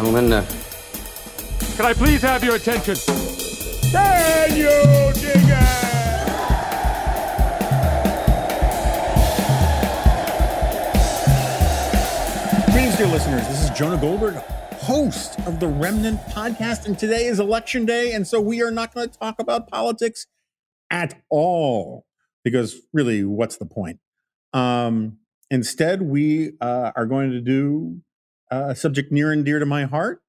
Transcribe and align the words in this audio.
and 0.00 0.14
gentlemen, 0.14 0.32
uh, 0.32 0.46
Can 1.76 1.84
I 1.84 1.92
please 1.92 2.22
have 2.22 2.42
your 2.42 2.56
attention? 2.56 2.94
Daniel 3.92 5.12
Digger! 5.12 5.60
Greetings, 12.72 12.96
dear 12.96 13.06
listeners. 13.08 13.46
This 13.48 13.64
is 13.64 13.70
Jonah 13.70 13.98
Goldberg, 13.98 14.36
host 14.74 15.38
of 15.40 15.60
the 15.60 15.68
Remnant 15.68 16.20
podcast, 16.28 16.86
and 16.86 16.98
today 16.98 17.26
is 17.26 17.38
election 17.38 17.84
day, 17.84 18.12
and 18.12 18.26
so 18.26 18.40
we 18.40 18.62
are 18.62 18.70
not 18.70 18.94
going 18.94 19.08
to 19.08 19.18
talk 19.18 19.38
about 19.38 19.68
politics 19.68 20.26
at 20.90 21.20
all 21.28 22.06
because 22.42 22.80
really, 22.92 23.24
what's 23.24 23.56
the 23.56 23.66
point? 23.66 24.00
Um, 24.54 25.18
instead, 25.50 26.00
we 26.02 26.52
uh, 26.60 26.92
are 26.96 27.06
going 27.06 27.30
to 27.32 27.40
do 27.40 28.00
uh, 28.50 28.66
a 28.68 28.76
subject 28.76 29.12
near 29.12 29.32
and 29.32 29.44
dear 29.44 29.58
to 29.58 29.66
my 29.66 29.84
heart: 29.84 30.20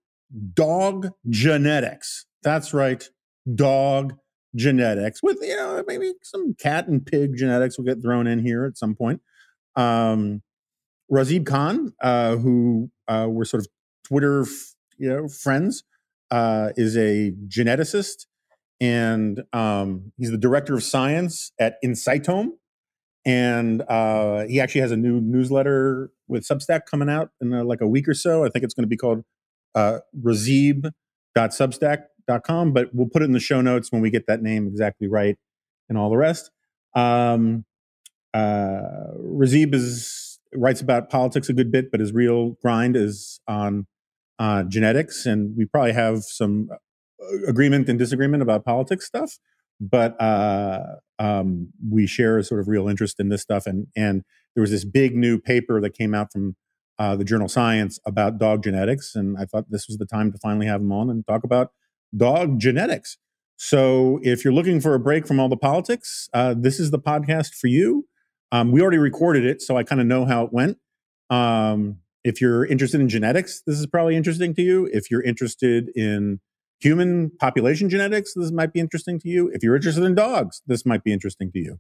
dog 0.54 1.10
genetics. 1.30 2.26
That's 2.44 2.74
right, 2.74 3.08
dog 3.54 4.16
genetics. 4.56 5.22
With 5.24 5.38
you 5.42 5.56
know 5.56 5.84
maybe 5.88 6.14
some 6.24 6.54
cat 6.56 6.88
and 6.88 7.06
pig 7.06 7.36
genetics 7.36 7.78
will 7.78 7.86
get 7.86 8.02
thrown 8.02 8.28
in 8.28 8.40
here 8.40 8.66
at 8.66 8.78
some 8.78 8.96
point. 8.96 9.22
Um, 9.76 10.42
Razib 11.12 11.46
Khan, 11.46 11.94
uh, 12.02 12.38
who 12.38 12.90
uh, 13.08 13.28
were 13.30 13.46
sort 13.46 13.62
of 13.62 13.68
Twitter, 14.06 14.44
f- 14.44 14.76
you 14.98 15.10
know, 15.10 15.28
friends, 15.28 15.84
uh, 16.32 16.70
is 16.78 16.96
a 16.96 17.34
geneticist, 17.48 18.26
and 18.80 19.44
um, 19.52 20.14
he's 20.18 20.32
the 20.32 20.38
director 20.38 20.76
of 20.76 20.84
science 20.84 21.52
at 21.60 21.76
Insitome, 21.84 22.58
and 23.26 23.82
uh, 23.84 24.46
he 24.48 24.60
actually 24.60 24.82
has 24.82 24.92
a 24.92 24.98
new 24.98 25.22
newsletter 25.22 26.12
with 26.28 26.48
Substack 26.48 26.82
coming 26.90 27.10
out 27.10 27.30
in 27.40 27.54
uh, 27.54 27.64
like 27.64 27.82
a 27.82 27.88
week 27.88 28.08
or 28.08 28.14
so. 28.14 28.44
I 28.44 28.50
think 28.50 28.64
it's 28.64 28.74
going 28.74 28.84
to 28.84 28.88
be 28.88 28.98
called 28.98 29.24
uh, 29.76 30.00
Razib.substack.com, 30.20 32.74
but 32.74 32.90
we'll 32.94 33.10
put 33.10 33.22
it 33.22 33.26
in 33.26 33.34
the 33.34 33.40
show 33.40 33.62
notes 33.62 33.92
when 33.92 34.02
we 34.02 34.10
get 34.10 34.26
that 34.28 34.42
name 34.42 34.68
exactly 34.68 35.08
right 35.08 35.38
and 35.90 35.98
all 35.98 36.10
the 36.10 36.18
rest. 36.18 36.52
Um, 36.96 37.66
uh, 38.34 39.12
Razib 39.20 39.74
is 39.74 40.40
writes 40.54 40.82
about 40.82 41.10
politics 41.10 41.50
a 41.50 41.54
good 41.54 41.72
bit, 41.72 41.92
but 41.92 42.00
his 42.00 42.14
real 42.14 42.52
grind 42.62 42.96
is 42.96 43.40
on 43.48 43.88
uh, 44.40 44.64
genetics, 44.64 45.26
and 45.26 45.56
we 45.56 45.66
probably 45.66 45.94
have 45.94 46.24
some 46.24 46.70
uh, 46.72 47.48
agreement 47.48 47.88
and 47.88 48.00
disagreement 48.00 48.42
about 48.42 48.66
politics 48.66 49.06
stuff. 49.06 49.38
But 49.80 50.20
uh, 50.22 50.96
um, 51.22 51.70
we 51.88 52.08
share 52.08 52.40
a 52.40 52.44
sort 52.44 52.60
of 52.60 52.68
real 52.68 52.88
interest 52.88 53.20
in 53.20 53.30
this 53.30 53.44
stuff, 53.44 53.68
and 53.68 53.88
and 53.96 54.24
there 54.56 54.62
was 54.62 54.72
this 54.72 54.84
big 54.84 55.16
new 55.16 55.40
paper 55.40 55.80
that 55.80 55.94
came 55.94 56.16
out 56.16 56.32
from 56.32 56.56
uh, 56.98 57.16
the 57.16 57.24
journal 57.24 57.48
Science 57.48 58.00
about 58.08 58.40
dog 58.40 58.64
genetics, 58.64 59.14
and 59.16 59.38
I 59.38 59.46
thought 59.46 59.66
this 59.70 59.88
was 59.88 59.98
the 59.98 60.06
time 60.08 60.32
to 60.32 60.40
finally 60.40 60.66
have 60.66 60.82
him 60.82 60.92
on 60.92 61.12
and 61.12 61.26
talk 61.28 61.44
about 61.44 61.72
dog 62.18 62.60
genetics. 62.60 63.18
So 63.56 64.20
if 64.24 64.44
you're 64.44 64.54
looking 64.54 64.82
for 64.82 64.96
a 64.96 65.00
break 65.00 65.28
from 65.28 65.40
all 65.40 65.48
the 65.48 65.58
politics, 65.58 66.28
uh, 66.34 66.56
this 66.58 66.80
is 66.80 66.90
the 66.90 66.98
podcast 66.98 67.54
for 67.54 67.68
you. 67.68 68.08
Um, 68.52 68.72
we 68.72 68.82
already 68.82 68.98
recorded 68.98 69.46
it, 69.46 69.62
so 69.62 69.78
I 69.78 69.84
kind 69.84 70.02
of 70.02 70.08
know 70.08 70.26
how 70.26 70.44
it 70.44 70.52
went. 70.52 70.80
Um, 71.30 72.00
if 72.24 72.42
you're 72.42 72.66
interested 72.66 73.00
in 73.00 73.10
genetics, 73.10 73.62
this 73.68 73.80
is 73.80 73.86
probably 73.86 74.16
interesting 74.16 74.56
to 74.56 74.64
you. 74.64 74.90
If 74.92 75.12
you're 75.12 75.22
interested 75.22 75.90
in 75.96 76.40
human 76.82 77.32
population 77.40 77.90
genetics, 77.90 78.34
this 78.34 78.52
might 78.52 78.74
be 78.74 78.80
interesting 78.80 79.20
to 79.20 79.30
you. 79.30 79.50
If 79.54 79.64
you're 79.64 79.76
interested 79.76 80.04
in 80.04 80.16
dogs, 80.16 80.62
this 80.66 80.86
might 80.86 81.04
be 81.04 81.14
interesting 81.14 81.52
to 81.52 81.60
you. 81.60 81.80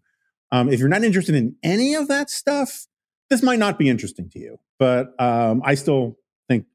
Um, 0.51 0.69
if 0.69 0.79
you're 0.79 0.89
not 0.89 1.03
interested 1.03 1.35
in 1.35 1.55
any 1.63 1.95
of 1.95 2.07
that 2.07 2.29
stuff, 2.29 2.87
this 3.29 3.41
might 3.41 3.59
not 3.59 3.79
be 3.79 3.89
interesting 3.89 4.29
to 4.31 4.39
you. 4.39 4.59
But 4.77 5.19
um, 5.19 5.61
I 5.63 5.75
still 5.75 6.17
think 6.47 6.65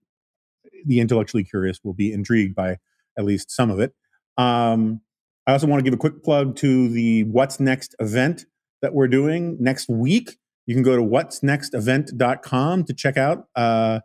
the 0.85 1.01
intellectually 1.01 1.45
curious 1.45 1.81
will 1.85 1.95
be 1.95 2.13
intrigued 2.13 2.55
by 2.55 2.79
at 3.19 3.25
least 3.25 3.51
some 3.51 3.71
of 3.71 3.79
it. 3.79 3.95
Um, 4.37 5.01
I 5.47 5.53
also 5.53 5.67
want 5.67 5.81
to 5.81 5.85
give 5.85 5.95
a 5.95 5.99
quick 5.99 6.25
plug 6.25 6.57
to 6.57 6.89
the 6.89 7.25
What's 7.25 7.61
Next 7.61 7.95
event 8.01 8.47
that 8.83 8.95
we're 8.95 9.09
doing 9.09 9.57
next 9.61 9.89
week. 9.89 10.37
You 10.67 10.75
can 10.75 10.83
go 10.83 10.97
to 10.97 11.03
what's 11.03 11.43
next 11.43 11.75
event.com 11.75 12.85
to 12.85 12.93
check 12.93 13.17
out 13.17 13.47
uh, 13.55 14.01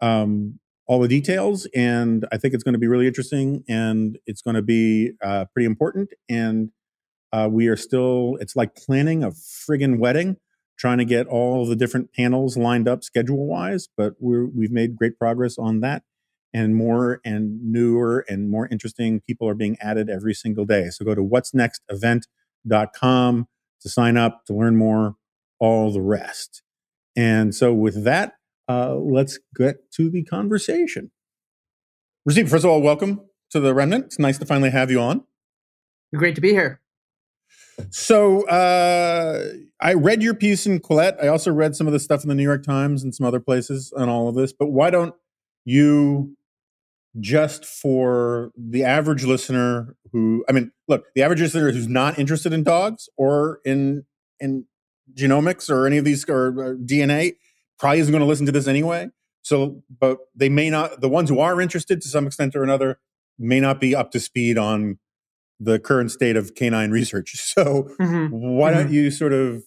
um, 0.00 0.60
all 0.86 1.00
the 1.00 1.08
details. 1.08 1.66
And 1.74 2.26
I 2.30 2.38
think 2.38 2.54
it's 2.54 2.62
going 2.62 2.74
to 2.74 2.78
be 2.78 2.86
really 2.86 3.06
interesting 3.06 3.64
and 3.68 4.18
it's 4.26 4.42
going 4.42 4.54
to 4.54 4.62
be 4.62 5.12
uh, 5.22 5.46
pretty 5.52 5.66
important. 5.66 6.10
And 6.28 6.70
uh, 7.32 7.48
we 7.50 7.66
are 7.66 7.76
still, 7.76 8.36
it's 8.40 8.54
like 8.54 8.76
planning 8.76 9.24
a 9.24 9.30
friggin' 9.30 9.98
wedding, 9.98 10.36
trying 10.78 10.98
to 10.98 11.04
get 11.04 11.26
all 11.26 11.66
the 11.66 11.76
different 11.76 12.12
panels 12.12 12.56
lined 12.56 12.86
up 12.86 13.02
schedule 13.02 13.46
wise. 13.46 13.88
But 13.96 14.14
we're, 14.20 14.46
we've 14.46 14.70
made 14.70 14.96
great 14.96 15.18
progress 15.18 15.58
on 15.58 15.80
that. 15.80 16.02
And 16.54 16.74
more 16.74 17.20
and 17.24 17.60
newer 17.62 18.24
and 18.28 18.48
more 18.48 18.66
interesting 18.68 19.20
people 19.20 19.48
are 19.48 19.54
being 19.54 19.76
added 19.80 20.08
every 20.08 20.32
single 20.32 20.64
day. 20.64 20.88
So 20.90 21.04
go 21.04 21.14
to 21.14 21.22
what's 21.22 21.52
next 21.52 21.82
event.com 21.90 23.48
to 23.82 23.88
sign 23.88 24.16
up, 24.16 24.44
to 24.46 24.54
learn 24.54 24.76
more, 24.76 25.16
all 25.58 25.92
the 25.92 26.00
rest. 26.00 26.62
And 27.14 27.54
so, 27.54 27.72
with 27.72 28.04
that, 28.04 28.34
uh, 28.68 28.94
let's 28.94 29.38
get 29.56 29.90
to 29.92 30.10
the 30.10 30.24
conversation. 30.24 31.10
Razib, 32.28 32.48
first 32.48 32.64
of 32.64 32.70
all, 32.70 32.82
welcome 32.82 33.20
to 33.50 33.60
the 33.60 33.74
Remnant. 33.74 34.06
It's 34.06 34.18
nice 34.18 34.38
to 34.38 34.46
finally 34.46 34.70
have 34.70 34.90
you 34.90 35.00
on. 35.00 35.24
Great 36.14 36.34
to 36.34 36.40
be 36.40 36.50
here. 36.50 36.80
So, 37.90 38.46
uh, 38.48 39.52
I 39.80 39.92
read 39.94 40.22
your 40.22 40.34
piece 40.34 40.66
in 40.66 40.80
Quillette. 40.80 41.22
I 41.22 41.28
also 41.28 41.52
read 41.52 41.76
some 41.76 41.86
of 41.86 41.92
the 41.92 42.00
stuff 42.00 42.22
in 42.22 42.28
the 42.28 42.34
New 42.34 42.42
York 42.42 42.62
Times 42.62 43.02
and 43.02 43.14
some 43.14 43.26
other 43.26 43.40
places 43.40 43.92
on 43.96 44.08
all 44.08 44.28
of 44.28 44.34
this. 44.34 44.52
But 44.52 44.68
why 44.68 44.90
don't 44.90 45.14
you 45.64 46.36
just 47.20 47.64
for 47.64 48.50
the 48.56 48.84
average 48.84 49.24
listener 49.24 49.96
who 50.12 50.44
i 50.48 50.52
mean 50.52 50.70
look 50.88 51.06
the 51.14 51.22
average 51.22 51.40
listener 51.40 51.70
who's 51.70 51.88
not 51.88 52.18
interested 52.18 52.52
in 52.52 52.62
dogs 52.62 53.08
or 53.16 53.60
in 53.64 54.04
in 54.38 54.64
genomics 55.14 55.70
or 55.70 55.86
any 55.86 55.96
of 55.96 56.04
these 56.04 56.28
or, 56.28 56.48
or 56.58 56.76
dna 56.76 57.34
probably 57.78 58.00
isn't 58.00 58.12
going 58.12 58.22
to 58.22 58.26
listen 58.26 58.46
to 58.46 58.52
this 58.52 58.66
anyway. 58.68 59.08
So 59.42 59.82
but 60.00 60.18
they 60.34 60.48
may 60.48 60.70
not 60.70 61.00
the 61.00 61.08
ones 61.08 61.28
who 61.30 61.38
are 61.40 61.60
interested 61.60 62.00
to 62.02 62.08
some 62.08 62.26
extent 62.26 62.56
or 62.56 62.62
another 62.62 62.98
may 63.38 63.60
not 63.60 63.80
be 63.80 63.94
up 63.94 64.10
to 64.12 64.20
speed 64.20 64.58
on 64.58 64.98
the 65.60 65.78
current 65.78 66.10
state 66.10 66.36
of 66.36 66.54
canine 66.54 66.90
research. 66.90 67.34
So 67.54 67.90
Mhm. 68.00 68.30
why 68.30 68.70
don't 68.70 68.90
you 68.90 69.10
sort 69.10 69.32
of 69.32 69.62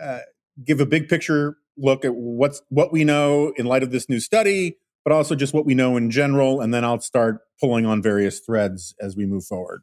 uh, 0.00 0.20
give 0.64 0.80
a 0.80 0.86
big 0.86 1.08
picture 1.08 1.56
look 1.76 2.04
at 2.04 2.14
what's 2.14 2.62
what 2.70 2.92
we 2.92 3.04
know 3.04 3.52
in 3.56 3.66
light 3.66 3.82
of 3.82 3.90
this 3.90 4.08
new 4.08 4.20
study 4.20 4.78
but 5.04 5.12
also 5.12 5.34
just 5.34 5.52
what 5.54 5.66
we 5.66 5.74
know 5.74 5.96
in 5.98 6.10
general 6.10 6.60
and 6.62 6.72
then 6.72 6.84
i'll 6.84 7.00
start 7.00 7.40
pulling 7.60 7.84
on 7.84 8.00
various 8.02 8.40
threads 8.40 8.94
as 9.00 9.14
we 9.16 9.26
move 9.26 9.44
forward 9.44 9.82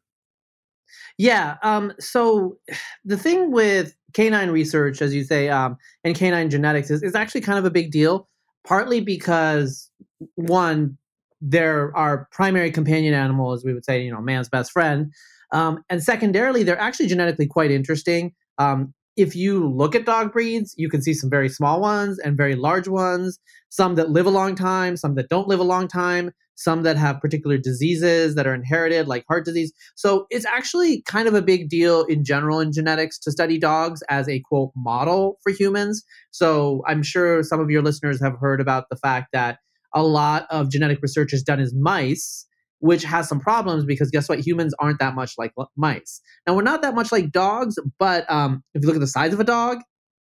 Yeah. 1.18 1.58
Um, 1.64 1.94
so 2.00 2.58
the 3.06 3.18
thing 3.18 3.52
with 3.52 3.96
canine 4.14 4.50
research, 4.50 5.02
as 5.02 5.14
you 5.14 5.24
say, 5.24 5.50
um, 5.50 5.78
and 6.04 6.16
canine 6.16 6.50
genetics 6.50 6.90
is, 6.92 7.04
is 7.04 7.16
actually 7.16 7.42
kind 7.42 7.60
of 7.60 7.66
a 7.66 7.72
big 7.72 7.92
deal, 7.92 8.28
partly 8.66 9.02
because 9.02 9.90
one, 10.36 10.98
they're 11.42 11.96
our 11.98 12.28
primary 12.32 12.72
companion 12.72 13.14
animal, 13.14 13.52
as 13.52 13.66
we 13.66 13.74
would 13.74 13.84
say, 13.84 14.02
you 14.02 14.12
know, 14.12 14.22
man's 14.22 14.48
best 14.48 14.72
friend. 14.72 15.12
Um, 15.52 15.84
and 15.90 16.02
secondarily, 16.02 16.64
they're 16.64 16.80
actually 16.80 17.08
genetically 17.08 17.48
quite 17.48 17.70
interesting. 17.70 18.34
Um, 18.58 18.94
if 19.18 19.36
you 19.36 19.70
look 19.70 19.94
at 19.94 20.06
dog 20.06 20.32
breeds, 20.32 20.74
you 20.78 20.90
can 20.90 21.02
see 21.02 21.14
some 21.14 21.30
very 21.30 21.50
small 21.50 21.82
ones 21.82 22.18
and 22.18 22.36
very 22.36 22.56
large 22.56 22.88
ones, 22.88 23.40
some 23.70 23.96
that 23.96 24.10
live 24.10 24.26
a 24.26 24.32
long 24.32 24.56
time, 24.56 24.98
some 24.98 25.16
that 25.16 25.30
don't 25.30 25.48
live 25.48 25.60
a 25.60 25.64
long 25.64 25.88
time, 25.88 26.32
some 26.56 26.84
that 26.84 26.98
have 26.98 27.20
particular 27.20 27.58
diseases 27.58 28.36
that 28.36 28.48
are 28.48 28.54
inherited, 28.54 29.08
like 29.08 29.26
heart 29.28 29.46
disease. 29.46 29.72
So 29.96 30.28
it's 30.30 30.46
actually 30.46 31.02
kind 31.04 31.28
of 31.28 31.34
a 31.34 31.42
big 31.42 31.70
deal 31.70 32.04
in 32.04 32.24
general 32.24 32.60
in 32.60 32.72
genetics 32.72 33.18
to 33.20 33.32
study 33.32 33.58
dogs 33.58 34.04
as 34.10 34.30
a 34.30 34.40
quote 34.42 34.72
model 34.76 35.40
for 35.44 35.52
humans. 35.52 36.04
So 36.32 36.84
I'm 36.88 37.04
sure 37.04 37.44
some 37.44 37.60
of 37.60 37.70
your 37.70 37.82
listeners 37.82 38.22
have 38.22 38.38
heard 38.40 38.62
about 38.62 38.86
the 38.90 38.96
fact 38.96 39.30
that 39.34 39.60
a 39.94 40.04
lot 40.04 40.48
of 40.50 40.70
genetic 40.70 41.00
research 41.02 41.34
is 41.34 41.44
done 41.44 41.60
as 41.60 41.74
mice, 41.74 42.48
which 42.80 43.04
has 43.04 43.28
some 43.30 43.40
problems 43.40 43.86
because 43.86 44.12
guess 44.12 44.28
what? 44.28 44.40
Humans 44.40 44.74
aren't 44.80 45.00
that 45.00 45.16
much 45.16 45.34
like 45.38 45.54
mice. 45.76 46.22
Now 46.46 46.56
we're 46.56 46.64
not 46.64 46.82
that 46.82 46.96
much 46.96 47.12
like 47.12 47.32
dogs, 47.32 47.76
but 48.00 48.30
um, 48.30 48.64
if 48.74 48.82
you 48.82 48.88
look 48.88 48.96
at 48.96 49.02
the 49.02 49.08
size 49.08 49.34
of 49.34 49.40
a 49.40 49.44
dog 49.44 49.80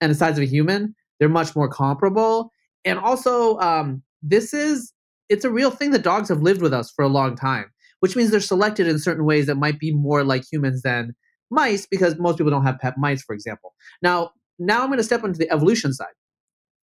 and 0.01 0.11
the 0.11 0.15
size 0.15 0.39
of 0.39 0.43
a 0.43 0.47
human, 0.47 0.95
they're 1.19 1.29
much 1.29 1.57
more 1.57 1.69
comparable. 1.69 2.51
And 2.85 2.99
also, 2.99 3.59
um, 3.59 4.03
this 4.23 4.55
is 4.55 4.94
it's 5.29 5.45
a 5.45 5.51
real 5.51 5.71
thing 5.71 5.91
that 5.93 6.03
dogs 6.03 6.29
have 6.29 6.43
lived 6.43 6.63
with 6.63 6.73
us 6.73 6.93
for 6.95 7.05
a 7.05 7.09
long 7.09 7.37
time, 7.37 7.67
which 8.01 8.17
means 8.17 8.31
they're 8.31 8.41
selected 8.41 8.87
in 8.87 8.99
certain 8.99 9.25
ways 9.25 9.47
that 9.47 9.57
might 9.57 9.79
be 9.79 9.93
more 9.93 10.25
like 10.25 10.45
humans 10.51 10.83
than 10.83 11.15
mice 11.51 11.87
because 11.87 12.19
most 12.19 12.39
people 12.39 12.51
don't 12.51 12.65
have 12.65 12.79
pet 12.79 12.95
mice, 12.99 13.23
for 13.23 13.35
example. 13.35 13.75
Now, 14.03 14.31
now 14.59 14.83
I'm 14.83 14.89
going 14.89 14.99
to 14.99 15.05
step 15.05 15.25
into 15.25 15.39
the 15.39 15.51
evolution 15.51 15.93
side, 15.93 16.07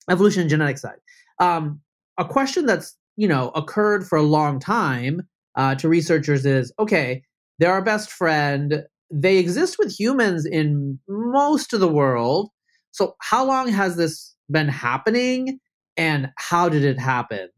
evolution 0.09 0.41
and 0.41 0.49
genetic 0.49 0.77
side. 0.77 0.97
Um, 1.39 1.81
a 2.17 2.25
question 2.25 2.65
that's 2.65 2.95
you 3.15 3.27
know 3.27 3.49
occurred 3.49 4.05
for 4.05 4.17
a 4.17 4.23
long 4.23 4.59
time 4.59 5.21
uh, 5.55 5.75
to 5.75 5.89
researchers 5.89 6.45
is 6.45 6.71
okay, 6.79 7.23
they're 7.59 7.71
our 7.71 7.83
best 7.83 8.11
friend. 8.11 8.83
They 9.09 9.37
exist 9.37 9.77
with 9.79 9.97
humans 9.97 10.45
in 10.45 10.99
most 11.07 11.73
of 11.73 11.79
the 11.79 11.87
world. 11.87 12.49
So, 12.91 13.15
how 13.21 13.45
long 13.45 13.69
has 13.69 13.95
this 13.95 14.35
been 14.49 14.67
happening, 14.67 15.59
and 15.95 16.29
how 16.37 16.69
did 16.69 16.83
it 16.83 16.99
happen? 16.99 17.49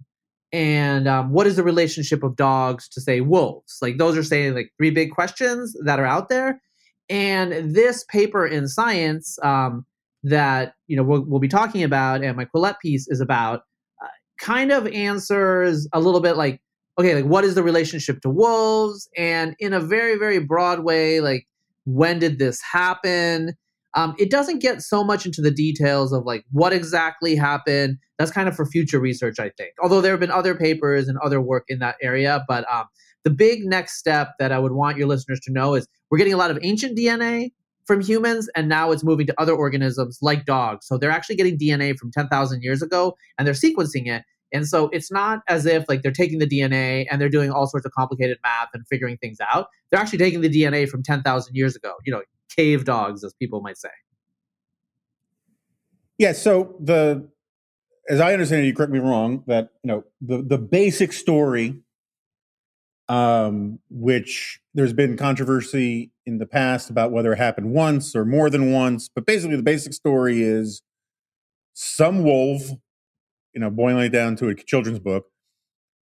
And 0.52 1.08
um, 1.08 1.32
what 1.32 1.46
is 1.48 1.56
the 1.56 1.64
relationship 1.64 2.24
of 2.24 2.36
dogs 2.36 2.88
to 2.90 3.02
say 3.02 3.22
wolves? 3.22 3.78
Like 3.82 3.98
those 3.98 4.18
are 4.18 4.24
saying 4.24 4.56
like 4.56 4.72
three 4.78 4.90
big 4.90 5.12
questions 5.12 5.76
that 5.84 6.00
are 6.00 6.06
out 6.06 6.30
there. 6.30 6.62
And 7.10 7.76
this 7.76 8.04
paper 8.06 8.46
in 8.46 8.68
science 8.68 9.38
um, 9.44 9.86
that 10.24 10.74
you 10.88 10.98
know 10.98 11.04
we'll, 11.04 11.24
we'll, 11.26 11.40
be 11.40 11.48
talking 11.48 11.84
about 11.84 12.24
and 12.24 12.36
my 12.36 12.46
quillette 12.46 12.80
piece 12.82 13.08
is 13.08 13.22
about 13.22 13.62
uh, 14.04 14.08
kind 14.40 14.72
of 14.72 14.86
answers 14.88 15.88
a 15.94 16.00
little 16.00 16.20
bit 16.20 16.36
like 16.36 16.60
okay 17.00 17.16
like 17.16 17.26
what 17.26 17.46
is 17.46 17.56
the 17.56 17.64
relationship 17.64 18.22
to 18.22 18.30
wolves? 18.30 19.08
And 19.18 19.56
in 19.60 19.74
a 19.74 19.80
very 19.80 20.18
very 20.18 20.40
broad 20.40 20.84
way 20.84 21.22
like 21.22 21.48
when 21.86 22.20
did 22.20 22.38
this 22.38 22.62
happen 22.62 23.56
um, 23.96 24.16
it 24.20 24.30
doesn't 24.30 24.60
get 24.60 24.82
so 24.82 25.04
much 25.04 25.26
into 25.26 25.42
the 25.42 25.52
details 25.52 26.14
of 26.14 26.26
like 26.26 26.46
what 26.52 26.74
exactly 26.74 27.36
happened. 27.36 27.98
That's 28.18 28.32
kind 28.32 28.48
of 28.48 28.56
for 28.56 28.66
future 28.66 29.00
research, 29.00 29.40
I 29.40 29.50
think. 29.58 29.72
Although 29.82 30.02
there 30.02 30.12
have 30.12 30.20
been 30.20 30.32
other 30.32 30.56
papers 30.56 31.08
and 31.08 31.18
other 31.20 31.42
work 31.42 31.66
in 31.70 31.80
that 31.80 31.96
area, 32.02 32.46
but 32.48 32.70
um, 32.72 32.86
the 33.24 33.30
big 33.30 33.66
next 33.66 33.98
step 33.98 34.34
that 34.40 34.52
I 34.52 34.60
would 34.60 34.74
want 34.74 34.98
your 34.98 35.08
listeners 35.08 35.40
to 35.42 35.52
know 35.52 35.76
is 35.76 35.88
we're 36.10 36.18
getting 36.18 36.34
a 36.34 36.38
lot 36.38 36.52
of 36.52 36.60
ancient 36.62 36.98
DNA 36.98 37.52
from 37.86 38.02
humans, 38.02 38.48
and 38.56 38.70
now 38.70 38.92
it's 38.92 39.04
moving 39.04 39.26
to 39.26 39.42
other 39.42 39.54
organisms 39.54 40.20
like 40.22 40.46
dogs. 40.46 40.86
So 40.86 40.98
they're 40.98 41.10
actually 41.10 41.38
getting 41.38 41.58
DNA 41.58 41.98
from 41.98 42.12
10,000 42.12 42.62
years 42.62 42.84
ago, 42.84 43.16
and 43.38 43.48
they're 43.48 43.56
sequencing 43.56 44.08
it. 44.08 44.24
And 44.54 44.68
so 44.68 44.90
it's 44.90 45.12
not 45.12 45.40
as 45.48 45.66
if 45.66 45.86
like 45.90 46.02
they're 46.02 46.12
taking 46.12 46.40
the 46.40 46.48
DNA 46.48 47.06
and 47.10 47.22
they're 47.22 47.30
doing 47.30 47.52
all 47.52 47.68
sorts 47.68 47.86
of 47.86 47.92
complicated 47.92 48.38
math 48.44 48.70
and 48.74 48.84
figuring 48.88 49.18
things 49.18 49.38
out. 49.40 49.68
They're 49.90 50.00
actually 50.00 50.20
taking 50.20 50.42
the 50.42 50.50
DNA 50.50 50.88
from 50.88 51.04
10,000 51.04 51.56
years 51.56 51.76
ago. 51.76 51.94
You 52.04 52.14
know, 52.14 52.22
cave 52.56 52.86
dogs, 52.86 53.24
as 53.24 53.34
people 53.34 53.62
might 53.62 53.78
say. 53.78 53.90
Yeah. 56.18 56.34
So 56.34 56.76
the, 56.80 57.30
as 58.10 58.20
I 58.20 58.34
understand 58.34 58.64
it, 58.64 58.68
you 58.68 58.74
correct 58.74 58.92
me 58.92 59.00
wrong. 59.00 59.44
That 59.48 59.70
you 59.84 59.88
know 59.88 60.04
the 60.22 60.42
the 60.42 60.58
basic 60.58 61.14
story, 61.14 61.82
um, 63.08 63.80
which 63.90 64.60
there's 64.74 64.94
been 64.94 65.18
controversy 65.18 66.12
in 66.26 66.38
the 66.38 66.46
past 66.46 66.90
about 66.90 67.12
whether 67.12 67.34
it 67.34 67.38
happened 67.38 67.72
once 67.74 68.16
or 68.16 68.26
more 68.26 68.50
than 68.50 68.72
once, 68.72 69.10
but 69.14 69.26
basically 69.26 69.56
the 69.56 69.64
basic 69.64 69.94
story 69.94 70.44
is 70.44 70.82
some 71.74 72.24
wolf, 72.24 72.70
you 73.54 73.62
know, 73.62 73.70
boiling 73.70 74.06
it 74.06 74.10
down 74.10 74.36
to 74.36 74.50
a 74.50 74.56
children's 74.56 75.00
book, 75.00 75.26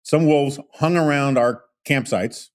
some 0.03 0.27
wolves 0.27 0.59
hung 0.75 0.97
around 0.97 1.37
our 1.37 1.63
campsites 1.87 2.51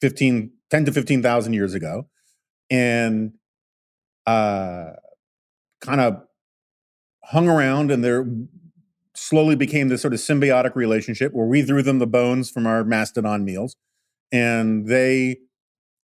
15, 0.00 0.50
10 0.70 0.84
to 0.84 0.92
15,000 0.92 1.52
years 1.52 1.74
ago 1.74 2.08
and 2.70 3.32
uh, 4.26 4.90
kind 5.80 6.00
of 6.00 6.22
hung 7.24 7.48
around 7.48 7.90
and 7.90 8.04
there 8.04 8.26
slowly 9.14 9.56
became 9.56 9.88
this 9.88 10.02
sort 10.02 10.14
of 10.14 10.20
symbiotic 10.20 10.74
relationship 10.74 11.32
where 11.32 11.46
we 11.46 11.62
threw 11.62 11.82
them 11.82 11.98
the 11.98 12.06
bones 12.06 12.50
from 12.50 12.66
our 12.66 12.84
mastodon 12.84 13.44
meals 13.44 13.76
and 14.30 14.86
they 14.86 15.38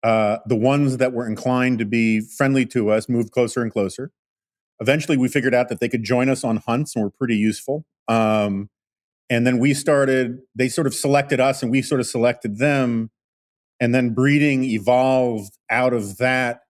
uh, 0.03 0.39
the 0.47 0.57
ones 0.57 0.99
that 0.99 1.13
were 1.13 1.27
inclined 1.27 1.79
to 1.79 1.85
be 1.85 2.21
friendly 2.21 2.65
to 2.65 2.91
us 2.91 3.09
moved 3.09 3.33
closer 3.33 3.63
and 3.63 3.73
closer. 3.73 4.13
Eventually 4.81 5.17
we 5.17 5.27
figured 5.27 5.55
out 5.55 5.69
that 5.71 5.81
they 5.81 5.89
could 5.89 6.05
join 6.05 6.29
us 6.29 6.45
on 6.45 6.59
hunts 6.59 6.95
and 6.95 7.05
were 7.05 7.11
pretty 7.11 7.37
useful 7.37 7.85
um, 8.07 8.71
and 9.31 9.47
then 9.47 9.59
we 9.59 9.75
started 9.75 10.39
they 10.55 10.69
sort 10.69 10.87
of 10.87 10.95
selected 10.95 11.41
us 11.41 11.63
and 11.63 11.71
we 11.71 11.83
sort 11.83 12.01
of 12.01 12.07
selected 12.07 12.59
them 12.59 13.11
and 13.81 13.95
then 13.95 14.15
breeding 14.15 14.65
evolved 14.65 15.57
out 15.71 15.93
of 15.93 16.19
that 16.19 16.63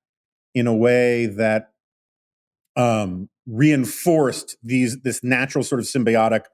in 0.54 0.66
a 0.66 0.74
way 0.74 1.26
that 1.26 1.70
um, 2.76 3.28
reinforced 3.46 4.56
these 4.62 5.00
this 5.02 5.22
natural 5.24 5.64
sort 5.64 5.80
of 5.80 5.86
symbiotic 5.86 6.44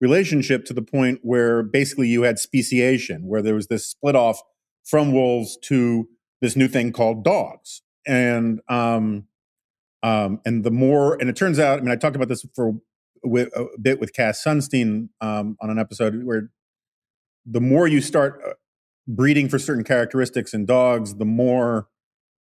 relationship 0.00 0.64
to 0.64 0.74
the 0.74 0.82
point 0.82 1.20
where 1.22 1.62
basically 1.62 2.08
you 2.08 2.22
had 2.22 2.38
speciation, 2.38 3.26
where 3.26 3.42
there 3.42 3.54
was 3.54 3.68
this 3.68 3.86
split 3.86 4.16
off 4.16 4.40
from 4.84 5.12
wolves 5.12 5.56
to 5.62 6.08
this 6.40 6.56
new 6.56 6.68
thing 6.68 6.92
called 6.92 7.24
dogs, 7.24 7.82
and 8.06 8.60
um, 8.68 9.24
um, 10.02 10.40
and 10.44 10.64
the 10.64 10.70
more 10.70 11.14
and 11.20 11.30
it 11.30 11.36
turns 11.36 11.58
out, 11.58 11.78
I 11.78 11.82
mean, 11.82 11.90
I 11.90 11.96
talked 11.96 12.16
about 12.16 12.28
this 12.28 12.44
for 12.54 12.74
a 13.24 13.64
bit 13.80 14.00
with 14.00 14.12
Cass 14.12 14.42
Sunstein 14.44 15.08
um, 15.20 15.56
on 15.60 15.70
an 15.70 15.78
episode 15.78 16.24
where 16.24 16.50
the 17.46 17.60
more 17.60 17.86
you 17.86 18.00
start 18.00 18.40
uh, 18.46 18.52
breeding 19.06 19.48
for 19.48 19.58
certain 19.58 19.84
characteristics 19.84 20.54
in 20.54 20.66
dogs, 20.66 21.16
the 21.16 21.24
more 21.24 21.88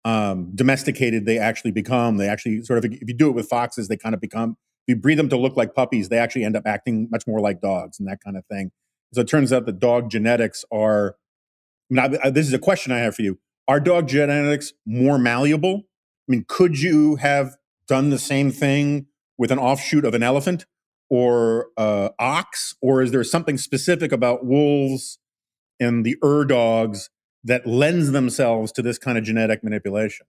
um, 0.04 0.52
domesticated 0.54 1.26
they 1.26 1.38
actually 1.38 1.70
become. 1.70 2.16
They 2.16 2.28
actually 2.28 2.62
sort 2.62 2.84
of, 2.84 2.92
if 2.92 3.08
you 3.08 3.14
do 3.14 3.28
it 3.28 3.34
with 3.34 3.48
foxes, 3.48 3.88
they 3.88 3.96
kind 3.96 4.14
of 4.14 4.20
become, 4.20 4.56
if 4.86 4.94
you 4.94 4.96
breed 4.96 5.18
them 5.18 5.28
to 5.28 5.36
look 5.36 5.56
like 5.56 5.74
puppies, 5.74 6.08
they 6.08 6.18
actually 6.18 6.44
end 6.44 6.56
up 6.56 6.64
acting 6.66 7.08
much 7.10 7.26
more 7.26 7.40
like 7.40 7.60
dogs 7.60 7.98
and 7.98 8.08
that 8.08 8.18
kind 8.24 8.36
of 8.36 8.44
thing. 8.46 8.70
So 9.12 9.20
it 9.20 9.28
turns 9.28 9.52
out 9.52 9.66
that 9.66 9.78
dog 9.78 10.10
genetics 10.10 10.64
are, 10.72 11.16
I, 11.96 12.30
this 12.30 12.46
is 12.46 12.52
a 12.52 12.58
question 12.58 12.92
I 12.92 12.98
have 12.98 13.14
for 13.14 13.22
you. 13.22 13.38
Are 13.66 13.80
dog 13.80 14.08
genetics 14.08 14.72
more 14.86 15.18
malleable? 15.18 15.82
I 16.28 16.32
mean, 16.32 16.44
could 16.48 16.80
you 16.80 17.16
have 17.16 17.56
done 17.86 18.10
the 18.10 18.18
same 18.18 18.50
thing 18.50 19.06
with 19.38 19.50
an 19.50 19.58
offshoot 19.58 20.04
of 20.04 20.14
an 20.14 20.22
elephant 20.22 20.66
or 21.08 21.68
uh, 21.76 22.10
ox? 22.18 22.74
Or 22.82 23.00
is 23.02 23.10
there 23.12 23.24
something 23.24 23.56
specific 23.56 24.12
about 24.12 24.44
wolves 24.44 25.18
and 25.80 26.04
the 26.04 26.16
ur 26.22 26.44
dogs 26.44 27.10
that 27.44 27.66
lends 27.66 28.10
themselves 28.10 28.72
to 28.72 28.82
this 28.82 28.98
kind 28.98 29.16
of 29.16 29.24
genetic 29.24 29.62
manipulation? 29.62 30.26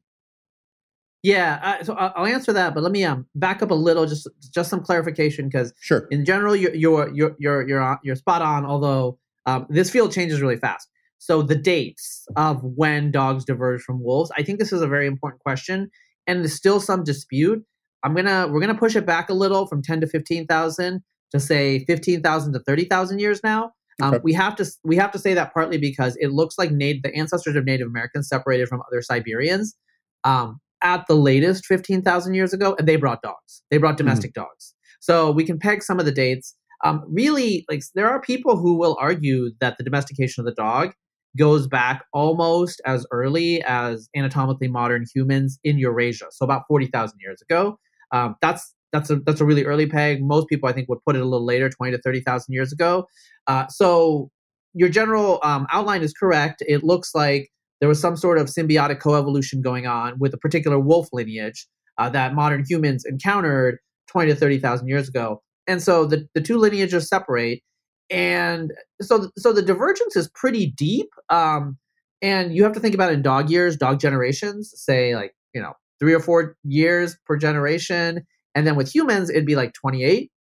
Yeah, 1.21 1.59
uh, 1.61 1.83
so 1.83 1.95
I'll 1.95 2.25
answer 2.27 2.53
that, 2.53 2.73
but 2.73 2.81
let 2.81 2.93
me 2.93 3.03
um 3.03 3.25
back 3.35 3.61
up 3.61 3.71
a 3.71 3.75
little, 3.75 4.05
just 4.05 4.27
just 4.53 4.69
some 4.69 4.81
clarification, 4.81 5.49
because 5.49 5.73
sure. 5.81 6.07
in 6.11 6.23
general 6.23 6.55
you're 6.55 6.73
you're 6.73 7.13
you're 7.13 7.35
you're 7.39 7.67
you're, 7.67 7.99
you're 8.03 8.15
spot 8.15 8.41
on. 8.41 8.65
Although 8.65 9.19
um, 9.45 9.65
this 9.69 9.89
field 9.89 10.13
changes 10.13 10.41
really 10.41 10.55
fast, 10.55 10.87
so 11.17 11.41
the 11.41 11.55
dates 11.55 12.25
of 12.37 12.61
when 12.63 13.11
dogs 13.11 13.43
diverge 13.43 13.81
from 13.81 14.01
wolves, 14.01 14.31
I 14.37 14.43
think 14.43 14.59
this 14.59 14.71
is 14.71 14.81
a 14.81 14.87
very 14.87 15.07
important 15.07 15.41
question, 15.41 15.89
and 16.25 16.39
there's 16.39 16.55
still 16.55 16.79
some 16.79 17.03
dispute. 17.03 17.65
I'm 18.01 18.15
gonna 18.15 18.47
we're 18.49 18.61
gonna 18.61 18.77
push 18.77 18.95
it 18.95 19.05
back 19.05 19.29
a 19.29 19.33
little 19.33 19.67
from 19.67 19.81
ten 19.81 19.99
to 19.99 20.07
fifteen 20.07 20.47
thousand 20.47 21.03
to 21.31 21.39
say 21.41 21.83
fifteen 21.83 22.21
thousand 22.21 22.53
to 22.53 22.59
thirty 22.59 22.85
thousand 22.85 23.19
years 23.19 23.41
now. 23.43 23.73
Um, 24.01 24.13
okay. 24.13 24.21
We 24.23 24.33
have 24.33 24.55
to 24.57 24.65
we 24.83 24.95
have 24.95 25.11
to 25.11 25.19
say 25.19 25.33
that 25.33 25.53
partly 25.53 25.77
because 25.77 26.17
it 26.19 26.31
looks 26.31 26.57
like 26.57 26.71
native, 26.71 27.03
the 27.03 27.15
ancestors 27.15 27.55
of 27.55 27.65
Native 27.65 27.87
Americans 27.87 28.27
separated 28.27 28.67
from 28.67 28.81
other 28.87 29.01
Siberians 29.01 29.75
um, 30.23 30.59
at 30.81 31.05
the 31.07 31.15
latest 31.15 31.65
fifteen 31.65 32.01
thousand 32.01 32.33
years 32.33 32.53
ago, 32.53 32.75
and 32.77 32.87
they 32.87 32.95
brought 32.95 33.21
dogs. 33.21 33.63
They 33.69 33.77
brought 33.77 33.93
hmm. 33.93 34.05
domestic 34.05 34.31
mm. 34.31 34.35
dogs. 34.35 34.73
So 34.99 35.31
we 35.31 35.43
can 35.45 35.59
peg 35.59 35.83
some 35.83 35.99
of 35.99 36.05
the 36.05 36.11
dates. 36.11 36.55
Um, 36.83 37.03
really, 37.07 37.65
like 37.69 37.81
there 37.95 38.09
are 38.09 38.21
people 38.21 38.57
who 38.57 38.77
will 38.77 38.97
argue 38.99 39.51
that 39.59 39.77
the 39.77 39.83
domestication 39.83 40.41
of 40.41 40.45
the 40.45 40.53
dog 40.53 40.93
goes 41.37 41.67
back 41.67 42.05
almost 42.13 42.81
as 42.85 43.05
early 43.11 43.61
as 43.63 44.09
anatomically 44.15 44.67
modern 44.67 45.05
humans 45.13 45.59
in 45.63 45.77
Eurasia, 45.77 46.25
so 46.31 46.45
about 46.45 46.63
forty 46.67 46.87
thousand 46.87 47.19
years 47.21 47.41
ago. 47.41 47.77
Um, 48.11 48.35
that's 48.41 48.73
that's 48.91 49.09
a 49.09 49.17
that's 49.17 49.41
a 49.41 49.45
really 49.45 49.65
early 49.65 49.87
peg. 49.87 50.23
Most 50.23 50.47
people, 50.47 50.69
I 50.69 50.73
think, 50.73 50.89
would 50.89 51.03
put 51.05 51.15
it 51.15 51.21
a 51.21 51.25
little 51.25 51.45
later, 51.45 51.69
twenty 51.69 51.91
to 51.95 52.01
thirty 52.01 52.21
thousand 52.21 52.53
years 52.53 52.71
ago. 52.71 53.05
Uh, 53.47 53.67
so 53.67 54.29
your 54.73 54.89
general 54.89 55.39
um, 55.43 55.67
outline 55.71 56.01
is 56.01 56.13
correct. 56.13 56.63
It 56.67 56.83
looks 56.83 57.13
like 57.13 57.49
there 57.79 57.89
was 57.89 57.99
some 57.99 58.15
sort 58.15 58.37
of 58.37 58.47
symbiotic 58.47 58.99
coevolution 58.99 59.61
going 59.61 59.87
on 59.87 60.17
with 60.19 60.33
a 60.33 60.37
particular 60.37 60.79
wolf 60.79 61.07
lineage 61.13 61.67
uh, 61.97 62.09
that 62.09 62.33
modern 62.33 62.63
humans 62.67 63.05
encountered 63.05 63.77
twenty 64.07 64.31
to 64.31 64.35
thirty 64.35 64.59
thousand 64.59 64.87
years 64.87 65.07
ago. 65.07 65.41
And 65.67 65.81
so 65.81 66.05
the, 66.05 66.27
the 66.33 66.41
two 66.41 66.57
lineages 66.57 67.07
separate, 67.07 67.61
and 68.09 68.71
so 69.01 69.29
so 69.37 69.53
the 69.53 69.61
divergence 69.61 70.15
is 70.15 70.29
pretty 70.33 70.73
deep. 70.75 71.09
Um, 71.29 71.77
and 72.21 72.53
you 72.53 72.63
have 72.63 72.73
to 72.73 72.79
think 72.79 72.95
about 72.95 73.13
in 73.13 73.21
dog 73.21 73.49
years, 73.49 73.77
dog 73.77 73.99
generations, 73.99 74.73
say 74.75 75.15
like 75.15 75.33
you 75.53 75.61
know 75.61 75.73
three 75.99 76.13
or 76.13 76.19
four 76.19 76.55
years 76.63 77.17
per 77.27 77.37
generation 77.37 78.25
and 78.55 78.65
then 78.65 78.75
with 78.75 78.93
humans, 78.93 79.29
it'd 79.29 79.45
be 79.45 79.55
like 79.55 79.73
28. 79.73 80.31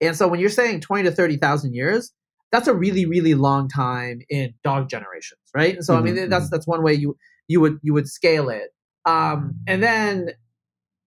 And 0.00 0.16
so 0.16 0.28
when 0.28 0.40
you're 0.40 0.48
saying 0.48 0.80
20 0.80 1.04
to 1.04 1.10
30,000 1.10 1.74
years, 1.74 2.12
that's 2.50 2.68
a 2.68 2.74
really, 2.74 3.04
really 3.04 3.34
long 3.34 3.68
time 3.68 4.20
in 4.30 4.54
dog 4.64 4.88
generations, 4.88 5.40
right? 5.54 5.74
And 5.74 5.84
so 5.84 5.94
mm-hmm, 5.94 6.02
I 6.02 6.04
mean 6.04 6.14
mm-hmm, 6.16 6.30
that's 6.30 6.46
mm-hmm. 6.46 6.54
that's 6.54 6.66
one 6.66 6.82
way 6.82 6.94
you 6.94 7.16
you 7.46 7.60
would 7.60 7.78
you 7.82 7.92
would 7.92 8.08
scale 8.08 8.48
it. 8.48 8.70
Um, 9.04 9.54
and 9.66 9.82
then 9.82 10.30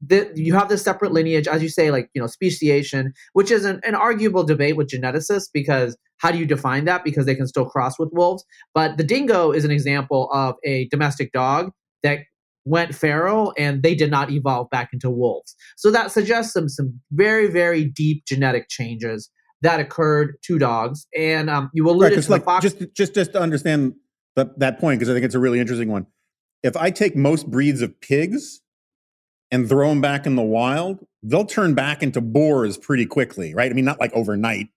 the, 0.05 0.31
you 0.35 0.53
have 0.55 0.69
this 0.69 0.81
separate 0.81 1.11
lineage, 1.11 1.47
as 1.47 1.61
you 1.61 1.69
say, 1.69 1.91
like 1.91 2.09
you 2.13 2.21
know, 2.21 2.27
speciation, 2.27 3.13
which 3.33 3.51
is 3.51 3.65
an, 3.65 3.79
an 3.83 3.95
arguable 3.95 4.43
debate 4.43 4.75
with 4.75 4.89
geneticists 4.89 5.47
because 5.53 5.95
how 6.17 6.31
do 6.31 6.37
you 6.37 6.45
define 6.45 6.85
that? 6.85 7.03
Because 7.03 7.25
they 7.25 7.35
can 7.35 7.47
still 7.47 7.65
cross 7.65 7.99
with 7.99 8.09
wolves. 8.11 8.43
But 8.73 8.97
the 8.97 9.03
dingo 9.03 9.51
is 9.51 9.65
an 9.65 9.71
example 9.71 10.29
of 10.31 10.55
a 10.63 10.87
domestic 10.89 11.31
dog 11.31 11.71
that 12.03 12.19
went 12.65 12.93
feral 12.93 13.53
and 13.57 13.83
they 13.83 13.95
did 13.95 14.11
not 14.11 14.31
evolve 14.31 14.69
back 14.69 14.89
into 14.93 15.09
wolves. 15.09 15.55
So 15.77 15.91
that 15.91 16.11
suggests 16.11 16.53
some 16.53 16.69
some 16.69 16.99
very 17.11 17.47
very 17.47 17.85
deep 17.85 18.25
genetic 18.25 18.69
changes 18.69 19.29
that 19.61 19.79
occurred 19.79 20.35
to 20.43 20.57
dogs. 20.59 21.07
And 21.17 21.49
um, 21.49 21.69
you 21.73 21.87
alluded 21.89 22.17
right, 22.17 22.23
to 22.23 22.31
like, 22.31 22.43
fox- 22.43 22.63
just 22.63 22.93
just 22.95 23.13
just 23.13 23.33
to 23.33 23.39
understand 23.39 23.93
that 24.35 24.57
that 24.59 24.79
point 24.79 24.99
because 24.99 25.09
I 25.09 25.13
think 25.13 25.25
it's 25.25 25.35
a 25.35 25.39
really 25.39 25.59
interesting 25.59 25.89
one. 25.89 26.07
If 26.63 26.77
I 26.77 26.91
take 26.91 27.15
most 27.15 27.49
breeds 27.49 27.81
of 27.81 27.99
pigs 28.01 28.61
and 29.49 29.67
throw 29.67 29.89
them 29.89 30.01
back 30.01 30.25
in 30.25 30.35
the 30.35 30.43
wild, 30.43 31.05
they'll 31.23 31.45
turn 31.45 31.73
back 31.73 32.03
into 32.03 32.21
boars 32.21 32.77
pretty 32.77 33.05
quickly, 33.05 33.53
right? 33.53 33.71
I 33.71 33.73
mean, 33.73 33.85
not 33.85 33.99
like 33.99 34.13
overnight, 34.13 34.69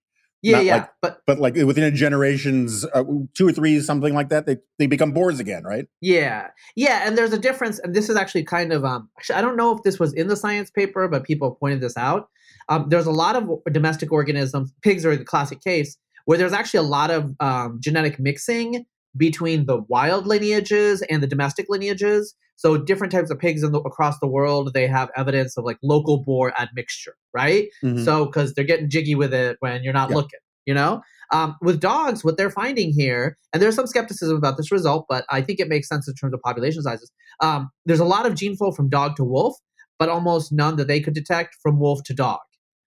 Yeah, 0.44 0.56
Not 0.56 0.64
yeah, 0.66 0.76
like- 0.76 0.90
but 1.00 1.20
but 1.26 1.38
like 1.38 1.54
within 1.54 1.84
a 1.84 1.90
generations, 1.90 2.84
uh, 2.92 3.02
two 3.34 3.48
or 3.48 3.52
three, 3.52 3.80
something 3.80 4.12
like 4.12 4.28
that, 4.28 4.44
they 4.44 4.58
they 4.78 4.86
become 4.86 5.12
boars 5.12 5.40
again, 5.40 5.62
right? 5.64 5.86
Yeah, 6.02 6.48
yeah, 6.76 7.06
and 7.06 7.16
there's 7.16 7.32
a 7.32 7.38
difference, 7.38 7.78
and 7.78 7.94
this 7.94 8.10
is 8.10 8.16
actually 8.16 8.44
kind 8.44 8.70
of 8.70 8.84
um. 8.84 9.08
Actually, 9.18 9.36
I 9.36 9.40
don't 9.40 9.56
know 9.56 9.74
if 9.74 9.82
this 9.84 9.98
was 9.98 10.12
in 10.12 10.28
the 10.28 10.36
science 10.36 10.70
paper, 10.70 11.08
but 11.08 11.24
people 11.24 11.52
pointed 11.52 11.80
this 11.80 11.96
out. 11.96 12.28
Um, 12.68 12.90
there's 12.90 13.06
a 13.06 13.10
lot 13.10 13.36
of 13.36 13.48
domestic 13.72 14.12
organisms. 14.12 14.70
Pigs 14.82 15.06
are 15.06 15.16
the 15.16 15.24
classic 15.24 15.62
case 15.62 15.96
where 16.26 16.36
there's 16.36 16.52
actually 16.52 16.78
a 16.78 16.82
lot 16.90 17.10
of 17.10 17.34
um, 17.40 17.78
genetic 17.80 18.20
mixing 18.20 18.84
between 19.16 19.64
the 19.64 19.80
wild 19.88 20.26
lineages 20.26 21.00
and 21.08 21.22
the 21.22 21.26
domestic 21.26 21.66
lineages. 21.70 22.34
So 22.56 22.76
different 22.76 23.12
types 23.12 23.30
of 23.30 23.38
pigs 23.38 23.62
in 23.62 23.72
the, 23.72 23.80
across 23.80 24.18
the 24.20 24.26
world, 24.28 24.72
they 24.74 24.86
have 24.86 25.10
evidence 25.16 25.56
of 25.56 25.64
like 25.64 25.78
local 25.82 26.22
boar 26.22 26.52
admixture, 26.60 27.14
right? 27.32 27.68
Mhm. 27.82 28.04
So 28.04 28.26
because 28.26 28.54
they're 28.54 28.64
getting 28.64 28.88
jiggy 28.88 29.14
with 29.14 29.34
it 29.34 29.56
when 29.60 29.82
you're 29.82 29.92
not 29.92 30.10
Yeah. 30.10 30.16
looking, 30.16 30.40
you 30.66 30.74
know. 30.74 31.02
Um, 31.32 31.56
with 31.62 31.80
dogs, 31.80 32.22
what 32.22 32.36
they're 32.36 32.50
finding 32.50 32.92
here, 32.92 33.36
and 33.52 33.60
there's 33.62 33.74
some 33.74 33.86
skepticism 33.86 34.36
about 34.36 34.56
this 34.56 34.70
result, 34.70 35.06
but 35.08 35.24
I 35.30 35.40
think 35.40 35.58
it 35.58 35.68
makes 35.68 35.88
sense 35.88 36.06
in 36.06 36.14
terms 36.14 36.32
of 36.34 36.40
population 36.42 36.82
sizes. 36.82 37.10
Um, 37.40 37.70
there's 37.86 37.98
a 38.00 38.04
lot 38.04 38.24
of 38.26 38.34
gene 38.34 38.56
flow 38.56 38.70
from 38.70 38.88
dog 38.88 39.16
to 39.16 39.24
wolf, 39.24 39.56
but 39.98 40.08
almost 40.08 40.52
none 40.52 40.76
that 40.76 40.86
they 40.86 41.00
could 41.00 41.14
detect 41.14 41.56
from 41.62 41.80
wolf 41.80 42.02
to 42.04 42.14
dog, 42.14 42.40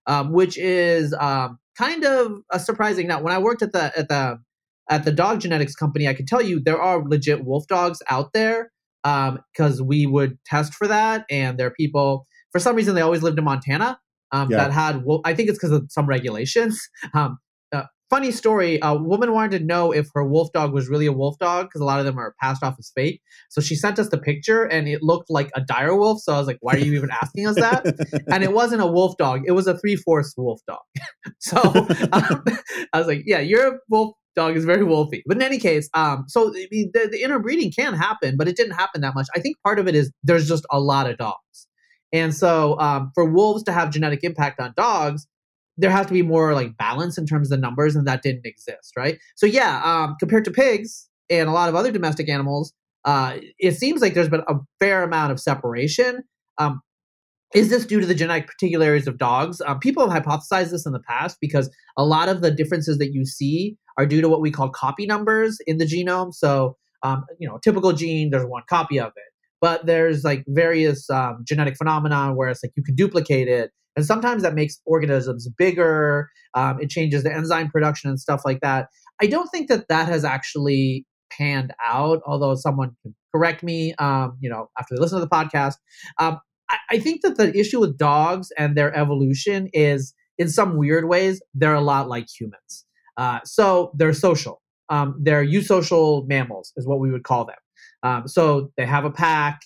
um, 0.05 0.31
which 0.31 0.57
is 0.57 1.13
um, 1.19 1.57
kind 1.77 2.05
of 2.05 2.39
a 2.51 2.59
surprising. 2.59 3.07
Now, 3.07 3.21
when 3.21 3.33
I 3.33 3.37
worked 3.39 3.61
at 3.63 3.73
the 3.73 3.91
at 3.97 4.07
the 4.07 4.39
at 4.89 5.03
the 5.03 5.11
dog 5.11 5.41
genetics 5.41 5.75
company, 5.75 6.07
I 6.07 6.13
can 6.13 6.25
tell 6.25 6.41
you 6.41 6.61
there 6.61 6.81
are 6.81 7.03
legit 7.03 7.43
wolf 7.43 7.67
dogs 7.67 8.01
out 8.09 8.31
there 8.33 8.71
because 9.03 9.81
we 9.81 10.05
would 10.05 10.37
test 10.45 10.73
for 10.73 10.87
that, 10.87 11.25
and 11.29 11.57
there 11.57 11.67
are 11.67 11.71
people. 11.71 12.27
For 12.51 12.59
some 12.59 12.75
reason, 12.75 12.95
they 12.95 13.01
always 13.01 13.23
lived 13.23 13.37
in 13.37 13.43
Montana 13.45 13.99
um, 14.31 14.49
Yeah. 14.49 14.57
that 14.57 14.71
had. 14.71 15.03
Wolf, 15.05 15.21
I 15.25 15.33
think 15.33 15.49
it's 15.49 15.57
because 15.57 15.71
of 15.71 15.87
some 15.89 16.05
regulations. 16.07 16.79
Um, 17.13 17.39
uh, 17.73 17.83
funny 18.09 18.31
story: 18.31 18.79
a 18.81 18.95
woman 18.95 19.31
wanted 19.33 19.59
to 19.59 19.65
know 19.65 19.91
if 19.91 20.07
her 20.13 20.25
wolf 20.25 20.51
dog 20.53 20.73
was 20.73 20.89
really 20.89 21.05
a 21.05 21.11
wolf 21.11 21.37
dog 21.39 21.67
because 21.67 21.81
a 21.81 21.85
lot 21.85 21.99
of 21.99 22.05
them 22.05 22.17
are 22.17 22.35
passed 22.41 22.63
off 22.63 22.75
as 22.79 22.91
fake. 22.95 23.21
So 23.49 23.61
she 23.61 23.75
sent 23.75 23.99
us 23.99 24.09
the 24.09 24.17
picture, 24.17 24.63
and 24.63 24.87
it 24.87 25.01
looked 25.03 25.29
like 25.29 25.49
a 25.55 25.61
dire 25.61 25.95
wolf. 25.95 26.21
So 26.21 26.33
I 26.33 26.37
was 26.37 26.47
like, 26.47 26.57
"Why 26.61 26.75
are 26.75 26.79
you 26.79 26.93
even 26.93 27.09
asking 27.11 27.47
us 27.47 27.57
that?" 27.57 27.85
and 28.31 28.43
it 28.43 28.53
wasn't 28.53 28.81
a 28.81 28.87
wolf 28.87 29.17
dog; 29.17 29.41
it 29.45 29.51
was 29.51 29.67
a 29.67 29.77
three 29.77 29.95
fourths 29.95 30.33
wolf 30.37 30.61
dog. 30.67 30.79
so 31.39 31.57
um, 32.11 32.43
I 32.93 32.97
was 32.99 33.07
like, 33.07 33.23
"Yeah, 33.25 33.39
you're 33.39 33.75
a 33.75 33.79
wolf 33.89 34.15
dog 34.37 34.55
is 34.55 34.63
very 34.63 34.85
wolfy." 34.85 35.21
But 35.25 35.37
in 35.37 35.43
any 35.43 35.59
case, 35.59 35.89
um, 35.93 36.23
so 36.27 36.49
I 36.49 36.67
mean, 36.71 36.91
the, 36.93 37.09
the 37.11 37.21
interbreeding 37.21 37.71
can 37.71 37.93
happen, 37.93 38.37
but 38.37 38.47
it 38.47 38.55
didn't 38.55 38.75
happen 38.75 39.01
that 39.01 39.15
much. 39.15 39.27
I 39.35 39.39
think 39.41 39.57
part 39.63 39.79
of 39.79 39.87
it 39.87 39.95
is 39.95 40.11
there's 40.23 40.47
just 40.47 40.65
a 40.71 40.79
lot 40.79 41.09
of 41.09 41.17
dogs, 41.17 41.67
and 42.13 42.33
so 42.33 42.79
um, 42.79 43.11
for 43.13 43.25
wolves 43.25 43.63
to 43.63 43.73
have 43.73 43.91
genetic 43.91 44.23
impact 44.23 44.59
on 44.59 44.73
dogs. 44.77 45.27
There 45.79 45.91
has 45.91 46.07
to 46.07 46.13
be 46.13 46.23
more 46.23 46.55
like 46.55 46.75
balance 46.77 47.19
in 47.19 47.27
terms 47.27 47.51
of 47.51 47.57
the 47.59 47.61
numbers, 47.61 47.95
and 47.95 48.07
that 48.07 48.23
didn't 48.23 48.47
exist, 48.47 48.93
right? 48.97 49.19
So 49.35 49.45
yeah, 49.45 49.81
um, 49.83 50.15
compared 50.19 50.45
to 50.45 50.51
pigs 50.51 51.07
and 51.29 51.47
a 51.47 51.51
lot 51.51 51.69
of 51.69 51.75
other 51.75 51.91
domestic 51.91 52.29
animals, 52.29 52.73
uh, 53.05 53.37
it 53.59 53.77
seems 53.77 54.01
like 54.01 54.15
there's 54.15 54.29
been 54.29 54.43
a 54.47 54.55
fair 54.79 55.03
amount 55.03 55.31
of 55.31 55.39
separation. 55.39 56.23
Um, 56.57 56.81
is 57.53 57.69
this 57.69 57.85
due 57.85 58.01
to 58.01 58.05
the 58.05 58.13
genetic 58.13 58.47
particularities 58.47 59.07
of 59.07 59.17
dogs? 59.17 59.61
Um, 59.65 59.79
people 59.79 60.09
have 60.09 60.23
hypothesized 60.23 60.71
this 60.71 60.85
in 60.85 60.91
the 60.91 60.99
past 60.99 61.37
because 61.39 61.69
a 61.95 62.03
lot 62.03 62.27
of 62.27 62.41
the 62.41 62.51
differences 62.51 62.97
that 62.97 63.13
you 63.13 63.25
see 63.25 63.77
are 63.97 64.05
due 64.05 64.21
to 64.21 64.29
what 64.29 64.41
we 64.41 64.51
call 64.51 64.69
copy 64.69 65.05
numbers 65.05 65.57
in 65.65 65.77
the 65.77 65.85
genome. 65.85 66.33
So, 66.33 66.77
um, 67.03 67.25
you 67.39 67.47
know, 67.47 67.59
typical 67.63 67.93
gene, 67.93 68.29
there's 68.29 68.45
one 68.45 68.63
copy 68.69 68.99
of 68.99 69.07
it, 69.15 69.33
but 69.61 69.85
there's 69.85 70.23
like 70.23 70.43
various 70.47 71.09
um, 71.09 71.43
genetic 71.47 71.77
phenomena 71.77 72.33
where 72.33 72.49
it's 72.49 72.63
like 72.63 72.73
you 72.75 72.83
can 72.83 72.95
duplicate 72.95 73.47
it. 73.47 73.71
And 73.95 74.05
sometimes 74.05 74.43
that 74.43 74.53
makes 74.53 74.79
organisms 74.85 75.49
bigger. 75.57 76.29
Um, 76.53 76.79
it 76.79 76.89
changes 76.89 77.23
the 77.23 77.33
enzyme 77.33 77.69
production 77.69 78.09
and 78.11 78.19
stuff 78.19 78.41
like 78.45 78.59
that. 78.61 78.89
I 79.21 79.25
don't 79.25 79.47
think 79.47 79.69
that 79.69 79.87
that 79.89 80.07
has 80.07 80.23
actually 80.23 81.05
panned 81.31 81.73
out, 81.83 82.21
although 82.25 82.53
someone 82.55 82.91
can 83.01 83.15
correct 83.35 83.63
me, 83.63 83.95
um, 83.95 84.37
you 84.39 84.49
know, 84.49 84.69
after 84.79 84.95
they 84.95 85.01
listen 85.01 85.19
to 85.19 85.25
the 85.25 85.29
podcast. 85.29 85.75
Um, 86.19 86.39
I, 86.69 86.77
I 86.91 86.99
think 86.99 87.21
that 87.23 87.37
the 87.37 87.57
issue 87.57 87.79
with 87.79 87.97
dogs 87.97 88.49
and 88.57 88.77
their 88.77 88.95
evolution 88.95 89.69
is, 89.73 90.13
in 90.37 90.49
some 90.49 90.77
weird 90.77 91.09
ways, 91.09 91.41
they're 91.55 91.73
a 91.73 91.81
lot 91.81 92.07
like 92.07 92.27
humans. 92.29 92.85
Uh, 93.17 93.39
so 93.43 93.91
they're 93.95 94.13
social. 94.13 94.61
Um, 94.89 95.15
they're 95.19 95.45
eusocial 95.45 96.27
mammals, 96.27 96.71
is 96.77 96.87
what 96.87 96.99
we 96.99 97.11
would 97.11 97.23
call 97.23 97.45
them. 97.45 97.55
Um, 98.03 98.27
so 98.27 98.71
they 98.77 98.85
have 98.85 99.05
a 99.05 99.11
pack, 99.11 99.61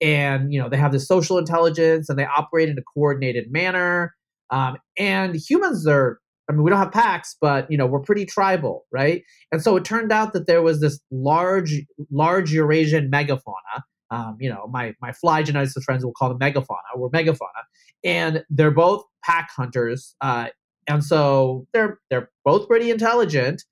and 0.00 0.52
you 0.52 0.60
know 0.60 0.68
they 0.68 0.76
have 0.76 0.92
this 0.92 1.06
social 1.06 1.38
intelligence, 1.38 2.08
and 2.08 2.18
they 2.18 2.26
operate 2.26 2.68
in 2.68 2.78
a 2.78 2.82
coordinated 2.82 3.52
manner. 3.52 4.14
Um, 4.50 4.76
and 4.98 5.36
humans 5.36 5.86
are, 5.86 6.18
I 6.48 6.52
mean, 6.52 6.62
we 6.62 6.70
don't 6.70 6.78
have 6.78 6.92
packs, 6.92 7.36
but 7.40 7.70
you 7.70 7.76
know 7.76 7.86
we're 7.86 8.00
pretty 8.00 8.26
tribal, 8.26 8.86
right? 8.90 9.22
And 9.52 9.62
so 9.62 9.76
it 9.76 9.84
turned 9.84 10.12
out 10.12 10.32
that 10.32 10.46
there 10.46 10.62
was 10.62 10.80
this 10.80 10.98
large, 11.10 11.82
large 12.10 12.52
Eurasian 12.52 13.10
megafauna. 13.10 13.82
Um, 14.10 14.36
you 14.40 14.48
know, 14.48 14.66
my 14.70 14.94
my 15.00 15.12
fly 15.12 15.42
geneticist 15.42 15.84
friends 15.84 16.04
will 16.04 16.12
call 16.12 16.28
them 16.30 16.38
megafauna. 16.38 16.96
We're 16.96 17.10
megafauna, 17.10 17.62
and 18.02 18.44
they're 18.50 18.70
both 18.70 19.04
pack 19.24 19.50
hunters. 19.54 20.16
Uh, 20.20 20.48
and 20.88 21.04
so 21.04 21.66
they're 21.72 21.98
they're 22.10 22.30
both 22.44 22.68
pretty 22.68 22.90
intelligent. 22.90 23.62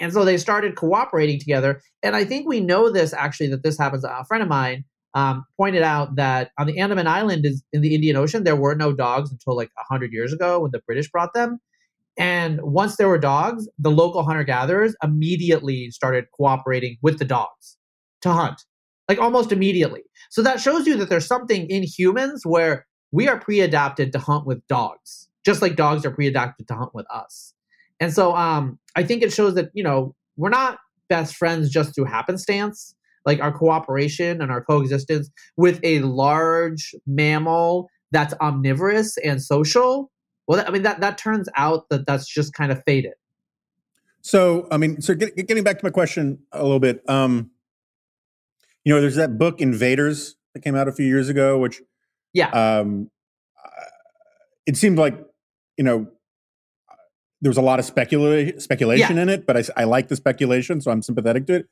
And 0.00 0.12
so 0.12 0.24
they 0.24 0.36
started 0.36 0.76
cooperating 0.76 1.40
together. 1.40 1.80
And 2.04 2.14
I 2.14 2.24
think 2.24 2.46
we 2.46 2.60
know 2.60 2.88
this 2.90 3.12
actually 3.12 3.48
that 3.48 3.64
this 3.64 3.76
happens. 3.76 4.04
A 4.04 4.24
friend 4.28 4.42
of 4.42 4.48
mine 4.48 4.84
um, 5.14 5.44
pointed 5.56 5.82
out 5.82 6.14
that 6.14 6.52
on 6.56 6.68
the 6.68 6.78
Andaman 6.78 7.08
Island 7.08 7.44
is 7.44 7.64
in 7.72 7.80
the 7.80 7.94
Indian 7.94 8.16
Ocean, 8.16 8.44
there 8.44 8.54
were 8.54 8.76
no 8.76 8.92
dogs 8.92 9.32
until 9.32 9.56
like 9.56 9.70
hundred 9.90 10.12
years 10.12 10.32
ago 10.32 10.60
when 10.60 10.70
the 10.70 10.80
British 10.86 11.10
brought 11.10 11.34
them. 11.34 11.58
And 12.16 12.60
once 12.62 12.96
there 12.96 13.08
were 13.08 13.18
dogs, 13.18 13.68
the 13.78 13.90
local 13.90 14.24
hunter 14.24 14.42
gatherers 14.42 14.94
immediately 15.02 15.90
started 15.90 16.26
cooperating 16.36 16.96
with 17.00 17.18
the 17.18 17.24
dogs 17.24 17.76
to 18.22 18.32
hunt, 18.32 18.60
like 19.08 19.18
almost 19.18 19.52
immediately. 19.52 20.02
So 20.30 20.42
that 20.42 20.60
shows 20.60 20.86
you 20.86 20.96
that 20.96 21.08
there's 21.08 21.26
something 21.26 21.68
in 21.70 21.84
humans 21.84 22.42
where 22.44 22.86
we 23.12 23.28
are 23.28 23.38
pre 23.38 23.60
adapted 23.60 24.12
to 24.12 24.18
hunt 24.18 24.46
with 24.46 24.66
dogs, 24.66 25.27
just 25.48 25.62
like 25.62 25.76
dogs 25.76 26.04
are 26.04 26.10
pre 26.10 26.26
adapted 26.26 26.68
to 26.68 26.74
hunt 26.74 26.94
with 26.94 27.06
us. 27.10 27.54
And 28.00 28.12
so 28.12 28.36
um, 28.36 28.78
I 28.94 29.02
think 29.02 29.22
it 29.22 29.32
shows 29.32 29.54
that, 29.54 29.70
you 29.72 29.82
know, 29.82 30.14
we're 30.36 30.50
not 30.50 30.78
best 31.08 31.36
friends 31.36 31.70
just 31.70 31.94
through 31.94 32.04
happenstance. 32.04 32.94
Like 33.24 33.40
our 33.40 33.50
cooperation 33.50 34.42
and 34.42 34.50
our 34.52 34.62
coexistence 34.62 35.30
with 35.56 35.80
a 35.82 36.00
large 36.00 36.94
mammal 37.06 37.88
that's 38.10 38.34
omnivorous 38.42 39.16
and 39.18 39.42
social. 39.42 40.10
Well, 40.46 40.62
I 40.66 40.70
mean, 40.70 40.82
that, 40.82 41.00
that 41.00 41.16
turns 41.16 41.48
out 41.56 41.88
that 41.88 42.06
that's 42.06 42.28
just 42.28 42.52
kind 42.52 42.70
of 42.70 42.82
faded. 42.86 43.14
So, 44.20 44.68
I 44.70 44.76
mean, 44.76 45.00
so 45.00 45.14
get, 45.14 45.34
getting 45.34 45.64
back 45.64 45.78
to 45.78 45.84
my 45.84 45.90
question 45.90 46.40
a 46.52 46.62
little 46.62 46.78
bit, 46.78 47.08
um, 47.08 47.50
you 48.84 48.94
know, 48.94 49.00
there's 49.00 49.16
that 49.16 49.38
book 49.38 49.62
Invaders 49.62 50.36
that 50.52 50.60
came 50.60 50.74
out 50.74 50.88
a 50.88 50.92
few 50.92 51.06
years 51.06 51.30
ago, 51.30 51.58
which, 51.58 51.80
Yeah. 52.34 52.50
um, 52.50 53.10
it 54.66 54.76
seemed 54.76 54.98
like, 54.98 55.18
you 55.78 55.84
know, 55.84 56.06
there 57.40 57.48
was 57.50 57.56
a 57.56 57.62
lot 57.62 57.78
of 57.78 57.84
specula- 57.84 58.58
speculation 58.60 59.16
in 59.16 59.28
it, 59.28 59.46
but 59.46 59.70
I 59.76 59.84
like 59.84 60.08
the 60.08 60.16
speculation, 60.16 60.80
so 60.80 60.90
I'm 60.90 61.02
sympathetic 61.02 61.46
to 61.46 61.54
it. 61.54 61.66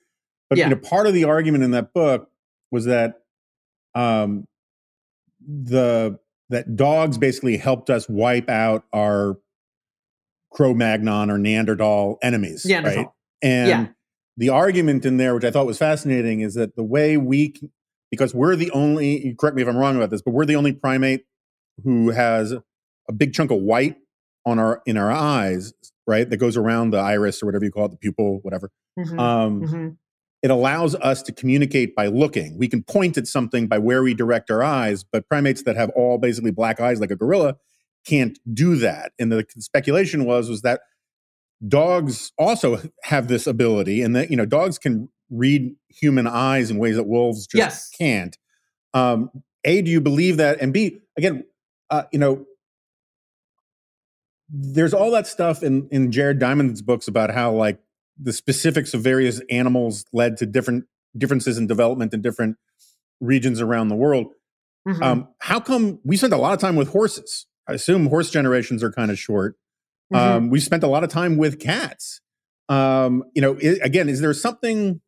But 0.48 0.58
Yeah. 0.58 0.68
you 0.68 0.74
know, 0.76 0.80
part 0.80 1.08
of 1.08 1.12
the 1.12 1.24
argument 1.24 1.64
in 1.64 1.72
that 1.72 1.92
book 1.92 2.30
was 2.70 2.84
that 2.84 3.20
um, 3.94 4.46
the 5.46 6.18
that 6.50 6.76
dogs 6.76 7.18
basically 7.18 7.56
helped 7.56 7.90
us 7.90 8.08
wipe 8.08 8.48
out 8.48 8.84
our 8.92 9.38
Cro-Magnon 10.52 11.28
or 11.30 11.38
Neanderthal 11.38 12.18
enemies, 12.22 12.64
Neanderthal. 12.64 13.02
right? 13.02 13.10
And 13.42 13.68
Yeah. 13.68 13.86
the 14.36 14.48
argument 14.50 15.04
in 15.04 15.16
there, 15.16 15.34
which 15.34 15.42
I 15.44 15.50
thought 15.50 15.66
was 15.66 15.78
fascinating, 15.78 16.40
is 16.42 16.54
that 16.54 16.76
the 16.76 16.84
way 16.84 17.16
we, 17.16 17.54
because 18.12 18.32
we're 18.32 18.54
the 18.54 18.70
only, 18.70 19.34
correct 19.38 19.56
me 19.56 19.62
if 19.62 19.68
I'm 19.68 19.76
wrong 19.76 19.96
about 19.96 20.10
this, 20.10 20.22
but 20.22 20.32
we're 20.34 20.44
the 20.46 20.54
only 20.54 20.72
primate 20.72 21.24
who 21.82 22.10
has 22.10 22.54
a 23.08 23.12
big 23.12 23.32
chunk 23.32 23.50
of 23.50 23.58
white 23.60 23.96
on 24.44 24.58
our 24.58 24.82
in 24.86 24.96
our 24.96 25.10
eyes, 25.10 25.72
right? 26.06 26.28
That 26.28 26.36
goes 26.38 26.56
around 26.56 26.90
the 26.90 26.98
iris 26.98 27.42
or 27.42 27.46
whatever 27.46 27.64
you 27.64 27.70
call 27.70 27.86
it, 27.86 27.90
the 27.92 27.96
pupil, 27.98 28.40
whatever. 28.42 28.70
Mhm, 28.98 29.18
Um, 29.20 29.60
mhm. 29.62 29.96
It 30.42 30.50
allows 30.50 30.94
us 30.96 31.22
to 31.22 31.32
communicate 31.32 31.94
by 31.96 32.06
looking. 32.06 32.56
We 32.58 32.68
can 32.68 32.82
point 32.84 33.16
at 33.18 33.26
something 33.26 33.66
by 33.66 33.78
where 33.78 34.02
we 34.02 34.14
direct 34.14 34.50
our 34.50 34.62
eyes, 34.62 35.02
but 35.02 35.28
primates 35.28 35.62
that 35.64 35.76
have 35.76 35.90
all 35.96 36.18
basically 36.18 36.52
black 36.52 36.78
eyes, 36.78 37.00
like 37.00 37.10
a 37.10 37.16
gorilla, 37.16 37.56
can't 38.06 38.38
do 38.52 38.76
that. 38.76 39.12
And 39.18 39.32
the 39.32 39.44
speculation 39.58 40.24
was 40.24 40.48
was 40.48 40.62
that 40.62 40.82
dogs 41.66 42.32
also 42.38 42.80
have 43.04 43.28
this 43.28 43.46
ability, 43.46 44.02
and 44.02 44.14
that 44.14 44.30
you 44.30 44.36
know 44.36 44.44
dogs 44.46 44.78
can 44.78 45.08
read 45.30 45.74
human 45.88 46.26
eyes 46.26 46.70
in 46.70 46.78
ways 46.78 46.96
that 46.96 47.04
wolves 47.04 47.46
just 47.46 47.58
Yes. 47.58 47.88
can't. 47.98 48.38
Um, 48.94 49.30
a, 49.64 49.82
do 49.82 49.90
you 49.90 50.00
believe 50.00 50.36
that? 50.36 50.60
And 50.60 50.72
B, 50.72 51.00
again, 51.16 51.44
uh, 51.90 52.04
you 52.12 52.18
know, 52.20 52.46
there's 54.48 54.94
all 54.94 55.10
that 55.12 55.26
stuff 55.26 55.62
in 55.62 55.88
in 55.90 56.12
Jared 56.12 56.38
Diamond's 56.38 56.82
books 56.82 57.08
about 57.08 57.30
how 57.30 57.52
like 57.52 57.78
the 58.18 58.32
specifics 58.32 58.94
of 58.94 59.02
various 59.02 59.40
animals 59.50 60.04
led 60.12 60.36
to 60.38 60.46
different 60.46 60.84
differences 61.16 61.58
in 61.58 61.66
development 61.66 62.14
in 62.14 62.22
different 62.22 62.56
regions 63.20 63.60
around 63.60 63.88
the 63.88 63.94
world. 63.96 64.28
Mhm. 64.88 65.02
Um, 65.02 65.28
how 65.40 65.58
come 65.60 65.98
we 66.04 66.16
spent 66.16 66.32
a 66.32 66.36
lot 66.36 66.52
of 66.52 66.60
time 66.60 66.76
with 66.76 66.88
horses? 66.88 67.46
I 67.68 67.72
assume 67.74 68.06
horse 68.06 68.30
generations 68.30 68.82
are 68.82 68.92
kind 68.92 69.10
of 69.10 69.18
short. 69.18 69.56
Mhm. 70.12 70.16
Um, 70.18 70.50
we 70.50 70.60
spent 70.60 70.82
a 70.82 70.86
lot 70.86 71.02
of 71.02 71.10
time 71.10 71.36
with 71.36 71.58
cats. 71.58 72.20
Um, 72.68 73.24
you 73.34 73.42
know, 73.42 73.56
i 73.62 73.78
again, 73.82 74.08
is 74.08 74.20
there 74.20 74.32
something 74.34 75.00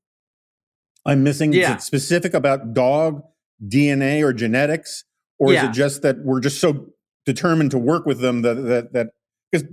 I'm 1.04 1.22
missing? 1.22 1.52
Is 1.52 1.60
Yeah. 1.60 1.74
it 1.74 1.82
specific 1.82 2.34
about 2.34 2.74
dog 2.74 3.22
DNA 3.66 4.22
or 4.22 4.32
genetics, 4.32 5.04
or 5.38 5.52
is 5.52 5.62
it 5.62 5.72
just 5.72 6.02
that 6.02 6.18
we're 6.24 6.40
just 6.40 6.60
so 6.60 6.92
determined 7.24 7.70
to 7.70 7.78
work 7.78 8.04
with 8.06 8.20
them 8.20 8.42
that 8.42 8.54
that 8.54 8.92
that 8.92 9.10
because 9.50 9.66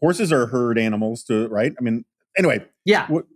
horses 0.00 0.32
are 0.32 0.46
herd 0.46 0.78
animals, 0.78 1.24
to 1.24 1.48
right? 1.48 1.72
I 1.78 1.82
mean, 1.82 2.04
anyway, 2.38 2.64
Yeah. 2.84 3.06
What- 3.08 3.26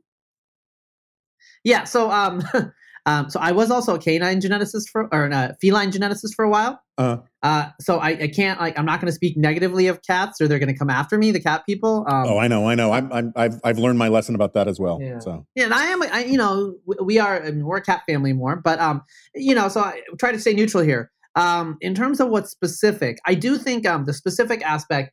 Yeah. 1.64 1.84
So 1.84 2.10
um, 2.10 2.42
um, 3.06 3.30
so 3.30 3.40
I 3.40 3.52
was 3.52 3.70
also 3.70 3.94
a 3.94 3.98
canine 3.98 4.40
geneticist 4.40 4.88
for 4.90 5.08
or 5.12 5.26
a 5.26 5.56
feline 5.60 5.90
geneticist 5.90 6.34
for 6.34 6.44
a 6.44 6.50
while. 6.50 6.80
uh, 6.98 7.18
Uh, 7.42 7.68
so 7.80 7.98
I, 7.98 8.10
I 8.10 8.28
can't 8.28 8.60
like 8.60 8.78
I'm 8.78 8.84
not 8.86 9.00
going 9.00 9.08
to 9.10 9.14
speak 9.14 9.36
negatively 9.36 9.86
of 9.88 10.00
cats 10.02 10.40
or 10.40 10.48
they're 10.48 10.58
going 10.58 10.72
to 10.72 10.78
come 10.78 10.90
after 10.90 11.18
me, 11.18 11.30
the 11.30 11.40
cat 11.40 11.62
people. 11.66 12.04
Um, 12.08 12.26
oh, 12.28 12.38
I 12.38 12.48
know, 12.48 12.68
I 12.68 12.74
know. 12.74 12.92
I'm, 12.92 13.12
I'm 13.12 13.32
I've 13.36 13.60
I've 13.64 13.78
learned 13.78 13.98
my 13.98 14.08
lesson 14.08 14.34
about 14.34 14.52
that 14.54 14.68
as 14.68 14.78
well. 14.78 14.98
Yeah. 15.00 15.18
So 15.18 15.46
Yeah, 15.54 15.64
and 15.64 15.74
I 15.74 15.86
am. 15.86 16.02
I, 16.02 16.24
you 16.24 16.36
know, 16.38 16.74
we 17.02 17.18
are. 17.18 17.42
I 17.42 17.50
mean, 17.50 17.64
we're 17.64 17.78
a 17.78 17.82
cat 17.82 18.02
family 18.06 18.32
more, 18.32 18.56
but 18.56 18.78
um, 18.80 19.02
you 19.34 19.54
know, 19.54 19.68
so 19.68 19.80
I 19.80 20.00
try 20.18 20.32
to 20.32 20.38
stay 20.38 20.52
neutral 20.54 20.82
here. 20.82 21.10
Um, 21.36 21.78
in 21.80 21.94
terms 21.96 22.20
of 22.20 22.28
what's 22.28 22.50
specific, 22.50 23.18
I 23.26 23.34
do 23.34 23.58
think 23.58 23.86
um 23.88 24.04
the 24.04 24.12
specific 24.14 24.62
aspect, 24.62 25.12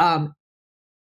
um, 0.00 0.34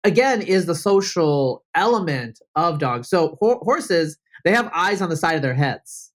again, 0.04 0.42
is 0.42 0.66
the 0.66 0.74
social 0.74 1.64
element 1.74 2.38
of 2.54 2.78
dogs. 2.78 3.08
So 3.08 3.36
ho- 3.40 3.60
horses, 3.62 4.16
they 4.44 4.52
have 4.52 4.70
eyes 4.74 5.02
on 5.02 5.08
the 5.08 5.16
side 5.16 5.34
of 5.36 5.42
their 5.42 5.54
heads, 5.54 6.12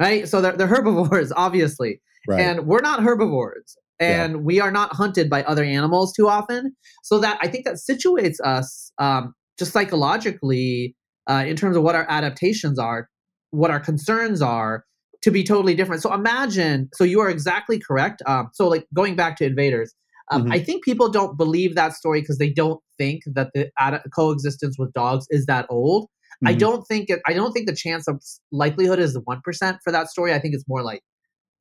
right? 0.00 0.26
So 0.28 0.40
they're 0.40 0.56
they're 0.56 0.66
herbivores, 0.74 1.32
obviously, 1.36 2.00
right, 2.26 2.40
and 2.40 2.66
we're 2.66 2.80
not 2.80 3.02
herbivores. 3.02 3.76
Yeah. 4.00 4.24
And 4.24 4.44
we 4.44 4.60
are 4.60 4.70
not 4.70 4.92
hunted 4.92 5.30
by 5.30 5.42
other 5.44 5.64
animals 5.64 6.12
too 6.12 6.28
often. 6.28 6.76
So 7.02 7.18
that 7.20 7.38
I 7.40 7.48
think 7.48 7.64
that 7.64 7.76
situates 7.76 8.38
us 8.44 8.92
um, 8.98 9.34
just 9.58 9.72
psychologically 9.72 10.94
uh, 11.26 11.44
in 11.46 11.56
terms 11.56 11.78
of 11.78 11.82
what 11.82 11.94
our 11.94 12.04
adaptations 12.10 12.78
are, 12.78 13.08
what 13.52 13.70
our 13.70 13.80
concerns 13.80 14.42
are, 14.42 14.84
to 15.22 15.30
be 15.30 15.42
totally 15.42 15.74
different. 15.74 16.02
So 16.02 16.12
imagine, 16.12 16.90
so 16.94 17.04
you 17.04 17.20
are 17.20 17.30
exactly 17.30 17.78
correct. 17.78 18.22
Um, 18.26 18.50
so 18.52 18.68
like 18.68 18.86
going 18.94 19.16
back 19.16 19.36
to 19.38 19.46
invaders, 19.46 19.94
um, 20.30 20.44
Mhm. 20.46 20.52
I 20.52 20.58
think 20.60 20.84
people 20.84 21.08
don't 21.08 21.36
believe 21.36 21.74
that 21.74 21.94
story 21.94 22.20
because 22.20 22.38
they 22.38 22.50
don't 22.50 22.80
think 22.98 23.22
that 23.26 23.50
the 23.54 23.70
ad- 23.78 24.02
coexistence 24.14 24.76
with 24.78 24.92
dogs 24.92 25.26
is 25.30 25.46
that 25.46 25.66
old. 25.70 26.08
I 26.44 26.54
Mhm. 26.54 26.58
don't 26.58 26.86
think 26.86 27.08
it. 27.10 27.20
I 27.26 27.32
don't 27.32 27.52
think 27.52 27.66
the 27.66 27.74
chance 27.74 28.06
of 28.08 28.22
likelihood 28.52 28.98
is 28.98 29.18
one 29.24 29.40
percent 29.44 29.78
for 29.84 29.90
that 29.92 30.08
story. 30.10 30.34
I 30.34 30.38
think 30.38 30.54
it's 30.54 30.68
more 30.68 30.82
like 30.82 31.02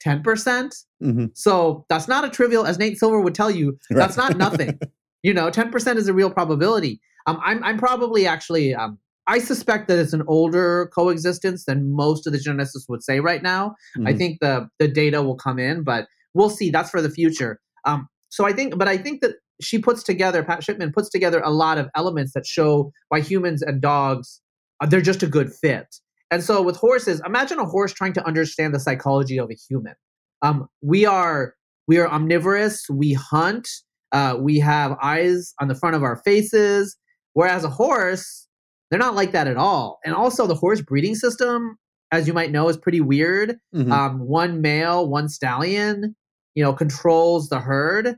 ten 0.01 0.21
percent. 0.23 0.75
Mhm. 1.01 1.29
So 1.35 1.85
that's 1.89 2.07
not 2.07 2.25
a 2.25 2.29
trivial, 2.29 2.65
as 2.65 2.77
Nate 2.77 2.97
Silver 2.97 3.21
would 3.21 3.35
tell 3.35 3.49
you. 3.51 3.77
That's 3.89 4.17
not 4.17 4.37
nothing. 4.37 4.77
you 5.23 5.33
know, 5.33 5.49
ten 5.49 5.71
percent 5.71 5.97
is 5.97 6.07
a 6.07 6.13
real 6.13 6.29
probability. 6.29 6.99
Um, 7.27 7.39
I'm 7.43 7.63
I'm 7.63 7.77
probably 7.77 8.27
actually 8.27 8.75
um, 8.75 8.99
I 9.27 9.39
suspect 9.39 9.87
that 9.87 9.97
it's 9.97 10.13
an 10.13 10.23
older 10.27 10.91
coexistence 10.93 11.65
than 11.65 11.91
most 11.95 12.27
of 12.27 12.33
the 12.33 12.39
geneticists 12.39 12.87
would 12.89 13.01
say 13.03 13.19
right 13.21 13.41
now. 13.41 13.75
I 14.05 14.13
Mhm. 14.13 14.17
think 14.17 14.37
the 14.41 14.67
the 14.79 14.87
data 14.87 15.23
will 15.23 15.35
come 15.37 15.57
in, 15.57 15.83
but 15.83 16.07
we'll 16.33 16.49
see. 16.49 16.69
That's 16.69 16.89
for 16.89 17.01
the 17.01 17.09
future. 17.09 17.59
Um, 17.85 18.07
so 18.35 18.45
I 18.45 18.51
think, 18.51 18.77
but 18.77 18.87
I 18.89 18.97
think 18.97 19.21
that 19.21 19.35
she 19.61 19.79
puts 19.79 20.03
together, 20.03 20.43
Pat 20.43 20.61
Shipman 20.61 20.91
puts 20.91 21.09
together 21.09 21.39
a 21.39 21.51
lot 21.51 21.77
of 21.77 21.87
elements 21.95 22.33
that 22.33 22.45
show 22.45 22.91
why 23.07 23.21
humans 23.21 23.61
and 23.61 23.81
dogs 23.81 24.41
uh, 24.81 24.85
they're 24.85 24.99
just 24.99 25.23
a 25.23 25.27
good 25.27 25.53
fit. 25.53 25.87
And 26.31 26.43
so 26.43 26.61
with 26.61 26.75
horses, 26.75 27.21
imagine 27.25 27.59
a 27.59 27.65
horse 27.65 27.93
trying 27.93 28.11
to 28.13 28.25
understand 28.27 28.73
the 28.75 28.79
psychology 28.79 29.39
of 29.39 29.49
a 29.49 29.55
human. 29.69 29.93
Um, 30.41 30.67
we 30.81 31.05
are 31.05 31.53
we 31.87 31.97
are 31.97 32.09
omnivorous. 32.09 32.83
We 32.89 33.13
hunt. 33.13 33.69
Uh, 34.11 34.35
we 34.39 34.59
have 34.59 34.97
eyes 35.01 35.53
on 35.61 35.69
the 35.69 35.75
front 35.75 35.95
of 35.95 36.03
our 36.03 36.17
faces. 36.25 36.97
Whereas 37.33 37.63
a 37.63 37.69
horse, 37.69 38.47
they're 38.89 38.99
not 38.99 39.15
like 39.15 39.31
that 39.31 39.47
at 39.47 39.55
all. 39.55 39.99
And 40.03 40.13
also, 40.13 40.45
the 40.45 40.55
horse 40.55 40.81
breeding 40.81 41.15
system, 41.15 41.77
as 42.11 42.27
you 42.27 42.33
might 42.33 42.51
know, 42.51 42.67
is 42.67 42.75
pretty 42.77 43.01
weird. 43.01 43.57
Mhm. 43.73 43.91
Um, 43.91 44.19
one 44.19 44.59
male, 44.61 45.07
one 45.07 45.29
stallion, 45.29 46.15
you 46.55 46.63
know, 46.63 46.73
controls 46.73 47.47
the 47.49 47.59
herd. 47.59 48.15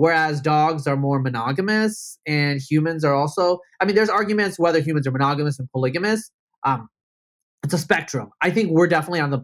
Whereas 0.00 0.40
dogs 0.40 0.86
are 0.86 0.96
more 0.96 1.18
monogamous, 1.20 2.18
and 2.26 2.58
humans 2.58 3.04
are 3.04 3.14
also. 3.14 3.58
I 3.80 3.84
mean, 3.84 3.94
there's 3.94 4.08
arguments 4.08 4.58
whether 4.58 4.80
humans 4.80 5.06
are 5.06 5.10
monogamous 5.10 5.58
and 5.58 5.68
polygamous. 5.72 6.30
Um, 6.64 6.88
it's 7.64 7.74
a 7.74 7.78
spectrum. 7.78 8.30
I 8.40 8.48
think 8.50 8.70
we're 8.70 8.86
definitely 8.86 9.20
on 9.20 9.30
the 9.30 9.40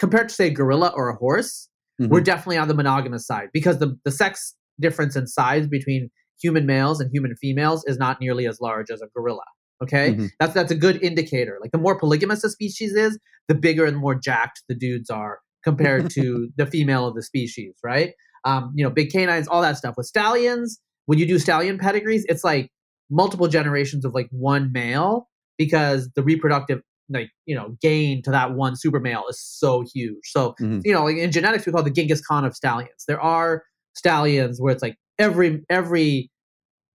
compared 0.00 0.28
to 0.28 0.34
say 0.34 0.48
a 0.48 0.50
gorilla 0.50 0.92
or 0.96 1.10
a 1.10 1.14
horse, 1.14 1.68
we're 2.00 2.20
Mhm. 2.22 2.24
definitely 2.24 2.56
on 2.56 2.66
the 2.66 2.74
monogamous 2.74 3.24
side 3.24 3.50
because 3.52 3.78
the 3.78 3.96
the 4.04 4.10
sex 4.10 4.56
difference 4.80 5.14
in 5.14 5.28
size 5.28 5.68
between 5.68 6.10
human 6.42 6.66
males 6.66 7.00
and 7.00 7.08
human 7.14 7.36
females 7.36 7.84
is 7.86 7.96
not 7.96 8.20
nearly 8.20 8.48
as 8.48 8.60
large 8.60 8.90
as 8.90 9.00
a 9.02 9.06
gorilla. 9.14 9.44
Okay, 9.80 10.14
Mhm. 10.14 10.28
that's 10.40 10.54
that's 10.54 10.72
a 10.72 10.80
good 10.86 11.00
indicator. 11.04 11.58
Like 11.60 11.70
the 11.70 11.78
more 11.78 11.96
polygamous 11.96 12.42
a 12.42 12.50
species 12.50 12.94
is, 12.96 13.16
the 13.46 13.54
bigger 13.54 13.84
and 13.84 13.96
more 13.96 14.16
jacked 14.16 14.64
the 14.68 14.74
dudes 14.74 15.08
are 15.08 15.38
compared 15.62 16.10
to 16.16 16.48
the 16.56 16.66
female 16.66 17.06
of 17.06 17.14
the 17.14 17.22
species, 17.22 17.74
right? 17.84 18.12
Um, 18.44 18.72
you 18.74 18.84
know, 18.84 18.90
big 18.90 19.10
canines, 19.10 19.46
all 19.48 19.62
that 19.62 19.76
stuff. 19.76 19.94
With 19.96 20.06
stallions, 20.06 20.80
when 21.06 21.18
you 21.18 21.26
do 21.26 21.38
stallion 21.38 21.78
pedigrees, 21.78 22.24
it's 22.28 22.44
like 22.44 22.70
multiple 23.10 23.48
generations 23.48 24.04
of 24.04 24.14
like 24.14 24.28
one 24.30 24.70
male 24.72 25.28
because 25.58 26.08
the 26.14 26.22
reproductive 26.22 26.80
like 27.12 27.28
you 27.44 27.56
know 27.56 27.76
gain 27.82 28.22
to 28.22 28.30
that 28.30 28.52
one 28.54 28.76
super 28.76 29.00
male 29.00 29.24
is 29.28 29.40
so 29.40 29.82
huge. 29.92 30.20
So 30.24 30.54
Mhm. 30.60 30.80
you 30.84 30.92
know, 30.92 31.04
like 31.04 31.16
in 31.16 31.32
genetics, 31.32 31.66
we 31.66 31.72
call 31.72 31.82
the 31.82 31.90
Genghis 31.90 32.20
Khan 32.20 32.44
of 32.44 32.54
stallions. 32.54 33.04
There 33.08 33.20
are 33.20 33.64
stallions 33.94 34.60
where 34.60 34.72
it's 34.72 34.82
like 34.82 34.96
every 35.18 35.62
every 35.68 36.30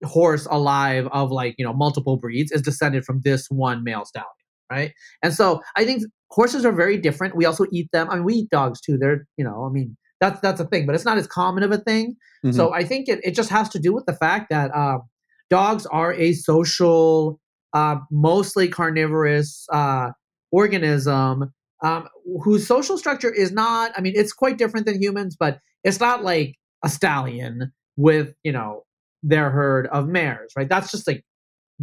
horse 0.03 0.47
alive 0.51 1.07
of 1.11 1.31
like 1.31 1.55
you 1.57 1.65
know 1.65 1.73
multiple 1.73 2.17
breeds 2.17 2.51
is 2.51 2.61
descended 2.61 3.03
from 3.05 3.21
this 3.23 3.47
one 3.49 3.83
male 3.83 4.05
stallion, 4.05 4.29
right? 4.71 4.93
And 5.21 5.33
so 5.33 5.61
I 5.75 5.85
think 5.85 6.03
horses 6.31 6.65
are 6.65 6.71
very 6.71 6.97
different. 6.97 7.35
We 7.35 7.45
also 7.45 7.65
eat 7.71 7.89
them. 7.91 8.09
I 8.09 8.15
mean, 8.15 8.23
we 8.23 8.33
eat 8.35 8.49
dogs 8.49 8.79
too. 8.81 8.97
They're 8.97 9.27
you 9.37 9.43
know, 9.45 9.65
I 9.65 9.69
mean, 9.69 9.97
that's 10.19 10.39
that's 10.41 10.59
a 10.59 10.65
thing, 10.65 10.85
but 10.85 10.95
it's 10.95 11.05
not 11.05 11.17
as 11.17 11.27
common 11.27 11.63
of 11.63 11.71
a 11.71 11.77
thing. 11.77 12.15
Mhm. 12.45 12.55
So 12.55 12.73
I 12.73 12.83
think 12.83 13.07
it, 13.09 13.19
it 13.23 13.35
just 13.35 13.49
has 13.49 13.69
to 13.69 13.79
do 13.79 13.93
with 13.93 14.05
the 14.05 14.13
fact 14.13 14.49
that 14.49 14.73
um, 14.75 15.01
dogs 15.49 15.85
are 15.87 16.13
a 16.13 16.33
social, 16.33 17.39
uh, 17.73 17.97
mostly 18.11 18.67
carnivorous 18.67 19.65
uh, 19.71 20.11
organism 20.51 21.51
um, 21.83 22.07
whose 22.43 22.65
social 22.67 22.97
structure 22.97 23.31
is 23.31 23.51
not. 23.51 23.91
I 23.95 24.01
mean, 24.01 24.13
it's 24.15 24.33
quite 24.33 24.57
different 24.57 24.85
than 24.85 25.01
humans, 25.01 25.35
but 25.39 25.59
it's 25.83 25.99
not 25.99 26.23
like 26.23 26.55
a 26.83 26.89
stallion 26.89 27.71
with 27.97 28.33
you 28.43 28.51
know 28.51 28.83
their 29.23 29.49
herd 29.49 29.87
of 29.87 30.07
mares, 30.07 30.53
right? 30.55 30.69
That's 30.69 30.91
just 30.91 31.07
like 31.07 31.23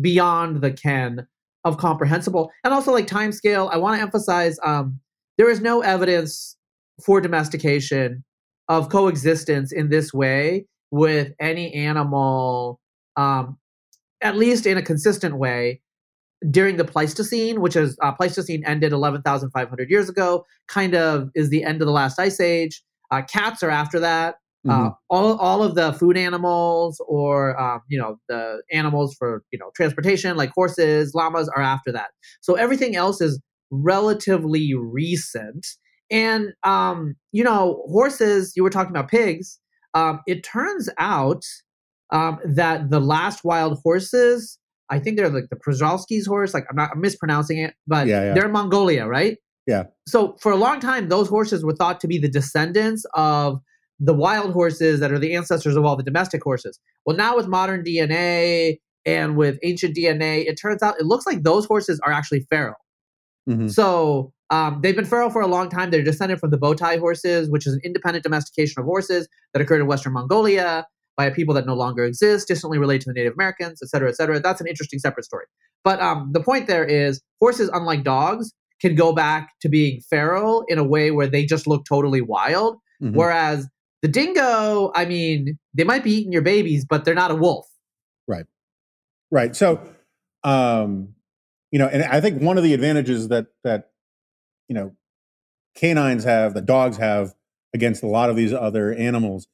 beyond 0.00 0.62
the 0.62 0.72
ken 0.72 1.26
of 1.64 1.76
comprehensible, 1.76 2.50
and 2.64 2.72
also 2.72 2.92
like 2.92 3.06
time 3.06 3.32
scale. 3.32 3.68
I 3.72 3.76
want 3.76 3.96
to 3.96 4.02
emphasize 4.02 4.58
um, 4.64 4.98
there 5.38 5.50
is 5.50 5.60
no 5.60 5.82
evidence 5.82 6.56
for 7.04 7.20
domestication 7.20 8.24
of 8.68 8.88
coexistence 8.88 9.72
in 9.72 9.88
this 9.88 10.12
way 10.12 10.66
with 10.90 11.32
any 11.40 11.72
animal, 11.74 12.80
um, 13.16 13.58
at 14.20 14.36
least 14.36 14.66
in 14.66 14.76
a 14.76 14.82
consistent 14.82 15.36
way, 15.36 15.80
during 16.50 16.76
the 16.76 16.84
Pleistocene, 16.84 17.60
which 17.60 17.76
is 17.76 17.96
uh, 18.02 18.12
Pleistocene 18.12 18.64
ended 18.66 18.92
11,500 18.92 19.90
years 19.90 20.08
ago, 20.08 20.44
kind 20.68 20.94
of 20.94 21.30
is 21.34 21.50
the 21.50 21.62
end 21.64 21.80
of 21.80 21.86
the 21.86 21.92
last 21.92 22.18
ice 22.18 22.40
age. 22.40 22.82
Uh, 23.10 23.22
cats 23.22 23.62
are 23.62 23.70
after 23.70 24.00
that. 24.00 24.36
Uh, 24.68 24.90
Mhm. 24.90 24.96
all, 25.10 25.36
all 25.38 25.62
of 25.64 25.74
the 25.74 25.92
food 25.94 26.16
animals 26.16 27.02
or 27.08 27.60
um, 27.60 27.80
you 27.88 27.98
know 27.98 28.16
the 28.28 28.62
animals 28.72 29.12
for 29.18 29.42
you 29.50 29.58
know 29.58 29.70
transportation 29.74 30.36
like 30.36 30.52
horses 30.54 31.14
llamas 31.16 31.48
are 31.48 31.62
after 31.62 31.90
that 31.90 32.10
so 32.40 32.54
everything 32.54 32.94
else 32.94 33.20
is 33.20 33.40
relatively 33.72 34.72
recent 34.76 35.66
and 36.12 36.52
um, 36.62 37.16
you 37.32 37.42
know 37.42 37.82
horses 37.88 38.52
you 38.54 38.62
were 38.62 38.70
talking 38.70 38.90
about 38.90 39.08
pigs 39.08 39.58
um, 39.94 40.20
it 40.26 40.44
turns 40.44 40.88
out 40.98 41.42
um, 42.10 42.38
that 42.44 42.90
the 42.90 43.00
last 43.00 43.42
wild 43.44 43.78
horses 43.82 44.58
i 44.90 44.98
think 44.98 45.16
they're 45.16 45.28
like 45.30 45.48
the 45.50 45.56
Przewalski's 45.56 46.26
horse 46.26 46.54
like 46.54 46.64
i'm 46.70 46.76
not 46.76 46.90
I'm 46.94 47.00
mispronouncing 47.00 47.58
it 47.58 47.74
but 47.86 48.06
Yeah, 48.06 48.24
yeah. 48.26 48.34
they're 48.34 48.46
in 48.46 48.52
mongolia 48.52 49.06
right 49.06 49.38
Yeah. 49.66 49.84
so 50.06 50.36
for 50.40 50.52
a 50.52 50.56
long 50.56 50.78
time 50.80 51.08
those 51.08 51.28
horses 51.28 51.64
were 51.64 51.74
thought 51.74 51.98
to 52.00 52.06
be 52.06 52.18
the 52.18 52.28
descendants 52.28 53.04
of 53.14 53.58
the 54.00 54.14
wild 54.14 54.52
horses 54.52 54.98
that 55.00 55.12
are 55.12 55.18
the 55.18 55.32
ancestors 55.34 55.76
of 55.76 55.84
all 55.84 55.94
the 55.94 56.02
domestic 56.02 56.42
horses. 56.42 56.80
Well, 57.06 57.16
now 57.16 57.36
with 57.36 57.46
modern 57.46 57.84
DNA 57.84 58.78
and 59.06 59.36
with 59.36 59.60
ancient 59.62 59.94
DNA, 59.96 60.44
it 60.44 60.56
turns 60.60 60.82
out 60.82 60.98
it 60.98 61.06
looks 61.06 61.24
like 61.24 61.44
those 61.44 61.66
horses 61.66 62.00
are 62.04 62.10
actually 62.10 62.40
feral. 62.50 62.74
Mhm. 63.48 63.70
So 63.70 64.32
um, 64.50 64.80
they've 64.82 64.94
been 64.94 65.04
feral 65.06 65.30
for 65.30 65.40
a 65.40 65.46
long 65.46 65.68
time. 65.68 65.90
They're 65.90 66.02
descended 66.02 66.38
from 66.38 66.50
the 66.50 66.58
Botai 66.58 66.98
horses, 66.98 67.50
which 67.50 67.66
is 67.66 67.74
an 67.74 67.80
independent 67.84 68.22
domestication 68.22 68.80
of 68.80 68.84
horses 68.86 69.28
that 69.52 69.62
occurred 69.62 69.80
in 69.80 69.86
Western 69.86 70.12
Mongolia 70.12 70.86
by 71.16 71.26
a 71.26 71.30
people 71.30 71.54
that 71.54 71.66
no 71.66 71.74
longer 71.74 72.04
exist, 72.04 72.48
distantly 72.48 72.78
related 72.78 73.02
to 73.02 73.10
the 73.10 73.14
Native 73.14 73.32
Americans, 73.34 73.80
et 73.82 73.88
cetera, 73.88 74.08
et 74.08 74.16
cetera. 74.16 74.40
That's 74.40 74.60
an 74.60 74.66
interesting 74.66 74.98
separate 74.98 75.24
story. 75.24 75.46
But 75.84 76.00
um, 76.00 76.30
the 76.32 76.40
point 76.42 76.66
there 76.66 76.84
is 76.84 77.20
horses, 77.40 77.70
unlike 77.72 78.04
dogs, 78.04 78.52
can 78.80 78.94
go 78.94 79.12
back 79.12 79.50
to 79.60 79.68
being 79.68 80.00
feral 80.08 80.64
in 80.68 80.78
a 80.78 80.84
way 80.84 81.10
where 81.10 81.26
they 81.26 81.44
just 81.44 81.66
look 81.66 81.84
totally 81.84 82.20
wild. 82.20 82.76
Mhm. 83.02 83.14
Whereas 83.14 83.68
the 84.02 84.08
dingo, 84.08 84.90
I 84.94 85.04
mean, 85.04 85.58
they 85.74 85.84
might 85.84 86.02
be 86.02 86.12
eating 86.12 86.32
your 86.32 86.42
babies, 86.42 86.84
but 86.88 87.04
they're 87.04 87.14
not 87.14 87.30
a 87.30 87.36
wolf. 87.36 87.66
Right. 88.26 88.46
Right. 89.30 89.54
So, 89.54 89.80
um, 90.44 91.14
you 91.72 91.78
know, 91.78 91.88
and 91.88 92.04
I 92.04 92.20
think 92.20 92.40
one 92.40 92.58
of 92.58 92.64
the 92.64 92.74
advantages 92.74 93.28
that 93.28 93.46
that 93.64 93.90
you 94.68 94.74
know 94.74 94.94
canines 95.76 96.24
have, 96.24 96.54
that 96.54 96.66
dogs 96.66 96.98
have 96.98 97.34
against 97.74 98.02
a 98.02 98.06
lot 98.06 98.30
of 98.30 98.36
these 98.36 98.52
other 98.52 98.94
animals, 98.94 99.48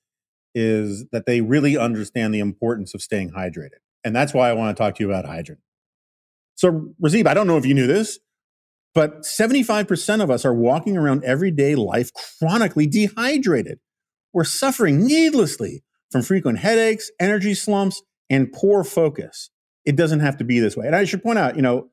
is 0.55 1.07
that 1.13 1.27
they 1.27 1.41
really 1.41 1.79
understand 1.79 2.35
the 2.35 2.41
importance 2.41 2.95
of 2.95 3.01
staying 3.01 3.31
hydrated, 3.31 3.81
and 4.05 4.15
that's 4.15 4.35
why 4.35 4.51
I 4.51 4.53
want 4.53 4.77
to 4.77 4.83
talk 4.83 4.97
to 4.97 5.05
you 5.05 5.11
about 5.11 5.25
hydrant. 5.25 5.61
So, 6.57 6.93
Razib, 7.03 7.27
I 7.27 7.35
don't 7.35 7.47
know 7.47 7.57
if 7.57 7.65
you 7.65 7.75
knew 7.75 7.87
this, 7.87 8.19
but 8.95 9.21
75% 9.23 10.23
of 10.23 10.31
us 10.31 10.45
are 10.45 10.55
walking 10.55 10.97
around 10.97 11.23
everyday 11.25 11.77
life 11.77 12.11
chronically 12.41 12.87
dehydrated. 12.87 13.79
We're 14.33 14.45
suffering 14.45 15.07
needlessly 15.07 15.85
from 16.11 16.23
frequent 16.23 16.59
headaches, 16.59 17.11
energy 17.21 17.55
slumps, 17.55 18.03
and 18.29 18.53
poor 18.53 18.83
focus. 18.83 19.51
It 19.85 19.97
doesn't 19.97 20.21
have 20.21 20.37
to 20.39 20.45
be 20.45 20.59
this 20.59 20.77
way. 20.77 20.87
And 20.87 20.97
I 20.97 21.05
should 21.05 21.23
point 21.23 21.39
out, 21.39 21.57
you 21.57 21.63
know, 21.63 21.91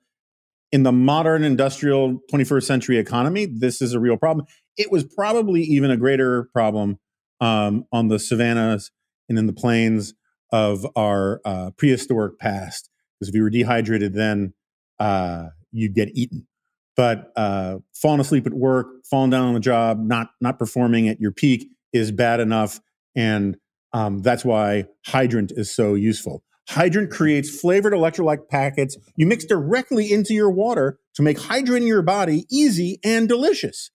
in 0.72 0.84
the 0.84 0.92
modern 0.92 1.44
industrial 1.44 2.20
21st 2.32 2.64
century 2.64 2.98
economy, 2.98 3.46
this 3.46 3.82
is 3.82 3.94
a 3.94 4.00
real 4.00 4.18
problem. 4.18 4.46
It 4.78 4.92
was 4.92 5.04
probably 5.04 5.62
even 5.62 5.92
a 5.92 5.98
greater 5.98 6.50
problem 6.54 7.00
um, 7.40 7.86
on 7.92 8.08
the 8.08 8.20
savannas 8.20 8.92
and 9.30 9.38
in 9.38 9.48
the 9.48 9.54
plains 9.54 10.14
of 10.52 10.86
our 10.96 11.42
uh, 11.46 11.72
prehistoric 11.78 12.40
past. 12.40 12.90
Because 13.20 13.30
if 13.30 13.36
you 13.36 13.44
were 13.44 13.50
dehydrated 13.50 14.14
then, 14.14 14.54
uh, 15.00 15.48
you'd 15.72 15.94
get 15.94 16.10
eaten. 16.14 16.48
But 16.96 17.32
uh, 17.36 17.80
falling 17.94 18.22
asleep 18.22 18.48
at 18.48 18.54
work, 18.54 18.88
falling 19.10 19.30
down 19.30 19.48
on 19.48 19.54
the 19.54 19.60
job, 19.60 20.00
not 20.00 20.30
not 20.40 20.58
performing 20.58 21.10
at 21.10 21.20
your 21.20 21.32
peak 21.32 21.68
is 21.92 22.12
bad 22.12 22.40
enough, 22.40 22.80
and 23.16 23.58
um, 23.92 24.20
that's 24.20 24.46
why 24.46 24.86
hydrant 25.06 25.52
is 25.52 25.74
so 25.74 25.94
useful. 25.94 26.42
Hydrant 26.68 27.12
creates 27.12 27.60
flavored 27.60 27.94
electrolyte 27.94 28.50
packets 28.50 28.98
you 29.16 29.26
mix 29.26 29.46
directly 29.46 30.12
into 30.12 30.34
your 30.34 30.50
water 30.50 31.00
to 31.16 31.22
make 31.22 31.38
hydrating 31.38 31.88
your 31.88 32.02
body 32.02 32.46
easy 32.52 33.00
and 33.04 33.28
delicious. 33.28 33.92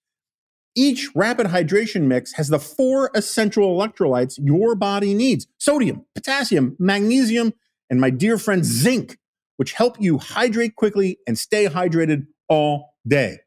Each 0.76 1.08
rapid 1.14 1.48
hydration 1.48 2.02
mix 2.02 2.32
has 2.34 2.48
the 2.48 2.60
four 2.60 3.10
essential 3.14 3.76
electrolytes 3.76 4.38
your 4.38 4.74
body 4.76 5.14
needs 5.14 5.46
sodium, 5.58 6.06
potassium, 6.14 6.76
magnesium, 6.78 7.52
and 7.90 8.00
my 8.00 8.10
dear 8.10 8.38
friend 8.38 8.64
zinc, 8.64 9.18
which 9.56 9.72
help 9.72 10.00
you 10.00 10.18
hydrate 10.18 10.76
quickly 10.76 11.18
and 11.26 11.36
stay 11.36 11.66
hydrated 11.66 12.26
all 12.48 12.94
day. 13.06 13.40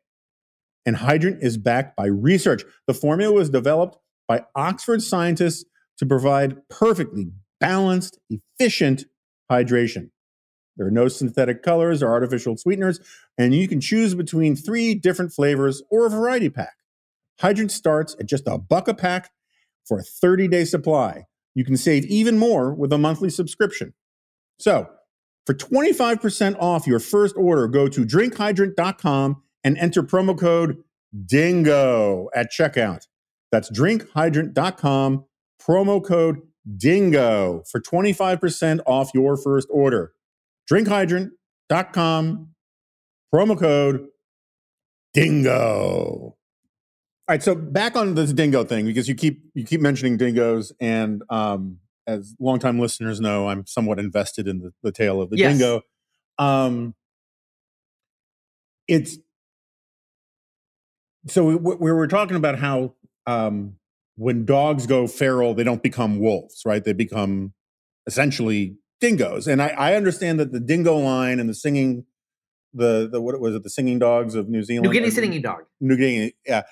And 0.86 0.98
Hydrant 0.98 1.42
is 1.42 1.58
backed 1.58 1.96
by 1.96 2.08
research. 2.08 2.64
The 2.88 2.94
formula 2.94 3.34
was 3.34 3.50
developed 3.50 3.98
by 4.28 4.44
Oxford 4.56 5.02
scientists 5.02 5.64
to 5.98 6.06
provide 6.06 6.58
perfectly 6.70 7.32
balanced, 7.60 8.20
efficient 8.30 9.06
hydration. 9.52 10.10
There 10.78 10.88
are 10.88 10.92
no 10.92 11.08
synthetic 11.08 11.62
colors 11.62 12.02
or 12.02 12.12
artificial 12.12 12.58
sweeteners, 12.58 13.00
and 13.38 13.54
you 13.54 13.68
can 13.68 13.80
choose 13.80 14.16
between 14.16 14.56
three 14.56 14.96
different 14.96 15.32
flavors 15.32 15.84
or 15.92 16.06
a 16.06 16.10
variety 16.10 16.50
pack. 16.50 16.74
Hydrant 17.40 17.72
starts 17.72 18.16
at 18.20 18.26
just 18.26 18.48
a 18.48 18.58
buck 18.58 18.88
a 18.88 18.94
pack 18.94 19.32
for 19.86 20.00
a 20.00 20.04
30 20.04 20.48
day 20.48 20.66
supply. 20.66 21.26
You 21.56 21.64
can 21.64 21.78
save 21.78 22.06
even 22.06 22.40
more 22.40 22.74
with 22.74 22.92
a 22.92 22.98
monthly 22.98 23.30
subscription. 23.30 23.94
So, 24.60 24.90
for 25.46 25.54
25% 25.54 26.56
off 26.60 26.88
your 26.88 27.00
first 27.00 27.36
order, 27.38 27.68
go 27.68 27.88
to 27.88 28.06
drinkhydrant.com 28.06 29.44
and 29.64 29.78
enter 29.78 30.02
promo 30.02 30.40
code 30.40 30.78
DINGO 31.26 32.28
at 32.34 32.52
checkout. 32.52 33.08
That's 33.52 33.70
drinkhydrant.com, 33.70 35.26
promo 35.62 36.04
code 36.04 36.42
DINGO 36.78 37.64
for 37.70 37.80
25% 37.82 38.80
off 38.86 39.12
your 39.14 39.38
first 39.38 39.68
order. 39.72 40.14
Drinkhydrant.com, 40.72 42.50
promo 43.34 43.60
code 43.60 44.08
DINGO. 45.16 46.36
All 47.26 47.34
right, 47.34 47.42
so 47.42 47.56
back 47.56 47.96
on 47.96 48.16
this 48.16 48.34
dingo 48.34 48.66
thing 48.66 48.86
because 48.86 49.08
you 49.08 49.16
keep 49.16 49.44
you 49.54 49.64
keep 49.64 49.80
mentioning 49.80 50.18
dingoes, 50.18 50.74
and 50.82 51.24
um, 51.30 51.80
as 52.06 52.36
longtime 52.38 52.80
listeners 52.80 53.22
know, 53.22 53.48
I'm 53.48 53.66
somewhat 53.66 53.98
invested 53.98 54.46
in 54.48 54.60
the, 54.60 54.74
the 54.84 54.92
tale 54.92 55.22
of 55.22 55.30
the 55.30 55.38
Yes. 55.38 55.58
dingo. 55.58 55.82
Um, 56.38 56.96
it's 58.90 59.18
so 61.28 61.46
we, 61.46 61.56
we 61.56 61.92
were 61.92 62.08
talking 62.08 62.36
about 62.36 62.60
how 62.60 62.96
um, 63.26 63.78
when 64.16 64.46
dogs 64.46 64.86
go 64.88 65.08
feral, 65.08 65.54
they 65.54 65.64
don't 65.64 65.82
become 65.84 66.20
wolves, 66.20 66.62
right? 66.66 66.84
They 66.84 66.94
become 66.94 67.54
essentially 68.08 68.78
dingoes. 69.02 69.48
And 69.48 69.62
I, 69.62 69.70
I 69.70 69.96
understand 69.96 70.40
that 70.40 70.52
the 70.52 70.60
dingo 70.60 70.98
line 70.98 71.40
and 71.40 71.50
the 71.50 71.54
singing, 71.54 72.06
the 72.74 73.08
the 73.12 73.22
what 73.22 73.40
was 73.40 73.56
it, 73.56 73.64
the 73.64 73.70
singing 73.70 74.00
dogs 74.00 74.36
of 74.36 74.50
New 74.50 74.64
Zealand, 74.64 74.88
New 74.88 74.94
Guinea 74.94 75.10
singing 75.12 75.42
dog. 75.42 75.64
New 75.82 75.98
Guinea, 75.98 76.34
yeah. 76.46 76.64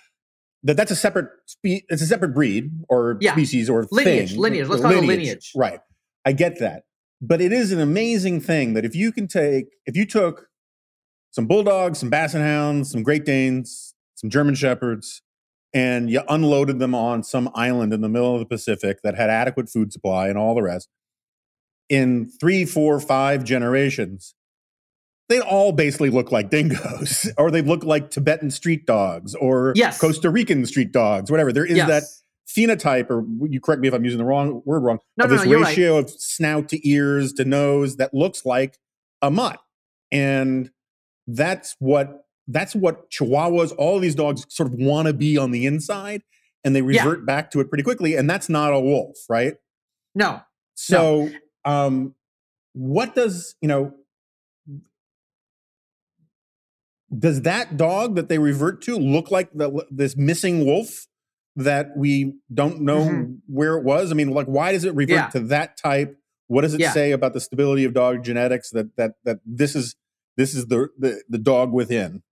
That 0.63 0.77
that's 0.77 0.91
a 0.91 0.95
separate 0.95 1.27
spe- 1.47 1.85
it's 1.89 2.01
a 2.03 2.05
separate 2.05 2.33
breed 2.35 2.69
or 2.87 3.17
Yeah. 3.19 3.31
species 3.33 3.69
or 3.69 3.87
Lineage, 3.91 4.31
thing. 4.31 4.39
lineage. 4.39 4.67
Let's 4.67 4.81
call 4.83 4.91
it 4.91 5.03
lineage. 5.03 5.51
Right. 5.55 5.79
I 6.23 6.33
get 6.33 6.59
that. 6.59 6.83
But 7.19 7.41
it 7.41 7.51
is 7.51 7.71
an 7.71 7.79
amazing 7.79 8.41
thing 8.41 8.73
that 8.73 8.85
if 8.85 8.95
you 8.95 9.11
can 9.11 9.27
take 9.27 9.65
if 9.87 9.95
you 9.97 10.05
took 10.05 10.47
some 11.31 11.47
bulldogs, 11.47 11.97
some 11.99 12.09
basset 12.11 12.41
hounds, 12.41 12.91
some 12.91 13.01
Great 13.03 13.25
Danes, 13.25 13.95
some 14.15 14.29
German 14.29 14.53
shepherds, 14.53 15.23
and 15.73 16.09
you 16.09 16.21
unloaded 16.27 16.79
them 16.79 16.93
on 16.93 17.23
some 17.23 17.49
island 17.55 17.93
in 17.93 18.01
the 18.01 18.09
middle 18.09 18.33
of 18.33 18.39
the 18.39 18.45
Pacific 18.45 19.01
that 19.03 19.15
had 19.15 19.29
adequate 19.29 19.69
food 19.69 19.93
supply 19.93 20.27
and 20.27 20.37
all 20.37 20.53
the 20.55 20.61
rest, 20.63 20.89
in 21.89 22.29
three, 22.39 22.65
four, 22.65 22.99
five 22.99 23.43
generations, 23.43 24.33
they 25.29 25.39
all 25.39 25.71
basically 25.71 26.09
look 26.09 26.31
like 26.31 26.49
dingoes, 26.49 27.29
or 27.37 27.51
they 27.51 27.61
look 27.61 27.83
like 27.83 28.09
Tibetan 28.11 28.51
street 28.51 28.85
dogs, 28.85 29.33
or 29.35 29.73
Yes. 29.75 29.99
Costa 29.99 30.29
Rican 30.29 30.65
street 30.65 30.91
dogs, 30.91 31.31
whatever. 31.31 31.53
There 31.53 31.65
is 31.65 31.77
yes. 31.77 31.87
that 31.87 32.03
phenotype, 32.49 33.09
or 33.09 33.25
you 33.47 33.61
correct 33.61 33.81
me 33.81 33.87
if 33.87 33.93
I'm 33.93 34.03
using 34.03 34.17
the 34.17 34.25
wrong 34.25 34.61
word 34.65 34.81
wrong, 34.81 34.99
No, 35.17 35.25
of 35.25 35.31
no, 35.31 35.37
this 35.37 35.45
no, 35.45 35.51
you're 35.51 35.61
right. 35.61 35.69
ratio 35.69 35.97
of 35.97 36.09
snout 36.09 36.67
to 36.69 36.89
ears 36.89 37.31
to 37.33 37.45
nose 37.45 37.95
that 37.97 38.13
looks 38.13 38.45
like 38.45 38.77
a 39.21 39.31
mutt. 39.31 39.59
And 40.11 40.69
that's 41.27 41.75
what 41.79 42.25
that's 42.53 42.75
what 42.75 43.09
chihuahuas, 43.11 43.73
all 43.77 43.99
these 43.99 44.15
dogs 44.15 44.45
sort 44.49 44.67
of 44.71 44.75
want 44.79 45.07
to 45.07 45.13
be 45.13 45.37
on 45.37 45.51
the 45.51 45.65
inside, 45.65 46.21
and 46.63 46.75
they 46.75 46.81
Yeah. 46.81 47.03
revert 47.03 47.25
back 47.25 47.51
to 47.51 47.59
it 47.59 47.69
pretty 47.69 47.83
quickly. 47.83 48.15
And 48.15 48.29
that's 48.29 48.49
not 48.49 48.73
a 48.73 48.79
wolf, 48.79 49.17
right? 49.29 49.55
no. 50.15 50.41
So, 50.73 51.29
um, 51.65 52.15
what 52.73 53.13
does 53.15 53.55
you 53.61 53.67
know? 53.67 53.93
Does 57.17 57.41
that 57.41 57.75
dog 57.77 58.15
that 58.15 58.29
they 58.29 58.39
revert 58.39 58.81
to 58.83 58.95
look 58.95 59.31
like 59.31 59.51
the, 59.53 59.85
this 59.91 60.15
missing 60.15 60.65
wolf 60.65 61.07
that 61.57 61.95
we 61.97 62.35
don't 62.53 62.81
know 62.81 63.01
Mhm. 63.09 63.39
where 63.47 63.77
it 63.77 63.83
was? 63.83 64.11
I 64.11 64.15
mean, 64.15 64.29
like, 64.31 64.47
why 64.47 64.71
does 64.71 64.85
it 64.85 64.95
revert 64.95 65.09
Yeah. 65.15 65.27
to 65.29 65.39
that 65.41 65.75
type? 65.77 66.17
What 66.47 66.61
does 66.61 66.73
it 66.73 66.79
Yeah. 66.79 66.93
say 66.93 67.11
about 67.11 67.33
the 67.33 67.41
stability 67.41 67.83
of 67.83 67.93
dog 67.93 68.23
genetics 68.23 68.69
that 68.71 68.95
that 68.95 69.15
that 69.25 69.39
this 69.45 69.75
is 69.75 69.95
this 70.37 70.55
is 70.55 70.67
the 70.67 70.87
the, 70.97 71.21
the 71.27 71.37
dog 71.37 71.73
within? 71.73 72.23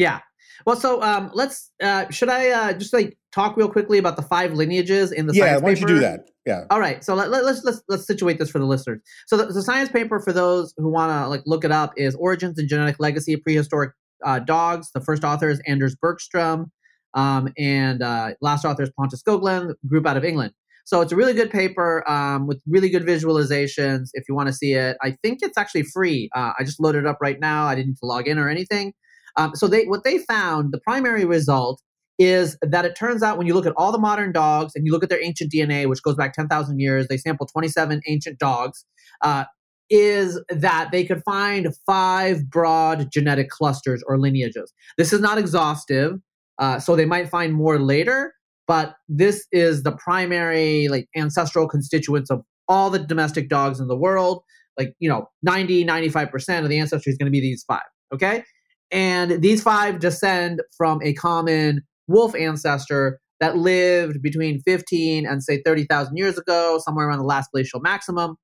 Yeah. 0.00 0.20
Well, 0.66 0.76
so 0.76 1.02
um, 1.02 1.30
let's. 1.34 1.70
Uh, 1.82 2.08
should 2.10 2.30
I 2.30 2.48
uh, 2.48 2.72
just 2.72 2.92
like 2.92 3.18
talk 3.32 3.56
real 3.56 3.68
quickly 3.68 3.98
about 3.98 4.16
the 4.16 4.22
five 4.22 4.54
lineages 4.54 5.12
in 5.12 5.26
the 5.26 5.34
yeah, 5.34 5.58
science 5.58 5.60
paper? 5.60 5.66
Yeah, 5.66 5.74
why 5.74 5.74
don't 5.74 5.80
you 5.80 5.94
do 5.94 6.00
that? 6.00 6.30
Yeah, 6.46 6.64
All 6.70 6.80
right, 6.80 7.04
so 7.04 7.14
let, 7.14 7.30
let, 7.30 7.44
let's 7.44 7.62
let's 7.64 7.82
let's 7.88 8.06
situate 8.06 8.38
this 8.38 8.50
for 8.50 8.58
the 8.58 8.64
listeners. 8.64 9.00
So 9.26 9.36
the, 9.36 9.46
the 9.46 9.62
science 9.62 9.90
paper 9.90 10.18
for 10.20 10.32
those 10.32 10.72
who 10.78 10.88
want 10.88 11.10
to 11.12 11.28
like 11.28 11.42
look 11.44 11.64
it 11.64 11.70
up 11.70 11.92
is 11.96 12.14
"Origins 12.14 12.58
and 12.58 12.66
Genetic 12.66 12.96
Legacy 12.98 13.34
of 13.34 13.42
Prehistoric 13.42 13.92
uh, 14.24 14.38
Dogs." 14.38 14.90
The 14.92 15.02
first 15.02 15.22
author 15.22 15.50
is 15.50 15.60
Anders 15.66 15.94
Bergstrom, 15.94 16.72
um, 17.12 17.52
and 17.58 18.02
uh, 18.02 18.30
last 18.40 18.64
author 18.64 18.82
is 18.82 18.90
Pontus 18.98 19.22
Skoglund, 19.22 19.74
group 19.86 20.06
out 20.06 20.16
of 20.16 20.24
England. 20.24 20.52
So 20.86 21.02
it's 21.02 21.12
a 21.12 21.16
really 21.16 21.34
good 21.34 21.50
paper 21.50 22.08
um, 22.10 22.46
with 22.46 22.60
really 22.66 22.88
good 22.88 23.04
visualizations. 23.04 24.08
If 24.14 24.24
you 24.28 24.34
want 24.34 24.48
to 24.48 24.54
see 24.54 24.72
it, 24.72 24.96
I 25.02 25.16
think 25.22 25.40
it's 25.42 25.58
actually 25.58 25.84
free. 25.84 26.30
Uh, 26.34 26.52
I 26.58 26.64
just 26.64 26.80
loaded 26.80 27.04
it 27.04 27.06
up 27.06 27.18
right 27.20 27.38
now. 27.38 27.66
I 27.66 27.74
didn't 27.74 27.98
log 28.02 28.26
in 28.26 28.38
or 28.38 28.48
anything. 28.48 28.94
Um, 29.36 29.54
so 29.54 29.68
they 29.68 29.84
what 29.84 30.04
they 30.04 30.18
found 30.18 30.72
the 30.72 30.80
primary 30.80 31.24
result 31.24 31.82
is 32.20 32.56
that 32.60 32.84
it 32.84 32.94
turns 32.94 33.22
out 33.22 33.38
when 33.38 33.46
you 33.46 33.54
look 33.54 33.64
at 33.64 33.72
all 33.76 33.92
the 33.92 33.98
modern 33.98 34.30
dogs 34.30 34.72
and 34.74 34.84
you 34.84 34.92
look 34.92 35.02
at 35.02 35.08
their 35.08 35.24
ancient 35.24 35.50
DNA, 35.50 35.88
which 35.88 36.02
goes 36.02 36.14
back 36.14 36.34
10,000 36.34 36.78
years, 36.78 37.08
they 37.08 37.16
sampled 37.16 37.48
27 37.50 38.02
ancient 38.06 38.38
dogs, 38.38 38.84
uh, 39.22 39.44
is 39.88 40.38
that 40.50 40.90
they 40.92 41.02
could 41.02 41.22
find 41.24 41.74
five 41.86 42.48
broad 42.50 43.10
genetic 43.10 43.48
clusters 43.48 44.04
or 44.06 44.18
lineages. 44.18 44.70
This 44.98 45.14
is 45.14 45.20
not 45.20 45.38
exhaustive, 45.38 46.18
uh, 46.58 46.78
so 46.78 46.94
they 46.94 47.06
might 47.06 47.30
find 47.30 47.54
more 47.54 47.78
later, 47.78 48.34
but 48.68 48.96
this 49.08 49.46
is 49.50 49.82
the 49.82 49.92
primary 49.92 50.88
like 50.88 51.08
ancestral 51.16 51.66
constituents 51.66 52.30
of 52.30 52.42
all 52.68 52.90
the 52.90 52.98
domestic 52.98 53.48
dogs 53.48 53.80
in 53.80 53.88
the 53.88 53.96
world. 53.96 54.42
Like, 54.78 54.92
you 55.00 55.08
know, 55.08 55.26
90, 55.42 55.86
95% 55.86 56.62
of 56.62 56.68
the 56.68 56.78
ancestry 56.78 57.10
is 57.10 57.18
going 57.18 57.26
to 57.26 57.32
be 57.32 57.40
these 57.40 57.64
five, 57.66 57.80
okay? 58.14 58.44
And 58.90 59.42
these 59.42 59.62
five 59.62 60.00
descend 60.00 60.62
from 60.76 61.00
a 61.02 61.14
common 61.14 61.82
wolf 62.08 62.34
ancestor 62.34 63.20
that 63.40 63.56
lived 63.56 64.20
between 64.22 64.60
15 64.60 65.26
and 65.26 65.42
say 65.42 65.62
30,000 65.64 66.16
years 66.16 66.36
ago, 66.38 66.78
somewhere 66.84 67.08
around 67.08 67.18
the 67.18 67.24
last 67.24 67.50
glacial 67.52 67.80
maximum. 67.80 68.36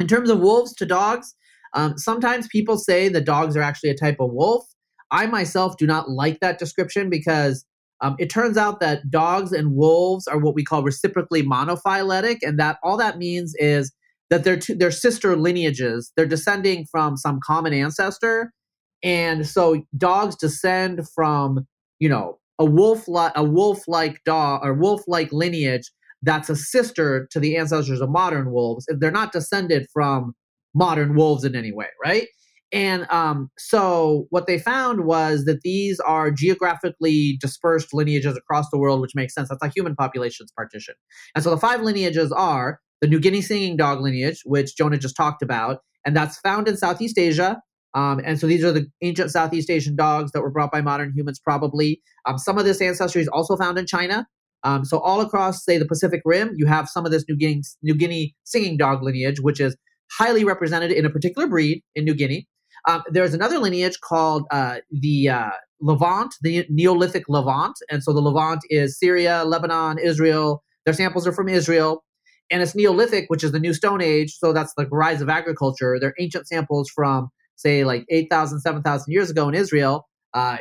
In 0.00 0.06
terms 0.06 0.30
of 0.30 0.40
wolves 0.40 0.74
to 0.76 0.86
dogs, 0.86 1.34
um, 1.74 1.96
sometimes 1.96 2.48
people 2.48 2.76
say 2.78 3.08
that 3.08 3.24
dogs 3.24 3.56
are 3.56 3.62
actually 3.62 3.90
a 3.90 3.96
type 3.96 4.16
of 4.20 4.32
wolf. 4.32 4.64
I 5.10 5.26
myself 5.26 5.76
do 5.76 5.86
not 5.86 6.10
like 6.10 6.40
that 6.40 6.58
description 6.58 7.08
because 7.08 7.64
um, 8.02 8.16
it 8.18 8.28
turns 8.28 8.56
out 8.56 8.80
that 8.80 9.08
dogs 9.10 9.52
and 9.52 9.74
wolves 9.74 10.26
are 10.26 10.38
what 10.38 10.54
we 10.54 10.64
call 10.64 10.82
reciprocally 10.82 11.42
monophyletic, 11.42 12.38
and 12.42 12.58
that 12.58 12.78
all 12.82 12.96
that 12.96 13.18
means 13.18 13.54
is 13.58 13.92
that 14.28 14.44
they're 14.44 14.58
two, 14.58 14.74
they're 14.74 14.90
sister 14.90 15.36
lineages. 15.36 16.12
They're 16.16 16.26
descending 16.26 16.86
from 16.90 17.16
some 17.16 17.38
common 17.44 17.72
ancestor, 17.72 18.52
and 19.02 19.46
so 19.46 19.82
dogs 19.96 20.36
descend 20.36 21.06
from 21.14 21.66
you 21.98 22.08
know 22.08 22.38
a 22.58 22.64
wolf 22.64 23.06
like 23.08 23.32
a 23.36 23.44
wolf 23.44 23.82
like 23.86 24.22
dog 24.24 24.60
or 24.62 24.74
wolf 24.74 25.02
like 25.06 25.30
lineage 25.32 25.90
that's 26.22 26.48
a 26.48 26.56
sister 26.56 27.28
to 27.30 27.40
the 27.40 27.56
ancestors 27.56 28.00
of 28.00 28.10
modern 28.10 28.50
wolves. 28.50 28.86
They're 28.88 29.10
not 29.10 29.32
descended 29.32 29.86
from 29.92 30.34
modern 30.74 31.14
wolves 31.14 31.44
in 31.44 31.54
any 31.54 31.72
way, 31.72 31.86
right? 32.04 32.26
And 32.72 33.06
um, 33.10 33.48
so 33.58 34.26
what 34.30 34.46
they 34.46 34.58
found 34.58 35.04
was 35.04 35.44
that 35.44 35.60
these 35.62 36.00
are 36.00 36.32
geographically 36.32 37.38
dispersed 37.40 37.94
lineages 37.94 38.36
across 38.36 38.68
the 38.70 38.78
world, 38.78 39.00
which 39.00 39.14
makes 39.14 39.34
sense. 39.34 39.48
That's 39.48 39.62
how 39.62 39.70
human 39.74 39.94
populations 39.94 40.50
partition. 40.56 40.94
And 41.34 41.44
so 41.44 41.50
the 41.50 41.58
five 41.58 41.82
lineages 41.82 42.32
are 42.32 42.80
the 43.00 43.06
New 43.06 43.20
Guinea 43.20 43.42
singing 43.42 43.76
dog 43.76 44.00
lineage, 44.00 44.40
which 44.44 44.76
Jonah 44.76 44.98
just 44.98 45.16
talked 45.16 45.42
about, 45.42 45.78
and 46.04 46.16
that's 46.16 46.38
found 46.40 46.66
in 46.66 46.76
Southeast 46.76 47.18
Asia. 47.18 47.60
Um, 47.96 48.20
and 48.24 48.38
so 48.38 48.46
these 48.46 48.62
are 48.62 48.72
the 48.72 48.86
ancient 49.00 49.30
Southeast 49.30 49.70
Asian 49.70 49.96
dogs 49.96 50.30
that 50.32 50.42
were 50.42 50.50
brought 50.50 50.70
by 50.70 50.82
modern 50.82 51.12
humans, 51.16 51.40
probably. 51.40 52.00
Um, 52.26 52.36
some 52.36 52.58
of 52.58 52.64
this 52.64 52.80
ancestry 52.80 53.22
is 53.22 53.28
also 53.28 53.56
found 53.56 53.78
in 53.78 53.86
China. 53.86 54.26
Um, 54.64 54.84
so 54.84 54.98
all 54.98 55.20
across, 55.20 55.64
say, 55.64 55.78
the 55.78 55.86
Pacific 55.86 56.20
Rim, 56.24 56.52
you 56.56 56.66
have 56.66 56.88
some 56.88 57.06
of 57.06 57.10
this 57.10 57.24
New 57.28 57.36
Guinea, 57.36 57.62
New 57.82 57.94
Guinea 57.94 58.34
singing 58.44 58.76
dog 58.76 59.02
lineage, 59.02 59.40
which 59.40 59.60
is 59.60 59.76
highly 60.12 60.44
represented 60.44 60.92
in 60.92 61.06
a 61.06 61.10
particular 61.10 61.48
breed 61.48 61.82
in 61.94 62.04
New 62.04 62.14
Guinea. 62.14 62.46
Um, 62.86 63.02
there's 63.10 63.34
another 63.34 63.58
lineage 63.58 63.98
called 64.00 64.44
uh, 64.50 64.76
the 64.90 65.30
uh, 65.30 65.50
Levant, 65.80 66.34
the 66.42 66.66
Neolithic 66.68 67.24
Levant. 67.28 67.76
And 67.90 68.02
so 68.02 68.12
the 68.12 68.20
Levant 68.20 68.60
is 68.70 68.98
Syria, 68.98 69.44
Lebanon, 69.44 69.98
Israel. 69.98 70.62
Their 70.84 70.94
samples 70.94 71.26
are 71.26 71.32
from 71.32 71.48
Israel. 71.48 72.04
And 72.50 72.62
it's 72.62 72.76
Neolithic, 72.76 73.24
which 73.28 73.42
is 73.42 73.52
the 73.52 73.58
new 73.58 73.74
Stone 73.74 74.02
Age. 74.02 74.36
So 74.36 74.52
that's 74.52 74.72
the 74.76 74.86
rise 74.86 75.20
of 75.20 75.28
agriculture. 75.28 75.98
They're 76.00 76.14
ancient 76.20 76.46
samples 76.46 76.88
from, 76.94 77.28
say, 77.56 77.84
like 77.84 78.04
8,000, 78.10 78.60
7,000 78.60 79.12
years 79.12 79.30
ago 79.30 79.48
in 79.48 79.54
Israel. 79.54 80.08
Uh, 80.34 80.58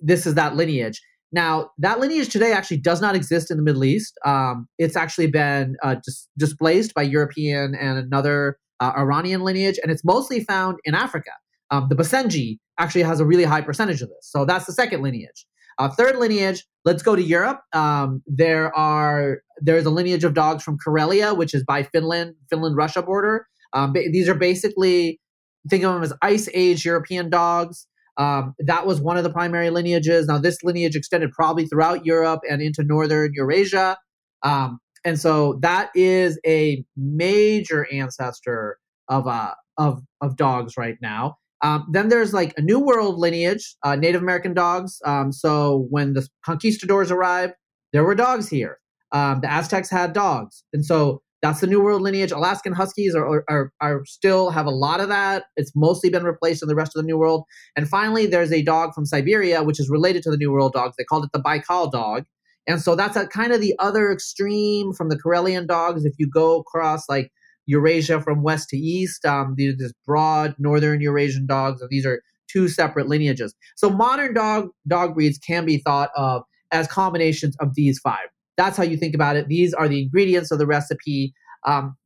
this 0.00 0.26
is 0.26 0.34
that 0.34 0.56
lineage. 0.56 1.00
Now, 1.32 1.70
that 1.78 2.00
lineage 2.00 2.28
today 2.28 2.52
actually 2.52 2.78
does 2.78 3.00
not 3.00 3.14
exist 3.14 3.50
in 3.50 3.56
the 3.56 3.62
Middle 3.62 3.84
East. 3.84 4.18
Um, 4.24 4.66
it's 4.78 4.96
actually 4.96 5.28
been 5.28 5.76
uh, 5.82 5.96
dis- 6.04 6.28
displaced 6.36 6.94
by 6.94 7.02
European 7.02 7.74
and 7.74 7.98
another 7.98 8.58
uh, 8.80 8.92
Iranian 8.96 9.42
lineage, 9.42 9.78
and 9.82 9.92
it's 9.92 10.04
mostly 10.04 10.42
found 10.44 10.78
in 10.84 10.94
Africa. 10.94 11.30
Um, 11.70 11.86
the 11.88 11.94
Basenji 11.94 12.58
actually 12.78 13.02
has 13.02 13.20
a 13.20 13.24
really 13.24 13.44
high 13.44 13.60
percentage 13.60 14.02
of 14.02 14.08
this. 14.08 14.22
So 14.22 14.44
that's 14.44 14.66
the 14.66 14.72
second 14.72 15.02
lineage. 15.02 15.46
Uh, 15.78 15.88
third 15.88 16.16
lineage, 16.16 16.64
let's 16.84 17.02
go 17.02 17.14
to 17.14 17.22
Europe. 17.22 17.60
Um, 17.72 18.22
there 18.26 18.74
are 18.76 19.38
there's 19.60 19.86
a 19.86 19.90
lineage 19.90 20.24
of 20.24 20.34
dogs 20.34 20.62
from 20.62 20.78
Karelia, 20.84 21.36
which 21.36 21.54
is 21.54 21.62
by 21.64 21.84
Finland, 21.84 22.34
Finland-Russia 22.50 23.02
border. 23.02 23.46
Um, 23.72 23.92
these 23.92 24.28
are 24.28 24.34
basically 24.34 25.20
think 25.68 25.84
of 25.84 25.92
them 25.92 26.02
as 26.02 26.12
ice 26.22 26.48
age 26.54 26.84
European 26.84 27.30
dogs. 27.30 27.86
Um, 28.16 28.54
that 28.58 28.86
was 28.86 29.00
one 29.00 29.16
of 29.16 29.24
the 29.24 29.30
primary 29.30 29.70
lineages. 29.70 30.26
Now, 30.26 30.38
this 30.38 30.62
lineage 30.62 30.96
extended 30.96 31.32
probably 31.32 31.66
throughout 31.66 32.04
Europe 32.04 32.40
and 32.48 32.60
into 32.60 32.82
northern 32.82 33.32
Eurasia. 33.34 33.96
Um, 34.42 34.78
and 35.04 35.18
so 35.18 35.58
that 35.62 35.90
is 35.94 36.38
a 36.46 36.84
major 36.96 37.86
ancestor 37.92 38.78
of 39.08 39.26
uh, 39.26 39.54
of 39.78 40.02
of 40.20 40.36
dogs 40.36 40.76
right 40.76 40.96
now. 41.00 41.36
Um, 41.62 41.86
then 41.90 42.08
there's 42.08 42.32
like 42.32 42.54
a 42.56 42.62
New 42.62 42.78
World 42.78 43.18
lineage, 43.18 43.76
uh, 43.82 43.96
Native 43.96 44.22
American 44.22 44.54
dogs. 44.54 44.98
Um, 45.04 45.32
so 45.32 45.86
when 45.90 46.14
the 46.14 46.26
conquistadors 46.44 47.10
arrived, 47.10 47.54
there 47.92 48.04
were 48.04 48.14
dogs 48.14 48.48
here. 48.48 48.78
Um, 49.12 49.40
the 49.40 49.50
Aztecs 49.50 49.90
had 49.90 50.12
dogs, 50.12 50.62
and 50.72 50.84
so 50.84 51.22
that's 51.42 51.60
the 51.60 51.66
New 51.66 51.82
World 51.82 52.02
lineage. 52.02 52.32
Alaskan 52.32 52.72
Huskies 52.72 53.14
are, 53.14 53.44
are, 53.48 53.72
are 53.80 54.04
still 54.04 54.50
have 54.50 54.66
a 54.66 54.70
lot 54.70 55.00
of 55.00 55.08
that. 55.08 55.44
It's 55.56 55.72
mostly 55.74 56.10
been 56.10 56.24
replaced 56.24 56.62
in 56.62 56.68
the 56.68 56.74
rest 56.74 56.94
of 56.94 57.02
the 57.02 57.06
New 57.06 57.16
World. 57.16 57.44
And 57.76 57.88
finally, 57.88 58.26
there's 58.26 58.52
a 58.52 58.62
dog 58.62 58.92
from 58.94 59.06
Siberia, 59.06 59.62
which 59.62 59.80
is 59.80 59.88
related 59.88 60.22
to 60.24 60.30
the 60.30 60.36
New 60.36 60.52
World 60.52 60.72
dogs. 60.72 60.96
They 60.98 61.04
called 61.04 61.24
it 61.24 61.30
the 61.32 61.42
Baikal 61.42 61.90
dog. 61.90 62.24
And 62.66 62.80
so 62.80 62.94
that's 62.94 63.16
a 63.16 63.26
kind 63.26 63.52
of 63.52 63.60
the 63.60 63.74
other 63.78 64.12
extreme 64.12 64.92
from 64.92 65.08
the 65.08 65.16
Karelian 65.16 65.66
dogs. 65.66 66.04
If 66.04 66.12
you 66.18 66.28
go 66.28 66.58
across 66.60 67.08
like 67.08 67.30
Eurasia 67.66 68.20
from 68.20 68.42
west 68.42 68.68
to 68.70 68.76
east, 68.76 69.24
um, 69.24 69.54
these 69.56 69.76
this 69.78 69.92
broad 70.06 70.54
northern 70.58 71.00
Eurasian 71.00 71.46
dogs. 71.46 71.82
These 71.88 72.04
are 72.04 72.22
two 72.52 72.68
separate 72.68 73.08
lineages. 73.08 73.54
So 73.76 73.88
modern 73.88 74.34
dog 74.34 74.68
dog 74.86 75.14
breeds 75.14 75.38
can 75.38 75.64
be 75.64 75.78
thought 75.78 76.10
of 76.16 76.42
as 76.70 76.86
combinations 76.86 77.56
of 77.60 77.74
these 77.74 77.98
five. 77.98 78.28
That's 78.60 78.76
how 78.76 78.84
you 78.84 78.98
think 78.98 79.14
about 79.14 79.36
it. 79.36 79.48
These 79.48 79.72
are 79.72 79.88
the 79.88 80.02
ingredients 80.02 80.50
of 80.50 80.58
the 80.58 80.66
recipe. 80.66 81.32
Um, 81.66 81.96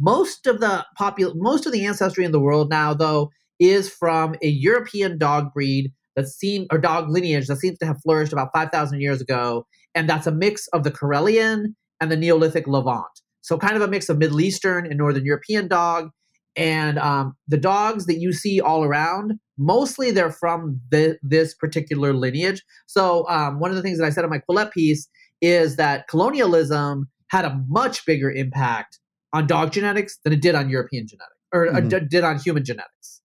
most 0.00 0.46
of 0.46 0.56
the 0.60 0.74
popul- 0.98 1.36
most 1.50 1.66
of 1.66 1.72
the 1.72 1.84
ancestry 1.84 2.24
in 2.24 2.32
the 2.32 2.44
world 2.48 2.70
now, 2.70 2.94
though, 2.94 3.30
is 3.58 3.84
from 3.90 4.36
a 4.42 4.48
European 4.68 5.18
dog 5.18 5.52
breed 5.52 5.92
that 6.16 6.28
seems 6.28 6.66
or 6.72 6.78
dog 6.78 7.10
lineage 7.10 7.46
that 7.48 7.60
seems 7.64 7.78
to 7.80 7.86
have 7.86 8.00
flourished 8.04 8.32
about 8.32 8.48
five 8.54 8.70
thousand 8.70 9.00
years 9.00 9.20
ago, 9.20 9.66
and 9.94 10.08
that's 10.08 10.26
a 10.26 10.32
mix 10.32 10.66
of 10.68 10.82
the 10.82 10.90
Karelian 10.90 11.58
and 12.00 12.10
the 12.10 12.16
Neolithic 12.16 12.66
Levant. 12.66 13.14
So 13.42 13.58
kind 13.58 13.76
of 13.76 13.82
a 13.82 13.88
mix 13.88 14.08
of 14.08 14.16
Middle 14.18 14.40
Eastern 14.40 14.86
and 14.86 14.98
Northern 14.98 15.26
European 15.26 15.68
dog. 15.68 16.08
And 16.56 16.98
um, 16.98 17.36
the 17.46 17.58
dogs 17.58 18.06
that 18.06 18.18
you 18.18 18.32
see 18.32 18.60
all 18.60 18.82
around, 18.82 19.34
mostly 19.58 20.10
they're 20.10 20.32
from 20.32 20.80
the, 20.90 21.18
this 21.22 21.54
particular 21.54 22.14
lineage. 22.14 22.62
So 22.86 23.28
um, 23.28 23.60
one 23.60 23.70
of 23.70 23.76
the 23.76 23.82
things 23.82 23.98
that 23.98 24.06
I 24.06 24.10
said 24.10 24.24
in 24.24 24.30
my 24.30 24.40
Quillette 24.48 24.72
piece 24.72 25.06
is 25.40 25.76
that 25.76 26.08
colonialism 26.08 27.08
had 27.28 27.44
a 27.44 27.60
much 27.68 28.04
bigger 28.06 28.30
impact 28.30 28.98
on 29.32 29.46
dog 29.46 29.72
genetics 29.72 30.18
than 30.24 30.32
it 30.32 30.40
did 30.40 30.54
on 30.54 30.68
European 30.68 31.06
genetics 31.06 31.32
or 31.52 31.68
uh, 31.68 31.80
mm-hmm. 31.80 31.94
uh, 31.94 31.98
did 32.08 32.24
on 32.24 32.38
human 32.38 32.64
genetics. 32.64 33.22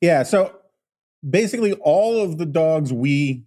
Yeah. 0.00 0.22
So 0.22 0.56
basically, 1.28 1.72
all 1.74 2.22
of 2.22 2.38
the 2.38 2.46
dogs 2.46 2.92
we 2.92 3.44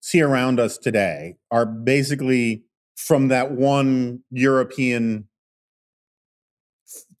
see 0.00 0.20
around 0.20 0.60
us 0.60 0.78
today 0.78 1.36
are 1.50 1.66
basically 1.66 2.64
from 2.96 3.28
that 3.28 3.52
one 3.52 4.20
European 4.30 5.28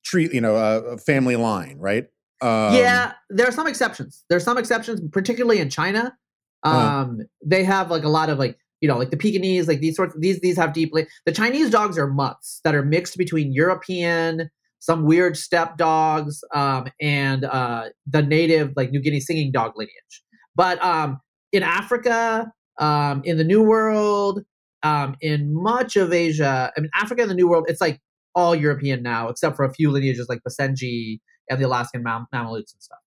tree, 0.04 0.28
you 0.32 0.40
know, 0.40 0.56
uh, 0.56 0.96
family 0.96 1.36
line, 1.36 1.78
right? 1.78 2.06
Um, 2.40 2.74
yeah, 2.74 3.12
there 3.30 3.46
are 3.46 3.52
some 3.52 3.66
exceptions. 3.66 4.24
There 4.28 4.36
are 4.36 4.40
some 4.40 4.58
exceptions, 4.58 5.00
particularly 5.10 5.60
in 5.60 5.70
China. 5.70 6.16
Uh-huh. 6.62 6.78
Um, 6.78 7.18
uh, 7.20 7.24
they 7.44 7.64
have 7.64 7.90
like 7.90 8.04
a 8.04 8.08
lot 8.08 8.30
of 8.30 8.38
like 8.38 8.58
you 8.80 8.88
know, 8.88 8.98
like 8.98 9.10
the 9.10 9.16
Pekingese, 9.16 9.68
like 9.68 9.80
these 9.80 9.96
sorts. 9.96 10.14
These 10.18 10.40
these 10.40 10.56
have 10.56 10.72
deeply. 10.72 11.06
The 11.24 11.32
Chinese 11.32 11.70
dogs 11.70 11.98
are 11.98 12.06
mutts 12.06 12.60
that 12.64 12.74
are 12.74 12.84
mixed 12.84 13.16
between 13.16 13.52
European, 13.52 14.50
some 14.78 15.04
weird 15.04 15.36
steppe 15.36 15.76
dogs, 15.76 16.42
um, 16.54 16.88
and 17.00 17.44
uh, 17.44 17.86
the 18.06 18.22
native 18.22 18.72
like 18.76 18.90
New 18.90 19.00
Guinea 19.00 19.20
singing 19.20 19.52
dog 19.52 19.72
lineage. 19.76 20.22
But 20.54 20.82
um, 20.82 21.20
in 21.52 21.62
Africa, 21.62 22.52
um, 22.78 23.22
in 23.24 23.38
the 23.38 23.44
New 23.44 23.62
World, 23.62 24.42
um, 24.82 25.16
in 25.20 25.52
much 25.54 25.96
of 25.96 26.12
Asia, 26.12 26.72
I 26.76 26.80
mean, 26.80 26.90
Africa 26.94 27.22
and 27.22 27.30
the 27.30 27.34
New 27.34 27.48
World, 27.48 27.66
it's 27.68 27.80
like 27.80 28.00
all 28.34 28.54
European 28.54 29.02
now, 29.02 29.28
except 29.28 29.56
for 29.56 29.64
a 29.64 29.72
few 29.72 29.90
lineages 29.90 30.28
like 30.28 30.40
Basenji 30.46 31.20
and 31.48 31.60
the 31.60 31.66
Alaskan 31.66 32.02
Mam- 32.02 32.26
Malamutes 32.32 32.72
and 32.74 32.82
stuff. 32.82 32.98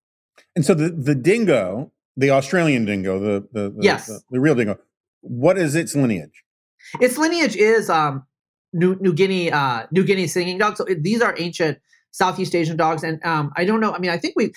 And 0.55 0.65
so 0.65 0.73
the, 0.73 0.89
the 0.89 1.15
dingo, 1.15 1.91
the 2.17 2.31
Australian 2.31 2.85
dingo, 2.85 3.19
the 3.19 3.47
the, 3.51 3.69
the 3.69 3.79
yes. 3.81 4.07
the, 4.07 4.21
the 4.31 4.39
real 4.39 4.55
dingo, 4.55 4.77
what 5.21 5.57
is 5.57 5.75
its 5.75 5.95
lineage? 5.95 6.43
Its 6.99 7.17
lineage 7.17 7.55
is 7.55 7.89
um, 7.89 8.23
New, 8.73 8.95
New 8.99 9.13
Guinea, 9.13 9.51
uh, 9.51 9.85
New 9.91 10.03
Guinea 10.03 10.27
singing 10.27 10.57
dogs. 10.57 10.77
So 10.77 10.85
it, 10.85 11.03
these 11.03 11.21
are 11.21 11.35
ancient 11.37 11.79
Southeast 12.11 12.55
Asian 12.55 12.77
dogs, 12.77 13.03
and 13.03 13.23
um, 13.25 13.51
I 13.55 13.65
don't 13.65 13.79
know. 13.79 13.93
I 13.93 13.99
mean, 13.99 14.11
I 14.11 14.17
think 14.17 14.33
we, 14.35 14.51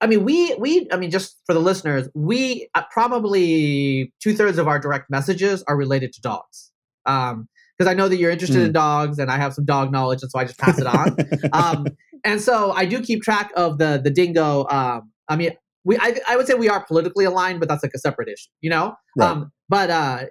I 0.00 0.06
mean, 0.06 0.24
we, 0.24 0.54
we, 0.56 0.88
I 0.92 0.96
mean, 0.96 1.10
just 1.10 1.40
for 1.46 1.54
the 1.54 1.60
listeners, 1.60 2.08
we 2.14 2.68
uh, 2.74 2.82
probably 2.90 4.12
two 4.22 4.34
thirds 4.34 4.58
of 4.58 4.68
our 4.68 4.78
direct 4.78 5.10
messages 5.10 5.64
are 5.66 5.76
related 5.76 6.12
to 6.14 6.20
dogs. 6.20 6.72
Um, 7.06 7.48
because 7.76 7.90
I 7.90 7.94
know 7.94 8.08
that 8.08 8.16
you're 8.18 8.30
interested 8.30 8.58
mm. 8.58 8.66
in 8.66 8.72
dogs, 8.72 9.18
and 9.18 9.30
I 9.30 9.36
have 9.36 9.52
some 9.52 9.64
dog 9.64 9.90
knowledge, 9.90 10.22
and 10.22 10.30
so 10.30 10.38
I 10.38 10.44
just 10.44 10.58
pass 10.58 10.78
it 10.78 10.86
on. 10.86 11.16
um, 11.52 11.86
and 12.22 12.40
so 12.40 12.70
I 12.72 12.84
do 12.84 13.00
keep 13.00 13.22
track 13.22 13.50
of 13.56 13.78
the 13.78 14.00
the 14.02 14.10
dingo. 14.10 14.66
Um, 14.68 15.10
I 15.28 15.36
mean, 15.36 15.50
we 15.84 15.98
I, 15.98 16.18
I 16.26 16.36
would 16.36 16.46
say 16.46 16.54
we 16.54 16.68
are 16.68 16.84
politically 16.84 17.24
aligned, 17.24 17.60
but 17.60 17.68
that's 17.68 17.82
like 17.82 17.92
a 17.94 17.98
separate 17.98 18.28
issue, 18.28 18.50
you 18.60 18.70
know. 18.70 18.94
Right. 19.16 19.30
Um, 19.30 19.52
but 19.68 19.90
uh, 19.90 20.24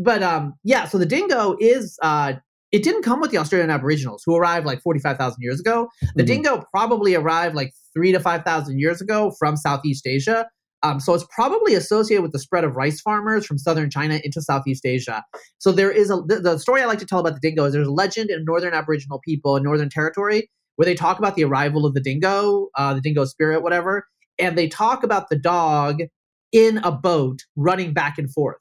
but 0.00 0.22
um, 0.22 0.54
yeah. 0.64 0.86
So 0.86 0.98
the 0.98 1.06
dingo 1.06 1.56
is 1.60 1.98
uh, 2.02 2.34
it 2.70 2.82
didn't 2.82 3.02
come 3.02 3.20
with 3.20 3.30
the 3.30 3.38
Australian 3.38 3.70
Aboriginals 3.70 4.22
who 4.24 4.36
arrived 4.36 4.66
like 4.66 4.80
forty 4.80 5.00
five 5.00 5.18
thousand 5.18 5.42
years 5.42 5.60
ago. 5.60 5.88
The 6.00 6.22
mm-hmm. 6.22 6.26
dingo 6.26 6.64
probably 6.70 7.14
arrived 7.14 7.54
like 7.54 7.72
three 7.94 8.12
to 8.12 8.20
five 8.20 8.42
thousand 8.44 8.78
years 8.78 9.00
ago 9.00 9.32
from 9.38 9.56
Southeast 9.56 10.06
Asia. 10.06 10.48
Um, 10.84 10.98
so 10.98 11.14
it's 11.14 11.26
probably 11.32 11.74
associated 11.74 12.22
with 12.22 12.32
the 12.32 12.40
spread 12.40 12.64
of 12.64 12.74
rice 12.74 13.00
farmers 13.00 13.46
from 13.46 13.56
southern 13.56 13.88
China 13.88 14.20
into 14.24 14.42
Southeast 14.42 14.84
Asia. 14.84 15.24
So 15.58 15.70
there 15.70 15.92
is 15.92 16.10
a 16.10 16.22
the, 16.26 16.40
the 16.40 16.58
story 16.58 16.82
I 16.82 16.86
like 16.86 16.98
to 16.98 17.06
tell 17.06 17.20
about 17.20 17.34
the 17.34 17.40
dingo 17.40 17.64
is 17.64 17.72
there's 17.72 17.86
a 17.86 17.92
legend 17.92 18.30
in 18.30 18.44
northern 18.44 18.74
Aboriginal 18.74 19.20
people 19.24 19.56
in 19.56 19.62
Northern 19.62 19.90
Territory 19.90 20.50
where 20.76 20.86
they 20.86 20.94
talk 20.94 21.18
about 21.18 21.36
the 21.36 21.44
arrival 21.44 21.84
of 21.84 21.94
the 21.94 22.00
dingo, 22.00 22.68
uh, 22.76 22.94
the 22.94 23.00
dingo 23.00 23.24
spirit, 23.26 23.62
whatever, 23.62 24.06
and 24.42 24.58
they 24.58 24.68
talk 24.68 25.02
about 25.02 25.28
the 25.28 25.38
dog 25.38 26.00
in 26.52 26.78
a 26.78 26.92
boat 26.92 27.40
running 27.56 27.94
back 27.94 28.18
and 28.18 28.30
forth. 28.32 28.58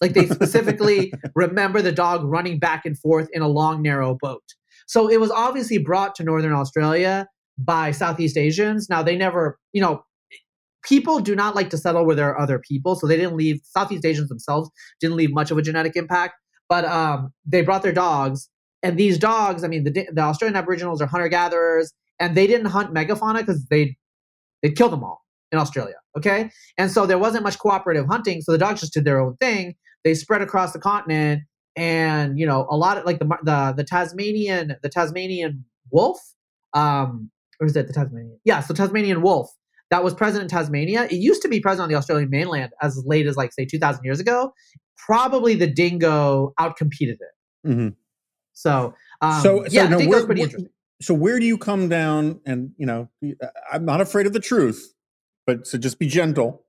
Like 0.00 0.12
they 0.12 0.26
specifically 0.26 1.12
remember 1.34 1.82
the 1.82 1.92
dog 1.92 2.22
running 2.24 2.58
back 2.58 2.84
and 2.84 2.98
forth 2.98 3.28
in 3.32 3.42
a 3.42 3.48
long, 3.48 3.82
narrow 3.82 4.16
boat. 4.20 4.42
So 4.86 5.08
it 5.08 5.18
was 5.18 5.30
obviously 5.30 5.78
brought 5.78 6.14
to 6.16 6.24
Northern 6.24 6.52
Australia 6.52 7.26
by 7.58 7.90
Southeast 7.90 8.36
Asians. 8.36 8.88
Now 8.88 9.02
they 9.02 9.16
never, 9.16 9.58
you 9.72 9.80
know, 9.80 10.04
people 10.84 11.18
do 11.18 11.34
not 11.34 11.56
like 11.56 11.70
to 11.70 11.78
settle 11.78 12.04
where 12.04 12.14
there 12.14 12.28
are 12.28 12.38
other 12.38 12.58
people, 12.58 12.94
so 12.94 13.06
they 13.06 13.16
didn't 13.16 13.36
leave. 13.36 13.60
Southeast 13.64 14.04
Asians 14.04 14.28
themselves 14.28 14.70
didn't 15.00 15.16
leave 15.16 15.32
much 15.32 15.50
of 15.50 15.58
a 15.58 15.62
genetic 15.62 15.96
impact, 15.96 16.34
but 16.68 16.84
um, 16.84 17.32
they 17.44 17.62
brought 17.62 17.82
their 17.82 17.92
dogs, 17.92 18.48
and 18.82 18.96
these 18.96 19.18
dogs, 19.18 19.64
I 19.64 19.68
mean, 19.68 19.84
the, 19.84 20.06
the 20.12 20.20
Australian 20.20 20.56
Aboriginals 20.56 21.02
are 21.02 21.06
hunter 21.06 21.28
gatherers, 21.28 21.92
and 22.20 22.36
they 22.36 22.46
didn't 22.46 22.66
hunt 22.66 22.94
megafauna 22.94 23.38
because 23.38 23.66
they 23.66 23.96
they'd 24.62 24.76
kill 24.76 24.88
them 24.88 25.04
all 25.04 25.22
in 25.52 25.58
Australia. 25.58 25.94
Okay, 26.16 26.50
and 26.78 26.90
so 26.90 27.06
there 27.06 27.18
wasn't 27.18 27.44
much 27.44 27.58
cooperative 27.58 28.06
hunting, 28.06 28.40
so 28.40 28.52
the 28.52 28.58
dogs 28.58 28.80
just 28.80 28.92
did 28.94 29.04
their 29.04 29.20
own 29.20 29.36
thing. 29.36 29.74
They 30.04 30.14
spread 30.14 30.42
across 30.42 30.72
the 30.72 30.78
continent, 30.78 31.42
and 31.76 32.38
you 32.38 32.46
know, 32.46 32.66
a 32.70 32.76
lot 32.76 32.98
of 32.98 33.04
like 33.04 33.18
the 33.18 33.26
the 33.42 33.74
the 33.76 33.84
Tasmanian 33.84 34.76
the 34.82 34.88
Tasmanian 34.88 35.64
wolf, 35.90 36.18
um, 36.74 37.30
or 37.60 37.66
is 37.66 37.76
it 37.76 37.86
the 37.86 37.92
Tasmanian? 37.92 38.38
Yeah, 38.44 38.60
so 38.60 38.74
Tasmanian 38.74 39.22
wolf 39.22 39.50
that 39.90 40.02
was 40.02 40.14
present 40.14 40.42
in 40.42 40.48
Tasmania. 40.48 41.04
It 41.04 41.16
used 41.16 41.42
to 41.42 41.48
be 41.48 41.60
present 41.60 41.84
on 41.84 41.88
the 41.88 41.94
Australian 41.94 42.30
mainland 42.30 42.72
as 42.82 43.02
late 43.06 43.26
as 43.26 43.36
like 43.36 43.52
say 43.52 43.64
2,000 43.64 44.04
years 44.04 44.20
ago. 44.20 44.52
Probably 44.98 45.54
the 45.54 45.66
dingo 45.66 46.52
outcompeted 46.58 47.18
it. 47.20 47.66
Mm-hmm. 47.66 47.88
So, 48.52 48.94
um, 49.20 49.42
so, 49.42 49.64
so 49.64 49.70
yeah, 49.70 49.86
no, 49.86 49.98
dingo's 49.98 50.26
pretty 50.26 50.42
interesting. 50.42 50.70
So 51.00 51.12
where 51.14 51.38
do 51.38 51.46
you 51.46 51.58
come 51.58 51.88
down 51.88 52.40
and 52.46 52.70
you 52.78 52.86
know 52.86 53.08
i'm 53.72 53.84
not 53.84 54.00
afraid 54.00 54.26
of 54.26 54.32
the 54.32 54.40
truth 54.40 54.94
but 55.46 55.66
so 55.66 55.76
just 55.78 55.98
be 55.98 56.06
gentle 56.06 56.64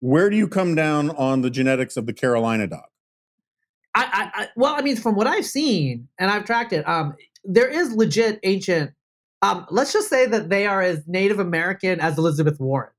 where 0.00 0.30
do 0.30 0.36
you 0.36 0.46
come 0.48 0.74
down 0.74 1.10
on 1.10 1.42
the 1.42 1.50
genetics 1.50 1.96
of 1.96 2.06
the 2.06 2.12
carolina 2.12 2.66
dog 2.66 2.84
I, 3.94 4.30
I, 4.34 4.42
I, 4.42 4.48
well, 4.54 4.74
I 4.74 4.82
mean, 4.82 4.94
from 4.96 5.16
what 5.16 5.26
I've 5.26 5.46
seen 5.46 6.06
and 6.20 6.30
I've 6.30 6.44
tracked 6.44 6.72
it, 6.72 6.86
um, 6.88 7.16
there 7.42 7.66
is 7.66 7.92
legit 7.92 8.38
ancient. 8.44 8.92
Um, 9.42 9.66
let's 9.70 9.92
just 9.92 10.08
say 10.08 10.24
that 10.26 10.50
they 10.50 10.66
are 10.68 10.80
as 10.82 11.02
Native 11.08 11.40
American 11.40 11.98
as 11.98 12.16
Elizabeth 12.16 12.60
Warren. 12.60 12.90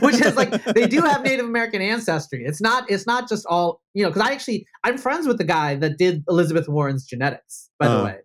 which 0.00 0.20
is 0.20 0.34
like 0.34 0.64
they 0.64 0.88
do 0.88 1.02
have 1.02 1.22
Native 1.22 1.46
American 1.46 1.80
ancestry. 1.80 2.42
It's 2.44 2.60
not 2.60 2.90
it's 2.90 3.06
not 3.06 3.28
just 3.28 3.46
all 3.46 3.80
you 3.94 4.02
know. 4.02 4.08
Because 4.10 4.22
I 4.28 4.32
actually 4.32 4.66
I'm 4.82 4.98
friends 4.98 5.28
with 5.28 5.38
the 5.38 5.44
guy 5.44 5.76
that 5.76 5.96
did 5.96 6.24
Elizabeth 6.28 6.68
Warren's 6.68 7.04
genetics, 7.04 7.70
by 7.78 7.86
the 7.86 7.94
Uh-huh. 7.94 8.04
way. 8.06 8.18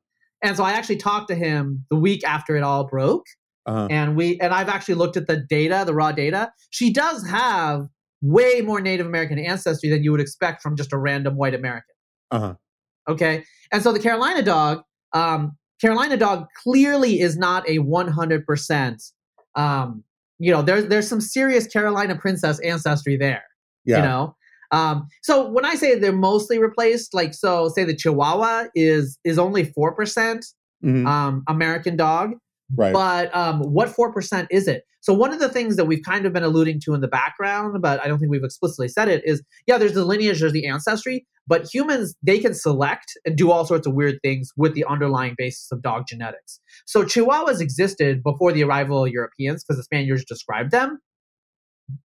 And 0.46 0.56
so 0.56 0.64
I 0.64 0.74
actually 0.74 0.98
talked 0.98 1.28
to 1.30 1.36
him 1.36 1.84
the 1.90 1.96
week 1.96 2.24
after 2.24 2.56
it 2.56 2.62
all 2.62 2.86
broke, 2.86 3.26
uh, 3.66 3.88
and 3.90 4.16
we 4.16 4.40
and 4.40 4.54
I've 4.54 4.70
actually 4.70 4.94
looked 4.94 5.18
at 5.18 5.26
the 5.26 5.38
data, 5.38 5.84
the 5.86 5.94
raw 5.94 6.12
data. 6.12 6.52
She 6.70 6.94
does 6.94 7.28
have 7.28 7.88
way 8.22 8.62
more 8.62 8.80
Native 8.80 9.08
American 9.08 9.40
ancestry 9.40 9.90
than 9.90 10.04
you 10.04 10.12
would 10.12 10.22
expect 10.22 10.62
from 10.62 10.76
just 10.76 10.94
a 10.94 10.98
random 10.98 11.36
white 11.36 11.56
American. 11.56 11.96
uh-huh 12.30 12.54
Okay, 13.10 13.44
and 13.72 13.82
so 13.82 13.92
the 13.92 14.00
Carolina 14.00 14.44
dog, 14.44 14.82
um, 15.14 15.58
Carolina 15.82 16.16
dog 16.16 16.46
clearly 16.64 17.22
is 17.22 17.38
not 17.38 17.68
a 17.68 17.80
100 17.80 18.46
percent. 18.46 19.02
Um, 19.56 20.04
you 20.38 20.52
know, 20.52 20.62
there's 20.62 20.86
there's 20.88 21.08
some 21.08 21.22
serious 21.22 21.66
Carolina 21.66 22.16
princess 22.16 22.60
ancestry 22.60 23.18
there. 23.18 23.44
yeah 23.84 23.98
You 23.98 24.04
know, 24.04 24.36
um, 24.76 25.08
so 25.24 25.50
when 25.50 25.66
I 25.66 25.76
say 25.76 25.98
they're 25.98 26.12
mostly 26.12 26.60
replaced, 26.60 27.14
like 27.14 27.34
so, 27.34 27.70
say 27.70 27.86
the 27.86 27.96
Chihuahua 27.96 28.66
is 28.76 29.18
is 29.24 29.40
only 29.40 29.64
four 29.64 29.96
percent 29.96 30.46
mhm, 30.84 31.08
um, 31.08 31.44
American 31.48 31.96
dog, 31.96 32.32
right 32.76 32.94
but 32.94 33.36
um, 33.36 33.62
what 33.62 33.90
four 33.90 34.12
percent 34.12 34.48
is 34.52 34.68
it? 34.68 34.84
So 35.00 35.14
one 35.14 35.32
of 35.32 35.40
the 35.40 35.50
things 35.50 35.76
that 35.76 35.86
we've 35.86 36.04
kind 36.04 36.26
of 36.26 36.34
been 36.34 36.44
alluding 36.44 36.82
to 36.86 36.94
in 36.96 37.02
the 37.02 37.08
background, 37.08 37.80
but 37.82 38.04
I 38.04 38.08
don't 38.08 38.18
think 38.18 38.32
we've 38.32 38.44
explicitly 38.44 38.88
said 38.88 39.08
it, 39.08 39.22
is 39.24 39.44
yeah, 39.68 39.78
there's 39.78 39.94
the 39.94 40.04
lineage, 40.04 40.40
there's 40.40 40.52
the 40.52 40.66
ancestry, 40.66 41.26
but 41.48 41.68
humans 41.72 42.16
they 42.24 42.40
can 42.40 42.54
select 42.54 43.12
and 43.24 43.38
do 43.38 43.52
all 43.52 43.66
sorts 43.66 43.88
of 43.88 43.94
weird 43.94 44.20
things 44.24 44.50
with 44.58 44.74
the 44.74 44.84
underlying 44.86 45.36
basis 45.38 45.72
of 45.72 45.82
dog 45.84 46.06
genetics. 46.08 46.60
So 46.86 47.04
Chihuahuas 47.04 47.62
existed 47.62 48.24
before 48.24 48.52
the 48.52 48.64
arrival 48.64 49.06
of 49.06 49.12
Europeans 49.12 49.64
because 49.64 49.78
the 49.78 49.84
Spaniards 49.84 50.26
described 50.26 50.72
them. 50.72 51.00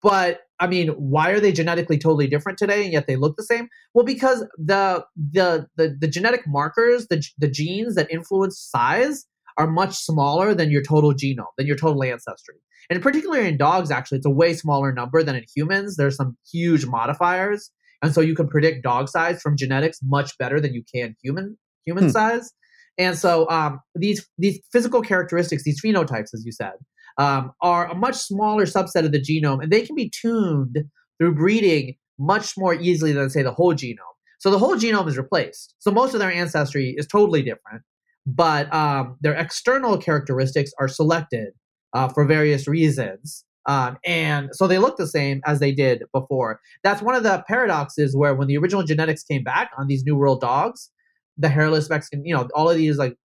But 0.02 0.40
I 0.58 0.66
mean, 0.66 0.88
why 0.88 1.30
are 1.30 1.40
they 1.40 1.52
genetically 1.52 1.98
totally 1.98 2.26
different 2.26 2.58
today 2.58 2.84
and 2.84 2.92
yet 2.92 3.06
they 3.06 3.16
look 3.16 3.36
the 3.36 3.44
same? 3.44 3.68
Well, 3.94 4.04
because 4.04 4.46
the 4.58 5.04
the 5.16 5.66
the, 5.76 5.96
the 5.98 6.08
genetic 6.08 6.42
markers, 6.46 7.06
the 7.08 7.24
the 7.38 7.48
genes 7.48 7.94
that 7.94 8.10
influence 8.10 8.60
size 8.60 9.26
are 9.56 9.66
much 9.66 9.96
smaller 9.96 10.54
than 10.54 10.70
your 10.70 10.82
total 10.82 11.12
genome, 11.12 11.46
than 11.56 11.66
your 11.66 11.76
total 11.76 12.02
ancestry. 12.04 12.56
And 12.88 13.02
particularly 13.02 13.48
in 13.48 13.56
dogs, 13.56 13.90
actually, 13.90 14.18
it's 14.18 14.26
a 14.26 14.30
way 14.30 14.54
smaller 14.54 14.92
number 14.92 15.22
than 15.22 15.36
in 15.36 15.44
humans. 15.54 15.96
There's 15.96 16.16
some 16.16 16.36
huge 16.50 16.86
modifiers. 16.86 17.70
And 18.02 18.14
so 18.14 18.20
you 18.20 18.34
can 18.34 18.48
predict 18.48 18.82
dog 18.82 19.08
size 19.08 19.40
from 19.42 19.56
genetics 19.56 19.98
much 20.02 20.36
better 20.38 20.60
than 20.60 20.74
you 20.74 20.82
can 20.92 21.14
human 21.22 21.58
human 21.84 22.04
Hmm. 22.04 22.10
size. 22.10 22.52
And 22.98 23.16
so 23.16 23.48
um, 23.48 23.80
these 23.94 24.26
these 24.38 24.60
physical 24.72 25.00
characteristics, 25.02 25.62
these 25.64 25.80
phenotypes, 25.82 26.34
as 26.34 26.42
you 26.44 26.52
said, 26.52 26.72
um, 27.18 27.52
are 27.60 27.90
a 27.90 27.94
much 27.94 28.16
smaller 28.16 28.64
subset 28.64 29.04
of 29.04 29.12
the 29.12 29.20
genome, 29.20 29.62
and 29.62 29.72
they 29.72 29.82
can 29.82 29.94
be 29.96 30.10
tuned 30.10 30.78
through 31.18 31.34
breeding 31.34 31.96
much 32.18 32.54
more 32.56 32.74
easily 32.74 33.12
than 33.12 33.30
say 33.30 33.42
the 33.42 33.52
whole 33.52 33.74
genome. 33.74 33.96
So 34.38 34.50
the 34.50 34.58
whole 34.58 34.76
genome 34.76 35.08
is 35.08 35.18
replaced. 35.18 35.74
So 35.78 35.90
most 35.90 36.14
of 36.14 36.20
their 36.20 36.32
ancestry 36.32 36.94
is 36.96 37.06
totally 37.06 37.42
different, 37.42 37.82
but 38.26 38.72
um, 38.72 39.16
their 39.20 39.34
external 39.34 39.98
characteristics 39.98 40.72
are 40.78 40.88
selected 40.88 41.52
uh, 41.92 42.08
for 42.08 42.24
various 42.24 42.66
reasons. 42.66 43.44
Um, 43.66 43.98
and 44.04 44.48
so 44.52 44.66
they 44.66 44.78
look 44.78 44.96
the 44.96 45.06
same 45.06 45.42
as 45.44 45.60
they 45.60 45.72
did 45.72 46.04
before. 46.14 46.60
That's 46.82 47.02
one 47.02 47.14
of 47.14 47.22
the 47.22 47.44
paradoxes 47.46 48.16
where 48.16 48.34
when 48.34 48.48
the 48.48 48.56
original 48.56 48.82
genetics 48.82 49.22
came 49.22 49.44
back 49.44 49.70
on 49.76 49.86
these 49.86 50.04
New 50.04 50.16
World 50.16 50.40
dogs, 50.40 50.90
the 51.36 51.48
hairless 51.48 51.90
Mexican, 51.90 52.24
you 52.24 52.34
know, 52.34 52.48
all 52.54 52.70
of 52.70 52.76
these 52.76 52.96
like 52.96 53.16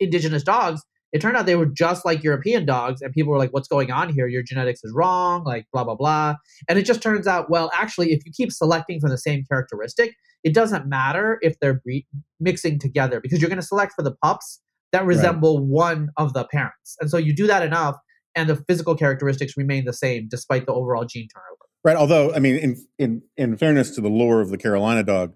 indigenous 0.00 0.42
dogs, 0.42 0.82
it 1.14 1.20
turned 1.22 1.36
out 1.36 1.46
they 1.46 1.56
were 1.56 1.64
just 1.66 2.04
like 2.04 2.22
European 2.22 2.66
dogs, 2.66 3.00
and 3.00 3.10
people 3.14 3.32
were 3.32 3.38
like, 3.38 3.52
"What's 3.54 3.68
going 3.68 3.90
on 3.90 4.10
here? 4.12 4.26
Your 4.26 4.42
genetics 4.42 4.84
is 4.84 4.92
wrong." 4.94 5.44
Like 5.44 5.64
blah 5.72 5.84
blah 5.84 5.94
blah. 5.94 6.34
And 6.68 6.78
it 6.78 6.82
just 6.84 7.00
turns 7.02 7.26
out, 7.26 7.48
well, 7.48 7.70
actually, 7.72 8.12
if 8.12 8.26
you 8.26 8.32
keep 8.36 8.52
selecting 8.52 9.00
from 9.00 9.10
the 9.10 9.18
same 9.18 9.44
characteristic, 9.50 10.14
it 10.42 10.52
doesn't 10.52 10.86
matter 10.86 11.38
if 11.40 11.58
they're 11.60 11.80
bre- 11.82 12.04
mixing 12.40 12.78
together 12.78 13.20
because 13.20 13.40
you're 13.40 13.48
going 13.48 13.60
to 13.60 13.66
select 13.66 13.92
for 13.94 14.02
the 14.02 14.14
pups 14.22 14.60
that 14.92 15.06
resemble 15.06 15.64
one 15.66 16.10
of 16.18 16.34
the 16.34 16.44
parents. 16.44 16.96
And 17.00 17.08
so 17.10 17.16
you 17.16 17.34
do 17.34 17.46
that 17.46 17.62
enough, 17.62 17.96
and 18.34 18.48
the 18.50 18.56
physical 18.68 18.94
characteristics 18.96 19.56
remain 19.56 19.84
the 19.86 19.92
same 19.92 20.28
despite 20.28 20.66
the 20.66 20.72
overall 20.74 21.04
gene 21.04 21.28
turnover. 21.34 21.64
right 21.84 21.96
although 21.96 22.32
i 22.34 22.38
mean 22.40 22.56
in 22.56 22.76
in 22.98 23.22
in 23.36 23.56
fairness 23.56 23.90
to 23.94 24.00
the 24.00 24.08
lore 24.08 24.40
of 24.40 24.50
the 24.50 24.58
carolina 24.58 25.02
dog 25.04 25.34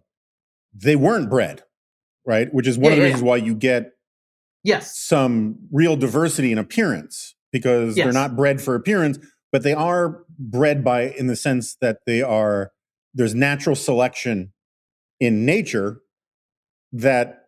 they 0.75 0.97
weren't 0.97 1.29
bred 1.31 1.63
right 2.27 2.53
which 2.53 2.67
is 2.67 2.77
one 2.79 2.87
Yeah, 2.87 2.91
of 2.93 2.97
the 2.97 3.03
yeah, 3.03 3.07
reasons 3.07 3.23
why 3.23 3.37
you 3.37 3.55
get 3.55 3.93
Yes. 4.65 4.99
some 4.99 5.57
real 5.73 5.97
diversity 5.97 6.53
in 6.53 6.59
appearance 6.59 7.35
because 7.53 7.95
they're 7.95 8.13
not 8.13 8.37
bred 8.37 8.61
for 8.61 8.75
appearance, 8.75 9.19
but 9.53 9.63
they 9.63 9.73
are 9.73 10.25
bred 10.39 10.85
by 10.85 11.03
in 11.11 11.27
the 11.27 11.37
sense 11.37 11.77
that 11.81 11.99
they 12.07 12.23
are 12.23 12.73
there's 13.15 13.35
natural 13.35 13.75
selection 13.75 14.53
in 15.21 15.45
nature 15.47 16.01
that 16.93 17.47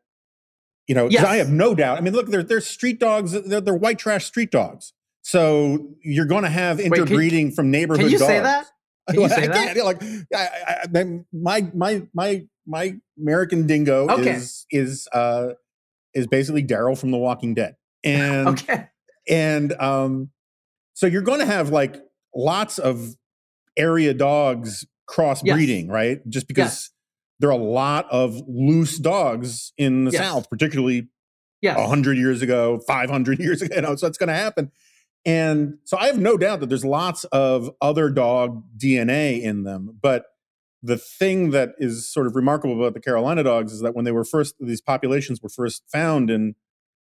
you 0.87 0.95
know 0.95 1.09
Yes. 1.11 1.25
I 1.25 1.37
have 1.37 1.51
no 1.51 1.75
doubt. 1.75 1.99
I 1.99 2.01
mean, 2.01 2.15
look, 2.15 2.29
they're 2.29 2.43
they're 2.43 2.61
street 2.61 2.99
dogs. 2.99 3.33
They're, 3.33 3.61
they're 3.61 3.75
white 3.75 3.99
trash 3.99 4.25
street 4.25 4.51
dogs. 4.51 4.93
So 5.23 5.91
you're 6.03 6.25
going 6.27 6.45
to 6.45 6.49
have 6.51 6.81
interbreeding 6.81 7.53
from 7.53 7.71
neighborhood. 7.71 8.05
Can 8.07 8.13
you 8.13 8.19
dogs. 8.19 8.29
say 8.31 8.41
that? 8.41 8.67
Can 9.11 9.21
you 9.21 9.29
say 9.29 9.45
I 9.45 9.47
that? 9.49 9.75
can't. 9.75 9.85
Like 9.85 10.03
I, 10.35 10.49
I, 10.95 11.05
my 11.33 11.71
my 11.75 12.03
my 12.15 12.45
my 12.67 12.95
American 13.21 13.67
dingo 13.67 14.09
Okay. 14.09 14.31
is 14.33 14.67
is 14.71 15.09
uh 15.13 15.49
is 16.15 16.27
basically 16.27 16.63
Daryl 16.65 16.99
from 16.99 17.11
The 17.11 17.19
Walking 17.19 17.55
Dead, 17.55 17.77
and 18.05 18.49
Okay. 18.49 18.87
and 19.29 19.73
um, 19.75 20.31
so 20.95 21.07
you're 21.07 21.23
going 21.23 21.41
to 21.41 21.47
have 21.47 21.71
like 21.71 21.97
lots 22.35 22.79
of 22.79 23.15
area 23.77 24.13
dogs 24.15 24.87
crossbreeding, 25.09 25.89
right? 25.89 26.21
Just 26.29 26.47
because 26.49 26.65
Yes. 26.65 26.91
there 27.41 27.49
are 27.51 27.53
a 27.53 27.57
lot 27.63 28.07
of 28.11 28.41
loose 28.47 28.99
dogs 28.99 29.73
in 29.77 30.05
the 30.05 30.11
Yes. 30.13 30.21
South, 30.23 30.49
particularly 30.51 31.09
Yes. 31.63 31.79
a 31.79 31.87
hundred 31.87 32.17
years 32.17 32.43
ago, 32.43 32.81
five 32.87 33.11
hundred 33.11 33.39
years 33.41 33.61
ago. 33.63 33.75
You 33.77 33.83
know, 33.83 33.97
so 33.97 34.07
it's 34.07 34.19
going 34.19 34.29
to 34.29 34.35
happen. 34.35 34.71
And 35.27 35.75
so 35.85 35.99
I 35.99 36.07
have 36.07 36.19
no 36.19 36.39
doubt 36.39 36.61
that 36.61 36.69
there's 36.71 36.85
lots 36.85 37.25
of 37.25 37.71
other 37.83 38.09
dog 38.09 38.63
DNA 38.79 39.43
in 39.43 39.65
them. 39.65 39.99
But 40.01 40.25
the 40.83 40.97
thing 40.97 41.51
that 41.51 41.71
is 41.79 42.11
sort 42.11 42.27
of 42.27 42.35
remarkable 42.35 42.79
about 42.81 42.95
the 42.95 43.01
Carolina 43.01 43.43
dogs 43.43 43.73
is 43.73 43.81
that 43.81 43.95
when 43.95 44.05
they 44.05 44.13
were 44.13 44.25
first, 44.25 44.55
these 44.61 44.81
populations 44.81 45.43
were 45.43 45.49
first 45.49 45.83
found 45.93 46.31
in 46.31 46.55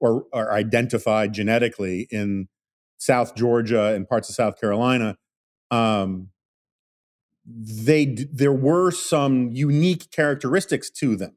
or, 0.01 0.25
identified 0.53 1.33
genetically 1.33 2.09
in 2.11 2.49
South 2.99 3.35
Georgia 3.35 3.95
and 3.95 4.09
parts 4.09 4.29
of 4.29 4.35
South 4.35 4.61
Carolina, 4.61 5.17
um, 5.71 6.31
they 7.47 8.07
there 8.33 8.53
were 8.53 8.91
some 8.91 9.51
unique 9.53 10.11
characteristics 10.11 10.91
to 10.91 11.17
them 11.17 11.37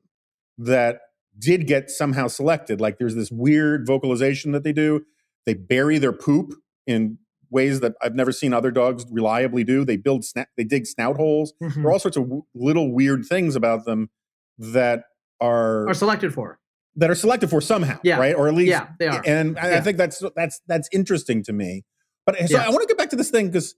that 0.57 0.99
did 1.37 1.67
get 1.67 1.89
somehow 1.89 2.27
selected. 2.27 2.79
Like 2.79 2.97
there's 2.97 3.15
this 3.15 3.31
weird 3.31 3.87
vocalization 3.87 4.51
that 4.51 4.63
they 4.63 4.73
do. 4.73 5.05
They 5.45 5.53
bury 5.53 5.97
their 5.97 6.13
poop 6.13 6.53
in 6.85 7.17
ways 7.53 7.79
that 7.79 7.93
I've 8.01 8.15
never 8.15 8.31
seen 8.31 8.53
other 8.53 8.71
dogs 8.71 9.05
reliably 9.09 9.63
do. 9.63 9.85
They 9.85 9.97
build 9.97 10.23
sna- 10.23 10.47
they 10.57 10.63
dig 10.63 10.85
snout 10.85 11.15
holes. 11.15 11.53
Mm-hmm. 11.61 11.81
There 11.81 11.89
are 11.89 11.93
all 11.93 11.99
sorts 11.99 12.17
of 12.17 12.23
w- 12.23 12.43
little 12.53 12.91
weird 12.91 13.25
things 13.25 13.55
about 13.55 13.85
them 13.85 14.09
that 14.57 15.05
are 15.39 15.87
are 15.87 15.93
selected 15.93 16.33
for 16.33 16.59
that 16.95 17.09
are 17.09 17.15
selected 17.15 17.49
for 17.49 17.61
somehow, 17.61 17.99
yeah. 18.03 18.17
right? 18.17 18.35
Or 18.35 18.47
at 18.47 18.53
least 18.53 18.69
yeah, 18.69 18.87
they 18.99 19.07
are. 19.07 19.21
And 19.25 19.57
I, 19.57 19.71
yeah. 19.71 19.77
I 19.77 19.81
think 19.81 19.97
that's 19.97 20.23
that's 20.35 20.61
that's 20.67 20.89
interesting 20.91 21.43
to 21.43 21.53
me. 21.53 21.83
But 22.25 22.37
so 22.47 22.57
yeah. 22.57 22.65
I 22.65 22.69
want 22.69 22.81
to 22.81 22.87
get 22.87 22.97
back 22.97 23.09
to 23.09 23.15
this 23.15 23.29
thing 23.29 23.47
because, 23.47 23.75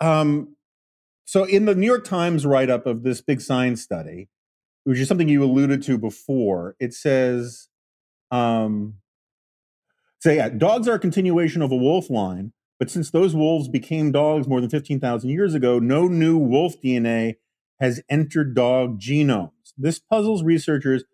um, 0.00 0.56
so 1.24 1.44
in 1.44 1.64
the 1.64 1.74
New 1.74 1.86
York 1.86 2.04
Times 2.04 2.46
write 2.46 2.70
up 2.70 2.86
of 2.86 3.02
this 3.02 3.20
big 3.20 3.40
science 3.40 3.82
study, 3.82 4.28
which 4.84 4.98
is 4.98 5.08
something 5.08 5.28
you 5.28 5.42
alluded 5.42 5.82
to 5.84 5.98
before, 5.98 6.76
it 6.78 6.94
says, 6.94 7.68
um, 8.30 8.94
so 10.20 10.30
yeah, 10.30 10.48
dogs 10.48 10.86
are 10.86 10.94
a 10.94 10.98
continuation 10.98 11.62
of 11.62 11.72
a 11.72 11.76
wolf 11.76 12.10
line, 12.10 12.52
but 12.78 12.90
since 12.90 13.10
those 13.10 13.34
wolves 13.34 13.68
became 13.68 14.12
dogs 14.12 14.46
more 14.46 14.60
than 14.60 14.70
fifteen 14.70 15.00
thousand 15.00 15.30
years 15.30 15.54
ago, 15.54 15.78
no 15.78 16.08
new 16.08 16.36
wolf 16.36 16.74
DNA 16.82 17.36
has 17.80 18.00
entered 18.08 18.54
dog 18.54 19.00
genomes. 19.00 19.50
This 19.76 19.98
puzzles 19.98 20.42
researchers 20.42 21.04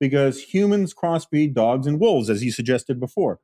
because 0.00 0.42
humans 0.42 0.94
crossbreed 0.94 1.54
dogs 1.54 1.86
and 1.86 2.00
wolves, 2.00 2.28
as 2.28 2.42
you 2.42 2.50
suggested 2.50 2.98
before. 2.98 3.40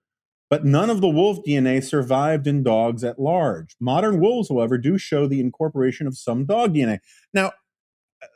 But 0.48 0.64
none 0.64 0.90
of 0.90 1.00
the 1.00 1.08
wolf 1.08 1.38
DNA 1.46 1.82
survived 1.82 2.46
in 2.46 2.62
dogs 2.62 3.04
at 3.04 3.20
large. 3.20 3.76
Modern 3.80 4.20
wolves, 4.20 4.48
however, 4.48 4.78
do 4.78 4.98
show 4.98 5.26
the 5.26 5.40
incorporation 5.40 6.06
of 6.06 6.18
some 6.18 6.44
dog 6.44 6.74
DNA. 6.74 6.98
Now, 7.32 7.52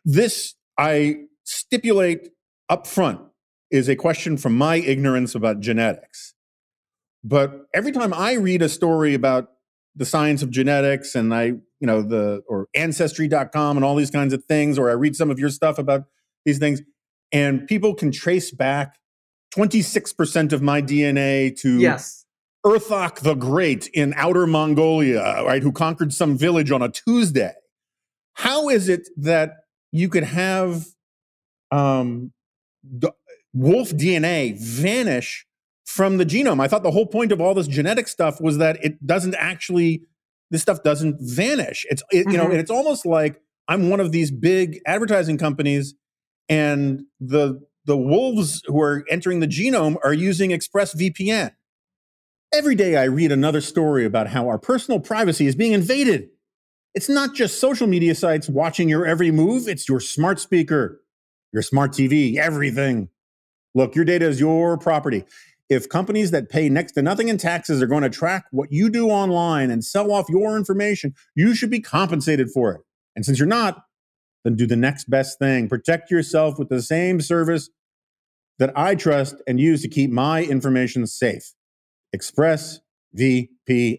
this 0.04 0.54
I 0.78 1.16
stipulate 1.44 2.30
up 2.68 2.86
front 2.86 3.20
is 3.70 3.88
a 3.88 3.96
question 3.96 4.36
from 4.36 4.56
my 4.56 4.76
ignorance 4.76 5.34
about 5.34 5.60
genetics. 5.60 6.33
But 7.24 7.66
every 7.72 7.90
time 7.90 8.12
I 8.12 8.34
read 8.34 8.60
a 8.60 8.68
story 8.68 9.14
about 9.14 9.48
the 9.96 10.04
science 10.04 10.42
of 10.42 10.50
genetics 10.50 11.14
and 11.14 11.34
I, 11.34 11.44
you 11.44 11.62
know, 11.80 12.02
the 12.02 12.42
or 12.46 12.68
ancestry.com 12.74 13.76
and 13.76 13.84
all 13.84 13.96
these 13.96 14.10
kinds 14.10 14.34
of 14.34 14.44
things, 14.44 14.78
or 14.78 14.90
I 14.90 14.92
read 14.92 15.16
some 15.16 15.30
of 15.30 15.38
your 15.38 15.48
stuff 15.48 15.78
about 15.78 16.04
these 16.44 16.58
things, 16.58 16.82
and 17.32 17.66
people 17.66 17.94
can 17.94 18.12
trace 18.12 18.50
back 18.50 18.98
26% 19.56 20.52
of 20.52 20.62
my 20.62 20.82
DNA 20.82 21.58
to 21.60 21.78
yes. 21.78 22.26
Urthok 22.64 23.20
the 23.20 23.34
Great 23.34 23.88
in 23.88 24.12
outer 24.16 24.46
Mongolia, 24.46 25.42
right, 25.44 25.62
who 25.62 25.72
conquered 25.72 26.12
some 26.12 26.36
village 26.36 26.70
on 26.70 26.82
a 26.82 26.88
Tuesday. 26.88 27.52
How 28.34 28.68
is 28.68 28.88
it 28.88 29.08
that 29.16 29.52
you 29.92 30.08
could 30.08 30.24
have 30.24 30.86
um, 31.70 32.32
wolf 33.52 33.90
DNA 33.90 34.58
vanish 34.58 35.46
from 35.84 36.16
the 36.16 36.26
genome? 36.26 36.60
I 36.60 36.68
thought 36.68 36.82
the 36.82 36.90
whole 36.90 37.06
point 37.06 37.32
of 37.32 37.40
all 37.40 37.54
this 37.54 37.66
genetic 37.66 38.08
stuff 38.08 38.40
was 38.40 38.58
that 38.58 38.82
it 38.84 39.04
doesn't 39.06 39.34
actually, 39.36 40.02
this 40.50 40.62
stuff 40.62 40.82
doesn't 40.82 41.16
vanish. 41.20 41.86
It's, 41.90 42.02
it, 42.10 42.20
mm-hmm. 42.20 42.30
you 42.30 42.36
know, 42.36 42.44
mm-hmm. 42.44 42.52
and 42.52 42.60
it's 42.60 42.70
almost 42.70 43.06
like 43.06 43.40
I'm 43.68 43.90
one 43.90 44.00
of 44.00 44.12
these 44.12 44.30
big 44.30 44.80
advertising 44.86 45.38
companies 45.38 45.94
and 46.48 47.04
the 47.20 47.60
the 47.86 47.96
wolves 47.96 48.62
who 48.66 48.80
are 48.80 49.04
entering 49.10 49.40
the 49.40 49.46
genome 49.46 49.96
are 50.02 50.12
using 50.12 50.50
ExpressVPN. 50.50 51.52
Every 52.52 52.74
day 52.74 52.96
I 52.96 53.04
read 53.04 53.30
another 53.30 53.60
story 53.60 54.04
about 54.04 54.28
how 54.28 54.48
our 54.48 54.58
personal 54.58 55.00
privacy 55.00 55.46
is 55.46 55.54
being 55.54 55.72
invaded. 55.72 56.28
It's 56.94 57.08
not 57.08 57.34
just 57.34 57.60
social 57.60 57.86
media 57.86 58.14
sites 58.14 58.48
watching 58.48 58.88
your 58.88 59.04
every 59.04 59.30
move, 59.30 59.68
it's 59.68 59.88
your 59.88 60.00
smart 60.00 60.40
speaker, 60.40 61.02
your 61.52 61.62
smart 61.62 61.92
TV, 61.92 62.36
everything. 62.36 63.08
Look, 63.74 63.96
your 63.96 64.04
data 64.04 64.26
is 64.26 64.38
your 64.38 64.78
property. 64.78 65.24
If 65.70 65.88
companies 65.88 66.30
that 66.30 66.50
pay 66.50 66.68
next 66.68 66.92
to 66.92 67.02
nothing 67.02 67.28
in 67.28 67.38
taxes 67.38 67.80
are 67.82 67.86
going 67.86 68.02
to 68.02 68.10
track 68.10 68.44
what 68.50 68.70
you 68.70 68.90
do 68.90 69.08
online 69.08 69.70
and 69.70 69.84
sell 69.84 70.12
off 70.12 70.28
your 70.28 70.56
information, 70.56 71.14
you 71.34 71.54
should 71.54 71.70
be 71.70 71.80
compensated 71.80 72.50
for 72.50 72.72
it. 72.72 72.80
And 73.16 73.24
since 73.24 73.38
you're 73.38 73.48
not, 73.48 73.84
then 74.44 74.56
do 74.56 74.66
the 74.66 74.76
next 74.76 75.08
best 75.08 75.38
thing. 75.38 75.68
Protect 75.68 76.10
yourself 76.10 76.58
with 76.58 76.68
the 76.68 76.82
same 76.82 77.20
service 77.20 77.70
that 78.58 78.76
I 78.76 78.94
trust 78.94 79.36
and 79.46 79.58
use 79.58 79.82
to 79.82 79.88
keep 79.88 80.10
my 80.10 80.44
information 80.44 81.06
safe. 81.06 81.54
ExpressVPN. 82.14 82.80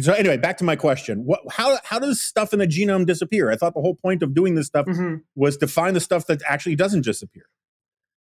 So 0.00 0.12
anyway, 0.12 0.36
back 0.36 0.58
to 0.58 0.64
my 0.64 0.76
question. 0.76 1.24
What, 1.24 1.40
how, 1.50 1.78
how 1.84 1.98
does 1.98 2.20
stuff 2.20 2.52
in 2.52 2.60
the 2.60 2.66
genome 2.66 3.04
disappear? 3.04 3.50
I 3.50 3.56
thought 3.56 3.74
the 3.74 3.80
whole 3.80 3.96
point 3.96 4.22
of 4.22 4.32
doing 4.32 4.54
this 4.54 4.66
stuff 4.66 4.86
mm-hmm. 4.86 5.16
was 5.34 5.56
to 5.56 5.66
find 5.66 5.96
the 5.96 6.00
stuff 6.00 6.26
that 6.26 6.40
actually 6.46 6.76
doesn't 6.76 7.04
disappear. 7.04 7.46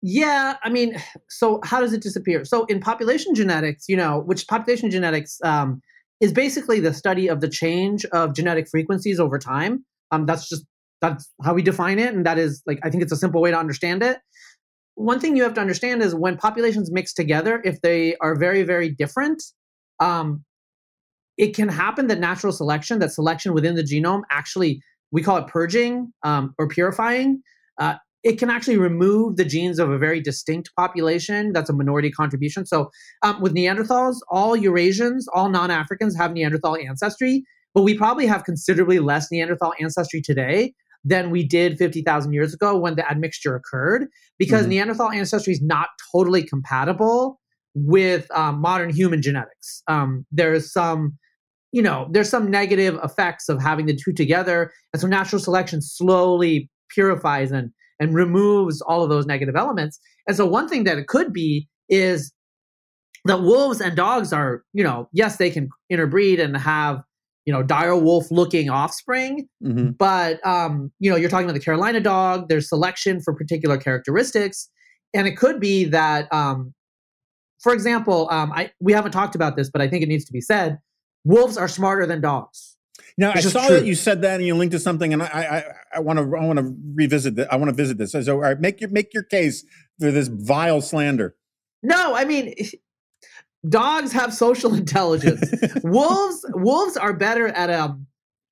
Yeah, 0.02 0.56
I 0.62 0.70
mean, 0.70 1.00
so 1.28 1.60
how 1.62 1.80
does 1.80 1.92
it 1.92 2.02
disappear? 2.02 2.44
So 2.44 2.64
in 2.66 2.80
population 2.80 3.34
genetics, 3.34 3.88
you 3.88 3.96
know, 3.96 4.20
which 4.20 4.48
population 4.48 4.90
genetics 4.90 5.38
um, 5.44 5.82
is 6.20 6.32
basically 6.32 6.80
the 6.80 6.94
study 6.94 7.28
of 7.28 7.40
the 7.40 7.48
change 7.48 8.04
of 8.06 8.34
genetic 8.34 8.68
frequencies 8.68 9.20
over 9.20 9.38
time. 9.38 9.84
Um, 10.10 10.26
that's 10.26 10.48
just 10.48 10.64
that's 11.02 11.30
how 11.42 11.54
we 11.54 11.62
define 11.62 11.98
it, 11.98 12.14
and 12.14 12.24
that 12.26 12.38
is 12.38 12.62
like 12.66 12.78
I 12.82 12.90
think 12.90 13.02
it's 13.02 13.12
a 13.12 13.16
simple 13.16 13.40
way 13.40 13.50
to 13.50 13.58
understand 13.58 14.02
it. 14.02 14.18
One 15.00 15.18
thing 15.18 15.34
you 15.34 15.42
have 15.44 15.54
to 15.54 15.62
understand 15.62 16.02
is 16.02 16.14
when 16.14 16.36
populations 16.36 16.92
mix 16.92 17.14
together, 17.14 17.62
if 17.64 17.80
they 17.80 18.16
are 18.16 18.36
very 18.36 18.62
very 18.64 18.90
different, 18.90 19.42
um, 19.98 20.44
it 21.38 21.56
can 21.56 21.70
happen 21.70 22.06
that 22.08 22.20
natural 22.20 22.52
selection, 22.52 22.98
that 22.98 23.10
selection 23.10 23.54
within 23.54 23.76
the 23.76 23.82
genome, 23.82 24.22
actually 24.30 24.82
we 25.10 25.22
call 25.22 25.38
it 25.38 25.46
purging 25.46 26.12
um, 26.22 26.54
or 26.58 26.68
purifying. 26.68 27.42
Uh, 27.78 27.94
it 28.22 28.38
can 28.38 28.50
actually 28.50 28.76
remove 28.76 29.36
the 29.36 29.44
genes 29.44 29.78
of 29.78 29.90
a 29.90 29.96
very 29.96 30.20
distinct 30.20 30.70
population 30.76 31.52
that's 31.52 31.70
a 31.70 31.72
minority 31.72 32.10
contribution. 32.10 32.66
So, 32.66 32.90
um, 33.22 33.40
with 33.40 33.54
Neanderthals, 33.54 34.16
all 34.28 34.54
Eurasians, 34.54 35.24
all 35.32 35.48
non 35.48 35.70
Africans 35.70 36.14
have 36.16 36.32
Neanderthal 36.32 36.76
ancestry, 36.76 37.42
but 37.74 37.82
we 37.82 37.96
probably 37.96 38.26
have 38.26 38.44
considerably 38.44 38.98
less 38.98 39.28
Neanderthal 39.32 39.72
ancestry 39.80 40.20
today 40.20 40.74
than 41.04 41.30
we 41.30 41.42
did 41.42 41.78
50,000 41.78 42.32
years 42.32 42.52
ago 42.52 42.76
when 42.76 42.96
the 42.96 43.08
admixture 43.10 43.54
occurred, 43.54 44.06
because 44.38 44.62
mm-hmm. 44.62 44.70
Neanderthal 44.70 45.10
ancestry 45.10 45.52
is 45.52 45.62
not 45.62 45.88
totally 46.12 46.42
compatible 46.42 47.40
with 47.74 48.30
um, 48.32 48.60
modern 48.60 48.90
human 48.90 49.22
genetics. 49.22 49.82
Um, 49.86 50.26
there's 50.30 50.72
some 50.72 51.18
you 51.72 51.82
know, 51.82 52.08
there's 52.10 52.28
some 52.28 52.50
negative 52.50 52.98
effects 53.02 53.48
of 53.48 53.62
having 53.62 53.86
the 53.86 53.96
two 53.96 54.12
together. 54.12 54.72
And 54.92 55.00
so 55.00 55.06
natural 55.06 55.40
selection 55.40 55.80
slowly 55.80 56.68
purifies 56.90 57.52
and, 57.52 57.70
and 58.00 58.14
removes 58.14 58.80
all 58.80 59.02
of 59.02 59.10
those 59.10 59.26
negative 59.26 59.54
elements. 59.56 60.00
And 60.26 60.36
so 60.36 60.46
one 60.46 60.68
thing 60.68 60.84
that 60.84 60.98
it 60.98 61.06
could 61.06 61.32
be 61.32 61.68
is 61.88 62.32
that 63.24 63.42
wolves 63.42 63.80
and 63.80 63.96
dogs 63.96 64.32
are, 64.32 64.62
you 64.72 64.82
know, 64.82 65.08
yes, 65.12 65.36
they 65.36 65.50
can 65.50 65.68
interbreed 65.88 66.40
and 66.40 66.56
have, 66.56 67.02
you 67.50 67.56
know 67.56 67.64
dire 67.64 67.96
wolf 67.96 68.30
looking 68.30 68.70
offspring 68.70 69.48
Mhm. 69.60 69.98
but 69.98 70.38
um, 70.46 70.92
you 71.00 71.10
know 71.10 71.16
you're 71.16 71.28
talking 71.28 71.46
about 71.48 71.54
the 71.58 71.64
carolina 71.68 71.98
dog 71.98 72.48
there's 72.48 72.68
selection 72.68 73.20
for 73.20 73.34
particular 73.34 73.76
characteristics 73.76 74.70
and 75.14 75.26
it 75.26 75.36
could 75.36 75.58
be 75.58 75.82
that 75.86 76.32
um, 76.32 76.72
for 77.58 77.72
example 77.72 78.28
um, 78.30 78.52
I, 78.52 78.70
we 78.78 78.92
haven't 78.92 79.10
talked 79.10 79.34
about 79.34 79.56
this 79.56 79.68
but 79.68 79.80
i 79.82 79.88
think 79.88 80.04
it 80.04 80.08
needs 80.08 80.24
to 80.26 80.32
be 80.32 80.40
said 80.40 80.78
wolves 81.24 81.56
are 81.56 81.66
smarter 81.66 82.06
than 82.06 82.20
dogs 82.20 82.76
Now 83.18 83.32
I 83.34 83.40
saw 83.40 83.66
true. 83.66 83.76
that 83.80 83.86
you 83.86 83.96
said 83.96 84.22
that 84.22 84.36
and 84.38 84.46
you 84.46 84.54
linked 84.54 84.72
to 84.72 84.78
something, 84.78 85.12
and 85.12 85.22
I 85.22 85.64
I 85.96 85.98
want 86.06 86.18
to 86.20 86.24
I 86.40 86.44
want 86.50 86.58
to 86.60 86.66
revisit 86.94 87.32
that. 87.36 87.46
I 87.52 87.56
want 87.56 87.68
to 87.74 87.76
visit 87.82 87.96
this. 87.98 88.12
So, 88.12 88.34
all 88.34 88.38
right, 88.48 88.60
make 88.66 88.80
your 88.80 88.90
make 88.98 89.10
your 89.16 89.24
case 89.36 89.64
for 89.98 90.10
this 90.16 90.28
vile 90.28 90.80
slander. 90.90 91.28
no 91.82 92.14
i 92.14 92.24
mean 92.30 92.44
dogs 93.68 94.12
have 94.12 94.32
social 94.34 94.74
intelligence. 94.82 95.50
Wolves 95.84 96.44
wolves 96.54 96.96
are 96.96 97.12
better 97.12 97.48
at 97.48 97.70
a 97.70 97.96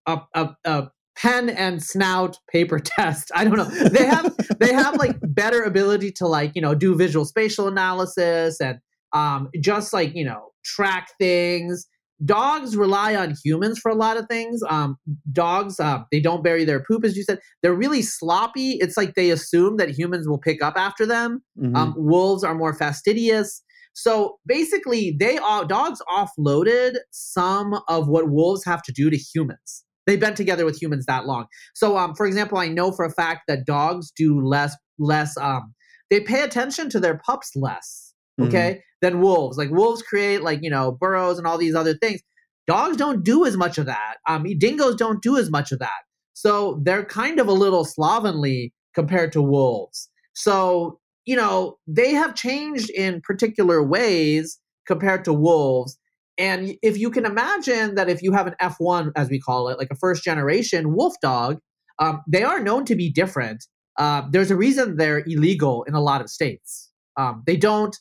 a, 0.07 0.21
a, 0.35 0.49
a 0.65 0.89
pen 1.17 1.51
and 1.51 1.83
snout 1.83 2.39
paper 2.51 2.79
test. 2.85 3.31
I 3.35 3.45
don't 3.45 3.57
know. 3.57 3.65
They 3.89 4.07
have 4.07 4.35
they 4.61 4.73
have 4.73 4.97
like 4.97 5.17
better 5.23 5.63
ability 5.63 6.13
to 6.13 6.27
like 6.27 6.53
you 6.55 6.63
know 6.63 6.75
do 6.75 6.95
visual 6.95 7.25
spatial 7.25 7.69
analysis 7.69 8.61
and 8.61 8.79
um 9.13 9.49
just 9.61 9.93
like 9.93 10.15
you 10.15 10.25
know 10.25 10.51
track 10.65 11.09
things. 11.21 11.87
Dogs 12.25 12.77
rely 12.77 13.15
on 13.15 13.35
humans 13.45 13.79
for 13.79 13.91
a 13.91 13.95
lot 13.95 14.17
of 14.17 14.27
things. 14.29 14.61
Um 14.69 14.97
dogs 15.33 15.79
uh, 15.79 16.01
they 16.11 16.21
don't 16.21 16.43
bury 16.43 16.65
their 16.65 16.83
poop 16.83 17.05
as 17.05 17.17
you 17.17 17.23
said. 17.23 17.39
They're 17.63 17.75
really 17.75 18.03
sloppy. 18.03 18.73
It's 18.81 18.97
like 18.97 19.15
they 19.15 19.31
assume 19.31 19.77
that 19.77 19.91
humans 19.91 20.29
will 20.29 20.39
pick 20.39 20.63
up 20.63 20.75
after 20.77 21.07
them. 21.07 21.43
Mhm. 21.59 21.77
um, 21.77 21.95
wolves 21.97 22.43
are 22.45 22.55
more 22.55 22.75
fastidious. 22.75 23.63
So 23.99 24.39
basically, 24.47 25.17
they 25.19 25.39
are 25.39 25.65
dogs 25.65 26.01
offloaded 26.09 26.99
some 27.11 27.81
of 27.89 28.07
what 28.07 28.31
wolves 28.31 28.65
have 28.65 28.81
to 28.83 28.93
do 28.93 29.11
to 29.11 29.17
humans. 29.17 29.85
They've 30.07 30.21
been 30.21 30.37
together 30.37 30.65
with 30.65 30.81
humans 30.81 31.05
that 31.07 31.27
long. 31.27 31.47
So, 31.75 31.99
um, 31.99 32.15
for 32.15 32.25
example, 32.25 32.59
I 32.59 32.69
know 32.69 32.93
for 32.93 33.05
a 33.05 33.11
fact 33.11 33.43
that 33.49 33.67
dogs 33.67 34.13
do 34.13 34.41
less 34.41 34.77
less. 35.01 35.37
Um, 35.37 35.75
they 36.11 36.21
pay 36.21 36.43
attention 36.43 36.89
to 36.91 37.01
their 37.01 37.19
pups 37.19 37.51
less, 37.57 38.15
okay, 38.41 38.83
than 39.03 39.21
wolves. 39.21 39.59
Like 39.59 39.71
wolves 39.71 40.03
create 40.03 40.43
like 40.43 40.61
you 40.63 40.71
know 40.71 40.93
burrows 40.93 41.37
and 41.37 41.47
all 41.47 41.59
these 41.59 41.75
other 41.75 41.95
things. 41.95 42.21
Dogs 42.69 42.97
don't 42.97 43.25
do 43.25 43.45
as 43.47 43.57
much 43.57 43.79
of 43.79 43.87
that. 43.87 44.19
Um, 44.29 44.45
dingoes 44.59 44.95
don't 44.95 45.23
do 45.23 45.37
as 45.37 45.51
much 45.51 45.73
of 45.73 45.81
that. 45.81 46.03
So 46.35 46.81
they're 46.85 47.05
kind 47.05 47.41
of 47.41 47.49
a 47.49 47.53
little 47.53 47.85
slovenly 47.85 48.73
compared 48.95 49.33
to 49.33 49.43
wolves. 49.43 50.09
So 50.35 51.01
you 51.29 51.37
know, 51.37 51.77
they 51.87 52.13
have 52.13 52.35
changed 52.35 52.89
in 52.89 53.21
particular 53.21 53.83
ways 53.83 54.59
compared 54.87 55.27
to 55.27 55.33
wolves. 55.35 55.99
And 56.39 56.75
if 56.83 56.97
you 56.97 57.11
can 57.11 57.27
imagine 57.27 57.97
that 57.97 58.09
if 58.09 58.23
you 58.23 58.33
have 58.33 58.47
an 58.47 58.55
F1, 58.63 59.13
as 59.15 59.29
we 59.29 59.39
call 59.39 59.69
it, 59.69 59.77
like 59.77 59.91
a 59.91 59.95
first 59.95 60.25
generation 60.25 60.95
wolf 60.95 61.17
dog, 61.21 61.59
um, 61.99 62.23
they 62.27 62.45
are 62.45 62.61
known 62.61 62.87
to 62.87 62.97
be 62.97 63.13
different. 63.13 63.67
Uh, 63.99 64.23
there's 64.31 64.51
a 64.51 64.57
reason 64.57 64.97
they're 64.97 65.23
illegal 65.27 65.83
in 65.83 65.93
a 65.93 66.01
lot 66.01 66.23
of 66.23 66.31
states. 66.31 66.91
Um, 67.19 67.43
they 67.47 67.59
don't, 67.59 67.95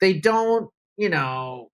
they 0.00 0.12
don't, 0.12 0.68
you 0.96 1.08
know, 1.08 1.68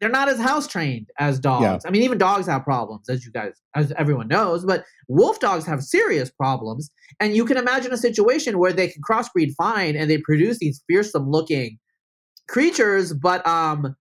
they're 0.00 0.10
not 0.10 0.28
as 0.28 0.38
house 0.38 0.66
trained 0.68 1.06
as 1.18 1.38
dogs. 1.40 1.62
Yeah. 1.64 1.78
I 1.88 1.90
mean, 1.90 2.02
even 2.02 2.18
dogs 2.18 2.46
have 2.46 2.64
problems, 2.64 3.08
as 3.08 3.24
you 3.24 3.32
guys, 3.32 3.52
as 3.74 3.92
everyone 3.92 4.28
knows. 4.28 4.64
But 4.64 4.84
wolf 5.08 5.40
dogs 5.40 5.64
have 5.66 5.82
serious 5.82 6.30
problems, 6.30 6.90
and 7.20 7.34
you 7.34 7.44
can 7.44 7.56
imagine 7.56 7.92
a 7.92 7.96
situation 7.96 8.58
where 8.58 8.72
they 8.72 8.88
can 8.88 9.02
crossbreed 9.02 9.52
fine 9.56 9.96
and 9.96 10.10
they 10.10 10.18
produce 10.18 10.58
these 10.58 10.82
fearsome 10.86 11.30
looking 11.30 11.78
creatures, 12.48 13.12
but 13.12 13.46
um, 13.46 13.96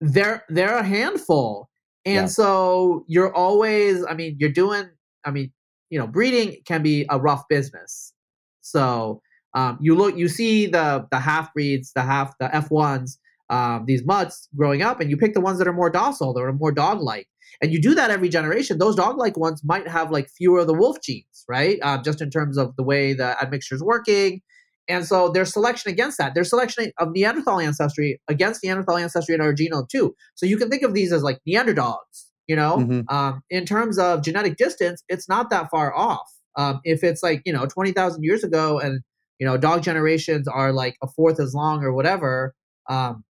they're 0.00 0.44
they're 0.48 0.76
a 0.76 0.82
handful, 0.82 1.68
and 2.04 2.14
Yeah. 2.14 2.26
so 2.26 3.04
you're 3.06 3.34
always. 3.34 4.04
I 4.04 4.14
mean, 4.14 4.36
you're 4.38 4.50
doing. 4.52 4.88
I 5.24 5.30
mean, 5.30 5.52
you 5.90 5.98
know, 5.98 6.06
breeding 6.06 6.56
can 6.66 6.82
be 6.82 7.06
a 7.10 7.18
rough 7.18 7.44
business. 7.48 8.12
So 8.60 9.22
um, 9.54 9.78
you 9.80 9.94
look, 9.94 10.16
you 10.16 10.28
see 10.28 10.66
the 10.66 11.06
the 11.10 11.20
half 11.20 11.54
breeds, 11.54 11.92
the 11.94 12.02
half 12.02 12.34
the 12.40 12.54
F 12.54 12.70
ones, 12.70 13.18
um, 13.50 13.84
these 13.86 14.04
mutts 14.04 14.48
growing 14.56 14.82
up, 14.82 15.00
and 15.00 15.10
you 15.10 15.16
pick 15.16 15.34
the 15.34 15.40
ones 15.40 15.58
that 15.58 15.68
are 15.68 15.72
more 15.72 15.90
docile, 15.90 16.34
that 16.34 16.40
are 16.40 16.52
more 16.52 16.72
dog 16.72 17.00
like, 17.00 17.26
and 17.62 17.72
you 17.72 17.80
do 17.80 17.94
that 17.94 18.10
every 18.10 18.28
generation. 18.28 18.78
Those 18.78 18.96
dog 18.96 19.18
like 19.18 19.36
ones 19.36 19.62
might 19.64 19.88
have 19.88 20.10
like 20.10 20.28
fewer 20.28 20.60
of 20.60 20.66
the 20.66 20.74
wolf 20.74 20.98
genes, 21.02 21.44
right? 21.48 21.78
Uh, 21.82 22.02
just 22.02 22.20
in 22.20 22.30
terms 22.30 22.58
of 22.58 22.74
the 22.76 22.82
way 22.82 23.12
the 23.14 23.40
admixture 23.42 23.74
is 23.74 23.82
working. 23.82 24.42
And 24.88 25.04
so 25.04 25.30
there's 25.30 25.52
selection 25.52 25.90
against 25.90 26.18
that. 26.18 26.34
There's 26.34 26.50
selection 26.50 26.92
of 26.98 27.08
Neanderthal 27.12 27.58
ancestry 27.58 28.20
against 28.28 28.62
Neanderthal 28.62 28.96
ancestry 28.96 29.34
in 29.34 29.40
our 29.40 29.52
genome 29.52 29.88
too. 29.88 30.14
So 30.34 30.46
you 30.46 30.56
can 30.56 30.70
think 30.70 30.82
of 30.82 30.94
these 30.94 31.12
as 31.12 31.22
like 31.22 31.38
Neanderdogs, 31.48 32.26
you 32.46 32.54
know? 32.54 32.76
Mhm. 32.78 33.10
Um, 33.10 33.42
in 33.50 33.64
terms 33.64 33.98
of 33.98 34.22
genetic 34.22 34.56
distance, 34.56 35.02
it's 35.08 35.28
not 35.28 35.50
that 35.50 35.70
far 35.70 35.94
off. 35.94 36.30
Um, 36.56 36.80
if 36.84 37.02
it's 37.02 37.22
like, 37.22 37.42
you 37.44 37.52
know, 37.52 37.66
20,000 37.66 38.22
years 38.22 38.44
ago 38.44 38.78
and, 38.78 39.00
you 39.40 39.46
know, 39.46 39.56
dog 39.56 39.82
generations 39.82 40.46
are 40.46 40.72
like 40.72 40.96
a 41.02 41.08
fourth 41.08 41.40
as 41.40 41.52
long 41.52 41.82
or 41.82 41.92
whatever, 41.92 42.54
um, 42.88 43.24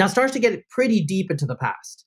that 0.00 0.10
starts 0.10 0.32
to 0.32 0.38
get 0.38 0.68
pretty 0.68 1.02
deep 1.04 1.30
into 1.30 1.46
the 1.46 1.56
past. 1.56 2.04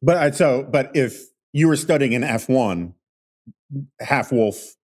But 0.00 0.16
I, 0.16 0.30
so, 0.30 0.66
but 0.70 0.90
if 0.94 1.22
you 1.52 1.68
were 1.68 1.76
studying 1.76 2.14
an 2.14 2.24
F 2.24 2.48
one, 2.48 2.94
half 4.00 4.32
wolf, 4.32 4.76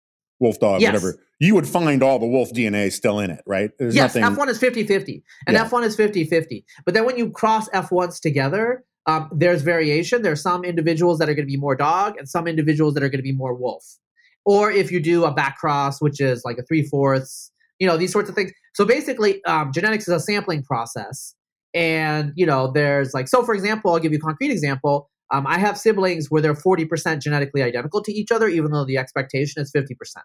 wolf 0.41 0.59
dog, 0.61 0.81
Yes. 0.81 0.93
whatever, 0.93 1.19
you 1.39 1.55
would 1.55 1.69
find 1.69 2.03
all 2.03 2.19
the 2.19 2.27
wolf 2.27 2.51
DNA 2.53 2.93
still 2.93 3.21
in 3.21 3.31
it, 3.31 3.43
right? 3.47 3.71
There's 3.79 3.95
yes, 3.95 4.15
nothing. 4.15 4.37
F1 4.37 4.49
is 4.49 4.59
50 4.59 4.85
50, 4.85 5.23
and 5.47 5.55
Yeah. 5.55 5.65
F1 5.69 5.85
is 5.85 5.97
50 5.97 6.25
50. 6.25 6.65
But 6.85 6.95
then 6.95 7.05
when 7.05 7.17
you 7.17 7.31
cross 7.31 7.69
F1s 7.71 8.21
together, 8.21 8.85
um, 9.07 9.31
there's 9.33 9.63
variation. 9.63 10.23
There's 10.23 10.43
some 10.43 10.65
individuals 10.65 11.19
that 11.19 11.29
are 11.29 11.35
going 11.35 11.47
to 11.47 11.53
be 11.53 11.59
more 11.59 11.77
dog, 11.77 12.17
and 12.19 12.29
some 12.29 12.47
individuals 12.49 12.95
that 12.95 13.03
are 13.03 13.09
going 13.09 13.19
to 13.19 13.23
be 13.23 13.33
more 13.33 13.55
wolf. 13.55 13.85
Or 14.45 14.71
if 14.71 14.91
you 14.91 15.01
do 15.01 15.25
a 15.25 15.33
back 15.33 15.59
cross, 15.59 16.01
which 16.01 16.21
is 16.21 16.43
like 16.45 16.59
a 16.59 16.63
three 16.63 16.83
fourths, 16.83 17.53
you 17.79 17.87
know, 17.87 17.97
these 17.97 18.13
sorts 18.13 18.29
of 18.29 18.35
things. 18.35 18.53
So 18.75 18.85
basically, 18.85 19.45
um, 19.45 19.73
genetics 19.73 20.09
is 20.09 20.15
a 20.15 20.21
sampling 20.21 20.63
process. 20.63 21.35
And, 21.77 22.33
you 22.37 22.47
know, 22.47 22.73
there's 22.73 23.13
like, 23.13 23.29
so 23.29 23.45
for 23.45 23.55
example, 23.55 23.93
I'll 23.93 23.99
give 23.99 24.11
you 24.13 24.19
a 24.19 24.21
concrete 24.21 24.51
example. 24.51 25.11
Um, 25.31 25.47
I 25.47 25.59
have 25.59 25.77
siblings 25.77 26.31
where 26.31 26.41
they're 26.41 26.55
40% 26.55 27.21
genetically 27.21 27.63
identical 27.63 28.03
to 28.03 28.13
each 28.13 28.33
other, 28.33 28.49
even 28.49 28.71
though 28.71 28.87
the 28.87 28.97
expectation 28.97 29.61
is 29.63 29.71
50% 29.77 30.23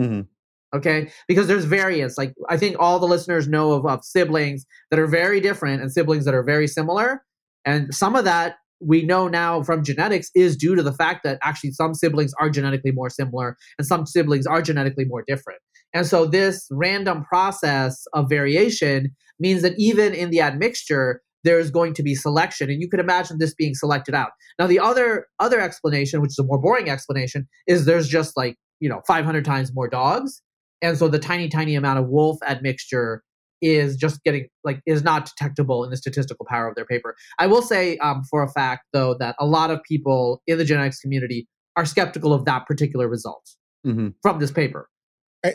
Mhm. 0.00 0.26
okay? 0.74 1.10
Because 1.28 1.48
there's 1.48 1.64
variance. 1.66 2.16
Like 2.16 2.32
i 2.48 2.56
think 2.56 2.76
all 2.78 2.98
the 2.98 3.06
listeners 3.06 3.46
know 3.46 3.72
of, 3.72 3.84
of 3.86 4.04
siblings 4.04 4.64
that 4.90 4.98
are 4.98 5.06
very 5.06 5.40
different 5.40 5.82
and 5.82 5.92
siblings 5.92 6.24
that 6.24 6.34
are 6.34 6.42
very 6.42 6.66
similar. 6.66 7.22
And 7.66 7.94
some 7.94 8.16
of 8.16 8.24
that 8.24 8.56
we 8.80 9.04
know 9.04 9.28
now 9.28 9.62
from 9.62 9.82
genetics 9.82 10.30
is 10.34 10.56
due 10.56 10.74
to 10.74 10.82
the 10.82 10.92
fact 10.92 11.24
that 11.24 11.38
actually 11.42 11.72
some 11.72 11.94
siblings 11.94 12.32
are 12.40 12.50
genetically 12.50 12.92
more 12.92 13.08
similar 13.10 13.56
and 13.78 13.86
some 13.86 14.06
siblings 14.06 14.46
are 14.46 14.62
genetically 14.62 15.04
more 15.06 15.24
different. 15.26 15.60
And 15.94 16.06
so 16.06 16.26
this 16.26 16.66
random 16.70 17.24
process 17.24 18.04
of 18.12 18.28
variation 18.28 19.14
means 19.38 19.62
that 19.62 19.74
even 19.78 20.14
in 20.14 20.30
the 20.30 20.40
admixture 20.40 21.22
there's 21.44 21.70
going 21.70 21.94
to 21.94 22.02
be 22.02 22.14
selection 22.14 22.68
and 22.70 22.80
you 22.82 22.88
can 22.88 22.98
imagine 22.98 23.38
this 23.38 23.54
being 23.54 23.72
selected 23.74 24.14
out. 24.14 24.30
Now 24.58 24.66
the 24.66 24.80
other 24.80 25.26
other 25.38 25.60
explanation 25.60 26.20
which 26.20 26.30
is 26.30 26.38
a 26.38 26.44
more 26.44 26.58
boring 26.60 26.90
explanation 26.90 27.46
is 27.66 27.84
there's 27.84 28.08
just 28.08 28.36
like 28.36 28.56
you 28.80 28.88
know 28.88 29.00
500 29.06 29.44
times 29.44 29.72
more 29.74 29.88
dogs 29.88 30.42
and 30.82 30.98
so 30.98 31.08
the 31.08 31.18
tiny 31.18 31.48
tiny 31.48 31.74
amount 31.74 31.98
of 31.98 32.08
wolf 32.08 32.38
admixture 32.46 33.22
is 33.62 33.96
just 33.96 34.22
getting 34.24 34.46
like 34.64 34.80
is 34.86 35.02
not 35.02 35.24
detectable 35.26 35.84
in 35.84 35.90
the 35.90 35.96
statistical 35.96 36.44
power 36.48 36.68
of 36.68 36.74
their 36.74 36.84
paper. 36.84 37.14
I 37.38 37.46
will 37.46 37.62
say 37.62 37.96
um, 37.98 38.22
for 38.30 38.42
a 38.42 38.48
fact 38.48 38.84
though 38.92 39.14
that 39.18 39.36
a 39.38 39.46
lot 39.46 39.70
of 39.70 39.80
people 39.82 40.42
in 40.46 40.58
the 40.58 40.64
genetics 40.64 41.00
community 41.00 41.48
are 41.76 41.84
skeptical 41.86 42.32
of 42.32 42.44
that 42.46 42.66
particular 42.66 43.06
result 43.08 43.46
Mhm. 43.86 44.14
from 44.22 44.40
this 44.40 44.50
paper. 44.50 44.88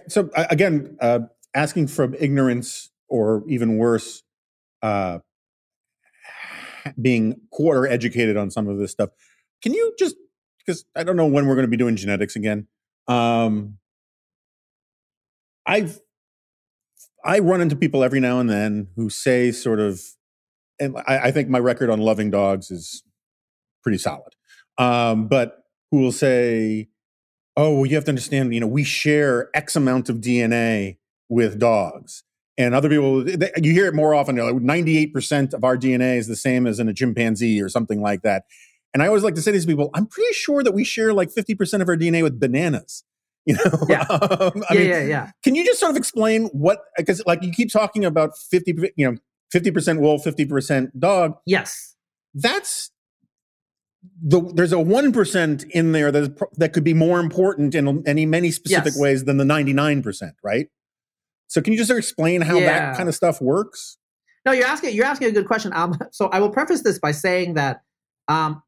So 0.07 0.29
again, 0.35 0.95
uh, 1.01 1.19
asking 1.53 1.87
from 1.87 2.15
ignorance 2.17 2.90
or 3.11 3.43
even 3.47 3.77
worse, 3.77 4.23
uh, 4.81 5.19
being 6.99 7.39
quarter 7.51 7.85
educated 7.85 8.37
on 8.37 8.49
some 8.49 8.67
of 8.67 8.77
this 8.79 8.91
stuff. 8.91 9.11
Can 9.61 9.73
you 9.73 9.93
just 9.99 10.15
because 10.65 10.85
I 10.95 11.03
don't 11.03 11.15
know 11.15 11.27
when 11.27 11.45
we're 11.47 11.55
going 11.55 11.67
to 11.67 11.71
be 11.71 11.77
doing 11.77 11.95
genetics 11.95 12.35
again. 12.35 12.67
Um, 13.07 13.77
I've 15.65 15.99
I 17.23 17.39
run 17.39 17.61
into 17.61 17.75
people 17.75 18.03
every 18.03 18.19
now 18.19 18.39
and 18.39 18.49
then 18.49 18.87
who 18.95 19.09
say 19.09 19.51
sort 19.51 19.79
of, 19.79 20.01
and 20.79 20.97
I, 21.07 21.17
I 21.25 21.31
think 21.31 21.49
my 21.49 21.59
record 21.59 21.89
on 21.89 21.99
loving 21.99 22.31
dogs 22.31 22.71
is 22.71 23.03
pretty 23.83 23.99
solid. 23.99 24.33
Um, 24.77 25.27
but 25.27 25.63
who 25.91 25.99
will 25.99 26.11
say, 26.11 26.89
"Oh, 27.55 27.75
well, 27.75 27.85
you 27.85 27.95
have 27.95 28.05
to 28.05 28.11
understand, 28.11 28.53
you 28.53 28.59
know, 28.59 28.67
we 28.67 28.83
share 28.83 29.49
X 29.53 29.75
amount 29.75 30.09
of 30.09 30.17
DNA 30.17 30.97
with 31.29 31.59
dogs." 31.59 32.23
And 32.57 32.75
other 32.75 32.89
people, 32.89 33.23
they, 33.23 33.49
you 33.61 33.71
hear 33.71 33.87
it 33.87 33.93
more 33.95 34.13
often. 34.13 34.35
Like 34.35 34.55
Ninety-eight 34.55 35.13
percent 35.13 35.53
of 35.53 35.63
our 35.63 35.77
DNA 35.77 36.17
is 36.17 36.27
the 36.27 36.35
same 36.35 36.67
as 36.67 36.79
in 36.79 36.89
a 36.89 36.93
chimpanzee 36.93 37.61
or 37.61 37.69
something 37.69 38.01
like 38.01 38.21
that. 38.23 38.43
And 38.93 39.01
I 39.01 39.07
always 39.07 39.23
like 39.23 39.35
to 39.35 39.41
say 39.41 39.51
to 39.51 39.53
these 39.53 39.65
people, 39.65 39.89
I'm 39.93 40.05
pretty 40.05 40.33
sure 40.33 40.61
that 40.63 40.73
we 40.73 40.83
share 40.83 41.13
like 41.13 41.31
fifty 41.31 41.55
percent 41.55 41.81
of 41.81 41.87
our 41.89 41.95
DNA 41.95 42.23
with 42.23 42.39
bananas. 42.39 43.03
You 43.47 43.55
know, 43.55 43.63
Yeah. 43.89 44.01
Um, 44.01 44.63
I 44.69 44.73
yeah 44.75 44.79
mean, 44.79 44.87
yeah 44.89 45.01
yeah 45.01 45.31
can 45.43 45.55
you 45.55 45.65
just 45.65 45.79
sort 45.79 45.89
of 45.89 45.97
explain 45.97 46.45
what? 46.53 46.79
Because 46.95 47.23
like 47.25 47.41
you 47.41 47.51
keep 47.51 47.71
talking 47.71 48.05
about 48.05 48.37
fifty, 48.37 48.75
you 48.95 49.09
know, 49.11 49.17
fifty 49.51 49.71
percent 49.71 49.99
wolf, 49.99 50.23
fifty 50.23 50.45
percent 50.45 50.99
dog. 50.99 51.33
yes 51.47 51.95
That's 52.35 52.91
the, 54.21 54.41
there's 54.53 54.73
a 54.73 54.79
one 54.79 55.11
percent 55.11 55.63
in 55.71 55.91
there 55.91 56.11
that 56.11 56.21
is, 56.23 56.29
that 56.57 56.73
could 56.73 56.83
be 56.83 56.93
more 56.93 57.19
important 57.19 57.73
in 57.73 58.03
any 58.07 58.25
many 58.27 58.51
specific 58.51 58.93
Yes. 58.93 58.99
ways 58.99 59.23
than 59.25 59.37
the 59.37 59.45
ninety 59.45 59.73
nine 59.73 60.03
percent, 60.03 60.35
right? 60.43 60.67
So 61.51 61.61
can 61.61 61.73
you 61.73 61.77
just 61.79 61.91
explain 61.91 62.39
how 62.39 62.57
Yeah. 62.59 62.65
that 62.67 62.95
kind 62.97 63.09
of 63.09 63.13
stuff 63.15 63.41
works? 63.41 63.97
No, 64.45 64.53
you're 64.53 64.65
asking 64.65 64.95
you're 64.95 65.05
asking 65.05 65.27
a 65.27 65.31
good 65.33 65.47
question. 65.47 65.73
Um, 65.73 65.97
so 66.11 66.27
I 66.27 66.39
will 66.39 66.49
preface 66.49 66.81
this 66.81 66.97
by 66.97 67.11
saying 67.11 67.55
that 67.55 67.81
um, 68.29 68.63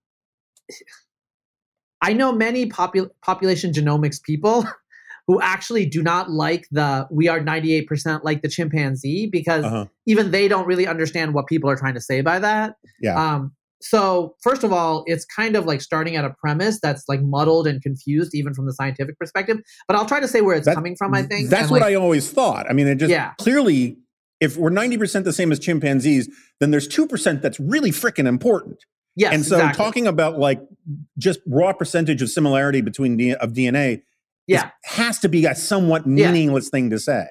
I 2.02 2.12
know 2.12 2.34
many 2.34 2.68
popu- 2.70 3.10
population 3.22 3.72
genomics 3.72 4.22
people 4.22 4.66
who 5.28 5.40
actually 5.42 5.86
do 5.86 6.04
not 6.04 6.30
like 6.30 6.68
the 6.72 7.08
we 7.10 7.30
are 7.30 7.40
98% 7.40 8.24
like 8.26 8.42
the 8.42 8.50
chimpanzee 8.50 9.28
because 9.28 9.64
Uh-huh. 9.64 9.86
even 10.06 10.32
they 10.32 10.50
don't 10.50 10.68
really 10.68 10.86
understand 10.86 11.34
what 11.34 11.48
people 11.48 11.70
are 11.70 11.78
trying 11.78 11.94
to 11.94 12.02
say 12.02 12.20
by 12.20 12.38
that. 12.40 12.76
Yeah. 13.00 13.16
Um, 13.16 13.54
so 13.84 14.36
first 14.42 14.64
of 14.64 14.72
all, 14.72 15.04
it's 15.08 15.26
kind 15.26 15.56
of 15.56 15.66
like 15.66 15.82
starting 15.82 16.16
at 16.16 16.24
a 16.26 16.30
premise 16.40 16.80
that's 16.82 17.04
like 17.08 17.22
muddled 17.22 17.68
and 17.68 17.82
confused 17.82 18.34
even 18.34 18.54
from 18.54 18.66
the 18.66 18.74
scientific 18.74 19.18
perspective. 19.20 19.60
But 19.88 19.98
I'll 19.98 20.06
try 20.06 20.20
to 20.20 20.28
say 20.28 20.42
where 20.42 20.56
it's 20.56 20.66
That- 20.66 20.76
coming 20.76 20.96
from. 20.96 21.14
I 21.14 21.24
think 21.24 21.50
that's 21.50 21.64
and, 21.64 21.72
what 21.72 21.82
like, 21.82 21.92
I 21.92 21.96
always 21.96 22.32
thought. 22.32 22.66
I 22.70 22.74
mean, 22.74 22.88
it 22.88 22.96
just 22.96 23.12
Yeah. 23.12 23.34
clearly, 23.38 23.98
if 24.40 24.58
we're 24.58 24.70
ninety 24.70 24.98
percent 24.98 25.26
the 25.26 25.34
same 25.34 25.52
as 25.52 25.60
chimpanzees, 25.60 26.30
then 26.60 26.72
there's 26.72 26.88
two 26.88 27.06
percent 27.08 27.42
that's 27.42 27.60
really 27.60 27.92
freaking 27.92 28.28
important. 28.28 28.78
yes, 29.16 29.32
and 29.34 29.46
so 29.46 29.58
exactly. 29.58 29.78
talking 29.86 30.08
about 30.08 30.40
like 30.40 30.60
just 31.20 31.40
raw 31.46 31.72
percentage 31.72 32.22
of 32.24 32.30
similarity 32.30 32.82
between 32.82 33.16
D- 33.16 33.36
of 33.36 33.54
DNA 33.54 34.02
yeah. 34.48 34.72
has 34.86 35.20
to 35.20 35.30
be 35.30 35.46
a 35.46 35.54
somewhat 35.54 36.02
Yeah. 36.08 36.32
meaningless 36.32 36.70
thing 36.70 36.90
to 36.90 36.98
say. 37.00 37.28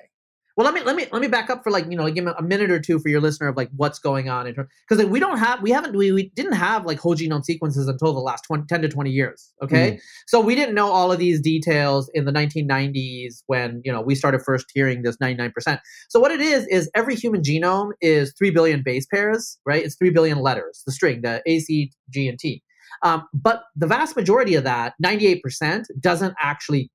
Well, 0.56 0.66
let 0.66 0.74
me 0.74 0.82
let 0.82 0.96
me 0.96 1.06
let 1.10 1.22
me 1.22 1.28
back 1.28 1.48
up 1.48 1.62
for 1.62 1.70
like 1.70 1.86
you 1.90 1.96
know 1.96 2.10
give 2.10 2.26
a 2.26 2.42
minute 2.42 2.70
or 2.70 2.78
two 2.78 2.98
for 2.98 3.08
your 3.08 3.20
listener 3.20 3.48
of 3.48 3.56
like 3.56 3.70
what's 3.74 3.98
going 3.98 4.28
on 4.28 4.46
in 4.46 4.54
because 4.54 5.02
like, 5.02 5.08
we 5.08 5.18
don't 5.18 5.38
have 5.38 5.62
we 5.62 5.70
haven't 5.70 5.96
we, 5.96 6.12
we 6.12 6.30
didn't 6.34 6.52
have 6.52 6.84
like 6.84 6.98
whole 6.98 7.14
genome 7.14 7.44
sequences 7.44 7.88
until 7.88 8.12
the 8.12 8.20
last 8.20 8.42
20, 8.42 8.64
10 8.66 8.82
to 8.82 8.88
20 8.88 9.10
years 9.10 9.52
okay? 9.62 9.98
So 10.26 10.40
we 10.40 10.54
didn't 10.54 10.74
know 10.74 10.90
all 10.90 11.10
of 11.10 11.18
these 11.18 11.40
details 11.40 12.10
in 12.12 12.26
the 12.26 12.32
1990s 12.32 13.42
when 13.46 13.80
you 13.84 13.90
know 13.90 14.02
we 14.02 14.14
started 14.14 14.42
first 14.42 14.66
hearing 14.74 15.02
this 15.02 15.16
99% 15.16 15.78
so 16.08 16.20
what 16.20 16.30
it 16.30 16.40
is 16.40 16.66
is 16.66 16.90
every 16.94 17.16
human 17.16 17.40
genome 17.40 17.92
is 18.00 18.34
3 18.38 18.50
billion 18.50 18.82
base 18.82 19.06
pairs 19.06 19.58
right? 19.64 19.82
It's 19.82 19.96
3 19.96 20.10
billion 20.10 20.38
letters 20.38 20.82
the 20.84 20.92
string 20.92 21.22
the 21.22 21.42
a 21.46 21.60
c 21.60 21.92
g 22.10 22.28
and 22.28 22.38
t. 22.38 22.62
Um, 23.02 23.26
but 23.32 23.64
the 23.74 23.86
vast 23.86 24.16
majority 24.16 24.54
of 24.54 24.64
that 24.64 24.94
98% 25.02 25.84
doesn't 25.98 26.34
actually 26.38 26.90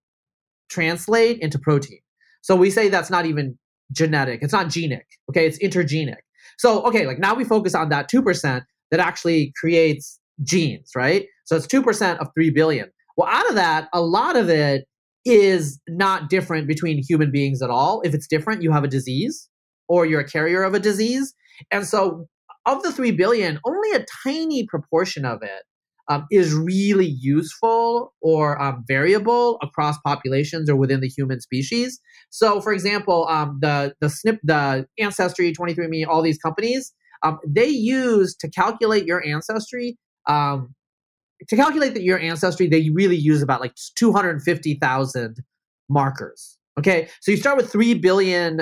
translate 0.69 1.39
into 1.39 1.57
protein 1.57 1.99
so 2.47 2.55
we 2.55 2.71
say 2.71 2.87
that's 2.87 3.09
not 3.09 3.25
even 3.25 3.59
genetic. 3.91 4.39
It's 4.41 4.53
not 4.53 4.69
genic. 4.69 5.05
Okay, 5.29 5.45
it's 5.45 5.59
intergenic. 5.59 6.15
So 6.57 6.81
okay, 6.83 7.05
like 7.05 7.19
now 7.19 7.35
we 7.35 7.43
focus 7.43 7.75
on 7.75 7.89
that 7.89 8.07
two 8.07 8.21
percent 8.21 8.63
that 8.89 9.01
actually 9.01 9.51
creates 9.59 10.17
genes, 10.43 10.91
right? 10.95 11.25
So 11.43 11.57
it's 11.57 11.67
two 11.67 11.83
percent 11.83 12.21
of 12.21 12.29
three 12.33 12.49
billion. 12.49 12.89
Well, 13.17 13.27
out 13.27 13.49
of 13.49 13.55
that, 13.55 13.89
a 13.91 13.99
lot 13.99 14.37
of 14.37 14.49
it 14.49 14.85
is 15.25 15.77
not 15.89 16.29
different 16.29 16.69
between 16.69 17.03
human 17.05 17.31
beings 17.31 17.61
at 17.61 17.69
all. 17.69 17.99
If 18.05 18.13
it's 18.13 18.27
different, 18.27 18.61
you 18.61 18.71
have 18.71 18.85
a 18.85 18.87
disease 18.87 19.49
or 19.89 20.05
you're 20.05 20.21
a 20.21 20.29
carrier 20.29 20.63
of 20.63 20.73
a 20.73 20.79
disease. 20.79 21.33
And 21.69 21.85
so 21.85 22.27
of 22.65 22.81
the 22.81 22.93
3 22.93 23.11
billion, 23.11 23.59
only 23.65 23.91
a 23.91 24.05
tiny 24.23 24.65
proportion 24.67 25.25
of 25.25 25.43
it 25.43 25.63
um, 26.09 26.25
is 26.31 26.53
really 26.53 27.05
useful 27.05 28.13
or 28.21 28.61
um, 28.61 28.83
variable 28.87 29.57
across 29.61 29.97
populations 30.05 30.69
or 30.69 30.75
within 30.75 31.01
the 31.01 31.07
human 31.07 31.41
species. 31.41 31.99
So, 32.29 32.61
for 32.61 32.73
example, 32.73 33.27
um, 33.29 33.59
the 33.61 33.93
the 33.99 34.07
SNP, 34.07 34.39
the 34.43 34.87
Ancestry, 34.99 35.53
23andMe, 35.53 36.07
all 36.07 36.21
these 36.21 36.37
companies, 36.37 36.93
um, 37.23 37.39
they 37.47 37.67
use 37.67 38.35
to 38.37 38.49
calculate 38.49 39.05
your 39.05 39.25
ancestry. 39.25 39.97
Um, 40.27 40.73
to 41.49 41.55
calculate 41.55 41.93
that 41.93 42.03
your 42.03 42.19
ancestry, 42.19 42.67
they 42.67 42.89
really 42.89 43.15
use 43.15 43.43
about 43.43 43.61
like 43.61 43.75
250,000 43.95 45.35
markers. 45.89 46.57
Okay, 46.79 47.09
so 47.21 47.31
you 47.31 47.37
start 47.37 47.57
with 47.57 47.71
three 47.71 47.93
billion 47.93 48.61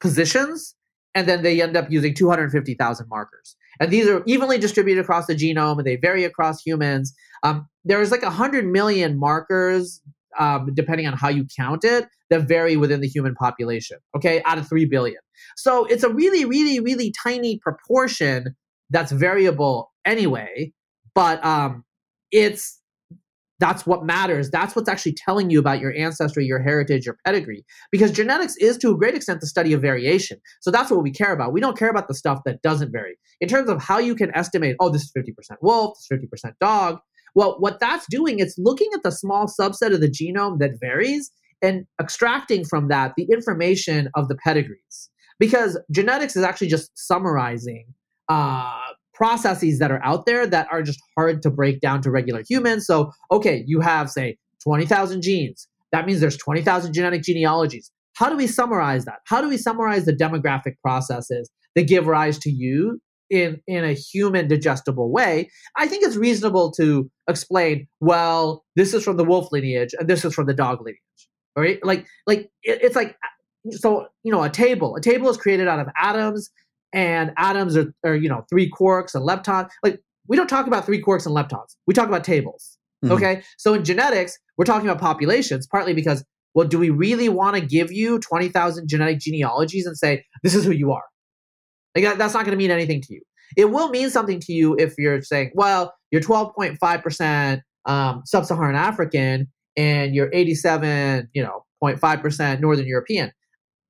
positions, 0.00 0.74
and 1.14 1.28
then 1.28 1.42
they 1.42 1.60
end 1.60 1.76
up 1.76 1.90
using 1.90 2.14
250,000 2.14 3.08
markers. 3.08 3.56
And 3.80 3.90
these 3.90 4.06
are 4.06 4.22
evenly 4.26 4.58
distributed 4.58 5.00
across 5.00 5.26
the 5.26 5.34
genome, 5.34 5.78
and 5.78 5.86
they 5.86 5.96
vary 5.96 6.24
across 6.24 6.62
humans. 6.62 7.14
Um, 7.42 7.68
there's 7.84 8.10
like 8.10 8.22
100 8.22 8.66
million 8.66 9.18
markers, 9.18 10.00
um, 10.38 10.70
depending 10.74 11.06
on 11.06 11.14
how 11.14 11.28
you 11.28 11.46
count 11.56 11.84
it, 11.84 12.06
that 12.30 12.42
vary 12.42 12.76
within 12.76 13.00
the 13.00 13.08
human 13.08 13.34
population, 13.34 13.98
okay, 14.16 14.42
out 14.44 14.58
of 14.58 14.68
3 14.68 14.84
billion. 14.86 15.20
So 15.56 15.84
it's 15.86 16.02
a 16.02 16.08
really, 16.08 16.44
really, 16.44 16.80
really 16.80 17.12
tiny 17.22 17.58
proportion 17.58 18.54
that's 18.90 19.12
variable 19.12 19.90
anyway, 20.04 20.72
but 21.14 21.44
um, 21.44 21.84
it's 22.30 22.78
that's 23.62 23.86
what 23.86 24.04
matters. 24.04 24.50
That's 24.50 24.74
what's 24.74 24.88
actually 24.88 25.12
telling 25.12 25.48
you 25.48 25.60
about 25.60 25.78
your 25.78 25.94
ancestry, 25.94 26.44
your 26.44 26.60
heritage, 26.60 27.06
your 27.06 27.16
pedigree. 27.24 27.64
Because 27.92 28.10
genetics 28.10 28.56
is 28.56 28.76
to 28.78 28.90
a 28.90 28.96
great 28.96 29.14
extent 29.14 29.40
the 29.40 29.46
study 29.46 29.72
of 29.72 29.80
variation. 29.80 30.40
So 30.60 30.72
that's 30.72 30.90
what 30.90 31.04
we 31.04 31.12
care 31.12 31.32
about. 31.32 31.52
We 31.52 31.60
don't 31.60 31.78
care 31.78 31.88
about 31.88 32.08
the 32.08 32.14
stuff 32.14 32.40
that 32.44 32.60
doesn't 32.62 32.90
vary. 32.90 33.16
In 33.40 33.48
terms 33.48 33.70
of 33.70 33.80
how 33.80 33.98
you 33.98 34.16
can 34.16 34.34
estimate, 34.34 34.74
oh, 34.80 34.88
this 34.88 35.02
is 35.02 35.12
50% 35.16 35.58
wolf, 35.62 35.96
this 35.96 36.18
is 36.18 36.28
50% 36.44 36.54
dog. 36.60 36.98
Well, 37.36 37.54
what 37.60 37.78
that's 37.78 38.04
doing, 38.10 38.40
it's 38.40 38.58
looking 38.58 38.90
at 38.94 39.04
the 39.04 39.12
small 39.12 39.46
subset 39.46 39.94
of 39.94 40.00
the 40.00 40.10
genome 40.10 40.58
that 40.58 40.72
varies 40.80 41.30
and 41.62 41.86
extracting 42.00 42.64
from 42.64 42.88
that 42.88 43.12
the 43.16 43.28
information 43.30 44.10
of 44.16 44.26
the 44.26 44.34
pedigrees. 44.34 45.08
Because 45.38 45.78
genetics 45.92 46.34
is 46.34 46.42
actually 46.42 46.68
just 46.68 46.90
summarizing 46.98 47.86
uh, 48.28 48.91
processes 49.14 49.78
that 49.78 49.90
are 49.90 50.02
out 50.04 50.26
there 50.26 50.46
that 50.46 50.66
are 50.70 50.82
just 50.82 51.00
hard 51.16 51.42
to 51.42 51.50
break 51.50 51.80
down 51.80 52.02
to 52.02 52.10
regular 52.10 52.42
humans. 52.48 52.86
So, 52.86 53.12
okay, 53.30 53.64
you 53.66 53.80
have, 53.80 54.10
say, 54.10 54.38
20,000 54.62 55.22
genes. 55.22 55.68
That 55.92 56.06
means 56.06 56.20
there's 56.20 56.36
20,000 56.36 56.92
genetic 56.92 57.22
genealogies. 57.22 57.90
How 58.14 58.28
do 58.28 58.36
we 58.36 58.46
summarize 58.46 59.04
that? 59.04 59.20
How 59.26 59.40
do 59.40 59.48
we 59.48 59.56
summarize 59.56 60.04
the 60.04 60.12
demographic 60.12 60.74
processes 60.82 61.50
that 61.74 61.88
give 61.88 62.06
rise 62.06 62.38
to 62.40 62.50
you 62.50 63.00
in, 63.30 63.60
in 63.66 63.84
a 63.84 63.92
human 63.92 64.48
digestible 64.48 65.10
way? 65.10 65.50
I 65.76 65.86
think 65.86 66.04
it's 66.04 66.16
reasonable 66.16 66.72
to 66.72 67.10
explain, 67.28 67.86
well, 68.00 68.64
this 68.76 68.94
is 68.94 69.04
from 69.04 69.16
the 69.16 69.24
wolf 69.24 69.50
lineage 69.52 69.94
and 69.98 70.08
this 70.08 70.24
is 70.24 70.34
from 70.34 70.46
the 70.46 70.54
dog 70.54 70.80
lineage. 70.80 70.98
Right? 71.56 71.84
Like, 71.84 72.06
like 72.26 72.50
it, 72.62 72.80
it's 72.82 72.96
like, 72.96 73.16
so, 73.70 74.08
you 74.24 74.32
know, 74.32 74.42
a 74.42 74.50
table. 74.50 74.96
A 74.96 75.00
table 75.00 75.28
is 75.28 75.36
created 75.36 75.68
out 75.68 75.78
of 75.78 75.88
atoms 75.96 76.50
and 76.92 77.32
atoms 77.36 77.76
are, 77.76 77.92
are 78.04 78.14
you 78.14 78.28
know 78.28 78.44
three 78.50 78.70
quarks 78.70 79.14
and 79.14 79.26
leptons. 79.26 79.68
Like 79.82 80.00
we 80.28 80.36
don't 80.36 80.48
talk 80.48 80.66
about 80.66 80.84
three 80.86 81.02
quarks 81.02 81.26
and 81.26 81.34
leptons. 81.34 81.76
We 81.86 81.94
talk 81.94 82.08
about 82.08 82.24
tables 82.24 82.78
Mhm. 83.04 83.10
okay? 83.12 83.42
So 83.58 83.74
in 83.74 83.84
genetics 83.84 84.38
we're 84.56 84.64
talking 84.64 84.88
about 84.88 85.00
populations 85.00 85.66
partly 85.66 85.92
because 85.94 86.24
well 86.54 86.66
do 86.68 86.78
we 86.78 86.90
really 86.90 87.28
want 87.28 87.56
to 87.56 87.60
give 87.60 87.90
you 87.90 88.18
20000 88.20 88.88
genetic 88.88 89.18
genealogies 89.18 89.86
and 89.86 89.96
say 89.96 90.24
this 90.42 90.54
is 90.54 90.64
who 90.64 90.70
you 90.72 90.92
are 90.92 91.04
like 91.94 92.04
that, 92.04 92.18
that's 92.18 92.34
not 92.34 92.44
going 92.44 92.56
to 92.56 92.62
mean 92.62 92.70
anything 92.70 93.00
to 93.02 93.14
you. 93.14 93.20
It 93.56 93.66
will 93.70 93.88
mean 93.90 94.08
something 94.10 94.40
to 94.40 94.52
you 94.52 94.76
if 94.78 94.94
you're 94.98 95.20
saying 95.22 95.50
well 95.54 95.92
you're 96.10 96.22
12.5% 96.22 97.62
um, 97.86 98.22
sub-saharan 98.24 98.76
african 98.76 99.48
and 99.76 100.14
you're 100.14 100.30
87 100.32 101.28
you 101.32 101.42
know 101.42 101.64
0.5% 101.82 102.60
northern 102.60 102.86
european. 102.86 103.32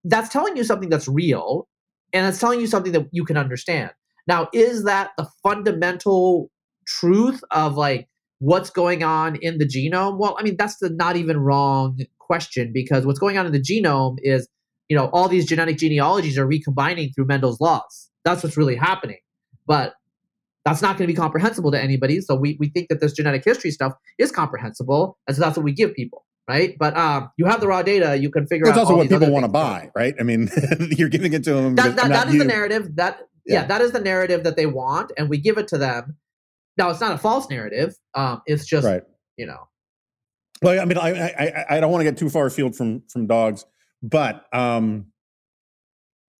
That's 0.04 0.28
telling 0.30 0.56
you 0.56 0.64
something 0.64 0.88
that's 0.88 1.06
real 1.08 1.68
and 2.12 2.26
it's 2.26 2.38
telling 2.38 2.60
you 2.60 2.66
something 2.66 2.92
that 2.92 3.08
you 3.12 3.24
can 3.24 3.36
understand. 3.36 3.90
Now, 4.26 4.48
is 4.52 4.84
that 4.84 5.10
the 5.16 5.28
fundamental 5.42 6.50
truth 6.86 7.42
of 7.50 7.76
like 7.76 8.08
what's 8.38 8.70
going 8.70 9.02
on 9.02 9.36
in 9.36 9.58
the 9.58 9.66
genome? 9.66 10.18
Well, 10.18 10.36
I 10.38 10.42
mean, 10.42 10.56
that's 10.56 10.76
the 10.78 10.90
not 10.90 11.16
even 11.16 11.38
wrong 11.38 11.98
question 12.18 12.72
because 12.72 13.06
what's 13.06 13.18
going 13.18 13.38
on 13.38 13.46
in 13.46 13.52
the 13.52 13.60
genome 13.60 14.16
is, 14.22 14.48
you 14.88 14.96
know, 14.96 15.10
all 15.12 15.28
these 15.28 15.46
genetic 15.46 15.78
genealogies 15.78 16.38
are 16.38 16.46
recombining 16.46 17.12
through 17.12 17.26
Mendel's 17.26 17.60
laws. 17.60 18.10
That's 18.24 18.42
what's 18.42 18.56
really 18.56 18.76
happening. 18.76 19.18
But 19.66 19.94
that's 20.64 20.82
not 20.82 20.96
going 20.96 21.08
to 21.08 21.12
be 21.12 21.16
comprehensible 21.16 21.72
to 21.72 21.80
anybody. 21.80 22.20
So 22.20 22.34
we, 22.34 22.56
we 22.60 22.68
think 22.68 22.88
that 22.88 23.00
this 23.00 23.12
genetic 23.12 23.44
history 23.44 23.70
stuff 23.70 23.94
is 24.18 24.30
comprehensible. 24.30 25.18
And 25.26 25.36
so 25.36 25.42
that's 25.42 25.56
what 25.56 25.64
we 25.64 25.72
give 25.72 25.94
people. 25.94 26.24
Right. 26.48 26.76
But 26.78 26.96
um, 26.96 27.30
you 27.38 27.46
have 27.46 27.60
the 27.60 27.68
raw 27.68 27.82
data, 27.82 28.16
you 28.16 28.30
can 28.30 28.46
figure 28.46 28.66
That's 28.66 28.76
out. 28.76 28.80
also 28.82 28.92
all 28.94 28.98
what 28.98 29.08
people 29.08 29.30
want 29.30 29.44
to 29.44 29.48
buy, 29.50 29.90
right? 29.94 30.14
I 30.18 30.24
mean, 30.24 30.50
you're 30.90 31.08
giving 31.08 31.32
it 31.32 31.44
to 31.44 31.54
them. 31.54 31.76
that, 31.76 31.94
that, 31.96 32.08
that 32.08 32.28
is 32.28 32.38
the 32.38 32.44
narrative 32.44 32.96
that 32.96 33.20
yeah. 33.46 33.60
Yeah. 33.60 33.66
that 33.66 33.80
is 33.80 33.92
the 33.92 34.00
narrative 34.00 34.42
that 34.44 34.56
they 34.56 34.66
want 34.66 35.12
and 35.16 35.28
we 35.28 35.38
give 35.38 35.56
it 35.58 35.66
to 35.68 35.78
them 35.78 36.16
now 36.78 36.90
it's 36.90 37.00
not 37.00 37.12
a 37.12 37.18
false 37.18 37.48
narrative 37.50 37.94
um 38.14 38.40
it's 38.46 38.64
just 38.66 38.86
Right. 38.86 39.02
you 39.36 39.46
know 39.46 39.68
Well, 40.62 40.80
I 40.80 40.84
mean, 40.84 40.98
I 40.98 41.10
I, 41.10 41.44
I- 41.46 41.76
I 41.76 41.80
don't 41.80 41.90
want 41.90 42.00
to 42.02 42.04
get 42.10 42.16
too 42.18 42.28
far 42.30 42.46
afield 42.46 42.76
from 42.76 43.02
from 43.08 43.26
dogs, 43.26 43.64
but 44.02 44.44
um, 44.54 45.06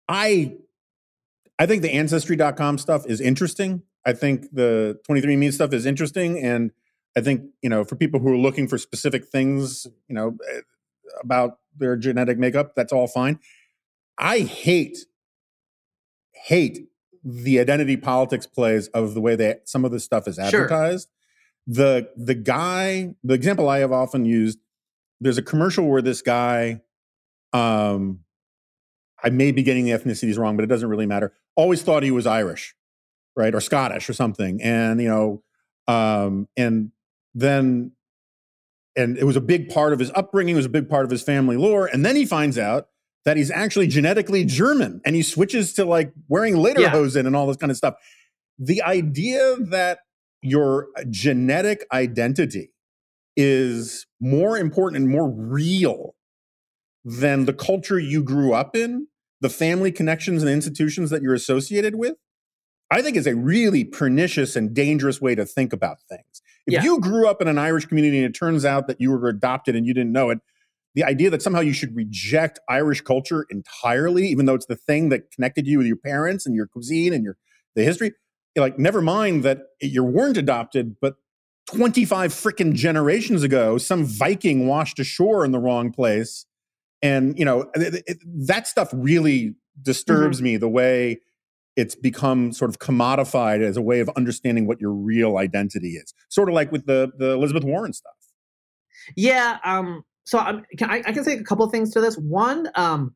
I 0.09 0.57
I 1.59 1.67
think 1.67 1.83
the 1.83 1.93
ancestry.com 1.93 2.79
stuff 2.79 3.07
is 3.07 3.21
interesting. 3.21 3.83
I 4.05 4.13
think 4.15 4.47
the 4.53 4.99
23andMe 5.09 5.53
stuff 5.53 5.73
is 5.73 5.87
interesting, 5.87 6.39
and 6.39 6.71
I 7.17 7.21
think 7.21 7.43
you 7.63 7.69
know 7.71 7.85
for 7.85 7.97
people 7.97 8.21
who 8.21 8.33
are 8.33 8.39
looking 8.39 8.69
for 8.69 8.79
specific 8.79 9.27
things, 9.27 9.87
you 10.09 10.15
know, 10.15 10.37
eh, 10.51 10.61
about 11.23 11.59
their 11.77 11.97
genetic 11.97 12.39
makeup, 12.39 12.75
that's 12.75 12.93
all 12.93 13.07
fine. 13.07 13.39
I 14.19 14.41
hate 14.41 14.99
hate 16.33 16.89
the 17.25 17.61
identity 17.61 17.97
politics 17.97 18.47
plays 18.47 18.89
of 18.89 19.15
the 19.15 19.21
way 19.21 19.37
that 19.37 19.69
some 19.69 19.85
of 19.85 19.93
this 19.93 20.05
stuff 20.05 20.27
is 20.27 20.37
Sure. 20.37 20.65
advertised 20.65 21.09
the 21.67 22.09
the 22.17 22.35
guy, 22.35 23.15
the 23.23 23.35
example 23.35 23.69
I 23.69 23.79
have 23.79 23.93
often 23.93 24.25
used, 24.25 24.59
there's 25.21 25.39
a 25.39 25.43
commercial 25.43 25.89
where 25.89 26.03
this 26.03 26.23
guy, 26.23 26.81
um, 27.53 28.21
I 29.23 29.31
may 29.31 29.53
be 29.53 29.63
getting 29.63 29.85
the 29.85 29.93
ethnicities 29.93 30.39
wrong, 30.39 30.57
but 30.57 30.65
it 30.65 30.69
doesn't 30.69 30.89
really 30.89 31.07
matter. 31.07 31.33
Always 31.55 31.83
thought 31.83 32.03
he 32.03 32.11
was 32.11 32.27
Irish, 32.27 32.75
right, 33.37 33.55
or 33.55 33.61
Scottish 33.61 34.09
or 34.11 34.13
something, 34.13 34.61
and 34.63 35.01
you 35.01 35.09
know, 35.09 35.43
um, 35.87 36.49
and 36.57 36.91
then, 37.35 37.93
and 38.97 39.17
it 39.17 39.25
was 39.25 39.37
a 39.37 39.41
big 39.41 39.69
part 39.69 39.93
of 39.93 39.99
his 39.99 40.11
upbringing, 40.15 40.55
it 40.55 40.57
was 40.57 40.67
a 40.67 40.71
big 40.71 40.89
part 40.89 41.05
of 41.05 41.11
his 41.11 41.23
family 41.23 41.57
lore, 41.57 41.87
and 41.87 42.05
then 42.05 42.17
he 42.17 42.27
finds 42.27 42.59
out 42.59 42.89
that 43.25 43.37
he's 43.37 43.51
actually 43.51 43.87
genetically 43.87 44.45
German, 44.45 45.01
and 45.05 45.15
he 45.15 45.23
switches 45.23 45.73
to 45.75 45.85
like 45.85 46.13
wearing 46.29 46.55
lederhosen 46.55 47.23
yeah. 47.23 47.27
and 47.27 47.37
all 47.37 47.47
this 47.47 47.57
kind 47.57 47.71
of 47.71 47.77
stuff. 47.77 47.95
The 48.59 48.83
idea 48.83 49.57
that 49.71 50.01
your 50.43 50.89
genetic 51.09 51.87
identity 51.93 52.73
is 53.37 54.07
more 54.21 54.59
important 54.59 55.03
and 55.03 55.11
more 55.11 55.31
real 55.31 56.15
than 57.05 57.47
the 57.47 57.53
culture 57.53 57.99
you 57.99 58.23
grew 58.23 58.53
up 58.53 58.77
in, 58.77 59.07
the 59.41 59.49
family 59.49 59.91
connections 59.91 60.43
and 60.43 60.51
institutions 60.51 61.11
that 61.11 61.23
you're 61.23 61.35
associated 61.35 61.95
with, 61.97 62.15
I 62.93 63.03
think 63.03 63.17
is 63.17 63.27
a 63.27 63.35
really 63.35 63.85
pernicious 63.85 64.55
and 64.55 64.75
dangerous 64.75 65.21
way 65.21 65.35
to 65.35 65.47
think 65.47 65.73
about 65.73 65.99
things. 66.09 66.43
If 66.67 66.75
yeah. 66.75 66.83
you 66.85 67.01
grew 67.01 67.27
up 67.27 67.41
in 67.41 67.49
an 67.49 67.59
Irish 67.59 67.87
community 67.87 68.19
and 68.19 68.27
it 68.27 68.39
turns 68.39 68.65
out 68.65 68.87
that 68.87 69.01
you 69.01 69.11
were 69.11 69.29
adopted 69.29 69.75
and 69.75 69.87
you 69.87 69.95
didn't 69.95 70.13
know 70.13 70.31
it, 70.31 70.39
the 70.95 71.05
idea 71.05 71.31
that 71.31 71.41
somehow 71.41 71.61
you 71.61 71.73
should 71.73 71.97
reject 71.97 72.61
Irish 72.69 73.01
culture 73.01 73.47
entirely, 73.49 74.27
even 74.27 74.45
though 74.45 74.55
it's 74.55 74.67
the 74.67 74.77
thing 74.77 75.09
that 75.09 75.31
connected 75.31 75.67
you 75.67 75.79
with 75.79 75.87
your 75.87 75.97
parents 75.97 76.45
and 76.45 76.55
your 76.55 76.67
cuisine 76.67 77.15
and 77.15 77.25
your 77.25 77.37
the 77.75 77.83
history, 77.83 78.13
like 78.57 78.79
never 78.79 79.01
mind 79.01 79.43
that 79.45 79.61
you 79.81 80.05
weren't 80.05 80.37
adopted, 80.37 80.97
but 81.01 81.15
25 81.69 82.33
freaking 82.33 82.75
generations 82.75 83.43
ago, 83.43 83.79
some 83.79 84.05
Viking 84.05 84.67
washed 84.67 84.99
ashore 84.99 85.45
in 85.47 85.53
the 85.53 85.59
wrong 85.59 85.91
place. 85.91 86.45
And, 87.01 87.39
you 87.39 87.47
know, 87.47 87.71
it, 87.75 88.05
it, 88.07 88.19
that 88.47 88.67
stuff 88.67 88.91
really 88.93 89.55
disturbs 89.81 90.39
mm-hmm. 90.39 90.45
me 90.45 90.57
the 90.59 90.69
way 90.69 91.21
it's 91.77 91.95
become 91.95 92.53
sort 92.53 92.71
of 92.71 92.79
commodified 92.79 93.63
as 93.63 93.77
a 93.77 93.83
way 93.83 94.01
of 94.01 94.11
understanding 94.11 94.67
what 94.67 94.81
your 94.81 94.93
real 94.93 95.39
identity 95.39 95.93
is. 95.93 96.13
Sort 96.29 96.49
of 96.49 96.55
like 96.55 96.71
with 96.71 96.87
the, 96.87 97.11
the 97.19 97.33
Elizabeth 97.33 97.65
Warren 97.65 97.93
stuff. 97.93 98.13
Yeah. 99.17 99.59
Um, 99.65 100.05
so 100.25 100.39
I'm, 100.39 100.65
can, 100.77 100.91
I, 100.91 101.03
I, 101.07 101.13
can 101.13 101.25
say 101.25 101.35
a 101.35 101.43
couple 101.43 101.69
things 101.71 101.91
to 101.93 102.01
this. 102.01 102.17
One, 102.17 102.69
um, 102.75 103.15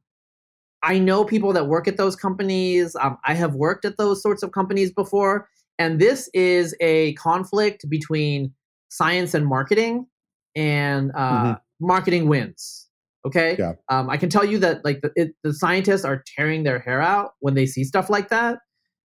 I 0.82 0.98
know 0.98 1.24
people 1.24 1.52
that 1.52 1.66
work 1.66 1.86
at 1.86 1.96
those 1.96 2.16
companies. 2.16 2.96
Um, 2.96 3.18
I 3.24 3.34
have 3.34 3.54
worked 3.54 3.84
at 3.84 3.96
those 3.98 4.22
sorts 4.22 4.42
of 4.42 4.52
companies 4.52 4.92
before. 4.92 5.48
And 5.78 6.00
this 6.00 6.30
is 6.32 6.74
a 6.80 7.12
conflict 7.14 7.88
between 7.88 8.54
science 8.88 9.34
and 9.34 9.46
marketing, 9.46 10.07
and 10.54 11.12
uh, 11.14 11.42
mm-hmm. 11.42 11.86
marketing 11.86 12.28
wins. 12.28 12.86
Okay. 13.26 13.56
Yeah. 13.58 13.72
Um, 13.88 14.08
I 14.08 14.16
can 14.16 14.30
tell 14.30 14.44
you 14.44 14.58
that 14.58 14.84
like 14.84 15.00
the, 15.00 15.10
it, 15.16 15.32
the 15.42 15.52
scientists 15.52 16.04
are 16.04 16.22
tearing 16.36 16.62
their 16.62 16.78
hair 16.78 17.00
out 17.00 17.32
when 17.40 17.54
they 17.54 17.66
see 17.66 17.84
stuff 17.84 18.08
like 18.08 18.28
that 18.28 18.58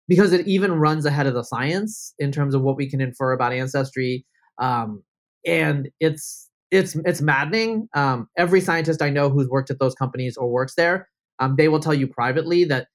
because 0.09 0.33
it 0.33 0.47
even 0.47 0.73
runs 0.73 1.05
ahead 1.05 1.27
of 1.27 1.35
the 1.35 1.43
science 1.43 2.15
in 2.19 2.33
terms 2.33 2.55
of 2.55 2.63
what 2.63 2.77
we 2.77 2.89
can 2.89 3.01
infer 3.01 3.33
about 3.33 3.53
ancestry. 3.53 4.25
Um, 4.59 5.03
and 5.47 5.89
it's 6.01 6.49
it's 6.71 6.97
it's 7.05 7.21
maddening. 7.21 7.89
Um, 7.95 8.29
every 8.37 8.61
scientist 8.61 9.03
I 9.03 9.11
know 9.11 9.29
who's 9.29 9.49
worked 9.49 9.71
at 9.71 9.79
those 9.79 9.95
companies 9.95 10.37
or 10.37 10.49
works 10.49 10.75
there 10.77 11.09
um, 11.39 11.57
they 11.57 11.69
will 11.69 11.81
tell 11.81 11.95
you 11.95 12.07
privately 12.07 12.65
that 12.65 12.89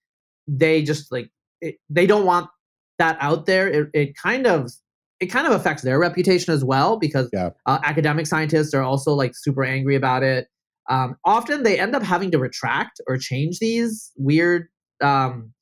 they 0.47 0.83
just 0.83 1.11
like 1.11 1.29
it, 1.61 1.75
they 1.89 2.07
don't 2.07 2.25
want 2.25 2.49
that 2.97 3.17
out 3.19 3.45
there. 3.45 3.67
It, 3.67 3.89
it 3.93 4.15
kind 4.15 4.47
of 4.47 4.71
it 5.19 5.27
kind 5.27 5.45
of 5.45 5.53
affects 5.53 5.83
their 5.83 5.99
reputation 5.99 6.53
as 6.53 6.63
well 6.63 6.97
because 6.97 7.29
yeah. 7.31 7.51
uh, 7.67 7.79
academic 7.83 8.25
scientists 8.25 8.73
are 8.73 8.81
also 8.81 9.13
like 9.13 9.33
super 9.35 9.63
angry 9.63 9.95
about 9.95 10.23
it. 10.23 10.47
Um, 10.89 11.15
often 11.25 11.63
they 11.63 11.79
end 11.79 11.95
up 11.95 12.03
having 12.03 12.31
to 12.31 12.39
retract 12.39 12.99
or 13.07 13.17
change 13.17 13.59
these 13.59 14.11
weird 14.17 14.67
um, 15.01 15.53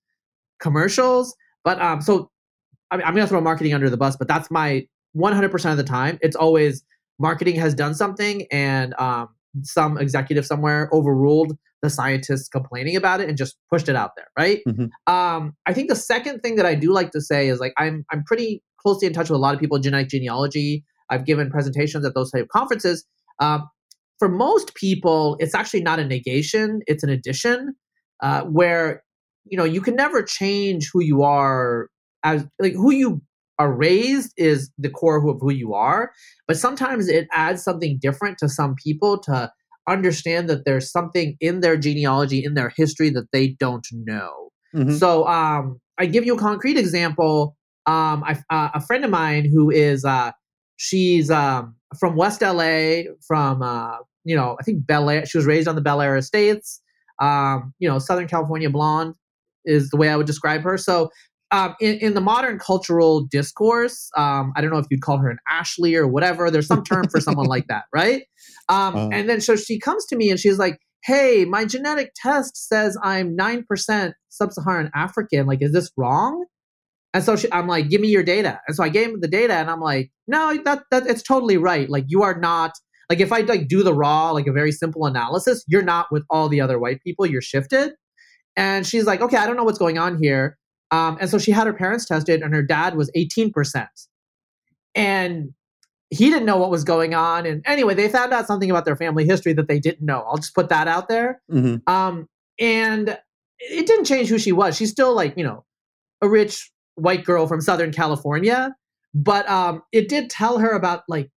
commercials. 0.60 1.36
But 1.64 1.82
um, 1.82 2.02
so 2.02 2.32
I 2.92 2.96
I'm 2.96 3.14
going 3.14 3.26
to 3.26 3.28
throw 3.28 3.42
marketing 3.42 3.74
under 3.74 3.90
the 3.90 3.98
bus, 3.98 4.16
but 4.16 4.28
that's 4.28 4.50
my 4.50 4.88
100% 5.16 5.72
of 5.72 5.78
the 5.78 5.84
time. 5.84 6.20
It's 6.22 6.36
always 6.36 6.84
marketing 7.20 7.56
has 7.56 7.74
done 7.74 7.94
something 7.94 8.46
and 8.52 8.94
um, 9.00 9.30
some 9.64 9.98
executive 9.98 10.46
somewhere 10.46 10.90
overruled 10.94 11.58
the 11.82 11.90
scientists 11.90 12.50
complaining 12.50 12.96
about 12.96 13.22
it 13.22 13.30
and 13.30 13.38
just 13.38 13.58
pushed 13.72 13.88
it 13.88 13.96
out 13.96 14.12
there, 14.16 14.28
right? 14.38 14.62
Mm-hmm. 14.68 15.14
Um, 15.14 15.56
I 15.66 15.74
think 15.74 15.90
the 15.90 15.96
second 15.96 16.42
thing 16.42 16.56
that 16.56 16.66
I 16.66 16.76
do 16.76 16.92
like 16.92 17.12
to 17.12 17.22
say 17.22 17.48
is 17.48 17.60
like 17.60 17.74
I'm 17.78 18.06
I'm 18.12 18.24
pretty 18.24 18.62
closely 18.82 19.08
in 19.08 19.14
touch 19.14 19.30
with 19.30 19.38
a 19.38 19.42
lot 19.42 19.54
of 19.54 19.60
people 19.60 19.78
in 19.78 19.84
genetic 19.84 20.10
genealogy. 20.10 20.84
I've 21.10 21.26
given 21.26 21.50
presentations 21.50 22.06
at 22.06 22.14
those 22.14 22.32
type 22.32 22.44
of 22.44 22.50
conferences. 22.50 23.06
Um, 23.40 23.70
for 24.20 24.30
most 24.30 24.76
people, 24.76 25.38
it's 25.40 25.56
actually 25.56 25.82
not 25.82 26.00
a 26.00 26.06
negation; 26.06 26.82
it's 26.86 27.04
an 27.04 27.10
addition, 27.10 27.74
uh, 28.22 28.42
where 28.44 29.04
you 29.46 29.58
know 29.58 29.64
you 29.64 29.82
can 29.82 29.96
never 29.96 30.22
change 30.22 30.90
who 30.94 31.02
you 31.02 31.24
are 31.24 31.90
as 32.24 32.46
like 32.60 32.74
who 32.74 32.92
you 32.92 33.22
are 33.58 33.74
raised 33.74 34.32
is 34.38 34.72
the 34.78 34.90
core 34.90 35.18
of 35.18 35.38
who 35.42 35.52
you 35.52 35.74
are, 35.74 36.12
but 36.48 36.58
sometimes 36.58 37.10
it 37.10 37.28
adds 37.34 37.64
something 37.64 38.00
different 38.02 38.38
to 38.38 38.48
some 38.48 38.76
people 38.82 39.18
to 39.18 39.52
understand 39.88 40.50
that 40.50 40.66
there's 40.66 40.90
something 40.92 41.36
in 41.42 41.60
their 41.60 41.76
genealogy, 41.76 42.44
in 42.44 42.54
their 42.54 42.72
history 42.76 43.10
that 43.10 43.28
they 43.34 43.50
don't 43.60 43.86
know. 43.92 44.50
Mm-hmm. 44.74 44.96
So 44.96 45.28
um, 45.28 45.80
I 45.98 46.06
give 46.06 46.26
you 46.26 46.36
a 46.36 46.40
concrete 46.40 46.78
example. 46.78 47.58
Um, 47.86 48.24
I, 48.24 48.38
uh, 48.50 48.70
a 48.76 48.82
friend 48.82 49.04
of 49.04 49.12
mine 49.12 49.50
who 49.52 49.70
is 49.70 50.06
uh, 50.06 50.32
she's 50.78 51.30
um, 51.30 51.76
from 51.98 52.16
West 52.16 52.42
LA, 52.42 53.04
from 53.26 53.62
uh, 53.62 53.98
you 54.24 54.36
know 54.36 54.58
I 54.60 54.64
think 54.64 54.86
Bel 54.86 55.10
Air. 55.10 55.26
She 55.26 55.38
was 55.38 55.46
raised 55.46 55.68
on 55.68 55.76
the 55.76 55.82
Bel 55.82 56.02
Air 56.02 56.18
Estates. 56.18 56.82
Um, 57.22 57.74
you 57.80 57.90
know, 57.90 58.00
Southern 58.00 58.28
California 58.28 58.70
blonde 58.70 59.16
is 59.66 59.90
the 59.90 59.98
way 59.98 60.10
I 60.10 60.16
would 60.16 60.26
describe 60.26 60.62
her. 60.64 60.78
So 60.78 61.10
um, 61.52 61.76
in, 61.82 61.96
in, 61.98 62.14
the 62.14 62.22
modern 62.22 62.60
cultural 62.60 63.22
discourse, 63.22 64.10
um, 64.16 64.54
I 64.56 64.62
don't 64.62 64.70
know 64.70 64.78
if 64.78 64.86
you'd 64.90 65.02
call 65.02 65.18
her 65.18 65.30
an 65.30 65.40
Ashley 65.50 65.96
or 65.96 66.08
whatever. 66.08 66.52
There's 66.52 66.68
some 66.68 66.84
term 66.84 67.10
for 67.10 67.20
someone 67.20 67.48
like 67.48 67.68
that, 67.68 67.86
right? 67.94 68.24
Um, 68.70 68.96
uh, 68.96 69.10
and 69.10 69.28
then 69.28 69.42
so 69.42 69.56
she 69.56 69.80
comes 69.80 70.06
to 70.08 70.16
me 70.16 70.30
and 70.30 70.40
she's 70.40 70.60
like, 70.60 70.80
"Hey, 71.04 71.46
my 71.46 71.66
genetic 71.66 72.12
test 72.16 72.56
says 72.70 72.98
I'm 73.04 73.36
nine 73.36 73.64
percent 73.68 74.14
sub-Saharan 74.30 74.92
African. 74.94 75.48
Like, 75.48 75.62
is 75.62 75.74
this 75.74 75.92
wrong?" 75.98 76.46
And 77.14 77.24
so 77.24 77.36
she, 77.36 77.52
I'm 77.52 77.68
like, 77.68 77.90
"Give 77.90 78.02
me 78.02 78.10
your 78.10 78.24
data." 78.24 78.60
And 78.68 78.76
so 78.76 78.84
I 78.84 78.90
gave 78.90 79.08
him 79.08 79.20
the 79.22 79.28
data, 79.28 79.54
and 79.54 79.70
I'm 79.70 79.82
like, 79.82 80.12
"No, 80.28 80.58
that 80.66 80.84
that 80.92 81.08
it's 81.08 81.24
totally 81.24 81.58
right. 81.58 81.90
Like, 81.90 82.06
you 82.08 82.24
are 82.24 82.40
not." 82.40 82.74
Like 83.10 83.20
if 83.20 83.32
I 83.32 83.40
like 83.40 83.68
do 83.68 83.82
the 83.82 83.94
raw, 83.94 84.30
like 84.32 84.46
a 84.46 84.52
very 84.52 84.72
simple 84.72 85.08
analysis, 85.08 85.64
you're 85.68 85.82
not 85.82 86.08
with 86.12 86.24
all 86.30 86.48
the 86.48 86.62
other 86.62 86.78
white 86.78 87.02
people. 87.02 87.26
You're 87.26 87.42
shifted. 87.42 87.94
And 88.56 88.86
she's 88.86 89.06
like, 89.06 89.22
okay, 89.22 89.38
I 89.38 89.48
don't 89.48 89.56
know 89.56 89.64
what's 89.64 89.80
going 89.80 89.98
on 89.98 90.22
here. 90.22 90.58
Um, 90.92 91.18
and 91.22 91.30
so 91.30 91.38
she 91.38 91.52
had 91.52 91.66
her 91.68 91.74
parents 91.74 92.06
tested, 92.06 92.42
and 92.42 92.54
her 92.54 92.62
dad 92.64 92.96
was 92.96 93.10
18%. 93.16 93.88
And 94.96 95.54
he 96.10 96.30
didn't 96.30 96.46
know 96.46 96.58
what 96.58 96.72
was 96.72 96.84
going 96.84 97.14
on. 97.14 97.46
And 97.46 97.62
anyway, 97.66 97.94
they 97.94 98.10
found 98.10 98.34
out 98.34 98.48
something 98.48 98.70
about 98.70 98.86
their 98.86 98.96
family 98.96 99.26
history 99.26 99.54
that 99.54 99.68
they 99.68 99.80
didn't 99.80 100.06
know. 100.06 100.26
I'll 100.28 100.38
just 100.38 100.56
put 100.56 100.70
that 100.70 100.88
out 100.88 101.08
there. 101.08 101.42
Mm-hmm. 101.52 101.90
Um, 101.92 102.28
and 102.60 103.18
it 103.60 103.86
didn't 103.86 104.06
change 104.06 104.28
who 104.28 104.40
she 104.40 104.52
was. 104.52 104.76
She's 104.76 104.92
still 104.92 105.14
like, 105.14 105.38
you 105.38 105.44
know, 105.44 105.64
a 106.22 106.28
rich 106.28 106.72
white 107.02 107.24
girl 107.24 107.48
from 107.48 107.62
Southern 107.62 107.92
California. 107.92 108.76
But 109.14 109.50
um, 109.50 109.82
it 109.92 110.08
did 110.08 110.30
tell 110.30 110.60
her 110.60 110.72
about 110.72 111.04
like 111.08 111.30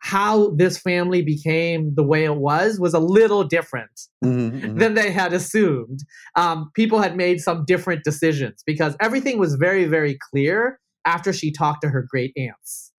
how 0.00 0.50
this 0.50 0.78
family 0.78 1.22
became 1.22 1.94
the 1.94 2.02
way 2.02 2.24
it 2.24 2.36
was 2.36 2.78
was 2.78 2.94
a 2.94 3.00
little 3.00 3.44
different 3.44 3.90
mm-hmm, 4.24 4.56
mm-hmm. 4.56 4.78
than 4.78 4.94
they 4.94 5.10
had 5.10 5.32
assumed. 5.32 6.00
Um, 6.36 6.70
people 6.74 7.00
had 7.00 7.16
made 7.16 7.40
some 7.40 7.64
different 7.66 8.04
decisions 8.04 8.62
because 8.64 8.96
everything 9.00 9.38
was 9.38 9.56
very, 9.56 9.84
very 9.86 10.16
clear 10.30 10.78
after 11.04 11.32
she 11.32 11.50
talked 11.50 11.82
to 11.82 11.88
her 11.88 12.06
great 12.08 12.32
aunts 12.36 12.92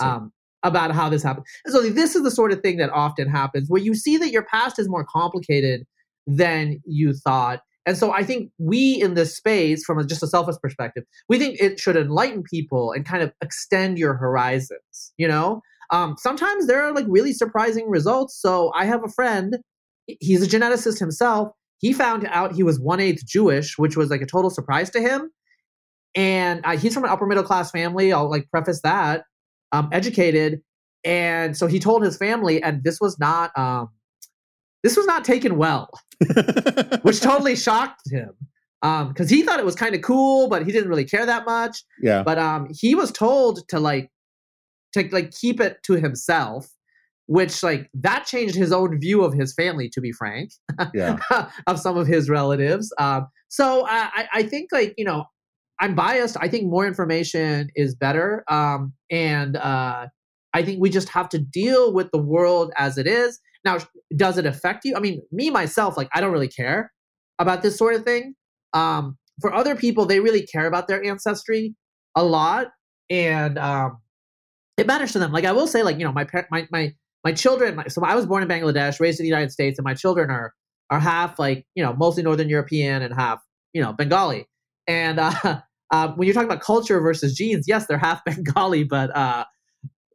um, 0.00 0.32
about 0.62 0.92
how 0.92 1.08
this 1.08 1.22
happened. 1.22 1.46
And 1.64 1.72
so 1.72 1.88
this 1.88 2.14
is 2.14 2.22
the 2.22 2.30
sort 2.30 2.52
of 2.52 2.60
thing 2.60 2.76
that 2.78 2.90
often 2.90 3.28
happens 3.28 3.68
where 3.68 3.82
you 3.82 3.94
see 3.94 4.16
that 4.18 4.30
your 4.30 4.44
past 4.44 4.78
is 4.78 4.88
more 4.88 5.04
complicated 5.04 5.84
than 6.26 6.80
you 6.84 7.14
thought. 7.14 7.60
And 7.84 7.96
so 7.96 8.12
I 8.12 8.22
think 8.22 8.50
we 8.58 9.00
in 9.00 9.14
this 9.14 9.36
space, 9.36 9.84
from 9.84 9.98
a, 9.98 10.04
just 10.04 10.22
a 10.22 10.26
selfish 10.26 10.56
perspective, 10.62 11.04
we 11.28 11.38
think 11.38 11.60
it 11.60 11.80
should 11.80 11.96
enlighten 11.96 12.42
people 12.42 12.92
and 12.92 13.04
kind 13.04 13.22
of 13.22 13.32
extend 13.42 13.98
your 13.98 14.14
horizons, 14.14 15.12
you 15.16 15.26
know? 15.26 15.62
Um, 15.90 16.16
sometimes 16.18 16.66
there 16.66 16.82
are 16.82 16.92
like 16.94 17.06
really 17.08 17.32
surprising 17.32 17.88
results. 17.88 18.40
So 18.40 18.72
I 18.74 18.84
have 18.86 19.04
a 19.04 19.08
friend, 19.08 19.58
he's 20.06 20.42
a 20.42 20.46
geneticist 20.46 20.98
himself. 20.98 21.52
He 21.78 21.92
found 21.92 22.26
out 22.26 22.52
he 22.52 22.62
was 22.62 22.78
one 22.78 23.00
eighth 23.00 23.26
Jewish, 23.26 23.76
which 23.76 23.96
was 23.96 24.08
like 24.10 24.22
a 24.22 24.26
total 24.26 24.48
surprise 24.48 24.88
to 24.90 25.00
him. 25.00 25.30
And 26.14 26.60
uh, 26.64 26.76
he's 26.76 26.94
from 26.94 27.04
an 27.04 27.10
upper 27.10 27.26
middle 27.26 27.42
class 27.42 27.70
family. 27.70 28.12
I'll 28.12 28.30
like 28.30 28.48
preface 28.50 28.80
that, 28.82 29.24
um, 29.72 29.88
educated. 29.92 30.60
And 31.04 31.56
so 31.56 31.66
he 31.66 31.80
told 31.80 32.04
his 32.04 32.16
family, 32.16 32.62
and 32.62 32.84
this 32.84 33.00
was 33.00 33.18
not 33.18 33.50
um, 33.58 33.88
this 34.82 34.96
was 34.96 35.06
not 35.06 35.24
taken 35.24 35.56
well, 35.56 35.90
which 37.02 37.20
totally 37.20 37.56
shocked 37.56 38.02
him 38.10 38.30
because 38.80 39.20
um, 39.20 39.28
he 39.28 39.42
thought 39.42 39.60
it 39.60 39.64
was 39.64 39.76
kind 39.76 39.94
of 39.94 40.02
cool, 40.02 40.48
but 40.48 40.66
he 40.66 40.72
didn't 40.72 40.88
really 40.88 41.04
care 41.04 41.24
that 41.24 41.44
much. 41.44 41.84
Yeah. 42.00 42.22
But 42.24 42.38
um, 42.38 42.68
he 42.70 42.94
was 42.94 43.12
told 43.12 43.66
to 43.68 43.78
like 43.78 44.10
to 44.94 45.08
like 45.12 45.30
keep 45.30 45.60
it 45.60 45.78
to 45.84 45.94
himself 45.94 46.68
which 47.26 47.62
like 47.62 47.88
that 47.94 48.26
changed 48.26 48.54
his 48.54 48.72
own 48.72 48.98
view 49.00 49.22
of 49.22 49.32
his 49.32 49.54
family 49.54 49.88
to 49.88 50.00
be 50.00 50.12
frank 50.12 50.50
Yeah. 50.92 51.18
of 51.66 51.78
some 51.78 51.96
of 51.96 52.06
his 52.06 52.28
relatives 52.28 52.92
um, 52.98 53.26
so 53.48 53.86
I, 53.88 54.28
I 54.32 54.42
think 54.42 54.70
like 54.72 54.94
you 54.98 55.04
know 55.04 55.24
i'm 55.80 55.94
biased 55.94 56.36
i 56.40 56.48
think 56.48 56.64
more 56.68 56.86
information 56.86 57.68
is 57.74 57.94
better 57.94 58.44
um, 58.48 58.92
and 59.10 59.56
uh, 59.56 60.08
i 60.52 60.62
think 60.62 60.80
we 60.80 60.90
just 60.90 61.08
have 61.08 61.28
to 61.30 61.38
deal 61.38 61.92
with 61.92 62.10
the 62.10 62.18
world 62.18 62.72
as 62.76 62.98
it 62.98 63.06
is 63.06 63.38
now 63.64 63.78
does 64.16 64.38
it 64.38 64.46
affect 64.46 64.84
you? 64.84 64.96
I 64.96 65.00
mean 65.00 65.22
me 65.30 65.50
myself 65.50 65.96
like 65.96 66.08
i 66.14 66.20
don't 66.20 66.32
really 66.32 66.48
care 66.48 66.92
about 67.38 67.62
this 67.62 67.76
sort 67.76 67.94
of 67.94 68.04
thing. 68.04 68.34
Um, 68.72 69.18
for 69.40 69.52
other 69.52 69.74
people 69.74 70.06
they 70.06 70.20
really 70.20 70.46
care 70.46 70.66
about 70.66 70.88
their 70.88 71.04
ancestry 71.04 71.74
a 72.14 72.22
lot 72.22 72.68
and 73.10 73.58
um, 73.58 73.98
it 74.76 74.86
matters 74.86 75.12
to 75.12 75.18
them. 75.18 75.32
Like 75.32 75.44
i 75.44 75.52
will 75.52 75.66
say 75.66 75.82
like 75.82 75.98
you 75.98 76.04
know 76.04 76.12
my 76.12 76.24
par- 76.24 76.48
my 76.50 76.66
my 76.70 76.94
my 77.24 77.32
children 77.32 77.76
my, 77.76 77.86
so 77.86 78.04
i 78.04 78.14
was 78.14 78.26
born 78.26 78.42
in 78.42 78.48
bangladesh 78.48 78.98
raised 78.98 79.20
in 79.20 79.24
the 79.24 79.28
united 79.28 79.52
states 79.52 79.78
and 79.78 79.84
my 79.84 79.94
children 79.94 80.28
are 80.28 80.52
are 80.90 80.98
half 80.98 81.38
like 81.38 81.64
you 81.74 81.82
know 81.82 81.94
mostly 81.94 82.22
northern 82.22 82.48
european 82.48 83.02
and 83.02 83.14
half 83.14 83.40
you 83.72 83.82
know 83.82 83.92
bengali. 83.92 84.46
And 84.86 85.20
uh, 85.20 85.32
uh, 85.92 86.08
when 86.14 86.26
you're 86.26 86.34
talking 86.34 86.48
about 86.48 86.62
culture 86.62 87.00
versus 87.00 87.34
genes 87.34 87.66
yes 87.66 87.86
they're 87.86 87.98
half 87.98 88.24
bengali 88.26 88.84
but 88.84 89.14
uh, 89.16 89.44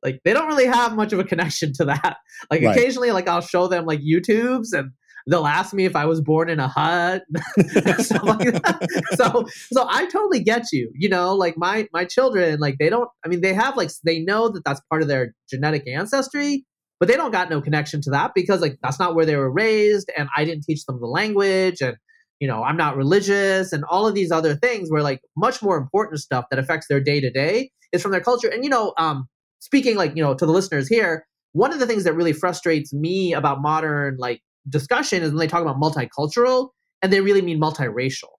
like 0.04 0.20
they 0.26 0.34
don't 0.34 0.48
really 0.48 0.66
have 0.68 0.95
much 0.95 1.14
of 1.14 1.20
a 1.20 1.24
connection 1.24 1.74
to 1.74 1.86
that 1.86 2.18
like 2.52 2.62
Right. 2.62 2.76
occasionally 2.78 3.12
like 3.12 3.28
i'll 3.28 3.41
show 3.41 3.68
them 3.68 3.86
like 3.86 4.00
youtubes 4.02 4.74
and 4.74 4.91
they'll 5.30 5.45
ask 5.48 5.74
me 5.74 5.86
if 5.86 5.95
i 5.95 6.06
was 6.06 6.22
born 6.22 6.50
in 6.50 6.60
a 6.60 6.68
hut 6.68 7.24
stuff 7.98 8.24
like 8.24 8.39
that. 8.54 8.88
so 9.16 9.45
so 9.72 9.86
i 9.89 10.06
totally 10.06 10.41
get 10.41 10.64
you 10.72 10.89
you 10.95 11.10
know 11.10 11.34
like 11.36 11.58
my 11.58 11.88
my 11.93 12.06
children 12.06 12.60
like 12.60 12.76
they 12.80 12.89
don't 12.89 13.10
i 13.26 13.28
mean 13.28 13.41
they 13.41 13.54
have 13.54 13.76
like 13.76 13.89
they 14.06 14.20
know 14.20 14.50
that 14.50 14.64
that's 14.64 14.82
part 14.89 15.02
of 15.02 15.08
their 15.08 15.34
genetic 15.50 15.88
ancestry 15.88 16.66
but 17.00 17.08
they 17.08 17.16
don't 17.16 17.32
got 17.32 17.50
no 17.50 17.62
connection 17.62 18.02
to 18.02 18.10
that 18.10 18.32
because 18.34 18.62
like 18.62 18.78
that's 18.82 19.00
not 19.00 19.16
where 19.16 19.26
they 19.26 19.36
were 19.36 19.52
raised 19.52 20.10
and 20.18 20.30
i 20.36 20.45
didn't 20.45 20.64
teach 20.64 20.86
them 20.86 21.00
the 21.00 21.08
language 21.08 21.82
and 21.82 21.98
you 22.39 22.48
know 22.48 22.64
i'm 22.64 22.78
not 22.78 22.95
religious 22.95 23.74
and 23.74 23.84
all 23.89 24.08
of 24.08 24.14
these 24.16 24.32
other 24.32 24.56
things 24.56 24.89
where 24.89 25.04
like 25.04 25.20
much 25.36 25.62
more 25.62 25.78
important 25.78 26.20
stuff 26.20 26.45
that 26.50 26.60
affects 26.60 26.88
their 26.88 27.00
day 27.02 27.20
to 27.20 27.30
day 27.30 27.70
is 27.91 28.02
from 28.02 28.12
their 28.12 28.22
culture 28.22 28.48
and 28.48 28.64
you 28.64 28.70
know 28.70 28.93
um 28.98 29.28
speaking 29.60 29.95
like 29.95 30.16
you 30.16 30.24
know 30.24 30.34
to 30.36 30.45
the 30.45 30.51
listeners 30.51 30.88
here 30.88 31.26
one 31.53 31.74
of 31.74 31.80
the 31.80 31.88
things 31.88 32.03
that 32.03 32.14
really 32.14 32.34
frustrates 32.34 32.93
me 32.93 33.34
about 33.34 33.62
modern 33.62 34.16
like 34.20 34.41
discussion 34.70 35.24
is 35.24 35.30
when 35.32 35.39
they 35.39 35.47
talk 35.47 35.62
about 35.62 35.78
multicultural 35.80 36.70
and 37.01 37.12
they 37.14 37.22
really 37.22 37.41
mean 37.41 37.60
multiracial 37.60 38.30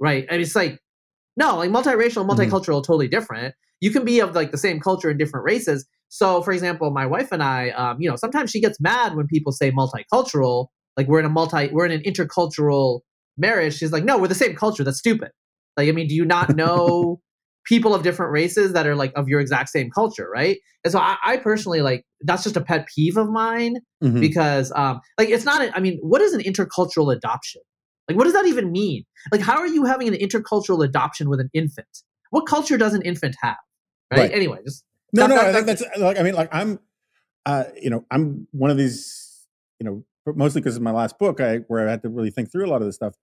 right? 0.00 0.26
And 0.30 0.42
it's 0.42 0.54
like 0.54 0.78
no 1.36 1.56
like 1.56 1.70
multiracial 1.70 2.20
and 2.22 2.30
Mhm. 2.30 2.36
multicultural 2.36 2.78
are 2.80 2.84
totally 2.84 3.08
different. 3.08 3.54
You 3.80 3.90
can 3.90 4.04
be 4.04 4.20
of 4.20 4.34
like 4.34 4.50
the 4.52 4.58
same 4.58 4.80
culture 4.80 5.10
in 5.10 5.18
different 5.18 5.44
races. 5.44 5.86
So 6.08 6.42
for 6.42 6.52
example 6.52 6.90
my 6.90 7.06
wife 7.06 7.32
and 7.32 7.42
i 7.42 7.70
um, 7.70 7.96
you 8.00 8.08
know 8.08 8.16
sometimes 8.16 8.50
she 8.50 8.60
gets 8.60 8.80
mad 8.80 9.16
when 9.16 9.26
people 9.26 9.52
say 9.52 9.70
multicultural 9.72 10.68
like 10.96 11.08
we're 11.08 11.20
in 11.20 11.26
a 11.26 11.30
multi 11.30 11.68
we're 11.72 11.86
in 11.86 11.92
an 11.92 12.02
intercultural 12.02 13.00
marriage. 13.36 13.76
She's 13.76 13.92
like 13.92 14.04
no 14.04 14.18
we're 14.18 14.28
the 14.28 14.34
same 14.34 14.54
culture. 14.54 14.84
That's 14.84 14.98
stupid. 14.98 15.30
Like 15.76 15.88
i 15.88 15.92
mean 15.92 16.08
do 16.08 16.14
you 16.14 16.24
not 16.24 16.54
know 16.56 17.20
people 17.66 17.94
of 17.94 18.02
different 18.02 18.32
races 18.32 18.72
that 18.72 18.86
are 18.86 18.94
like 18.96 19.12
of 19.16 19.28
your 19.28 19.40
exact 19.40 19.68
same 19.68 19.90
culture 19.90 20.28
right 20.32 20.58
and 20.84 20.92
so 20.92 20.98
i, 20.98 21.16
I 21.24 21.36
personally 21.38 21.80
like 21.82 22.04
that's 22.22 22.42
just 22.44 22.56
a 22.56 22.60
pet 22.60 22.86
peeve 22.94 23.16
of 23.16 23.28
mine 23.28 23.76
Mhm. 24.02 24.20
because 24.20 24.72
um 24.76 25.00
like 25.18 25.28
it's 25.28 25.44
not 25.44 25.62
a, 25.62 25.76
i 25.76 25.80
mean 25.80 25.98
what 26.02 26.20
is 26.22 26.32
an 26.34 26.40
intercultural 26.42 27.14
adoption 27.14 27.62
like 28.08 28.16
what 28.16 28.24
does 28.24 28.32
that 28.34 28.46
even 28.46 28.70
mean 28.72 29.04
like 29.32 29.40
how 29.40 29.58
are 29.58 29.66
you 29.66 29.84
having 29.84 30.06
an 30.08 30.14
intercultural 30.14 30.84
adoption 30.84 31.28
with 31.28 31.40
an 31.40 31.50
infant 31.54 32.02
what 32.30 32.46
culture 32.46 32.76
does 32.78 32.94
an 32.94 33.02
infant 33.02 33.34
have 33.40 33.56
right, 34.12 34.20
Right. 34.20 34.32
anyway 34.32 34.58
just 34.64 34.84
No, 35.12 35.22
that- 35.22 35.28
no, 35.28 35.34
that- 35.36 35.46
I 35.46 35.52
think 35.52 35.66
that- 35.66 35.78
that's 35.78 35.98
like 35.98 36.18
I 36.18 36.22
mean, 36.22 36.34
like 36.34 36.48
I'm, 36.52 36.78
uh, 37.46 37.64
you 37.80 37.90
know, 37.90 38.04
I'm 38.10 38.46
one 38.50 38.70
of 38.70 38.76
these, 38.76 39.46
you 39.80 39.84
know, 39.86 40.04
mostly 40.34 40.60
because 40.60 40.76
of 40.76 40.82
my 40.82 40.90
last 40.90 41.16
book, 41.18 41.40
I 41.40 41.58
where 41.68 41.86
I 41.86 41.90
had 41.90 42.02
to 42.02 42.08
really 42.08 42.30
think 42.30 42.50
through 42.50 42.66
a 42.66 42.70
lot 42.70 42.82
of 42.82 42.86
this 42.88 42.96
stuff. 42.96 43.14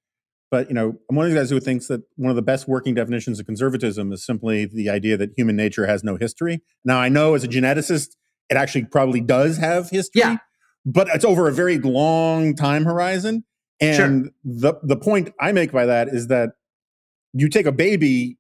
But 0.54 0.68
you 0.68 0.76
know, 0.76 0.94
I'm 1.10 1.16
one 1.16 1.26
of 1.26 1.32
these 1.32 1.40
guys 1.42 1.50
who 1.50 1.60
thinks 1.60 1.88
that 1.88 2.04
one 2.16 2.30
of 2.30 2.36
the 2.36 2.44
best 2.44 2.68
working 2.68 2.94
definitions 2.94 3.40
of 3.40 3.48
conservatism 3.48 4.14
is 4.14 4.24
simply 4.24 4.66
the 4.66 4.88
idea 4.88 5.18
that 5.18 5.32
human 5.36 5.56
nature 5.56 5.88
has 5.88 6.04
no 6.04 6.16
history. 6.16 6.62
Now, 6.86 7.00
I 7.00 7.10
know 7.10 7.34
as 7.34 7.44
a 7.44 7.48
geneticist, 7.48 8.10
it 8.52 8.56
actually 8.56 8.86
probably 8.86 9.20
does 9.20 9.58
have 9.58 9.90
history, 9.90 10.20
Yeah. 10.20 10.38
but 10.86 11.08
it's 11.08 11.26
over 11.26 11.48
a 11.48 11.52
very 11.52 11.80
long 11.80 12.56
time 12.56 12.86
horizon. 12.86 13.46
And 13.82 13.96
Sure. 14.26 14.32
the 14.44 14.74
the 14.84 14.96
point 14.96 15.34
I 15.40 15.54
make 15.54 15.72
by 15.72 15.88
that 15.88 16.10
is 16.10 16.28
that 16.28 16.52
you 17.34 17.50
take 17.50 17.66
a 17.66 17.72
baby 17.72 18.38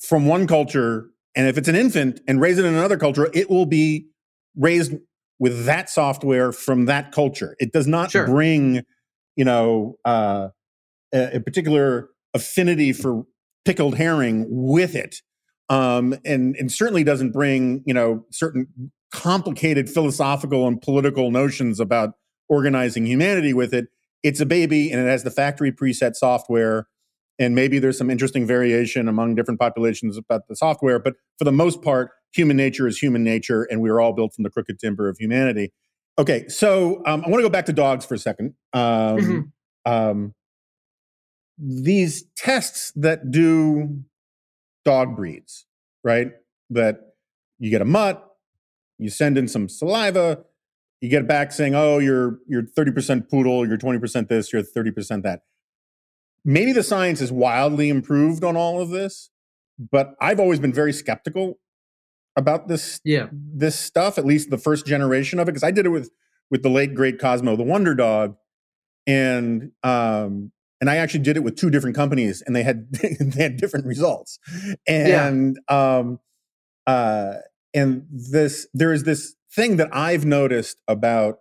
from 0.00 0.26
one 0.26 0.46
culture, 0.46 1.06
and 1.34 1.48
if 1.48 1.56
it's 1.56 1.66
an 1.68 1.76
infant 1.76 2.20
and 2.28 2.42
raise 2.42 2.58
it 2.58 2.66
in 2.66 2.74
another 2.74 2.98
culture, 2.98 3.30
it 3.32 3.48
will 3.48 3.64
be 3.64 4.08
raised 4.54 4.92
with 5.38 5.64
that 5.64 5.88
software 5.88 6.52
from 6.52 6.84
that 6.84 7.10
culture. 7.10 7.56
It 7.58 7.72
does 7.72 7.86
not 7.86 8.10
Sure. 8.10 8.26
bring, 8.26 8.82
you 9.34 9.46
know, 9.46 9.96
uh, 10.04 10.48
a, 11.14 11.36
a 11.36 11.40
particular 11.40 12.08
affinity 12.34 12.92
for 12.92 13.24
pickled 13.64 13.96
herring 13.96 14.46
with 14.48 14.94
it, 14.94 15.16
um, 15.68 16.14
and 16.24 16.56
and 16.56 16.70
certainly 16.70 17.04
doesn't 17.04 17.30
bring, 17.32 17.82
you 17.86 17.94
know, 17.94 18.24
certain 18.30 18.66
complicated 19.12 19.88
philosophical 19.88 20.66
and 20.66 20.82
political 20.82 21.30
notions 21.30 21.80
about 21.80 22.14
organizing 22.48 23.06
humanity 23.06 23.54
with 23.54 23.72
it. 23.72 23.86
It's 24.22 24.40
a 24.40 24.46
baby, 24.46 24.90
and 24.90 25.00
it 25.00 25.08
has 25.08 25.22
the 25.22 25.30
factory 25.30 25.70
preset 25.72 26.14
software 26.14 26.86
and 27.38 27.54
maybe 27.54 27.78
there's 27.78 27.98
some 27.98 28.10
interesting 28.10 28.46
variation 28.46 29.08
among 29.08 29.34
different 29.34 29.58
populations 29.58 30.16
about 30.16 30.46
the 30.48 30.56
software 30.56 30.98
but 30.98 31.14
for 31.38 31.44
the 31.44 31.52
most 31.52 31.82
part 31.82 32.10
human 32.32 32.56
nature 32.56 32.86
is 32.86 32.98
human 32.98 33.24
nature 33.24 33.64
and 33.64 33.80
we're 33.80 34.00
all 34.00 34.12
built 34.12 34.34
from 34.34 34.44
the 34.44 34.50
crooked 34.50 34.78
timber 34.78 35.08
of 35.08 35.16
humanity 35.18 35.72
okay 36.18 36.46
so 36.48 37.02
um, 37.06 37.22
i 37.24 37.28
want 37.28 37.40
to 37.40 37.42
go 37.42 37.48
back 37.50 37.66
to 37.66 37.72
dogs 37.72 38.04
for 38.04 38.14
a 38.14 38.18
second 38.18 38.54
um, 38.72 39.18
Mhm. 39.18 39.50
um, 39.84 40.34
these 41.58 42.24
tests 42.36 42.92
that 42.96 43.30
do 43.30 44.02
dog 44.84 45.16
breeds 45.16 45.66
right 46.02 46.32
that 46.70 47.14
you 47.58 47.70
get 47.70 47.80
a 47.80 47.84
mutt 47.84 48.24
you 48.98 49.08
send 49.08 49.38
in 49.38 49.48
some 49.48 49.68
saliva 49.68 50.44
you 51.00 51.08
get 51.08 51.26
back 51.28 51.52
saying 51.52 51.74
oh 51.74 51.98
you're 51.98 52.38
you're 52.48 52.62
30% 52.62 53.30
poodle 53.30 53.66
you're 53.66 53.78
20% 53.78 54.28
this 54.28 54.52
you're 54.52 54.62
30% 54.62 55.22
that 55.22 55.42
maybe 56.44 56.72
the 56.72 56.82
science 56.82 57.20
is 57.20 57.32
wildly 57.32 57.88
improved 57.88 58.44
on 58.44 58.56
all 58.56 58.80
of 58.80 58.90
this, 58.90 59.30
but 59.78 60.14
I've 60.20 60.38
always 60.38 60.60
been 60.60 60.72
very 60.72 60.92
skeptical 60.92 61.58
about 62.36 62.68
this 62.68 63.00
yeah 63.04 63.28
this 63.32 63.78
stuff. 63.78 64.18
At 64.18 64.26
least 64.26 64.50
the 64.50 64.58
first 64.58 64.86
generation 64.86 65.38
of 65.38 65.48
it, 65.48 65.52
because 65.52 65.64
I 65.64 65.70
did 65.70 65.86
it 65.86 65.90
with 65.90 66.10
with 66.50 66.62
the 66.62 66.68
late 66.68 66.94
great 66.94 67.18
Cosmo 67.18 67.56
the 67.56 67.62
Wonder 67.62 67.94
Dog, 67.94 68.36
and 69.06 69.72
um, 69.82 70.52
and 70.84 70.90
I 70.90 70.96
actually 70.96 71.20
did 71.20 71.38
it 71.38 71.42
with 71.42 71.56
two 71.56 71.70
different 71.70 71.96
companies, 71.96 72.42
and 72.42 72.54
they 72.54 72.62
had 72.62 72.92
they 72.92 73.42
had 73.42 73.56
different 73.56 73.86
results, 73.86 74.38
and 74.86 75.58
um, 75.66 76.20
uh, 76.86 77.36
and 77.72 78.04
this 78.10 78.66
there 78.74 78.92
is 78.92 79.04
this 79.04 79.34
thing 79.50 79.78
that 79.78 79.88
I've 79.96 80.26
noticed 80.26 80.82
about 80.86 81.38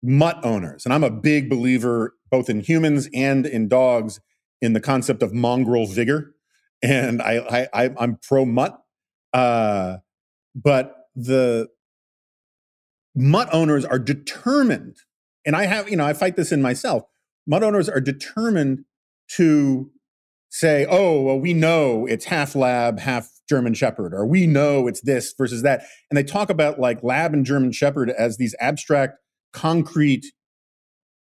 mutt 0.00 0.38
owners, 0.44 0.84
and 0.84 0.94
I'm 0.94 1.02
a 1.02 1.10
big 1.10 1.50
believer 1.50 2.14
both 2.30 2.48
in 2.48 2.60
humans 2.60 3.08
and 3.12 3.46
in 3.46 3.66
dogs 3.66 4.20
in 4.62 4.74
the 4.74 4.80
concept 4.80 5.20
of 5.20 5.34
mongrel 5.34 5.84
vigor, 5.84 6.36
and 6.82 7.20
I, 7.20 7.38
I, 7.74 7.84
I 7.86 7.90
I'm 7.98 8.20
pro 8.22 8.44
mutt, 8.44 8.80
uh, 9.32 9.96
but 10.54 10.94
the 11.16 11.66
mutt 13.12 13.48
owners 13.52 13.84
are 13.84 13.98
determined, 13.98 14.98
and 15.44 15.56
I 15.56 15.66
have 15.66 15.88
you 15.88 15.96
know 15.96 16.06
I 16.06 16.12
fight 16.12 16.36
this 16.36 16.52
in 16.52 16.62
myself. 16.62 17.06
Mutt 17.46 17.62
owners 17.62 17.88
are 17.88 18.00
determined 18.00 18.84
to 19.36 19.90
say, 20.50 20.86
oh, 20.88 21.22
well, 21.22 21.38
we 21.38 21.52
know 21.52 22.06
it's 22.06 22.26
half 22.26 22.54
lab, 22.54 23.00
half 23.00 23.28
German 23.48 23.74
Shepherd, 23.74 24.14
or 24.14 24.26
we 24.26 24.46
know 24.46 24.86
it's 24.86 25.00
this 25.00 25.34
versus 25.36 25.62
that, 25.62 25.84
and 26.10 26.16
they 26.16 26.22
talk 26.22 26.48
about 26.48 26.78
like 26.78 27.02
lab 27.02 27.34
and 27.34 27.44
German 27.44 27.72
Shepherd 27.72 28.10
as 28.10 28.36
these 28.36 28.54
abstract, 28.60 29.18
concrete 29.52 30.26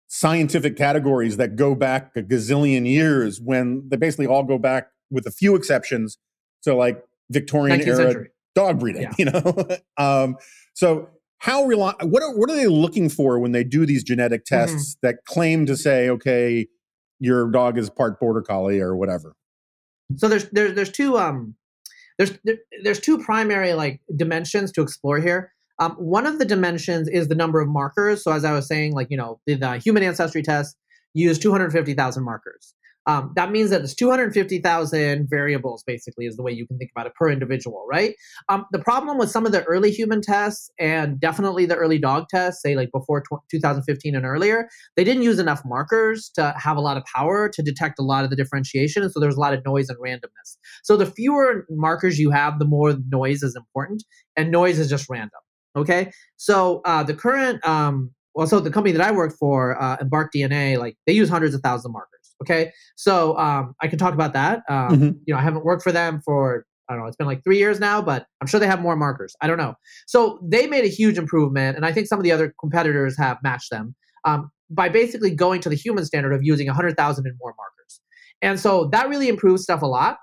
scientific 0.07 0.75
categories 0.75 1.37
that 1.37 1.55
go 1.55 1.75
back 1.75 2.11
a 2.15 2.21
gazillion 2.23 2.87
years 2.87 3.39
when 3.39 3.87
they 3.89 3.97
basically 3.97 4.25
all 4.25 4.43
go 4.43 4.57
back 4.57 4.87
with 5.11 5.25
a 5.27 5.31
few 5.31 5.55
exceptions 5.55 6.17
to 6.63 6.73
like 6.73 7.03
Victorian 7.29 7.79
era 7.81 7.95
century 7.95 8.29
dog 8.55 8.79
breeding, 8.79 9.03
Yeah. 9.03 9.11
you 9.17 9.25
know? 9.25 9.67
um, 9.97 10.37
so 10.73 11.09
how 11.39 11.63
rely, 11.63 11.93
what 12.03 12.23
are, 12.23 12.37
what 12.37 12.49
are 12.49 12.55
they 12.55 12.67
looking 12.67 13.09
for 13.09 13.39
when 13.39 13.51
they 13.51 13.63
do 13.63 13.85
these 13.85 14.03
genetic 14.03 14.45
Mm-hmm. 14.45 14.55
tests 14.55 14.97
that 15.01 15.25
claim 15.25 15.65
to 15.65 15.75
say, 15.75 16.09
okay, 16.09 16.67
your 17.19 17.49
dog 17.51 17.77
is 17.77 17.89
part 17.89 18.19
border 18.19 18.41
collie 18.41 18.79
or 18.79 18.95
whatever? 18.95 19.35
so 20.15 20.27
there's 20.27 20.49
there's 20.49 20.73
there's 20.73 20.91
two 20.91 21.17
um 21.19 21.53
there's 22.17 22.31
there, 22.43 22.57
there's 22.83 22.99
two 22.99 23.19
primary 23.19 23.73
like 23.73 24.01
dimensions 24.15 24.71
to 24.71 24.81
explore 24.81 25.19
here 25.19 25.53
um, 25.77 25.91
one 25.93 26.25
of 26.25 26.39
the 26.39 26.45
dimensions 26.45 27.07
is 27.07 27.27
the 27.27 27.35
number 27.35 27.61
of 27.61 27.67
markers 27.67 28.23
so 28.23 28.31
as 28.31 28.43
i 28.43 28.51
was 28.51 28.67
saying 28.67 28.91
like 28.93 29.05
you 29.11 29.17
know 29.17 29.39
the, 29.45 29.53
the 29.53 29.77
human 29.77 30.01
ancestry 30.01 30.41
test 30.41 30.75
used 31.13 31.43
250000 31.43 32.23
markers 32.23 32.73
Um, 33.09 33.31
that 33.35 33.49
means 33.49 33.71
that 33.71 33.79
there's 33.79 33.95
250,000 33.95 35.27
variables, 35.27 35.83
basically, 35.83 36.27
is 36.27 36.35
the 36.35 36.43
way 36.43 36.51
you 36.51 36.67
can 36.67 36.77
think 36.77 36.91
about 36.95 37.07
it 37.07 37.15
per 37.15 37.27
individual, 37.27 37.83
right? 37.89 38.13
Um, 38.49 38.67
the 38.71 38.77
problem 38.77 39.17
with 39.17 39.31
some 39.31 39.47
of 39.47 39.51
the 39.51 39.63
early 39.63 39.89
human 39.89 40.21
tests 40.21 40.69
and 40.79 41.19
definitely 41.19 41.65
the 41.65 41.75
early 41.75 41.97
dog 41.97 42.27
tests, 42.29 42.61
say 42.61 42.75
like 42.75 42.91
before 42.93 43.23
2015 43.49 44.15
and 44.15 44.25
earlier, 44.27 44.69
they 44.95 45.03
didn't 45.03 45.23
use 45.23 45.39
enough 45.39 45.63
markers 45.65 46.29
to 46.35 46.53
have 46.55 46.77
a 46.77 46.81
lot 46.81 46.97
of 46.97 47.03
power 47.05 47.49
to 47.49 47.63
detect 47.63 47.97
a 47.97 48.03
lot 48.03 48.23
of 48.23 48.29
the 48.29 48.35
differentiation. 48.35 49.01
And 49.01 49.11
so 49.11 49.19
there's 49.19 49.37
a 49.37 49.39
lot 49.39 49.55
of 49.55 49.65
noise 49.65 49.89
and 49.89 49.97
randomness. 49.97 50.57
So 50.83 50.95
the 50.95 51.07
fewer 51.07 51.65
markers 51.71 52.19
you 52.19 52.29
have, 52.29 52.59
the 52.59 52.65
more 52.65 52.95
noise 53.09 53.41
is 53.41 53.55
important, 53.55 54.03
and 54.37 54.51
noise 54.51 54.77
is 54.77 54.87
just 54.87 55.09
random. 55.09 55.41
Okay, 55.75 56.11
so 56.37 56.81
uh, 56.85 57.01
the 57.01 57.15
current 57.15 57.65
um, 57.65 58.11
well, 58.35 58.47
so 58.47 58.59
the 58.59 58.71
company 58.71 58.93
that 58.93 59.05
I 59.05 59.11
work 59.11 59.33
for, 59.37 59.81
uh, 59.81 59.97
Embark 59.99 60.31
DNA, 60.33 60.77
like 60.77 60.95
they 61.05 61.13
use 61.13 61.29
hundreds 61.29 61.55
of 61.55 61.61
thousands 61.61 61.87
of 61.87 61.91
markers. 61.91 62.18
Okay, 62.41 62.71
so 62.95 63.37
um, 63.37 63.75
I 63.81 63.87
can 63.87 63.99
talk 63.99 64.13
about 64.13 64.33
that. 64.33 64.61
Um, 64.69 64.89
mm-hmm. 64.89 65.09
You 65.25 65.33
know, 65.33 65.37
I 65.37 65.41
haven't 65.41 65.65
worked 65.65 65.83
for 65.83 65.91
them 65.91 66.21
for 66.23 66.65
I 66.89 66.93
don't 66.93 67.03
know, 67.03 67.07
it's 67.07 67.17
been 67.17 67.27
like 67.27 67.43
three 67.43 67.59
years 67.59 67.79
now, 67.79 68.01
but 68.01 68.25
I'm 68.41 68.47
sure 68.47 68.59
they 68.59 68.65
have 68.65 68.81
more 68.81 68.95
markers. 68.95 69.35
I 69.41 69.47
don't 69.47 69.59
know. 69.59 69.75
So 70.07 70.39
they 70.43 70.65
made 70.65 70.83
a 70.83 70.87
huge 70.87 71.19
improvement, 71.19 71.77
and 71.77 71.85
I 71.85 71.91
think 71.91 72.07
some 72.07 72.17
of 72.17 72.23
the 72.23 72.31
other 72.31 72.53
competitors 72.59 73.15
have 73.17 73.37
matched 73.43 73.69
them 73.69 73.95
um, 74.25 74.49
by 74.71 74.89
basically 74.89 75.29
going 75.29 75.61
to 75.61 75.69
the 75.69 75.75
human 75.75 76.03
standard 76.03 76.33
of 76.33 76.41
using 76.43 76.65
100,000 76.65 77.25
and 77.27 77.35
more 77.39 77.53
markers. 77.55 78.01
And 78.41 78.59
so 78.59 78.89
that 78.91 79.07
really 79.07 79.27
improves 79.27 79.63
stuff 79.63 79.83
a 79.83 79.85
lot. 79.85 80.17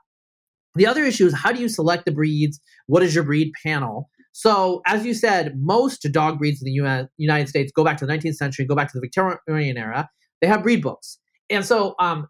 The 0.75 0.87
other 0.87 1.05
issue 1.05 1.27
is 1.27 1.35
how 1.35 1.53
do 1.53 1.61
you 1.61 1.69
select 1.69 2.05
the 2.05 2.13
breeds? 2.13 2.61
What 2.87 3.03
is 3.03 3.15
your 3.15 3.25
breed 3.25 3.53
panel? 3.65 4.11
So, 4.33 4.83
as 4.87 5.07
you 5.07 5.15
said, 5.15 5.55
most 5.57 6.07
dog 6.13 6.39
breeds 6.39 6.61
in 6.61 6.67
the 6.67 6.73
US, 6.85 7.07
United 7.17 7.49
States 7.49 7.73
go 7.75 7.85
back 7.85 7.97
to 7.99 8.07
the 8.07 8.13
19th 8.13 8.35
century, 8.35 8.67
go 8.67 8.75
back 8.75 8.93
to 8.93 8.99
the 8.99 9.01
Victorian 9.01 9.79
era. 9.79 10.11
They 10.43 10.47
have 10.47 10.63
breed 10.63 10.83
books, 10.83 11.19
and 11.51 11.65
so, 11.65 11.95
um, 11.99 12.29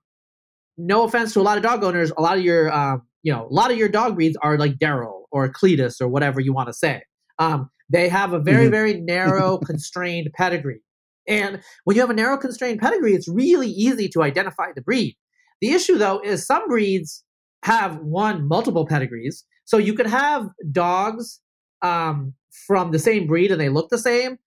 no 0.78 1.04
offense 1.04 1.32
to 1.32 1.40
a 1.40 1.42
lot 1.42 1.56
of 1.56 1.62
dog 1.62 1.82
owners, 1.82 2.12
a 2.16 2.22
lot 2.22 2.36
of 2.36 2.44
your, 2.44 2.72
um, 2.72 3.02
you 3.22 3.32
know, 3.32 3.46
a 3.46 3.52
lot 3.52 3.70
of 3.70 3.78
your 3.78 3.88
dog 3.88 4.14
breeds 4.14 4.36
are 4.42 4.58
like 4.58 4.74
Daryl 4.78 5.22
or 5.32 5.50
Cletus 5.50 6.00
or 6.00 6.08
whatever 6.08 6.40
you 6.40 6.52
want 6.52 6.68
to 6.68 6.74
say. 6.74 7.02
Um, 7.38 7.70
they 7.88 8.08
have 8.08 8.32
a 8.32 8.38
very, 8.38 8.64
mm-hmm. 8.64 8.70
very 8.72 9.00
narrow, 9.00 9.58
constrained 9.58 10.28
pedigree, 10.34 10.80
and 11.28 11.60
when 11.84 11.96
you 11.96 12.02
have 12.02 12.10
a 12.10 12.14
narrow, 12.14 12.36
constrained 12.36 12.80
pedigree, 12.80 13.14
it's 13.14 13.28
really 13.28 13.68
easy 13.68 14.08
to 14.10 14.22
identify 14.22 14.66
the 14.74 14.82
breed. 14.82 15.16
The 15.60 15.72
issue, 15.72 15.96
though, 15.96 16.20
is 16.20 16.46
some 16.46 16.68
breeds 16.68 17.24
have 17.64 17.98
one 17.98 18.46
multiple 18.46 18.86
pedigrees, 18.86 19.44
so 19.64 19.78
you 19.78 19.94
could 19.94 20.06
have 20.06 20.48
dogs 20.70 21.40
um, 21.82 22.34
from 22.66 22.90
the 22.90 22.98
same 22.98 23.26
breed 23.26 23.50
and 23.50 23.60
they 23.60 23.68
look 23.68 23.90
the 23.90 23.98
same 23.98 24.38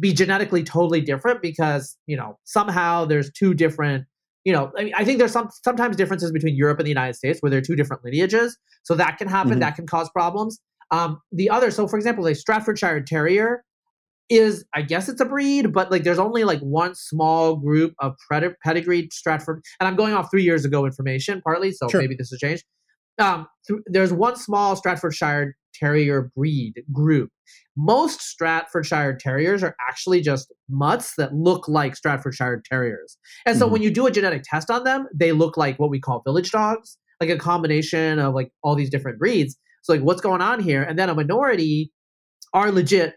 be 0.00 0.12
genetically 0.12 0.64
totally 0.64 1.00
different 1.00 1.42
because 1.42 1.96
you 2.06 2.16
know 2.16 2.38
somehow 2.44 3.04
there's 3.04 3.30
two 3.32 3.54
different 3.54 4.06
you 4.44 4.52
know 4.52 4.72
I, 4.76 4.84
mean, 4.84 4.94
I 4.96 5.04
think 5.04 5.18
there's 5.18 5.32
some 5.32 5.48
sometimes 5.62 5.96
differences 5.96 6.32
between 6.32 6.56
Europe 6.56 6.78
and 6.78 6.86
the 6.86 6.90
United 6.90 7.14
States 7.14 7.40
where 7.40 7.50
there 7.50 7.58
are 7.58 7.62
two 7.62 7.76
different 7.76 8.04
lineages 8.04 8.56
so 8.82 8.94
that 8.94 9.18
can 9.18 9.28
happen 9.28 9.52
mm-hmm. 9.52 9.60
that 9.60 9.76
can 9.76 9.86
cause 9.86 10.08
problems 10.10 10.58
um, 10.90 11.20
the 11.30 11.50
other 11.50 11.70
so 11.70 11.86
for 11.86 11.96
example 11.96 12.26
a 12.26 12.34
Staffordshire 12.34 13.02
Terrier 13.02 13.62
is 14.30 14.64
I 14.74 14.82
guess 14.82 15.08
it's 15.08 15.20
a 15.20 15.24
breed 15.26 15.72
but 15.72 15.90
like 15.90 16.04
there's 16.04 16.18
only 16.18 16.44
like 16.44 16.60
one 16.60 16.94
small 16.94 17.56
group 17.56 17.94
of 18.00 18.14
pred- 18.30 18.54
pedigreed 18.64 19.12
Stratford 19.12 19.62
and 19.78 19.86
I'm 19.88 19.96
going 19.96 20.14
off 20.14 20.30
three 20.30 20.44
years 20.44 20.64
ago 20.64 20.86
information 20.86 21.42
partly 21.42 21.72
so 21.72 21.88
sure. 21.88 22.00
maybe 22.00 22.14
this 22.16 22.30
has 22.30 22.38
changed 22.38 22.64
um, 23.18 23.46
th- 23.68 23.80
there's 23.86 24.12
one 24.12 24.36
small 24.36 24.76
Staffordshire 24.76 25.56
Terrier 25.74 26.30
breed 26.36 26.82
group. 26.92 27.30
Most 27.76 28.20
Staffordshire 28.20 29.16
Terriers 29.16 29.62
are 29.62 29.74
actually 29.80 30.20
just 30.20 30.52
mutts 30.68 31.14
that 31.16 31.34
look 31.34 31.68
like 31.68 31.96
Staffordshire 31.96 32.62
Terriers. 32.70 33.16
And 33.46 33.58
so 33.58 33.64
mm-hmm. 33.64 33.72
when 33.72 33.82
you 33.82 33.90
do 33.90 34.06
a 34.06 34.10
genetic 34.10 34.42
test 34.44 34.70
on 34.70 34.84
them, 34.84 35.06
they 35.14 35.32
look 35.32 35.56
like 35.56 35.78
what 35.78 35.90
we 35.90 36.00
call 36.00 36.22
village 36.24 36.50
dogs, 36.50 36.98
like 37.20 37.30
a 37.30 37.38
combination 37.38 38.18
of 38.18 38.34
like 38.34 38.50
all 38.62 38.74
these 38.74 38.90
different 38.90 39.18
breeds. 39.18 39.56
So 39.82 39.92
like 39.92 40.02
what's 40.02 40.20
going 40.20 40.42
on 40.42 40.60
here? 40.60 40.82
And 40.82 40.98
then 40.98 41.08
a 41.08 41.14
minority 41.14 41.92
are 42.52 42.70
legit 42.70 43.14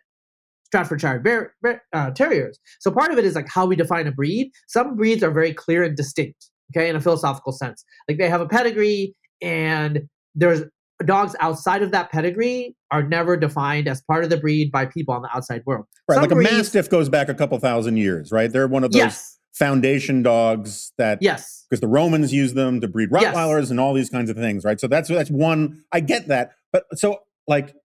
Staffordshire 0.68 1.20
Bear, 1.20 1.54
Bear, 1.62 1.84
uh, 1.94 2.10
Terriers. 2.12 2.58
So 2.80 2.90
part 2.90 3.12
of 3.12 3.20
it 3.20 3.26
is 3.26 3.36
like 3.36 3.48
how 3.48 3.66
we 3.66 3.76
define 3.76 4.08
a 4.08 4.12
breed. 4.12 4.52
Some 4.68 4.96
breeds 4.96 5.22
are 5.22 5.30
very 5.32 5.54
clear 5.54 5.84
and 5.84 5.96
distinct, 5.96 6.50
okay, 6.76 6.90
in 6.90 6.96
a 6.96 7.02
philosophical 7.02 7.52
sense. 7.52 7.86
Like 8.08 8.18
they 8.18 8.30
have 8.30 8.42
a 8.42 8.48
pedigree 8.48 9.16
and 9.42 10.02
there's 10.34 10.64
dogs 11.06 11.36
outside 11.40 11.82
of 11.82 11.92
that 11.92 12.12
pedigree 12.12 12.76
are 12.92 13.04
never 13.04 13.36
defined 13.38 13.88
as 13.88 14.02
part 14.02 14.24
of 14.24 14.30
the 14.30 14.38
breed 14.38 14.72
by 14.72 14.86
people 14.86 15.14
on 15.14 15.22
the 15.22 15.30
outside 15.36 15.64
world. 15.66 15.86
Right, 16.08 16.16
Some 16.16 16.24
like 16.24 16.32
breeds, 16.32 16.52
a 16.52 16.54
mastiff 16.56 16.90
goes 16.90 17.10
back 17.10 17.30
a 17.30 17.34
couple 17.34 17.58
thousand 17.60 17.98
years, 17.98 18.32
right? 18.32 18.52
They're 18.52 18.68
one 18.68 18.84
of 18.84 18.92
those 18.92 19.00
yes. 19.00 19.40
foundation 19.54 20.24
dogs 20.24 20.94
that 20.98 21.20
yes, 21.22 21.66
because 21.70 21.82
the 21.82 21.88
Romans 21.88 22.34
used 22.34 22.56
them 22.56 22.82
to 22.82 22.88
breed 22.88 23.10
Rottweilers 23.10 23.62
yes. 23.62 23.70
and 23.72 23.80
all 23.80 23.94
these 23.94 24.10
kinds 24.10 24.30
of 24.30 24.38
things, 24.38 24.64
right? 24.64 24.80
So 24.80 24.88
that's 24.88 25.10
that's 25.10 25.32
one. 25.32 25.84
I 25.92 26.00
get 26.00 26.28
that, 26.28 26.52
but 26.72 26.86
so 26.94 27.20
like, 27.48 27.76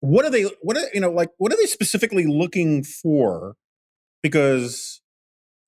what 0.00 0.24
are 0.24 0.30
they? 0.30 0.44
What 0.62 0.76
are 0.76 0.84
you 0.92 1.00
know 1.00 1.10
like? 1.10 1.30
What 1.38 1.52
are 1.52 1.56
they 1.56 1.66
specifically 1.66 2.26
looking 2.26 2.84
for? 2.84 3.56
Because, 4.22 5.00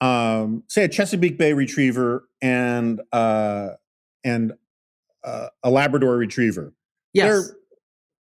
um, 0.01 0.65
say 0.69 0.85
a 0.85 0.89
Chesapeake 0.89 1.39
Bay 1.39 1.53
Retriever 1.53 2.25
and 2.43 3.01
uh 3.13 3.71
and 4.25 4.53
uh, 5.25 5.49
a 5.63 5.71
Labrador 5.71 6.17
Retriever. 6.17 6.73
Yes. 7.13 7.27
They're, 7.27 7.57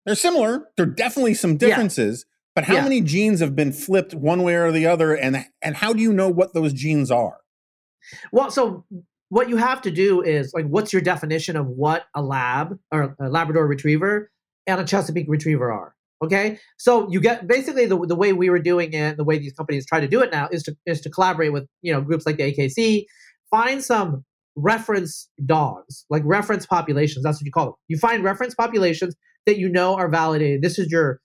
they're 0.06 0.16
similar. 0.16 0.70
There 0.78 0.86
are 0.86 0.90
definitely 0.90 1.34
some 1.34 1.58
differences, 1.58 2.26
yeah. 2.28 2.52
but 2.56 2.64
how 2.66 2.76
yeah. 2.76 2.84
many 2.84 3.02
genes 3.02 3.40
have 3.42 3.56
been 3.56 3.72
flipped 3.72 4.14
one 4.14 4.44
way 4.44 4.56
or 4.56 4.72
the 4.72 4.88
other? 4.88 5.14
And, 5.14 5.46
and 5.62 5.76
how 5.76 5.94
do 5.94 6.02
you 6.02 6.14
know 6.14 6.30
what 6.30 6.54
those 6.54 6.74
genes 6.74 7.12
are? 7.12 7.38
Well, 8.32 8.50
so 8.50 8.86
what 9.30 9.50
you 9.50 9.58
have 9.58 9.82
to 9.84 9.92
do 9.92 10.22
is 10.22 10.54
like, 10.54 10.66
what's 10.66 10.92
your 10.92 11.02
definition 11.02 11.56
of 11.56 11.68
what 11.68 12.06
a 12.16 12.22
lab 12.22 12.78
or 12.92 13.16
a 13.20 13.30
Labrador 13.30 13.68
Retriever 13.68 14.32
and 14.68 14.82
a 14.82 14.84
Chesapeake 14.84 15.28
Retriever 15.28 15.72
are? 15.72 15.96
Okay, 16.22 16.60
so 16.78 17.10
you 17.10 17.22
get 17.22 17.48
basically 17.48 17.86
the, 17.86 17.98
the 18.06 18.16
way 18.16 18.34
we 18.34 18.50
were 18.50 18.60
doing 18.60 18.92
it, 18.92 19.16
the 19.16 19.24
way 19.24 19.38
these 19.38 19.54
companies 19.54 19.86
try 19.86 20.02
to 20.02 20.08
do 20.08 20.22
it 20.22 20.32
now 20.34 20.50
is 20.52 20.64
to 20.64 20.76
is 20.86 21.00
to 21.02 21.10
collaborate 21.10 21.54
with 21.54 21.66
you 21.82 21.94
know 21.94 22.02
groups 22.02 22.26
like 22.26 22.36
the 22.36 22.54
AKC, 22.54 23.06
find 23.50 23.82
some 23.82 24.26
reference 24.62 25.30
dogs, 25.46 26.06
like 26.10 26.24
reference 26.26 26.66
populations. 26.66 27.24
That's 27.24 27.38
what 27.38 27.46
you 27.46 27.52
call 27.52 27.66
them. 27.66 27.74
You 27.88 27.98
find 27.98 28.24
reference 28.24 28.56
populations 28.56 29.16
that 29.46 29.58
you 29.58 29.70
know 29.70 29.96
are 29.96 30.10
validated. 30.10 30.62
This 30.62 30.78
is 30.80 30.92
your 30.92 31.20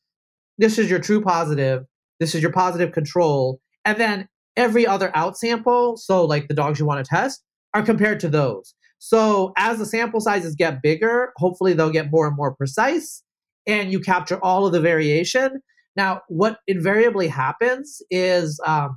this 0.59 0.78
is 0.78 0.89
your 0.89 1.01
true 1.01 1.20
positive. 1.20 1.82
This 2.20 2.35
is 2.35 2.43
your 2.43 2.53
positive 2.53 2.93
control. 2.93 3.61
And 3.85 3.99
then 3.99 4.28
every 4.57 4.87
other 4.87 5.11
out 5.14 5.37
sample, 5.37 5.97
so 5.97 6.24
like 6.24 6.49
the 6.49 6.55
dogs 6.55 6.78
you 6.78 6.87
want 6.87 7.05
to 7.05 7.09
test, 7.09 7.43
are 7.74 7.82
compared 7.82 8.20
to 8.20 8.28
those. 8.28 8.74
So 8.99 9.53
as 9.57 9.78
the 9.78 9.87
sample 9.87 10.20
sizes 10.20 10.55
get 10.55 10.80
bigger, 10.80 11.32
hopefully 11.37 11.74
they'll 11.74 11.91
get 11.91 12.11
more 12.11 12.26
and 12.26 12.37
more 12.37 12.55
precise 12.55 13.22
and 13.66 13.91
you 13.91 14.01
capture 14.01 14.39
all 14.43 14.66
of 14.66 14.72
the 14.72 14.80
variation. 14.80 15.61
Now, 15.97 16.22
what 16.28 16.59
invariably 16.66 17.28
happens 17.28 18.01
is 18.11 18.61
um, 18.66 18.97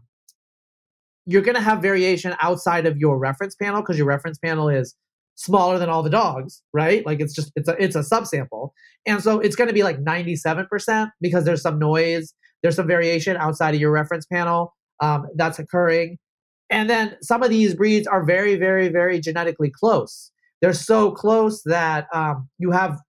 you're 1.28 1.42
going 1.42 1.56
to 1.56 1.62
have 1.62 1.82
variation 1.82 2.34
outside 2.40 2.86
of 2.86 2.98
your 2.98 3.20
reference 3.20 3.54
panel 3.54 3.82
because 3.82 3.98
your 3.98 4.08
reference 4.08 4.38
panel 4.40 4.70
is 4.70 4.96
smaller 5.36 5.78
than 5.78 5.90
all 5.90 6.02
the 6.02 6.10
dogs, 6.10 6.64
right? 6.74 7.06
Like 7.06 7.20
it's 7.20 7.36
just 7.36 7.52
it's 7.56 7.68
a 7.68 7.76
it's 7.84 7.96
a 7.96 8.00
subsample. 8.00 8.72
And 9.06 9.22
so 9.22 9.40
it's 9.40 9.56
going 9.56 9.68
to 9.68 9.74
be 9.74 9.84
like 9.84 10.00
97% 10.00 11.12
because 11.22 11.44
there's 11.44 11.62
some 11.62 11.78
noise, 11.78 12.34
there's 12.64 12.78
some 12.78 12.88
variation 12.88 13.38
outside 13.38 13.76
of 13.76 13.82
your 13.82 13.92
reference 13.92 14.26
panel 14.26 14.74
um, 15.02 15.28
that's 15.36 15.60
occurring. 15.60 16.18
And 16.70 16.90
then 16.90 17.16
some 17.22 17.44
of 17.44 17.50
these 17.50 17.76
breeds 17.76 18.08
are 18.08 18.26
very, 18.26 18.56
very, 18.56 18.88
very 18.88 19.20
genetically 19.20 19.70
close. 19.70 20.32
They're 20.62 20.74
so 20.74 21.12
close 21.12 21.62
that 21.64 22.08
um, 22.14 22.50
you 22.58 22.72
have 22.72 23.00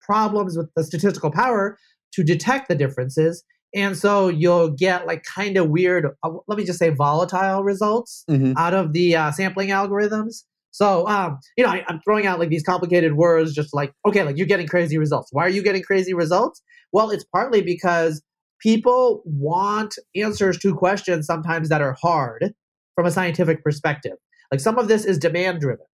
problems 0.00 0.56
with 0.56 0.70
the 0.76 0.84
statistical 0.84 1.30
power 1.30 1.78
to 2.12 2.22
detect 2.22 2.68
the 2.68 2.74
differences 2.74 3.42
and 3.74 3.96
so 3.96 4.28
you'll 4.28 4.70
get 4.70 5.06
like 5.06 5.24
kind 5.24 5.56
of 5.56 5.68
weird 5.68 6.06
uh, 6.22 6.30
let 6.46 6.58
me 6.58 6.64
just 6.64 6.78
say 6.78 6.90
volatile 6.90 7.62
results 7.62 8.24
mm-hmm. 8.30 8.52
out 8.56 8.74
of 8.74 8.92
the 8.92 9.16
uh, 9.16 9.30
sampling 9.30 9.68
algorithms. 9.68 10.44
So 10.70 11.06
um, 11.06 11.38
you 11.56 11.64
know 11.64 11.70
I, 11.70 11.84
i'm 11.88 12.00
throwing 12.00 12.26
out 12.26 12.38
like 12.38 12.48
these 12.48 12.64
complicated 12.64 13.14
words 13.14 13.54
just 13.54 13.74
like 13.74 13.92
okay 14.06 14.22
like 14.22 14.36
you're 14.36 14.46
getting 14.46 14.66
crazy 14.66 14.98
results. 14.98 15.28
Why 15.32 15.44
are 15.44 15.50
you 15.50 15.62
getting 15.62 15.82
crazy 15.82 16.14
results? 16.14 16.62
Well 16.92 17.10
it's 17.10 17.24
partly 17.24 17.62
because 17.62 18.22
people 18.60 19.22
want 19.24 19.96
answers 20.16 20.58
to 20.58 20.74
questions 20.74 21.26
sometimes 21.26 21.68
that 21.68 21.82
are 21.82 21.96
hard 22.00 22.54
from 22.94 23.06
a 23.06 23.10
scientific 23.10 23.62
perspective. 23.62 24.14
Like 24.50 24.60
some 24.60 24.78
of 24.78 24.88
this 24.88 25.04
is 25.04 25.18
demand 25.18 25.60
driven 25.60 25.86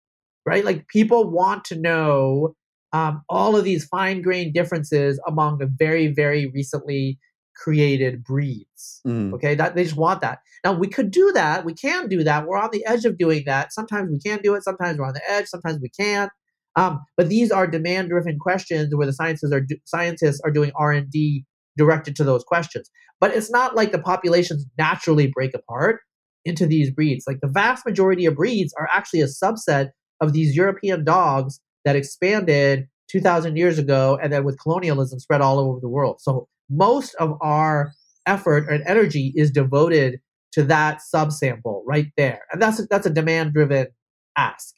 right? 0.47 0.65
Like 0.65 0.89
people 0.89 1.31
want 1.31 1.65
to 1.67 1.77
know 1.77 2.55
um, 2.93 3.23
all 3.29 3.57
of 3.57 3.65
these 3.65 3.85
fine 3.85 4.23
grained 4.23 4.55
differences 4.55 5.21
among 5.27 5.59
the 5.59 5.71
very 5.79 6.09
very 6.09 6.47
recently 6.47 7.19
created 7.57 8.25
breeds. 8.25 9.01
Mm. 9.07 9.33
Okay, 9.35 9.55
that 9.55 9.75
they 9.75 9.85
just 9.85 9.97
want 9.97 10.21
that. 10.21 10.41
Now 10.65 10.73
we 10.73 10.89
could 10.89 11.11
do 11.11 11.33
that. 11.33 11.65
We 11.65 11.75
can 11.75 12.09
do 12.09 12.25
that. 12.25 12.47
We're 12.47 12.59
on 12.59 12.71
the 12.73 12.85
edge 12.87 13.05
of 13.05 13.19
doing 13.19 13.45
that. 13.47 13.73
Sometimes 13.73 14.11
we 14.11 14.19
can 14.19 14.41
do 14.43 14.55
it. 14.55 14.65
Sometimes 14.65 14.99
we're 14.99 15.07
on 15.07 15.15
the 15.15 15.31
edge. 15.31 15.47
Sometimes 15.47 15.79
we 15.81 15.89
can't. 15.89 16.31
Um, 16.77 17.01
but 17.17 17.29
these 17.29 17.51
are 17.51 17.67
demand-driven 17.67 18.39
questions 18.39 18.95
where 18.95 19.07
the 19.07 19.13
sciences 19.13 19.53
are 19.53 19.67
scientists 19.85 20.41
are 20.45 20.51
doing 20.51 20.71
R 20.77 20.93
and 20.93 21.11
D 21.11 21.45
directed 21.77 22.17
to 22.17 22.25
those 22.25 22.45
questions. 22.45 22.91
But 23.21 23.35
it's 23.35 23.51
not 23.51 23.75
like 23.75 23.93
the 23.93 23.99
populations 23.99 24.67
naturally 24.79 25.31
break 25.35 25.55
apart 25.55 26.01
into 26.45 26.67
these 26.67 26.91
breeds. 26.91 27.25
Like 27.27 27.41
the 27.41 27.49
vast 27.49 27.85
majority 27.85 28.27
of 28.27 28.37
breeds 28.37 28.73
are 28.79 28.89
actually 28.91 29.21
a 29.21 29.27
subset 29.27 29.91
of 30.21 30.33
these 30.33 30.57
European 30.57 31.05
dogs 31.05 31.61
that 31.85 31.97
expanded 31.97 32.87
2,000 33.11 33.57
years 33.57 33.79
ago 33.79 34.19
and 34.23 34.33
then 34.33 34.45
with 34.45 34.61
colonialism 34.61 35.19
spread 35.19 35.41
all 35.41 35.59
over 35.59 35.81
the 35.81 35.89
world. 35.89 36.21
So 36.21 36.49
most 36.71 37.15
of 37.17 37.37
our 37.41 37.93
effort 38.27 38.69
and 38.69 38.83
energy 38.87 39.33
is 39.37 39.51
devoted 39.51 40.21
to 40.53 40.63
that 40.65 41.01
subsample 41.15 41.83
right 41.87 42.13
there. 42.17 42.43
And 42.53 42.61
that's 42.61 42.81
a, 42.81 42.87
that's 42.87 43.07
a 43.07 43.11
demand 43.11 43.53
driven 43.55 43.89
ask. 44.37 44.75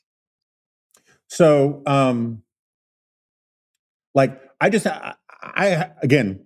So, 1.28 1.82
um, 1.86 2.42
like 4.14 4.38
I 4.60 4.68
just, 4.68 4.86
I, 4.86 5.14
I 5.42 5.90
again, 6.02 6.44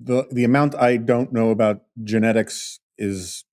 the 0.00 0.26
the 0.30 0.44
amount 0.44 0.76
I 0.76 0.96
don't 0.96 1.32
know 1.32 1.50
about 1.50 1.82
genetics 2.04 2.78
is 2.96 3.44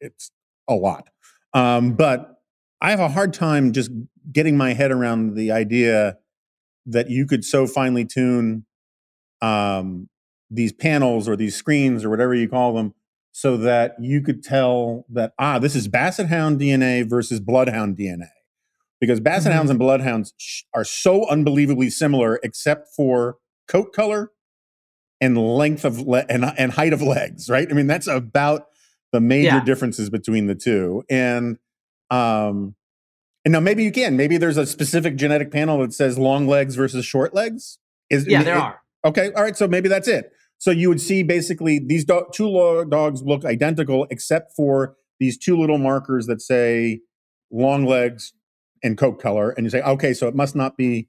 it's 0.00 0.30
a 0.68 0.74
lot. 0.74 1.08
Um, 1.54 1.94
but 1.94 2.40
I 2.80 2.90
have 2.90 3.00
a 3.00 3.08
hard 3.08 3.32
time 3.32 3.72
just 3.72 3.90
getting 4.32 4.56
my 4.56 4.74
head 4.74 4.92
around 4.92 5.34
the 5.34 5.50
idea 5.50 6.18
that 6.86 7.10
you 7.10 7.26
could 7.26 7.44
so 7.44 7.66
finely 7.66 8.04
tune 8.04 8.64
um, 9.42 10.08
these 10.50 10.72
panels 10.72 11.28
or 11.28 11.36
these 11.36 11.56
screens 11.56 12.04
or 12.04 12.10
whatever 12.10 12.34
you 12.34 12.48
call 12.48 12.74
them 12.74 12.94
so 13.32 13.56
that 13.56 13.94
you 14.00 14.22
could 14.22 14.42
tell 14.42 15.04
that 15.08 15.32
ah 15.38 15.58
this 15.58 15.74
is 15.74 15.88
basset 15.88 16.28
hound 16.28 16.60
dna 16.60 17.08
versus 17.08 17.40
bloodhound 17.40 17.96
dna 17.96 18.28
because 19.00 19.20
basset 19.20 19.50
mm-hmm. 19.50 19.56
hounds 19.56 19.70
and 19.70 19.78
bloodhounds 19.78 20.34
sh- 20.36 20.62
are 20.74 20.84
so 20.84 21.28
unbelievably 21.28 21.90
similar 21.90 22.38
except 22.42 22.88
for 22.94 23.36
coat 23.68 23.92
color 23.92 24.30
and 25.20 25.38
length 25.38 25.84
of 25.84 26.00
le- 26.00 26.26
and, 26.28 26.44
and 26.58 26.72
height 26.72 26.92
of 26.92 27.02
legs 27.02 27.48
right? 27.48 27.68
I 27.70 27.74
mean 27.74 27.86
that's 27.86 28.06
about 28.06 28.66
the 29.12 29.20
major 29.20 29.48
yeah. 29.48 29.64
differences 29.64 30.10
between 30.10 30.46
the 30.46 30.54
two. 30.54 31.04
And 31.08 31.58
um 32.10 32.74
and 33.44 33.52
now 33.52 33.60
maybe 33.60 33.84
you 33.84 33.92
can 33.92 34.16
maybe 34.16 34.38
there's 34.38 34.56
a 34.56 34.66
specific 34.66 35.16
genetic 35.16 35.50
panel 35.50 35.78
that 35.78 35.92
says 35.92 36.18
long 36.18 36.46
legs 36.46 36.74
versus 36.74 37.04
short 37.04 37.34
legs. 37.34 37.78
Is 38.10 38.26
yeah 38.26 38.42
there 38.42 38.56
it, 38.56 38.60
are. 38.60 38.80
Okay 39.04 39.32
all 39.32 39.42
right 39.42 39.56
so 39.56 39.68
maybe 39.68 39.88
that's 39.88 40.08
it 40.08 40.32
so 40.58 40.70
you 40.70 40.88
would 40.88 41.00
see 41.00 41.22
basically 41.22 41.78
these 41.78 42.04
do- 42.04 42.26
two 42.32 42.84
dogs 42.88 43.22
look 43.22 43.44
identical 43.44 44.06
except 44.10 44.52
for 44.56 44.96
these 45.20 45.38
two 45.38 45.58
little 45.58 45.78
markers 45.78 46.26
that 46.26 46.40
say 46.40 47.00
long 47.50 47.86
legs 47.86 48.32
and 48.82 48.98
coat 48.98 49.20
color 49.20 49.50
and 49.50 49.64
you 49.64 49.70
say 49.70 49.82
okay 49.82 50.12
so 50.12 50.28
it 50.28 50.34
must 50.34 50.54
not 50.54 50.76
be 50.76 51.08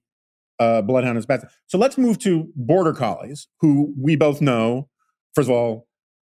uh, 0.60 0.82
bloodhound 0.82 1.18
is 1.18 1.26
bad 1.26 1.48
so 1.68 1.78
let's 1.78 1.98
move 1.98 2.18
to 2.18 2.52
border 2.56 2.94
collies 2.94 3.48
who 3.60 3.94
we 4.00 4.16
both 4.16 4.42
know 4.42 4.90
first 5.36 5.50
of 5.50 5.56
all 5.56 5.88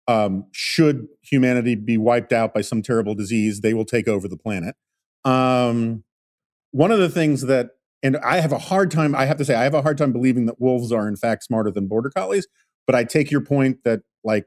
um, 0.09 0.47
should 0.53 1.07
humanity 1.23 1.75
be 1.75 1.97
wiped 1.97 2.33
out 2.33 2.53
by 2.53 2.61
some 2.61 2.83
terrible 2.83 3.15
disease, 3.15 3.61
they 3.61 3.75
will 3.75 3.85
take 3.85 4.09
over 4.09 4.29
the 4.29 4.37
planet. 4.37 4.75
Um, 5.25 6.05
one 6.73 6.91
of 6.91 6.99
the 6.99 7.09
things 7.09 7.43
that, 7.43 7.71
and 8.03 8.17
I 8.19 8.41
have 8.41 8.53
a 8.53 8.59
hard 8.59 8.91
time, 8.91 9.15
I 9.15 9.27
have 9.27 9.37
to 9.39 9.45
say, 9.45 9.55
I 9.55 9.65
have 9.65 9.75
a 9.75 9.83
hard 9.83 9.99
time 9.99 10.13
believing 10.13 10.47
that 10.47 10.61
wolves 10.61 10.91
are 10.91 11.07
in 11.07 11.17
fact 11.17 11.45
smarter 11.45 11.71
than 11.71 11.87
border 11.87 12.11
collies. 12.11 12.49
But 12.87 12.97
I 12.97 13.05
take 13.05 13.31
your 13.31 13.41
point 13.41 13.85
that 13.85 14.01
like 14.25 14.47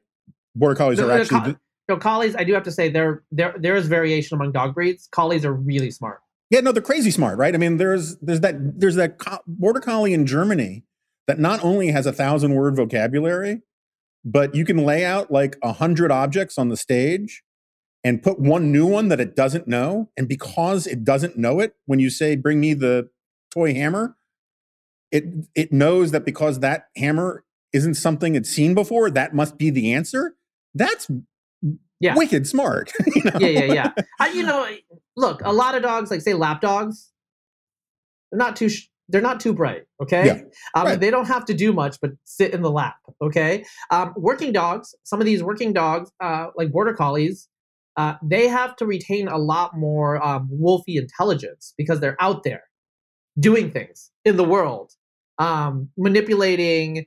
border 0.55 0.75
collies 0.75 0.99
are 0.99 1.11
actually. 1.11 1.53
Co- 1.53 1.59
no, 1.87 1.97
collies. 1.97 2.35
I 2.35 2.43
do 2.43 2.53
have 2.53 2.63
to 2.63 2.71
say 2.71 2.89
there 2.89 3.23
there 3.31 3.55
there 3.57 3.75
is 3.75 3.87
variation 3.87 4.35
among 4.35 4.51
dog 4.51 4.73
breeds. 4.73 5.07
Collies 5.11 5.45
are 5.45 5.53
really 5.53 5.91
smart. 5.91 6.19
Yeah, 6.49 6.59
no, 6.59 6.71
they're 6.71 6.81
crazy 6.81 7.11
smart, 7.11 7.37
right? 7.37 7.53
I 7.53 7.57
mean, 7.57 7.77
there's 7.77 8.17
there's 8.17 8.41
that 8.41 8.79
there's 8.79 8.95
that 8.95 9.17
co- 9.19 9.39
border 9.47 9.79
collie 9.79 10.13
in 10.13 10.25
Germany 10.25 10.83
that 11.27 11.39
not 11.39 11.63
only 11.63 11.87
has 11.87 12.05
a 12.05 12.11
thousand 12.11 12.53
word 12.53 12.75
vocabulary, 12.75 13.61
but 14.23 14.55
you 14.55 14.65
can 14.65 14.77
lay 14.77 15.05
out 15.05 15.31
like 15.31 15.57
a 15.63 15.73
hundred 15.73 16.11
objects 16.11 16.57
on 16.57 16.69
the 16.69 16.77
stage 16.77 17.43
and 18.03 18.21
put 18.21 18.39
one 18.39 18.71
new 18.71 18.85
one 18.85 19.07
that 19.07 19.19
it 19.19 19.35
doesn't 19.35 19.67
know. 19.67 20.09
And 20.17 20.27
because 20.27 20.85
it 20.85 21.03
doesn't 21.03 21.37
know 21.37 21.59
it, 21.59 21.73
when 21.85 21.99
you 21.99 22.09
say, 22.09 22.35
bring 22.35 22.59
me 22.59 22.73
the 22.73 23.09
toy 23.51 23.73
hammer, 23.73 24.17
it 25.11 25.23
it 25.55 25.71
knows 25.71 26.11
that 26.11 26.25
because 26.25 26.59
that 26.59 26.87
hammer 26.97 27.44
isn't 27.75 27.95
something 27.95 28.35
it's 28.35 28.49
seen 28.49 28.73
before, 28.73 29.09
that 29.11 29.35
must 29.35 29.57
be 29.57 29.69
the 29.69 29.93
answer. 29.93 30.35
That's 30.73 31.09
yeah. 31.99 32.15
wicked 32.15 32.47
smart. 32.47 32.91
You 33.15 33.23
know? 33.23 33.39
Yeah, 33.39 33.47
yeah, 33.47 33.73
yeah. 33.73 33.91
I, 34.19 34.29
you 34.29 34.43
know, 34.43 34.67
look, 35.15 35.41
a 35.43 35.53
lot 35.53 35.75
of 35.75 35.83
dogs, 35.83 36.09
like 36.09 36.21
say 36.21 36.33
lap 36.33 36.61
dogs, 36.61 37.11
they're 38.31 38.39
not 38.39 38.55
too 38.55 38.69
sh- 38.69 38.89
they're 39.07 39.21
not 39.21 39.39
too 39.39 39.53
bright 39.53 39.83
okay 40.01 40.25
yeah, 40.25 40.41
um, 40.73 40.87
right. 40.87 40.99
they 40.99 41.11
don't 41.11 41.27
have 41.27 41.45
to 41.45 41.53
do 41.53 41.71
much 41.71 41.97
but 42.01 42.11
sit 42.23 42.53
in 42.53 42.63
the 42.63 42.71
lap 42.71 42.95
okay 43.21 43.63
um, 43.91 44.13
working 44.17 44.51
dogs 44.51 44.95
some 45.03 45.19
of 45.19 45.25
these 45.25 45.43
working 45.43 45.73
dogs 45.73 46.11
uh, 46.21 46.47
like 46.55 46.71
border 46.71 46.93
collies 46.93 47.47
uh, 47.97 48.15
they 48.23 48.47
have 48.47 48.75
to 48.75 48.85
retain 48.85 49.27
a 49.27 49.37
lot 49.37 49.77
more 49.77 50.23
um, 50.25 50.49
wolfy 50.51 50.95
intelligence 50.97 51.73
because 51.77 51.99
they're 51.99 52.17
out 52.19 52.43
there 52.43 52.63
doing 53.39 53.69
things 53.69 54.11
in 54.23 54.37
the 54.37 54.43
world 54.43 54.91
um, 55.37 55.89
manipulating 55.97 57.05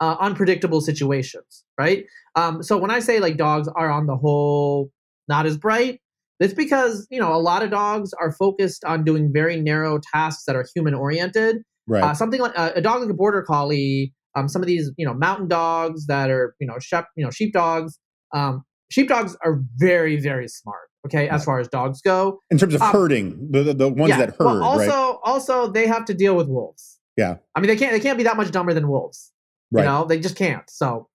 uh, 0.00 0.16
unpredictable 0.20 0.80
situations 0.80 1.64
right 1.78 2.04
um, 2.36 2.62
so 2.62 2.76
when 2.76 2.90
i 2.90 2.98
say 2.98 3.20
like 3.20 3.36
dogs 3.36 3.68
are 3.76 3.90
on 3.90 4.06
the 4.06 4.16
whole 4.16 4.90
not 5.28 5.46
as 5.46 5.56
bright 5.56 6.00
it's 6.40 6.54
because 6.54 7.06
you 7.10 7.20
know 7.20 7.32
a 7.34 7.38
lot 7.38 7.62
of 7.62 7.70
dogs 7.70 8.12
are 8.14 8.32
focused 8.32 8.82
on 8.84 9.04
doing 9.04 9.30
very 9.32 9.60
narrow 9.60 10.00
tasks 10.12 10.44
that 10.46 10.56
are 10.56 10.66
human 10.74 10.94
oriented. 10.94 11.58
Right. 11.86 12.02
Uh, 12.02 12.14
something 12.14 12.40
like 12.40 12.58
uh, 12.58 12.72
a 12.74 12.80
dog 12.80 13.02
like 13.02 13.10
a 13.10 13.14
border 13.14 13.42
collie. 13.42 14.12
Um, 14.34 14.48
some 14.48 14.62
of 14.62 14.66
these 14.66 14.90
you 14.96 15.04
know 15.04 15.12
mountain 15.12 15.48
dogs 15.48 16.06
that 16.06 16.30
are 16.30 16.54
you 16.58 16.66
know 16.66 16.78
shep, 16.78 17.06
you 17.14 17.24
know 17.24 17.30
sheep 17.30 17.52
dogs. 17.52 17.98
Um, 18.32 18.64
sheep 18.90 19.08
dogs 19.08 19.36
are 19.44 19.60
very 19.76 20.18
very 20.18 20.48
smart. 20.48 20.88
Okay, 21.06 21.28
as 21.28 21.44
far 21.44 21.60
as 21.60 21.68
dogs 21.68 22.00
go, 22.02 22.40
in 22.50 22.58
terms 22.58 22.74
of 22.74 22.82
um, 22.82 22.92
herding, 22.92 23.48
the, 23.50 23.62
the, 23.62 23.74
the 23.74 23.88
ones 23.88 24.10
yeah, 24.10 24.18
that 24.18 24.30
herd. 24.30 24.44
Well, 24.46 24.62
also, 24.62 24.86
right? 24.86 25.18
also 25.24 25.70
they 25.70 25.86
have 25.86 26.04
to 26.06 26.14
deal 26.14 26.36
with 26.36 26.48
wolves. 26.48 26.98
Yeah. 27.16 27.36
I 27.54 27.60
mean, 27.60 27.68
they 27.68 27.76
can't 27.76 27.92
they 27.92 28.00
can't 28.00 28.18
be 28.18 28.24
that 28.24 28.36
much 28.36 28.50
dumber 28.50 28.72
than 28.72 28.88
wolves. 28.88 29.29
Right. 29.70 29.82
You 29.82 29.88
know, 29.88 30.04
they 30.04 30.18
just 30.18 30.36
can't. 30.36 30.68
So. 30.68 31.08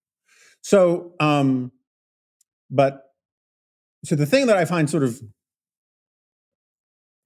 So, 0.62 1.14
um, 1.20 1.72
but 2.72 3.04
so 4.04 4.16
the 4.16 4.26
thing 4.26 4.48
that 4.48 4.58
I 4.58 4.66
find 4.66 4.90
sort 4.90 5.04
of 5.04 5.20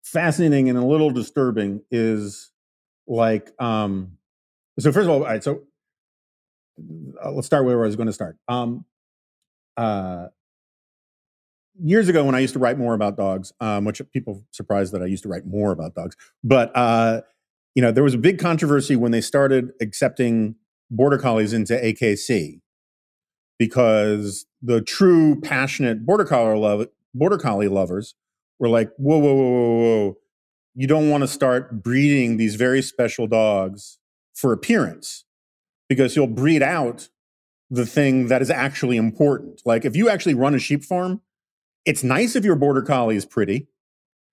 fascinating 0.03 0.69
and 0.69 0.77
a 0.77 0.85
little 0.85 1.11
disturbing 1.11 1.81
is 1.91 2.51
like 3.07 3.51
um 3.59 4.17
so 4.79 4.91
first 4.91 5.05
of 5.05 5.09
all, 5.09 5.19
all 5.19 5.25
right, 5.25 5.43
so 5.43 5.61
uh, 7.23 7.31
let's 7.31 7.47
start 7.47 7.65
where 7.65 7.83
I 7.83 7.85
was 7.85 7.95
going 7.95 8.07
to 8.07 8.13
start. 8.13 8.37
Um 8.47 8.85
uh 9.77 10.27
years 11.81 12.09
ago 12.09 12.23
when 12.25 12.35
I 12.35 12.39
used 12.39 12.53
to 12.53 12.59
write 12.59 12.77
more 12.77 12.93
about 12.93 13.15
dogs, 13.17 13.53
um, 13.59 13.85
which 13.85 14.01
people 14.11 14.43
surprised 14.51 14.93
that 14.93 15.01
I 15.01 15.05
used 15.05 15.23
to 15.23 15.29
write 15.29 15.45
more 15.45 15.71
about 15.71 15.95
dogs, 15.95 16.15
but 16.43 16.75
uh, 16.75 17.21
you 17.75 17.81
know, 17.81 17.91
there 17.91 18.03
was 18.03 18.13
a 18.13 18.17
big 18.17 18.39
controversy 18.39 18.95
when 18.95 19.11
they 19.11 19.21
started 19.21 19.71
accepting 19.81 20.55
border 20.89 21.17
collies 21.17 21.53
into 21.53 21.73
AKC 21.73 22.61
because 23.57 24.45
the 24.61 24.81
true 24.81 25.39
passionate 25.41 26.05
border 26.05 26.25
collie 26.25 26.57
love 26.57 26.87
border 27.13 27.37
collie 27.37 27.67
lovers 27.67 28.15
were 28.59 28.69
like, 28.69 28.91
whoa, 28.97 29.17
whoa, 29.17 29.33
whoa, 29.33 29.43
whoa, 29.43 29.77
whoa. 29.77 30.17
You 30.75 30.87
don't 30.87 31.09
want 31.09 31.21
to 31.21 31.27
start 31.27 31.83
breeding 31.83 32.37
these 32.37 32.55
very 32.55 32.81
special 32.81 33.27
dogs 33.27 33.97
for 34.33 34.53
appearance 34.53 35.25
because 35.87 36.15
you'll 36.15 36.27
breed 36.27 36.61
out 36.61 37.09
the 37.69 37.85
thing 37.85 38.27
that 38.27 38.41
is 38.41 38.49
actually 38.49 38.97
important. 38.97 39.61
Like 39.65 39.85
if 39.85 39.95
you 39.95 40.09
actually 40.09 40.35
run 40.35 40.55
a 40.55 40.59
sheep 40.59 40.83
farm, 40.83 41.21
it's 41.85 42.03
nice 42.03 42.35
if 42.35 42.43
your 42.43 42.55
border 42.55 42.81
collie 42.81 43.15
is 43.15 43.25
pretty 43.25 43.67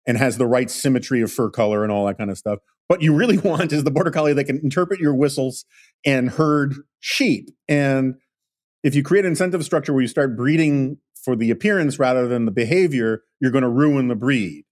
and 0.06 0.18
has 0.18 0.38
the 0.38 0.46
right 0.46 0.70
symmetry 0.70 1.22
of 1.22 1.32
fur 1.32 1.50
color 1.50 1.84
and 1.84 1.92
all 1.92 2.06
that 2.06 2.18
kind 2.18 2.30
of 2.30 2.38
stuff. 2.38 2.60
What 2.88 3.02
you 3.02 3.16
really 3.16 3.38
want 3.44 3.72
is 3.72 3.84
the 3.84 3.92
border 3.92 4.12
collie 4.12 4.34
that 4.34 4.46
can 4.46 4.60
interpret 4.60 5.00
your 5.00 5.16
whistles 5.16 5.66
and 6.06 6.30
herd 6.30 6.76
sheep. 7.00 7.50
And 7.68 8.16
if 8.84 8.96
you 8.96 9.04
create 9.04 9.26
an 9.26 9.32
incentive 9.32 9.64
structure 9.66 9.94
where 9.94 10.02
you 10.02 10.08
start 10.08 10.38
breeding 10.38 10.98
for 11.24 11.36
the 11.36 11.52
appearance 11.52 11.98
rather 11.98 12.28
than 12.28 12.46
the 12.46 12.52
behavior, 12.52 13.24
you're 13.40 13.52
going 13.52 13.64
to 13.64 13.70
ruin 13.70 14.08
the 14.08 14.16
breed. 14.16 14.64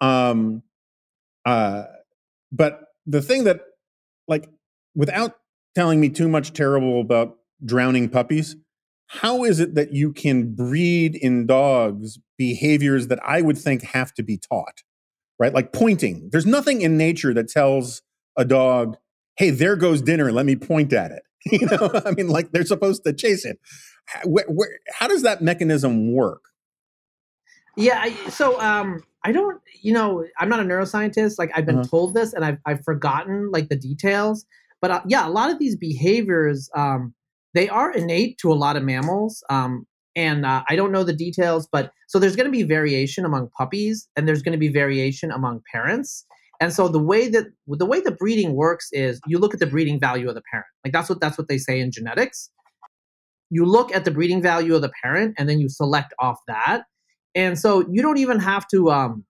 Um, 0.00 0.62
uh, 1.44 1.84
but 2.50 2.80
the 3.06 3.22
thing 3.22 3.44
that, 3.44 3.60
like, 4.26 4.48
without 4.94 5.36
telling 5.74 6.00
me 6.00 6.08
too 6.08 6.28
much 6.28 6.52
terrible 6.52 7.00
about 7.00 7.36
drowning 7.64 8.08
puppies, 8.08 8.56
how 9.06 9.44
is 9.44 9.60
it 9.60 9.74
that 9.74 9.92
you 9.92 10.12
can 10.12 10.54
breed 10.54 11.14
in 11.14 11.46
dogs 11.46 12.18
behaviors 12.38 13.08
that 13.08 13.20
I 13.22 13.42
would 13.42 13.58
think 13.58 13.82
have 13.82 14.14
to 14.14 14.22
be 14.22 14.38
taught, 14.38 14.82
right? 15.38 15.52
Like 15.52 15.72
pointing. 15.72 16.30
There's 16.32 16.46
nothing 16.46 16.80
in 16.80 16.96
nature 16.96 17.34
that 17.34 17.48
tells 17.48 18.02
a 18.36 18.44
dog, 18.44 18.96
hey, 19.36 19.50
there 19.50 19.76
goes 19.76 20.02
dinner, 20.02 20.32
let 20.32 20.46
me 20.46 20.56
point 20.56 20.92
at 20.92 21.10
it. 21.10 21.22
you 21.50 21.66
know, 21.66 21.90
I 22.06 22.12
mean, 22.12 22.28
like 22.28 22.52
they're 22.52 22.64
supposed 22.64 23.04
to 23.04 23.12
chase 23.12 23.44
it. 23.44 23.58
Where, 24.24 24.44
where, 24.48 24.78
how 24.94 25.08
does 25.08 25.22
that 25.22 25.42
mechanism 25.42 26.12
work? 26.12 26.42
Yeah, 27.76 28.00
I, 28.00 28.14
so 28.28 28.60
um, 28.60 29.02
I 29.24 29.32
don't, 29.32 29.60
you 29.80 29.92
know, 29.92 30.24
I'm 30.38 30.48
not 30.48 30.60
a 30.60 30.64
neuroscientist. 30.64 31.38
Like 31.38 31.50
I've 31.54 31.66
been 31.66 31.78
uh-huh. 31.78 31.88
told 31.88 32.14
this, 32.14 32.32
and 32.32 32.44
I've 32.44 32.58
I've 32.66 32.84
forgotten 32.84 33.50
like 33.50 33.68
the 33.68 33.76
details. 33.76 34.44
But 34.80 34.90
uh, 34.90 35.00
yeah, 35.06 35.26
a 35.26 35.30
lot 35.30 35.50
of 35.50 35.58
these 35.58 35.76
behaviors, 35.76 36.68
um, 36.76 37.14
they 37.54 37.68
are 37.68 37.92
innate 37.92 38.38
to 38.38 38.52
a 38.52 38.54
lot 38.54 38.76
of 38.76 38.82
mammals. 38.82 39.42
Um, 39.48 39.86
and 40.14 40.44
uh, 40.44 40.62
I 40.68 40.76
don't 40.76 40.92
know 40.92 41.04
the 41.04 41.14
details, 41.14 41.66
but 41.70 41.92
so 42.08 42.18
there's 42.18 42.36
going 42.36 42.46
to 42.46 42.52
be 42.52 42.64
variation 42.64 43.24
among 43.24 43.48
puppies, 43.56 44.08
and 44.16 44.28
there's 44.28 44.42
going 44.42 44.52
to 44.52 44.58
be 44.58 44.68
variation 44.68 45.30
among 45.30 45.62
parents. 45.72 46.26
And 46.62 46.72
so 46.72 46.86
the 46.86 47.00
way 47.00 47.28
that 47.28 47.46
the 47.66 47.84
way 47.84 48.00
the 48.00 48.12
breeding 48.12 48.54
works 48.54 48.86
is 48.92 49.20
you 49.26 49.40
look 49.40 49.52
at 49.52 49.58
the 49.58 49.66
breeding 49.66 49.98
value 49.98 50.28
of 50.28 50.36
the 50.36 50.42
parent. 50.48 50.68
Like 50.84 50.92
that's 50.92 51.08
what 51.08 51.20
that's 51.20 51.36
what 51.36 51.48
they 51.48 51.58
say 51.58 51.80
in 51.80 51.90
genetics. 51.90 52.50
You 53.50 53.64
look 53.64 53.92
at 53.92 54.04
the 54.04 54.12
breeding 54.12 54.40
value 54.40 54.76
of 54.76 54.80
the 54.80 54.92
parent 55.02 55.34
and 55.36 55.48
then 55.48 55.58
you 55.58 55.68
select 55.68 56.14
off 56.20 56.38
that. 56.46 56.84
And 57.34 57.58
so 57.58 57.84
you 57.90 58.00
don't 58.00 58.18
even 58.18 58.38
have 58.38 58.68
to 58.68 58.92
um, 58.92 59.24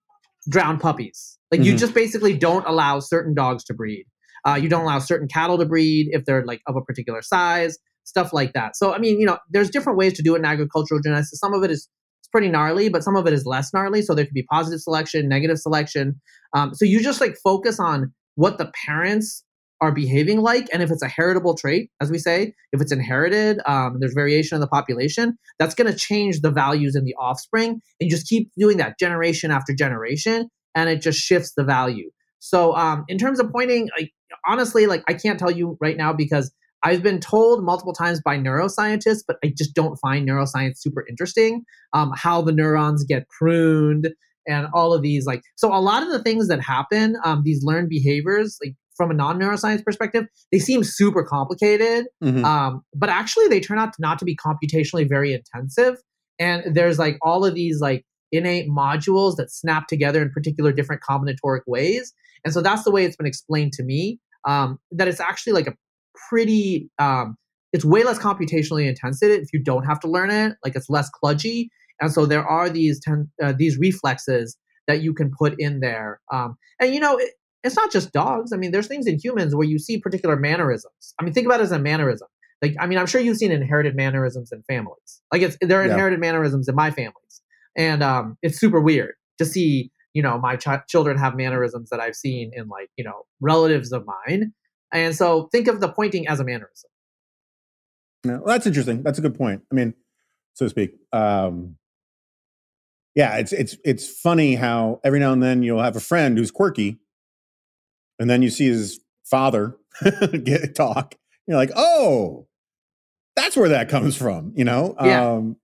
drown 0.50 0.78
puppies. 0.78 1.38
Like 1.50 1.62
mm-hmm. 1.62 1.70
you 1.70 1.76
just 1.78 1.94
basically 1.94 2.36
don't 2.36 2.66
allow 2.66 3.00
certain 3.00 3.32
dogs 3.32 3.64
to 3.64 3.72
breed. 3.72 4.04
Uh, 4.46 4.58
you 4.60 4.68
don't 4.68 4.82
allow 4.82 4.98
certain 4.98 5.26
cattle 5.26 5.56
to 5.56 5.64
breed 5.64 6.08
if 6.10 6.26
they're 6.26 6.44
like 6.44 6.60
of 6.66 6.76
a 6.76 6.82
particular 6.82 7.22
size, 7.22 7.78
stuff 8.04 8.34
like 8.34 8.52
that. 8.52 8.76
So 8.76 8.92
I 8.92 8.98
mean, 8.98 9.18
you 9.18 9.24
know, 9.24 9.38
there's 9.48 9.70
different 9.70 9.96
ways 9.96 10.12
to 10.18 10.22
do 10.22 10.34
it 10.34 10.40
in 10.40 10.44
agricultural 10.44 11.00
genetics. 11.00 11.30
Some 11.32 11.54
of 11.54 11.64
it 11.64 11.70
is 11.70 11.88
pretty 12.32 12.48
gnarly, 12.48 12.88
but 12.88 13.04
some 13.04 13.14
of 13.14 13.26
it 13.26 13.32
is 13.32 13.46
less 13.46 13.72
gnarly. 13.72 14.02
So 14.02 14.14
there 14.14 14.24
could 14.24 14.34
be 14.34 14.44
positive 14.44 14.80
selection, 14.80 15.28
negative 15.28 15.58
selection. 15.58 16.20
Um, 16.54 16.74
so 16.74 16.84
you 16.84 17.02
just 17.02 17.20
like 17.20 17.36
focus 17.44 17.78
on 17.78 18.12
what 18.34 18.58
the 18.58 18.72
parents 18.86 19.44
are 19.80 19.92
behaving 19.92 20.40
like, 20.40 20.68
and 20.72 20.80
if 20.80 20.92
it's 20.92 21.02
a 21.02 21.08
heritable 21.08 21.56
trait, 21.56 21.90
as 22.00 22.08
we 22.08 22.16
say, 22.16 22.54
if 22.72 22.80
it's 22.80 22.92
inherited, 22.92 23.60
um, 23.66 23.96
there's 23.98 24.14
variation 24.14 24.54
in 24.54 24.60
the 24.60 24.68
population. 24.68 25.36
That's 25.58 25.74
going 25.74 25.90
to 25.90 25.98
change 25.98 26.40
the 26.40 26.52
values 26.52 26.94
in 26.94 27.04
the 27.04 27.14
offspring, 27.18 27.70
and 27.70 27.80
you 28.00 28.08
just 28.08 28.28
keep 28.28 28.50
doing 28.56 28.76
that 28.76 28.98
generation 28.98 29.50
after 29.50 29.74
generation, 29.74 30.48
and 30.76 30.88
it 30.88 31.02
just 31.02 31.18
shifts 31.18 31.54
the 31.56 31.64
value. 31.64 32.10
So 32.38 32.76
um, 32.76 33.04
in 33.08 33.18
terms 33.18 33.40
of 33.40 33.50
pointing, 33.50 33.88
like 33.98 34.12
honestly, 34.46 34.86
like 34.86 35.02
I 35.08 35.14
can't 35.14 35.38
tell 35.38 35.50
you 35.50 35.76
right 35.80 35.96
now 35.96 36.12
because 36.12 36.52
I've 36.84 37.02
been 37.02 37.20
told 37.20 37.64
multiple 37.64 37.92
times 37.92 38.20
by 38.20 38.36
neuroscientists, 38.38 39.22
but 39.26 39.36
I 39.44 39.52
just 39.56 39.74
don't 39.74 39.96
find 39.96 40.28
neuroscience 40.28 40.78
super 40.78 41.04
interesting. 41.08 41.64
Um, 41.92 42.12
how 42.16 42.42
the 42.42 42.52
neurons 42.52 43.04
get 43.04 43.28
pruned 43.28 44.08
and 44.46 44.66
all 44.74 44.92
of 44.92 45.02
these, 45.02 45.24
like, 45.24 45.42
so 45.54 45.72
a 45.72 45.78
lot 45.78 46.02
of 46.02 46.10
the 46.10 46.22
things 46.22 46.48
that 46.48 46.60
happen, 46.60 47.16
um, 47.24 47.42
these 47.44 47.62
learned 47.62 47.88
behaviors, 47.88 48.58
like 48.64 48.74
from 48.96 49.10
a 49.10 49.14
non 49.14 49.38
neuroscience 49.38 49.84
perspective, 49.84 50.26
they 50.50 50.58
seem 50.58 50.82
super 50.82 51.22
complicated, 51.22 52.06
mm-hmm. 52.22 52.44
um, 52.44 52.82
but 52.94 53.08
actually 53.08 53.48
they 53.48 53.60
turn 53.60 53.78
out 53.78 53.92
to 53.92 54.00
not 54.00 54.18
to 54.18 54.24
be 54.24 54.36
computationally 54.36 55.08
very 55.08 55.32
intensive. 55.32 55.96
And 56.38 56.74
there's 56.74 56.98
like 56.98 57.18
all 57.22 57.44
of 57.44 57.54
these 57.54 57.80
like 57.80 58.04
innate 58.32 58.68
modules 58.68 59.36
that 59.36 59.50
snap 59.50 59.86
together 59.86 60.20
in 60.22 60.30
particular 60.30 60.72
different 60.72 61.02
combinatoric 61.08 61.60
ways. 61.66 62.12
And 62.44 62.52
so 62.52 62.60
that's 62.60 62.82
the 62.82 62.90
way 62.90 63.04
it's 63.04 63.16
been 63.16 63.26
explained 63.26 63.72
to 63.74 63.84
me. 63.84 64.18
Um, 64.44 64.78
that 64.90 65.06
it's 65.06 65.20
actually 65.20 65.52
like 65.52 65.68
a 65.68 65.74
pretty 66.28 66.90
um, 66.98 67.36
it's 67.72 67.84
way 67.84 68.04
less 68.04 68.18
computationally 68.18 68.86
intensive 68.86 69.30
if 69.30 69.48
you 69.52 69.62
don't 69.62 69.84
have 69.84 70.00
to 70.00 70.08
learn 70.08 70.30
it 70.30 70.56
like 70.64 70.76
it's 70.76 70.90
less 70.90 71.10
kludgy. 71.22 71.68
And 72.00 72.12
so 72.12 72.26
there 72.26 72.44
are 72.44 72.68
these 72.68 73.00
ten, 73.00 73.30
uh, 73.42 73.52
these 73.56 73.78
reflexes 73.78 74.56
that 74.88 75.02
you 75.02 75.14
can 75.14 75.30
put 75.38 75.54
in 75.58 75.80
there 75.80 76.20
um, 76.32 76.56
and 76.80 76.94
you 76.94 77.00
know 77.00 77.16
it, 77.16 77.32
it's 77.64 77.76
not 77.76 77.92
just 77.92 78.12
dogs. 78.12 78.52
I 78.52 78.56
mean 78.56 78.72
there's 78.72 78.88
things 78.88 79.06
in 79.06 79.18
humans 79.22 79.54
where 79.54 79.66
you 79.66 79.78
see 79.78 79.98
particular 79.98 80.36
mannerisms. 80.36 81.14
I 81.18 81.24
mean 81.24 81.32
think 81.32 81.46
about 81.46 81.60
it 81.60 81.64
as 81.64 81.72
a 81.72 81.78
mannerism. 81.78 82.28
Like 82.60 82.76
i 82.80 82.86
mean 82.86 82.98
i'm 82.98 83.06
sure 83.06 83.20
you've 83.20 83.38
seen 83.38 83.52
inherited 83.52 83.96
mannerisms 83.96 84.52
in 84.52 84.62
families. 84.68 85.22
Like 85.32 85.42
it's 85.42 85.56
there 85.60 85.80
are 85.80 85.86
yeah. 85.86 85.92
inherited 85.92 86.20
mannerisms 86.20 86.68
in 86.68 86.74
my 86.74 86.90
families. 86.90 87.42
And 87.76 88.02
um, 88.02 88.36
it's 88.42 88.58
super 88.58 88.80
weird 88.80 89.14
to 89.38 89.44
see 89.44 89.90
you 90.14 90.22
know 90.22 90.38
my 90.38 90.56
ch- 90.56 90.86
children 90.88 91.16
have 91.16 91.34
mannerisms 91.34 91.90
that 91.90 92.00
i've 92.00 92.14
seen 92.14 92.50
in 92.54 92.68
like 92.68 92.88
you 92.96 93.04
know 93.04 93.22
relatives 93.40 93.92
of 93.92 94.04
mine 94.26 94.52
and 94.92 95.14
so 95.14 95.48
think 95.52 95.68
of 95.68 95.80
the 95.80 95.88
pointing 95.88 96.28
as 96.28 96.40
a 96.40 96.44
mannerism. 96.44 96.90
No, 98.24 98.34
well, 98.34 98.46
that's 98.46 98.66
interesting. 98.66 99.02
That's 99.02 99.18
a 99.18 99.22
good 99.22 99.36
point. 99.36 99.62
I 99.70 99.74
mean, 99.74 99.94
so 100.54 100.66
to 100.66 100.70
speak. 100.70 100.94
Um, 101.12 101.76
yeah, 103.14 103.36
it's 103.36 103.52
it's 103.52 103.76
it's 103.84 104.08
funny 104.08 104.54
how 104.54 105.00
every 105.04 105.18
now 105.18 105.32
and 105.32 105.42
then 105.42 105.62
you'll 105.62 105.82
have 105.82 105.96
a 105.96 106.00
friend 106.00 106.38
who's 106.38 106.50
quirky, 106.50 106.98
and 108.18 108.30
then 108.30 108.42
you 108.42 108.50
see 108.50 108.66
his 108.66 109.00
father 109.24 109.76
get 110.44 110.74
talk. 110.74 111.14
You're 111.46 111.56
like, 111.56 111.72
oh, 111.76 112.46
that's 113.36 113.56
where 113.56 113.70
that 113.70 113.88
comes 113.88 114.16
from. 114.16 114.52
You 114.56 114.64
know. 114.64 114.94
Yeah. 115.02 115.32
Um, 115.32 115.56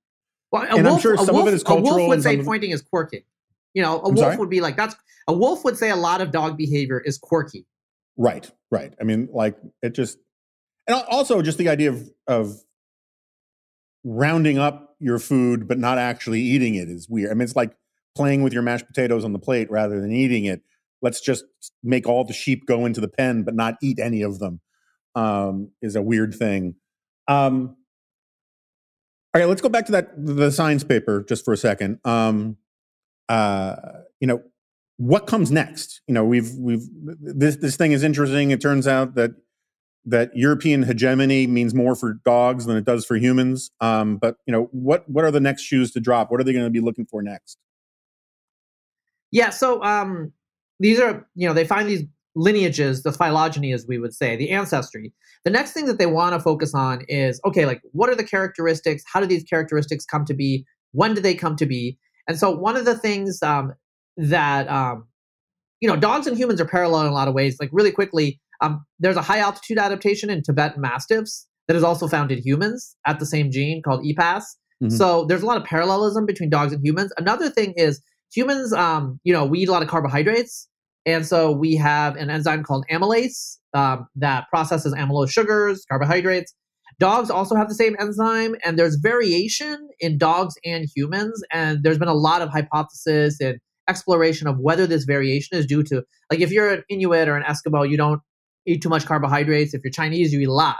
well, 0.51 0.63
and 0.63 0.85
wolf, 0.85 0.97
I'm 0.97 1.01
sure 1.01 1.17
some 1.17 1.35
wolf, 1.35 1.47
of 1.47 1.53
it 1.53 1.57
is 1.57 1.63
cultural. 1.63 1.91
A 1.91 1.97
wolf 1.97 2.09
would 2.09 2.23
say 2.23 2.43
pointing 2.43 2.71
is 2.71 2.83
quirky. 2.83 3.25
You 3.75 3.83
know, 3.83 4.01
a 4.01 4.09
I'm 4.09 4.15
wolf 4.15 4.19
sorry? 4.19 4.37
would 4.37 4.51
be 4.51 4.61
like 4.61 4.77
that's 4.77 4.97
a 5.27 5.33
wolf 5.33 5.65
would 5.65 5.79
say 5.79 5.91
a 5.91 5.97
lot 5.97 6.21
of 6.21 6.33
dog 6.33 6.57
behavior 6.57 7.01
is 7.01 7.19
quirky. 7.19 7.67
Right, 8.19 8.51
right. 8.71 8.93
I 9.01 9.05
mean, 9.05 9.29
like 9.33 9.57
it 9.81 9.95
just, 9.95 10.19
and 10.87 11.03
also 11.09 11.41
just 11.41 11.57
the 11.57 11.69
idea 11.69 11.91
of 11.91 12.11
of 12.27 12.61
rounding 14.05 14.59
up 14.59 14.97
your 14.99 15.19
food 15.19 15.69
but 15.69 15.79
not 15.79 15.99
actually 15.99 16.41
eating 16.41 16.75
it 16.75 16.89
is 16.89 17.09
weird. 17.09 17.31
I 17.31 17.35
mean, 17.35 17.43
it's 17.43 17.57
like 17.57 17.77
playing 18.17 18.43
with 18.43 18.53
your 18.53 18.63
mashed 18.63 18.87
potatoes 18.87 19.25
on 19.25 19.33
the 19.33 19.39
plate 19.39 19.71
rather 19.71 20.01
than 20.01 20.13
eating 20.13 20.45
it. 20.45 20.63
Let's 21.01 21.21
just 21.21 21.45
make 21.85 22.09
all 22.09 22.25
the 22.25 22.33
sheep 22.33 22.67
go 22.67 22.85
into 22.85 23.01
the 23.01 23.09
pen 23.09 23.45
but 23.45 23.55
not 23.55 23.77
eat 23.81 24.01
any 24.01 24.23
of 24.23 24.41
them. 24.41 24.61
Um, 25.15 25.71
is 25.81 25.97
a 25.97 26.03
weird 26.03 26.35
thing. 26.35 26.75
Um, 27.29 27.77
all 29.35 29.41
right, 29.41 29.49
let's 29.49 29.61
go 29.61 29.69
back 29.69 29.87
to 29.87 29.93
that 29.93 30.11
the 30.17 30.51
science 30.51 30.83
paper 30.83 31.23
just 31.23 31.45
for 31.45 31.53
a 31.53 31.57
second. 31.57 32.01
Um, 32.05 32.57
uh, 33.29 33.77
you 34.21 34.27
know, 34.27 34.43
what 34.99 35.27
comes 35.27 35.51
next? 35.51 36.03
You 36.07 36.15
know, 36.15 36.25
we've 36.25 36.53
we've 36.59 36.83
this 37.21 37.57
this 37.57 37.77
thing 37.77 37.93
is 37.93 38.03
interesting. 38.03 38.51
It 38.51 38.61
turns 38.61 38.87
out 38.87 39.15
that 39.15 39.31
that 40.05 40.31
European 40.35 40.83
hegemony 40.83 41.47
means 41.47 41.75
more 41.75 41.95
for 41.95 42.15
dogs 42.25 42.67
than 42.67 42.77
it 42.77 42.85
does 42.85 43.05
for 43.05 43.17
humans. 43.17 43.71
Um, 43.81 44.17
but 44.17 44.37
you 44.47 44.53
know, 44.53 44.69
what 44.73 45.09
what 45.09 45.25
are 45.25 45.31
the 45.31 45.41
next 45.41 45.63
shoes 45.63 45.93
to 45.93 46.01
drop? 46.01 46.31
What 46.31 46.41
are 46.41 46.45
they 46.45 46.53
going 46.53 46.67
to 46.67 46.71
be 46.71 46.81
looking 46.81 47.07
for 47.07 47.23
next? 47.23 47.59
Yeah, 49.31 49.51
so 49.51 49.83
um, 49.85 50.33
these 50.81 50.99
are 50.99 51.27
you 51.37 51.47
know 51.47 51.55
they 51.55 51.65
find 51.65 51.89
these 51.89 52.03
lineages, 52.35 53.05
the 53.05 53.13
phylogeny, 53.13 53.73
as 53.73 53.87
we 53.87 53.99
would 53.99 54.15
say, 54.15 54.37
the 54.37 54.51
ancestry. 54.51 55.13
The 55.45 55.51
next 55.51 55.73
thing 55.73 55.87
that 55.87 55.99
they 55.99 56.07
want 56.07 56.35
to 56.35 56.41
focus 56.41 56.75
on 56.75 57.05
is 57.09 57.41
okay, 57.45 57.67
like 57.67 57.83
what 57.93 58.11
are 58.11 58.17
the 58.17 58.25
characteristics? 58.25 59.05
How 59.13 59.21
do 59.21 59.27
these 59.27 59.45
characteristics 59.45 60.05
come 60.05 60.25
to 60.25 60.35
be? 60.35 60.67
When 60.91 61.15
do 61.15 61.21
they 61.21 61.35
come 61.35 61.55
to 61.55 61.67
be? 61.67 61.99
And 62.27 62.37
so 62.37 62.51
one 62.51 62.77
of 62.77 62.85
the 62.85 62.97
things 62.97 63.43
um, 63.43 63.75
that 64.19 64.69
um, 64.69 65.07
you 65.81 65.89
know 65.89 65.97
dogs 65.97 66.27
and 66.27 66.37
humans 66.37 66.61
are 66.61 66.67
parallel 66.67 67.03
in 67.03 67.07
a 67.09 67.15
lot 67.15 67.29
of 67.29 67.35
ways. 67.35 67.57
Like 67.59 67.71
really 67.73 67.93
quickly, 67.93 68.41
um, 68.61 68.85
there's 68.99 69.17
a 69.17 69.23
high 69.23 69.39
altitude 69.39 69.79
adaptation 69.79 70.29
in 70.29 70.43
Tibetan 70.43 70.83
mastiffs 70.83 71.47
that 71.69 71.77
is 71.77 71.83
also 71.83 72.09
found 72.09 72.31
in 72.31 72.39
humans 72.39 72.97
at 73.07 73.19
the 73.19 73.27
same 73.27 73.51
gene 73.51 73.83
called 73.83 74.05
EPAS. 74.05 74.43
Mm-hmm. 74.83 74.91
So 74.91 75.25
there's 75.25 75.43
a 75.43 75.47
lot 75.47 75.57
of 75.57 75.65
parallelism 75.65 76.27
between 76.27 76.51
dogs 76.51 76.73
and 76.73 76.85
humans. 76.85 77.13
Another 77.19 77.49
thing 77.49 77.75
is 77.77 78.03
humans, 78.33 78.73
um, 78.73 79.21
you 79.25 79.33
know, 79.33 79.45
we 79.45 79.61
eat 79.61 79.69
a 79.69 79.73
lot 79.73 79.83
of 79.83 79.89
carbohydrates, 79.89 80.69
and 81.07 81.27
so 81.27 81.53
we 81.53 81.75
have 81.77 82.17
an 82.17 82.31
enzyme 82.31 82.63
called 82.63 82.85
amylase 82.91 83.59
um, 83.75 84.07
that 84.17 84.45
processes 84.51 84.95
amylose 84.95 85.31
sugars, 85.31 85.85
carbohydrates. 85.89 86.55
Dogs 86.99 87.31
also 87.31 87.55
have 87.55 87.69
the 87.69 87.75
same 87.75 87.95
enzyme, 88.01 88.57
and 88.65 88.79
there's 88.79 88.97
variation 88.97 89.89
in 90.01 90.19
dogs 90.19 90.55
and 90.65 90.87
humans. 90.95 91.41
And 91.53 91.85
there's 91.85 91.99
been 91.99 92.09
a 92.09 92.15
lot 92.15 92.43
of 92.43 92.49
hypothesis 92.49 93.41
and 93.41 93.59
exploration 93.89 94.47
of 94.47 94.59
whether 94.59 94.87
this 94.87 95.05
variation 95.05 95.57
is 95.57 95.67
due 95.67 95.83
to 95.85 96.03
like 96.31 96.41
if 96.41 96.53
you're 96.53 96.73
an 96.73 96.85
Inuit 96.89 97.29
or 97.29 97.37
an 97.37 97.43
Eskimo, 97.45 97.89
you 97.89 97.97
don't 97.97 98.21
eat 98.67 98.83
too 98.83 98.89
much 98.89 99.07
carbohydrates. 99.07 99.75
If 99.75 99.83
you're 99.83 99.91
Chinese, 99.91 100.33
you 100.33 100.41
eat 100.41 100.49
a 100.49 100.53
lot. 100.53 100.77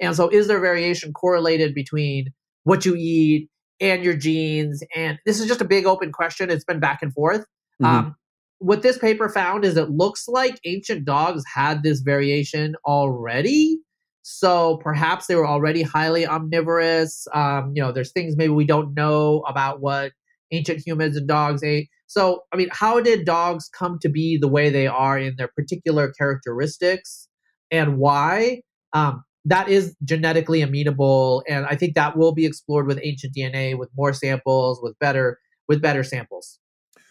And 0.00 0.14
so 0.14 0.28
is 0.28 0.48
there 0.48 0.60
variation 0.60 1.12
correlated 1.12 1.74
between 1.74 2.32
what 2.64 2.84
you 2.84 2.94
eat 2.96 3.48
and 3.80 4.04
your 4.04 4.16
genes? 4.16 4.82
And 4.94 5.18
this 5.26 5.40
is 5.40 5.46
just 5.46 5.60
a 5.60 5.64
big 5.64 5.86
open 5.86 6.12
question. 6.12 6.50
It's 6.50 6.64
been 6.64 6.80
back 6.80 7.02
and 7.02 7.12
forth. 7.12 7.44
Mm-hmm. 7.82 7.86
Um, 7.86 8.16
what 8.58 8.82
this 8.82 8.98
paper 8.98 9.28
found 9.28 9.64
is 9.64 9.76
it 9.76 9.90
looks 9.90 10.26
like 10.26 10.60
ancient 10.64 11.04
dogs 11.04 11.44
had 11.52 11.82
this 11.82 12.00
variation 12.00 12.74
already. 12.84 13.78
So 14.22 14.78
perhaps 14.78 15.26
they 15.26 15.36
were 15.36 15.46
already 15.46 15.82
highly 15.82 16.26
omnivorous. 16.26 17.26
Um, 17.32 17.72
you 17.74 17.82
know, 17.82 17.92
there's 17.92 18.12
things 18.12 18.36
maybe 18.36 18.52
we 18.52 18.66
don't 18.66 18.94
know 18.94 19.42
about 19.48 19.80
what 19.80 20.12
ancient 20.50 20.84
humans 20.84 21.16
and 21.16 21.26
dogs 21.26 21.62
ate. 21.62 21.88
So, 22.08 22.42
I 22.52 22.56
mean, 22.56 22.68
how 22.72 23.00
did 23.00 23.24
dogs 23.26 23.68
come 23.68 23.98
to 24.00 24.08
be 24.08 24.38
the 24.38 24.48
way 24.48 24.70
they 24.70 24.86
are 24.86 25.18
in 25.18 25.36
their 25.36 25.50
particular 25.54 26.10
characteristics 26.10 27.28
and 27.70 27.98
why? 27.98 28.62
Um, 28.94 29.24
that 29.44 29.68
is 29.68 29.94
genetically 30.04 30.62
amenable, 30.62 31.44
and 31.48 31.66
I 31.66 31.76
think 31.76 31.94
that 31.94 32.16
will 32.16 32.32
be 32.32 32.44
explored 32.44 32.86
with 32.86 32.98
ancient 33.02 33.34
DNA, 33.34 33.78
with 33.78 33.90
more 33.96 34.12
samples, 34.12 34.80
with 34.82 34.98
better 34.98 35.38
with 35.68 35.80
better 35.80 36.02
samples. 36.02 36.58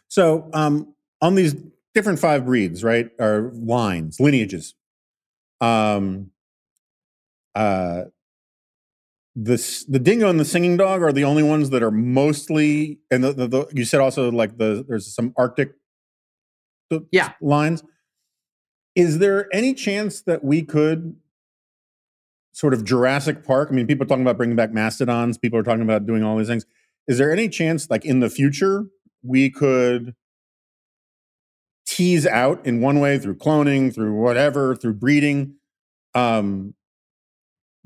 So, 0.07 0.49
um, 0.53 0.95
on 1.21 1.35
these 1.35 1.55
different 1.93 2.19
five 2.19 2.45
breeds, 2.45 2.83
right, 2.83 3.09
or 3.19 3.51
lines, 3.53 4.19
lineages, 4.19 4.73
um, 5.61 6.31
uh, 7.55 8.05
the 9.39 9.85
the 9.87 9.99
dingo 9.99 10.29
and 10.29 10.39
the 10.39 10.45
singing 10.45 10.77
dog 10.77 11.03
are 11.03 11.13
the 11.13 11.23
only 11.23 11.43
ones 11.43 11.69
that 11.69 11.83
are 11.83 11.91
mostly 11.91 12.99
and 13.11 13.23
the, 13.23 13.33
the, 13.33 13.47
the 13.47 13.67
you 13.71 13.85
said 13.85 13.99
also 13.99 14.31
like 14.31 14.57
the 14.57 14.83
there's 14.87 15.13
some 15.13 15.31
arctic 15.37 15.73
yeah. 17.11 17.33
lines. 17.39 17.83
Is 18.95 19.19
there 19.19 19.47
any 19.53 19.75
chance 19.75 20.21
that 20.23 20.43
we 20.43 20.63
could 20.63 21.15
sort 22.51 22.73
of 22.73 22.83
jurassic 22.83 23.45
park? 23.45 23.69
I 23.71 23.75
mean 23.75 23.85
people 23.85 24.05
are 24.05 24.07
talking 24.07 24.23
about 24.23 24.37
bringing 24.37 24.55
back 24.55 24.71
mastodons. 24.71 25.37
People 25.37 25.59
are 25.59 25.63
talking 25.63 25.83
about 25.83 26.07
doing 26.07 26.23
all 26.23 26.35
these 26.35 26.47
things. 26.47 26.65
Is 27.07 27.19
there 27.19 27.31
any 27.31 27.47
chance 27.47 27.91
like 27.91 28.05
in 28.05 28.21
the 28.21 28.31
future 28.31 28.85
we 29.21 29.51
could 29.51 30.15
tease 31.85 32.25
out 32.25 32.65
in 32.65 32.81
one 32.81 32.99
way 32.99 33.19
through 33.19 33.35
cloning, 33.35 33.93
through 33.93 34.13
whatever, 34.15 34.75
through 34.75 34.95
breeding, 34.95 35.57
um, 36.15 36.73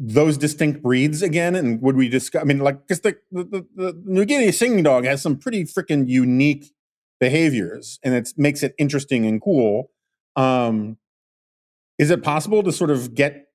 those 0.04 0.38
distinct 0.38 0.82
breeds 0.82 1.22
again? 1.22 1.56
And 1.56 1.82
would 1.82 1.96
we 1.96 2.10
discuss? 2.10 2.42
I 2.42 2.46
mean, 2.46 2.60
like, 2.60 2.88
because 2.88 3.02
the, 3.02 3.18
the, 3.32 3.66
the, 3.76 4.02
New 4.04 4.26
Guinea 4.26 4.52
singing 4.52 4.84
dog 4.84 5.06
has 5.06 5.22
some 5.22 5.38
pretty 5.38 5.64
freaking 5.64 6.08
unique 6.08 6.74
behaviors, 7.20 8.00
and 8.04 8.16
it 8.16 8.34
makes 8.36 8.64
it 8.64 8.74
interesting 8.80 9.26
and 9.26 9.42
cool. 9.42 9.92
Um, 10.36 10.98
is 12.00 12.10
it 12.10 12.24
possible 12.24 12.64
to 12.64 12.72
sort 12.72 12.90
of 12.90 13.14
get 13.14 13.46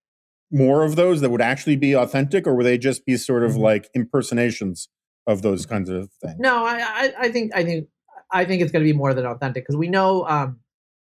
more 0.53 0.85
of 0.85 0.95
those 0.95 1.21
that 1.21 1.31
would 1.31 1.41
actually 1.41 1.77
be 1.77 1.95
authentic, 1.95 2.47
or 2.47 2.55
would 2.55 2.67
they 2.67 2.79
just 2.79 3.05
be 3.05 3.17
sort 3.17 3.43
of 3.43 3.53
mm-hmm. 3.53 3.63
like 3.63 3.91
impersonations 3.95 4.89
of 5.27 5.43
those 5.43 5.67
kinds 5.67 5.91
of 5.91 6.11
things? 6.23 6.37
No, 6.39 6.65
I, 6.65 6.79
I, 6.81 7.13
I 7.23 7.29
think 7.31 7.55
I 7.57 7.65
think 7.65 7.89
I 8.31 8.45
think 8.45 8.63
it's 8.63 8.71
going 8.71 8.85
to 8.85 8.91
be 8.91 8.97
more 8.97 9.15
than 9.15 9.27
authentic 9.27 9.65
because 9.65 9.77
we 9.77 9.89
know 9.89 10.25
um, 10.29 10.61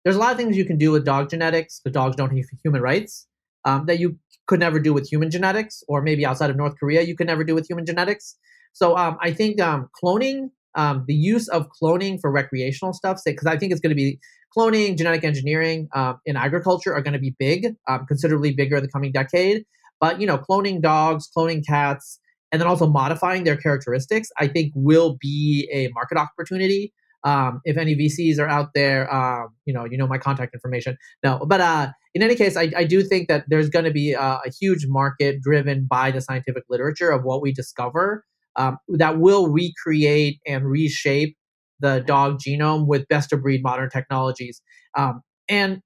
there's 0.05 0.15
a 0.15 0.19
lot 0.19 0.31
of 0.31 0.37
things 0.37 0.55
you 0.55 0.63
can 0.63 0.77
do 0.77 0.91
with 0.91 1.03
dog 1.03 1.29
genetics. 1.29 1.81
The 1.83 1.91
dogs 1.91 2.15
don't 2.15 2.33
have 2.33 2.45
human 2.63 2.81
rights 2.81 3.27
um, 3.65 3.87
that 3.87 3.99
you 3.99 4.17
could 4.47 4.59
never 4.59 4.79
do 4.79 4.93
with 4.93 5.07
human 5.07 5.31
genetics, 5.31 5.83
or 5.87 6.01
maybe 6.01 6.25
outside 6.25 6.49
of 6.49 6.55
North 6.55 6.75
Korea 6.79 7.01
you 7.01 7.15
could 7.15 7.27
never 7.27 7.43
do 7.43 7.55
with 7.55 7.67
human 7.67 7.85
genetics. 7.85 8.35
So 8.73 8.97
um, 8.97 9.17
I 9.21 9.31
think 9.31 9.61
um, 9.61 9.89
cloning, 10.03 10.49
um, 10.75 11.05
the 11.07 11.15
use 11.15 11.47
of 11.47 11.67
cloning 11.81 12.19
for 12.19 12.31
recreational 12.31 12.93
stuff, 12.93 13.21
because 13.25 13.47
I 13.47 13.57
think 13.57 13.71
it's 13.71 13.81
going 13.81 13.91
to 13.91 13.95
be 13.95 14.19
cloning, 14.55 14.97
genetic 14.97 15.23
engineering 15.23 15.87
um, 15.95 16.19
in 16.25 16.35
agriculture 16.35 16.93
are 16.93 17.01
going 17.01 17.13
to 17.13 17.19
be 17.19 17.35
big, 17.39 17.75
um, 17.87 18.05
considerably 18.05 18.53
bigger 18.53 18.77
in 18.77 18.83
the 18.83 18.89
coming 18.89 19.11
decade. 19.11 19.65
But 19.99 20.19
you 20.19 20.27
know, 20.27 20.37
cloning 20.37 20.81
dogs, 20.81 21.29
cloning 21.35 21.65
cats, 21.65 22.19
and 22.51 22.61
then 22.61 22.67
also 22.67 22.87
modifying 22.87 23.43
their 23.43 23.57
characteristics, 23.57 24.29
I 24.39 24.47
think 24.47 24.71
will 24.75 25.17
be 25.19 25.69
a 25.73 25.89
market 25.93 26.17
opportunity. 26.17 26.93
Um, 27.23 27.59
if 27.65 27.75
any 27.75 27.95
VCs 27.95 28.39
are 28.39 28.47
out 28.47 28.69
there, 28.75 29.11
um, 29.13 29.49
you 29.65 29.73
know, 29.73 29.85
you 29.85 29.97
know 29.97 30.07
my 30.07 30.17
contact 30.17 30.53
information. 30.53 30.95
No, 31.23 31.43
but 31.45 31.59
uh, 31.59 31.89
in 32.15 32.23
any 32.23 32.35
case, 32.35 32.55
I, 32.55 32.71
I 32.75 32.85
do 32.85 33.03
think 33.03 33.27
that 33.27 33.43
there's 33.49 33.69
going 33.69 33.83
to 33.83 33.91
be 33.91 34.13
a, 34.13 34.39
a, 34.45 34.49
huge 34.57 34.85
market 34.87 35.41
driven 35.41 35.85
by 35.85 36.11
the 36.11 36.21
scientific 36.21 36.63
literature 36.69 37.11
of 37.11 37.23
what 37.25 37.41
we 37.41 37.51
discover 37.51 38.23
um, 38.55 38.77
that 38.87 39.19
will 39.19 39.49
recreate 39.49 40.39
and 40.47 40.65
reshape 40.65 41.35
the 41.81 41.99
dog 42.07 42.39
genome 42.39 42.87
with 42.87 43.05
best 43.09 43.33
of 43.33 43.41
breed 43.41 43.61
modern 43.61 43.89
technologies. 43.89 44.61
Um, 44.97 45.21
and 45.49 45.81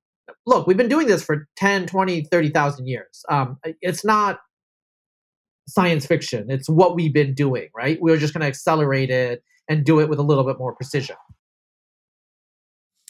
look, 0.45 0.67
we've 0.67 0.77
been 0.77 0.87
doing 0.87 1.07
this 1.07 1.23
for 1.23 1.47
10, 1.57 1.87
20, 1.87 2.25
30,000 2.25 2.87
years. 2.87 3.25
Um, 3.27 3.57
it's 3.81 4.05
not 4.05 4.37
science 5.67 6.05
fiction. 6.05 6.51
It's 6.51 6.69
what 6.69 6.95
we've 6.95 7.13
been 7.13 7.33
doing, 7.33 7.69
right? 7.75 7.97
We're 7.99 8.17
just 8.17 8.35
going 8.35 8.41
to 8.41 8.47
accelerate 8.47 9.09
it 9.09 9.41
and 9.67 9.83
do 9.83 9.99
it 9.99 10.09
with 10.09 10.19
a 10.19 10.23
little 10.23 10.43
bit 10.43 10.59
more 10.59 10.75
precision. 10.75 11.15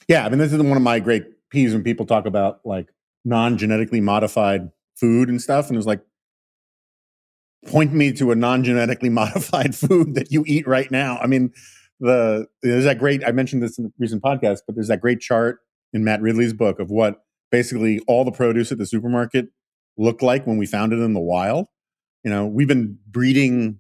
Yeah, 0.08 0.26
I 0.26 0.30
mean, 0.30 0.40
this 0.40 0.54
is 0.54 0.58
one 0.58 0.78
of 0.78 0.84
my 0.84 1.02
great 1.02 1.26
peeves 1.54 1.74
when 1.74 1.84
people 1.84 2.06
talk 2.06 2.26
about 2.26 2.62
like 2.64 2.88
non 3.26 3.58
genetically 3.58 4.02
modified 4.02 4.70
food 4.96 5.30
and 5.30 5.42
stuff. 5.42 5.70
And 5.70 5.78
it's 5.78 5.88
like, 5.88 6.02
point 7.68 7.94
me 7.94 8.12
to 8.14 8.32
a 8.32 8.36
non 8.36 8.64
genetically 8.64 9.10
modified 9.10 9.76
food 9.76 10.16
that 10.16 10.32
you 10.32 10.44
eat 10.48 10.68
right 10.68 10.90
now. 10.92 11.18
I 11.22 11.28
mean, 11.28 11.52
the 12.00 12.48
there's 12.64 12.86
that 12.86 13.00
great 13.00 13.24
I 13.26 13.32
mentioned 13.32 13.62
this 13.62 13.78
in 13.78 13.86
the 13.86 13.94
recent 13.98 14.22
podcast, 14.22 14.60
but 14.66 14.76
there's 14.76 14.88
that 14.88 15.02
great 15.02 15.20
chart 15.20 15.60
in 15.94 16.04
Matt 16.04 16.22
Ridley's 16.22 16.54
book 16.54 16.80
of 16.80 16.90
what 16.90 17.24
basically 17.52 18.00
all 18.08 18.24
the 18.24 18.32
produce 18.32 18.72
at 18.72 18.78
the 18.78 18.86
supermarket 18.86 19.48
looked 19.98 20.22
like 20.22 20.46
when 20.48 20.58
we 20.58 20.66
found 20.66 20.94
it 20.94 21.00
in 21.00 21.14
the 21.14 21.20
wild. 21.20 21.68
You 22.24 22.32
know, 22.32 22.46
we've 22.46 22.68
been 22.68 22.98
breeding, 23.08 23.80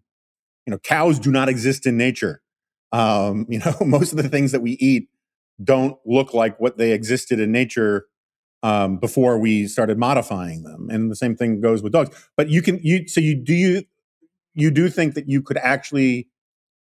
you 0.65 0.71
know, 0.71 0.77
cows 0.79 1.19
do 1.19 1.31
not 1.31 1.49
exist 1.49 1.85
in 1.85 1.97
nature. 1.97 2.41
Um, 2.91 3.45
you 3.49 3.59
know, 3.59 3.75
most 3.85 4.11
of 4.11 4.17
the 4.17 4.29
things 4.29 4.51
that 4.51 4.61
we 4.61 4.71
eat 4.73 5.09
don't 5.63 5.97
look 6.05 6.33
like 6.33 6.59
what 6.59 6.77
they 6.77 6.91
existed 6.91 7.39
in 7.39 7.51
nature 7.51 8.07
um, 8.64 8.98
before 8.98 9.38
we 9.38 9.68
started 9.68 9.98
modifying 9.98 10.64
them. 10.64 10.90
And 10.91 11.10
the 11.10 11.15
same 11.15 11.36
thing 11.36 11.61
goes 11.61 11.81
with 11.81 11.94
dogs. 11.94 12.10
But 12.36 12.49
you 12.49 12.61
can 12.61 12.80
you 12.84 13.07
so 13.07 13.22
you 13.22 13.36
do 13.36 13.53
you 13.53 13.84
you 14.56 14.72
do 14.72 14.90
think 14.90 15.14
that 15.15 15.30
you 15.30 15.41
could 15.41 15.57
actually 15.57 16.27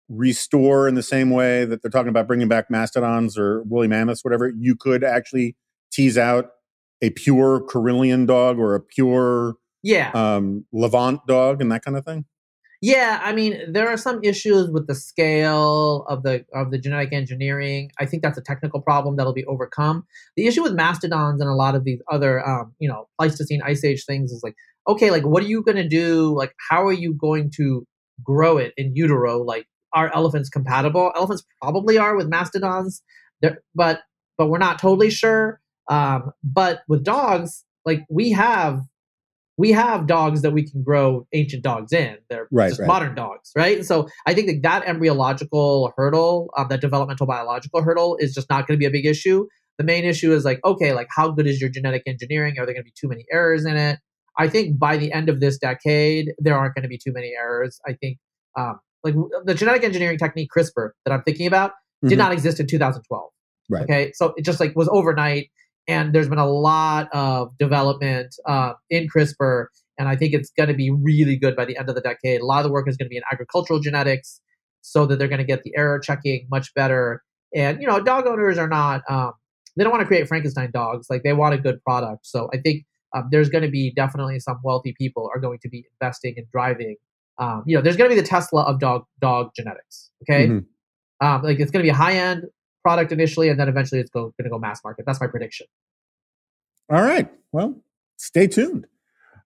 restore 0.09 0.87
in 0.87 0.95
the 0.95 1.03
same 1.03 1.29
way 1.29 1.63
that 1.65 1.81
they're 1.81 1.91
talking 1.91 2.09
about 2.09 2.27
bringing 2.27 2.47
back 2.47 2.69
mastodons 2.69 3.37
or 3.37 3.63
woolly 3.63 3.87
mammoths, 3.87 4.23
whatever, 4.23 4.51
you 4.57 4.75
could 4.75 5.03
actually 5.03 5.55
tease 5.91 6.17
out 6.17 6.51
a 7.01 7.09
pure 7.11 7.61
Karelian 7.61 8.27
dog 8.27 8.59
or 8.59 8.75
a 8.75 8.79
pure 8.79 9.55
yeah 9.83 10.11
um, 10.13 10.65
Levant 10.71 11.25
dog 11.27 11.61
and 11.61 11.71
that 11.71 11.83
kind 11.83 11.97
of 11.97 12.05
thing. 12.05 12.25
Yeah, 12.83 13.19
I 13.23 13.31
mean, 13.33 13.71
there 13.71 13.87
are 13.89 13.97
some 13.97 14.19
issues 14.23 14.71
with 14.71 14.87
the 14.87 14.95
scale 14.95 16.03
of 16.09 16.23
the 16.23 16.43
of 16.55 16.71
the 16.71 16.79
genetic 16.79 17.13
engineering. 17.13 17.91
I 17.99 18.07
think 18.07 18.23
that's 18.23 18.39
a 18.39 18.41
technical 18.41 18.81
problem 18.81 19.17
that'll 19.17 19.33
be 19.33 19.45
overcome. 19.45 20.03
The 20.35 20.47
issue 20.47 20.63
with 20.63 20.73
mastodons 20.73 21.41
and 21.41 21.49
a 21.49 21.53
lot 21.53 21.75
of 21.75 21.83
these 21.83 22.01
other, 22.11 22.45
um, 22.47 22.73
you 22.79 22.89
know, 22.89 23.07
Pleistocene 23.19 23.61
Ice 23.63 23.83
Age 23.83 24.03
things 24.05 24.31
is 24.31 24.41
like, 24.43 24.55
okay, 24.87 25.11
like 25.11 25.23
what 25.23 25.43
are 25.43 25.47
you 25.47 25.61
going 25.61 25.77
to 25.77 25.87
do? 25.87 26.35
Like, 26.35 26.53
how 26.71 26.83
are 26.83 26.91
you 26.93 27.13
going 27.13 27.51
to 27.57 27.85
grow 28.23 28.57
it 28.57 28.73
in 28.77 28.95
utero? 28.95 29.37
Like, 29.43 29.67
are 29.93 30.11
elephants 30.15 30.49
compatible? 30.49 31.11
Elephants 31.15 31.43
probably 31.61 31.99
are 31.99 32.15
with 32.17 32.29
mastodons, 32.29 33.03
but 33.75 33.99
but 34.39 34.49
we're 34.49 34.57
not 34.57 34.79
totally 34.79 35.11
sure. 35.11 35.61
Um, 35.87 36.31
but 36.43 36.81
with 36.87 37.03
dogs, 37.03 37.63
like 37.85 38.05
we 38.09 38.31
have 38.31 38.81
we 39.57 39.71
have 39.71 40.07
dogs 40.07 40.41
that 40.41 40.51
we 40.51 40.67
can 40.69 40.83
grow 40.83 41.27
ancient 41.33 41.63
dogs 41.63 41.93
in. 41.93 42.17
They're 42.29 42.47
right, 42.51 42.69
just 42.69 42.79
right. 42.79 42.87
modern 42.87 43.15
dogs, 43.15 43.51
right? 43.55 43.77
And 43.77 43.85
so 43.85 44.07
I 44.25 44.33
think 44.33 44.47
that 44.47 44.61
that 44.63 44.87
embryological 44.87 45.93
hurdle, 45.97 46.49
um, 46.57 46.67
that 46.69 46.81
developmental 46.81 47.27
biological 47.27 47.81
hurdle, 47.81 48.17
is 48.19 48.33
just 48.33 48.49
not 48.49 48.67
going 48.67 48.77
to 48.77 48.79
be 48.79 48.85
a 48.85 48.91
big 48.91 49.05
issue. 49.05 49.45
The 49.77 49.83
main 49.83 50.05
issue 50.05 50.33
is 50.33 50.45
like, 50.45 50.59
okay, 50.63 50.93
like 50.93 51.07
how 51.15 51.31
good 51.31 51.47
is 51.47 51.59
your 51.59 51.69
genetic 51.69 52.03
engineering? 52.05 52.55
Are 52.59 52.65
there 52.65 52.73
going 52.73 52.83
to 52.83 52.89
be 52.89 52.93
too 52.99 53.07
many 53.07 53.25
errors 53.31 53.65
in 53.65 53.77
it? 53.77 53.99
I 54.37 54.47
think 54.47 54.79
by 54.79 54.97
the 54.97 55.11
end 55.11 55.29
of 55.29 55.39
this 55.39 55.57
decade, 55.57 56.31
there 56.39 56.57
aren't 56.57 56.75
going 56.75 56.83
to 56.83 56.89
be 56.89 56.97
too 56.97 57.11
many 57.11 57.33
errors. 57.37 57.79
I 57.85 57.93
think 57.93 58.17
um, 58.57 58.79
like 59.03 59.15
the 59.45 59.53
genetic 59.53 59.83
engineering 59.83 60.17
technique 60.17 60.49
CRISPR 60.55 60.91
that 61.05 61.11
I'm 61.11 61.23
thinking 61.23 61.47
about 61.47 61.71
mm-hmm. 61.71 62.09
did 62.09 62.17
not 62.17 62.31
exist 62.31 62.59
in 62.59 62.67
2012. 62.67 63.29
Right. 63.69 63.83
Okay, 63.83 64.11
so 64.13 64.33
it 64.35 64.43
just 64.43 64.59
like 64.59 64.75
was 64.75 64.89
overnight, 64.91 65.49
and 65.87 66.13
there's 66.13 66.29
been 66.29 66.37
a 66.37 66.49
lot 66.49 67.09
of 67.13 67.57
development 67.57 68.35
uh, 68.47 68.73
in 68.89 69.07
CRISPR, 69.07 69.67
and 69.97 70.07
I 70.07 70.15
think 70.15 70.33
it's 70.33 70.51
going 70.57 70.69
to 70.69 70.75
be 70.75 70.91
really 70.91 71.35
good 71.35 71.55
by 71.55 71.65
the 71.65 71.77
end 71.77 71.89
of 71.89 71.95
the 71.95 72.01
decade. 72.01 72.41
A 72.41 72.45
lot 72.45 72.59
of 72.59 72.65
the 72.65 72.71
work 72.71 72.87
is 72.87 72.97
going 72.97 73.07
to 73.07 73.09
be 73.09 73.17
in 73.17 73.23
agricultural 73.31 73.79
genetics, 73.79 74.41
so 74.81 75.05
that 75.05 75.19
they're 75.19 75.27
going 75.27 75.39
to 75.39 75.45
get 75.45 75.63
the 75.63 75.73
error 75.75 75.99
checking 75.99 76.47
much 76.49 76.73
better. 76.73 77.23
And 77.55 77.81
you 77.81 77.87
know, 77.87 77.99
dog 77.99 78.27
owners 78.27 78.57
are 78.57 78.69
not 78.69 79.01
um, 79.09 79.33
they 79.75 79.83
don't 79.83 79.91
want 79.91 80.01
to 80.01 80.07
create 80.07 80.27
Frankenstein 80.27 80.71
dogs; 80.71 81.07
like 81.09 81.23
they 81.23 81.33
want 81.33 81.53
a 81.53 81.57
good 81.57 81.83
product. 81.83 82.25
So 82.25 82.49
I 82.53 82.57
think 82.57 82.85
um, 83.13 83.27
there's 83.31 83.49
going 83.49 83.63
to 83.63 83.71
be 83.71 83.91
definitely 83.95 84.39
some 84.39 84.59
wealthy 84.63 84.93
people 84.97 85.29
are 85.33 85.39
going 85.39 85.59
to 85.63 85.69
be 85.69 85.85
investing 85.99 86.35
and 86.37 86.47
driving 86.51 86.95
um, 87.41 87.63
you 87.65 87.75
know, 87.75 87.81
there's 87.81 87.97
going 87.97 88.09
to 88.09 88.15
be 88.15 88.21
the 88.21 88.27
Tesla 88.27 88.63
of 88.63 88.79
dog 88.79 89.05
dog 89.19 89.49
genetics. 89.55 90.11
Okay, 90.23 90.47
mm-hmm. 90.47 91.27
um, 91.27 91.41
like 91.41 91.59
it's 91.59 91.71
going 91.71 91.83
to 91.83 91.85
be 91.85 91.89
a 91.89 91.95
high 91.95 92.13
end 92.13 92.43
product 92.83 93.11
initially, 93.11 93.49
and 93.49 93.59
then 93.59 93.69
eventually 93.69 94.01
it's 94.01 94.09
going 94.09 94.33
to 94.41 94.49
go 94.49 94.59
mass 94.59 94.81
market. 94.83 95.05
That's 95.05 95.21
my 95.21 95.27
prediction. 95.27 95.67
All 96.89 97.01
right. 97.01 97.31
Well, 97.51 97.81
stay 98.17 98.47
tuned. 98.47 98.87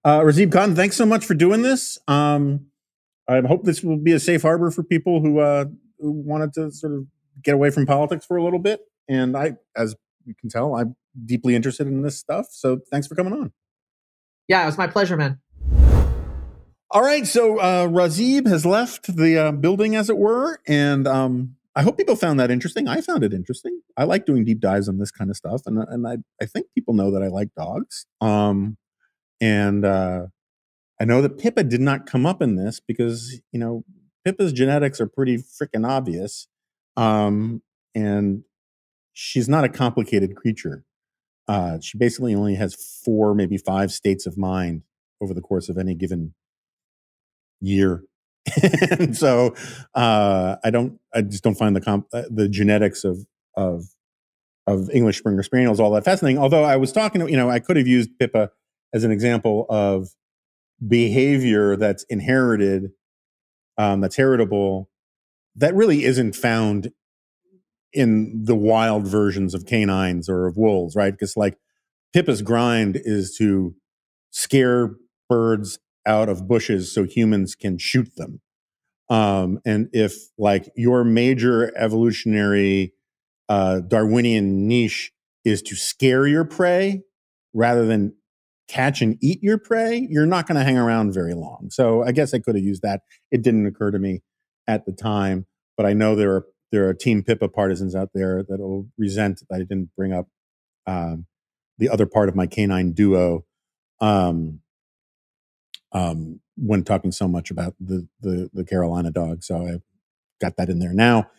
Uh, 0.04 0.22
Razib 0.22 0.52
Khan, 0.52 0.76
thanks 0.76 0.96
so 0.96 1.06
much 1.06 1.26
for 1.26 1.34
doing 1.34 1.62
this. 1.62 1.98
Um, 2.08 2.68
I 3.28 3.42
hope 3.42 3.64
this 3.64 3.84
will 3.84 3.98
be 3.98 4.12
a 4.12 4.20
safe 4.20 4.44
harbor 4.44 4.70
for 4.70 4.84
people 4.84 5.20
who, 5.20 5.40
uh, 5.40 5.66
who 6.00 6.12
wanted 6.12 6.54
to 6.54 6.72
sort 6.72 6.94
of 6.94 7.06
get 7.44 7.56
away 7.56 7.72
from 7.72 7.86
politics 7.86 8.26
for 8.26 8.38
a 8.38 8.44
little 8.44 8.60
bit. 8.60 8.82
And 9.10 9.36
I, 9.36 9.58
as 9.76 9.96
you 10.26 10.36
can 10.40 10.50
tell, 10.50 10.76
I'm 10.76 10.96
deeply 11.26 11.56
interested 11.56 11.88
in 11.88 12.02
this 12.02 12.18
stuff. 12.18 12.48
So 12.52 12.80
thanks 12.92 13.08
for 13.08 13.16
coming 13.16 13.34
on. 13.34 13.52
Yeah, 14.48 14.64
it 14.64 14.68
was 14.68 14.78
my 14.78 14.88
pleasure, 14.88 15.18
man. 15.18 15.40
All 16.92 17.02
right, 17.02 17.26
so 17.26 17.58
uh, 17.58 17.88
Razib 17.88 18.48
has 18.48 18.66
left 18.66 19.16
the 19.16 19.38
uh, 19.38 19.52
building, 19.52 19.96
as 19.96 20.10
it 20.10 20.18
were, 20.18 20.62
and 20.68 21.08
um, 21.08 21.56
I 21.76 21.84
hope 21.84 21.98
people 21.98 22.16
found 22.16 22.40
that 22.40 22.52
interesting. 22.52 22.88
I 22.88 23.02
found 23.02 23.24
it 23.24 23.34
interesting. 23.34 23.82
I 23.98 24.06
like 24.06 24.26
doing 24.26 24.46
deep 24.46 24.62
dives 24.62 24.88
on 24.88 24.98
this 24.98 25.12
kind 25.12 25.30
of 25.30 25.36
stuff, 25.36 25.62
and 25.66 25.80
and 25.80 26.08
I 26.08 26.18
I 26.42 26.46
think 26.46 26.68
people 26.74 26.94
know 26.94 27.12
that 27.12 27.22
I 27.22 27.28
like 27.28 27.50
dogs. 27.58 28.06
Um, 28.22 28.78
and 29.42 29.84
uh, 29.84 30.28
I 31.00 31.06
know 31.06 31.22
that 31.22 31.38
Pippa 31.38 31.64
did 31.64 31.82
not 31.82 32.06
come 32.06 32.26
up 32.26 32.42
in 32.42 32.56
this 32.56 32.80
because 32.80 33.42
you 33.52 33.60
know 33.60 33.84
Pippa's 34.24 34.54
genetics 34.54 35.02
are 35.02 35.08
pretty 35.08 35.38
freaking 35.38 35.88
obvious, 35.88 36.48
um, 36.96 37.62
and 37.94 38.44
she's 39.14 39.50
not 39.50 39.66
a 39.66 39.70
complicated 39.70 40.36
creature. 40.36 40.86
Uh, 41.48 41.80
she 41.82 41.98
basically 41.98 42.34
only 42.34 42.56
has 42.56 42.76
four, 42.76 43.36
maybe 43.36 43.58
five 43.58 43.92
states 43.92 44.26
of 44.26 44.38
mind 44.38 44.84
over 45.22 45.34
the 45.34 45.42
course 45.42 45.70
of 45.70 45.78
any 45.78 45.94
given 45.94 46.34
year. 47.62 48.04
and 49.00 49.16
so 49.18 49.56
uh, 49.96 50.58
I 50.64 50.70
don't, 50.70 51.00
I 51.14 51.22
just 51.22 51.44
don't 51.44 51.56
find 51.56 51.76
the 51.76 51.82
comp, 51.82 52.08
uh, 52.14 52.24
the 52.30 52.48
genetics 52.48 53.04
of 53.04 53.26
of 53.56 53.86
of 54.68 54.90
English 54.92 55.18
Springer 55.20 55.44
Spaniels 55.44 55.80
all 55.80 55.92
that 55.92 56.06
fascinating. 56.06 56.40
Although 56.42 56.64
I 56.64 56.76
was 56.76 56.92
talking, 56.92 57.28
you 57.30 57.38
know, 57.38 57.50
I 57.50 57.60
could 57.60 57.78
have 57.78 57.88
used 57.88 58.18
Pippa 58.18 58.52
as 58.94 59.04
an 59.04 59.12
example 59.12 59.66
of 59.70 60.10
behavior 60.86 61.76
that's 61.76 62.04
inherited, 62.10 62.92
um, 63.78 64.02
that's 64.02 64.16
heritable, 64.16 64.90
that 65.56 65.76
really 65.76 66.04
isn't 66.04 66.36
found 66.36 66.92
in 67.94 68.44
the 68.44 68.56
wild 68.56 69.08
versions 69.08 69.54
of 69.54 69.66
canines 69.66 70.28
or 70.28 70.48
of 70.48 70.58
wolves, 70.58 70.96
right? 70.96 71.14
Because 71.14 71.38
like 71.38 71.58
Pippa's 72.14 72.42
grind 72.42 73.00
is 73.04 73.36
to 73.38 73.76
scare 74.32 74.96
birds 75.30 75.80
out 76.06 76.30
of 76.30 76.48
bushes 76.48 76.94
so 76.94 77.04
humans 77.04 77.56
can 77.56 77.78
shoot 77.78 78.10
them. 78.16 78.42
Um, 79.10 79.60
and 79.66 79.90
if 79.94 80.16
like 80.38 80.70
your 80.76 81.04
major 81.04 81.72
evolutionary 81.78 82.94
uh, 83.50 83.82
Darwinian 83.82 84.68
niche 84.68 85.12
is 85.44 85.62
to 85.64 85.76
scare 85.76 86.26
your 86.26 86.44
prey 86.44 87.04
rather 87.54 87.86
than 87.86 88.16
catch 88.68 89.02
and 89.02 89.18
eat 89.22 89.44
your 89.44 89.60
prey, 89.60 90.08
you're 90.10 90.26
not 90.26 90.48
going 90.48 90.58
to 90.58 90.64
hang 90.64 90.78
around 90.78 91.14
very 91.14 91.36
long. 91.36 91.68
So 91.70 92.04
I 92.04 92.12
guess 92.12 92.34
I 92.34 92.40
could 92.40 92.56
have 92.56 92.64
used 92.64 92.82
that. 92.82 93.02
It 93.32 93.44
didn't 93.44 93.68
occur 93.68 93.92
to 93.92 94.00
me 94.00 94.22
at 94.68 94.86
the 94.86 94.92
time, 94.92 95.46
but 95.78 95.86
I 95.86 95.94
know 95.94 96.16
there 96.16 96.32
are 96.32 96.46
there 96.72 96.90
are 96.90 96.94
Team 96.94 97.24
Pippa 97.24 97.48
partisans 97.48 97.96
out 97.96 98.10
there 98.14 98.44
that 98.50 98.60
will 98.60 98.88
resent 98.98 99.42
that 99.48 99.56
I 99.56 99.60
didn't 99.60 99.92
bring 99.96 100.12
up 100.12 100.28
um, 100.88 101.28
the 101.78 101.90
other 101.90 102.06
part 102.06 102.28
of 102.28 102.36
my 102.36 102.48
canine 102.48 102.92
duo 102.92 103.46
um, 104.02 104.60
um, 105.96 106.42
when 106.58 106.84
talking 106.84 107.12
so 107.12 107.28
much 107.28 107.50
about 107.50 107.74
the, 107.80 108.08
the 108.22 108.50
the 108.54 108.66
Carolina 108.66 109.12
dog. 109.12 109.44
So 109.44 109.66
I 109.66 109.80
got 110.42 110.58
that 110.58 110.70
in 110.70 110.80
there 110.80 110.94
now. 110.94 111.32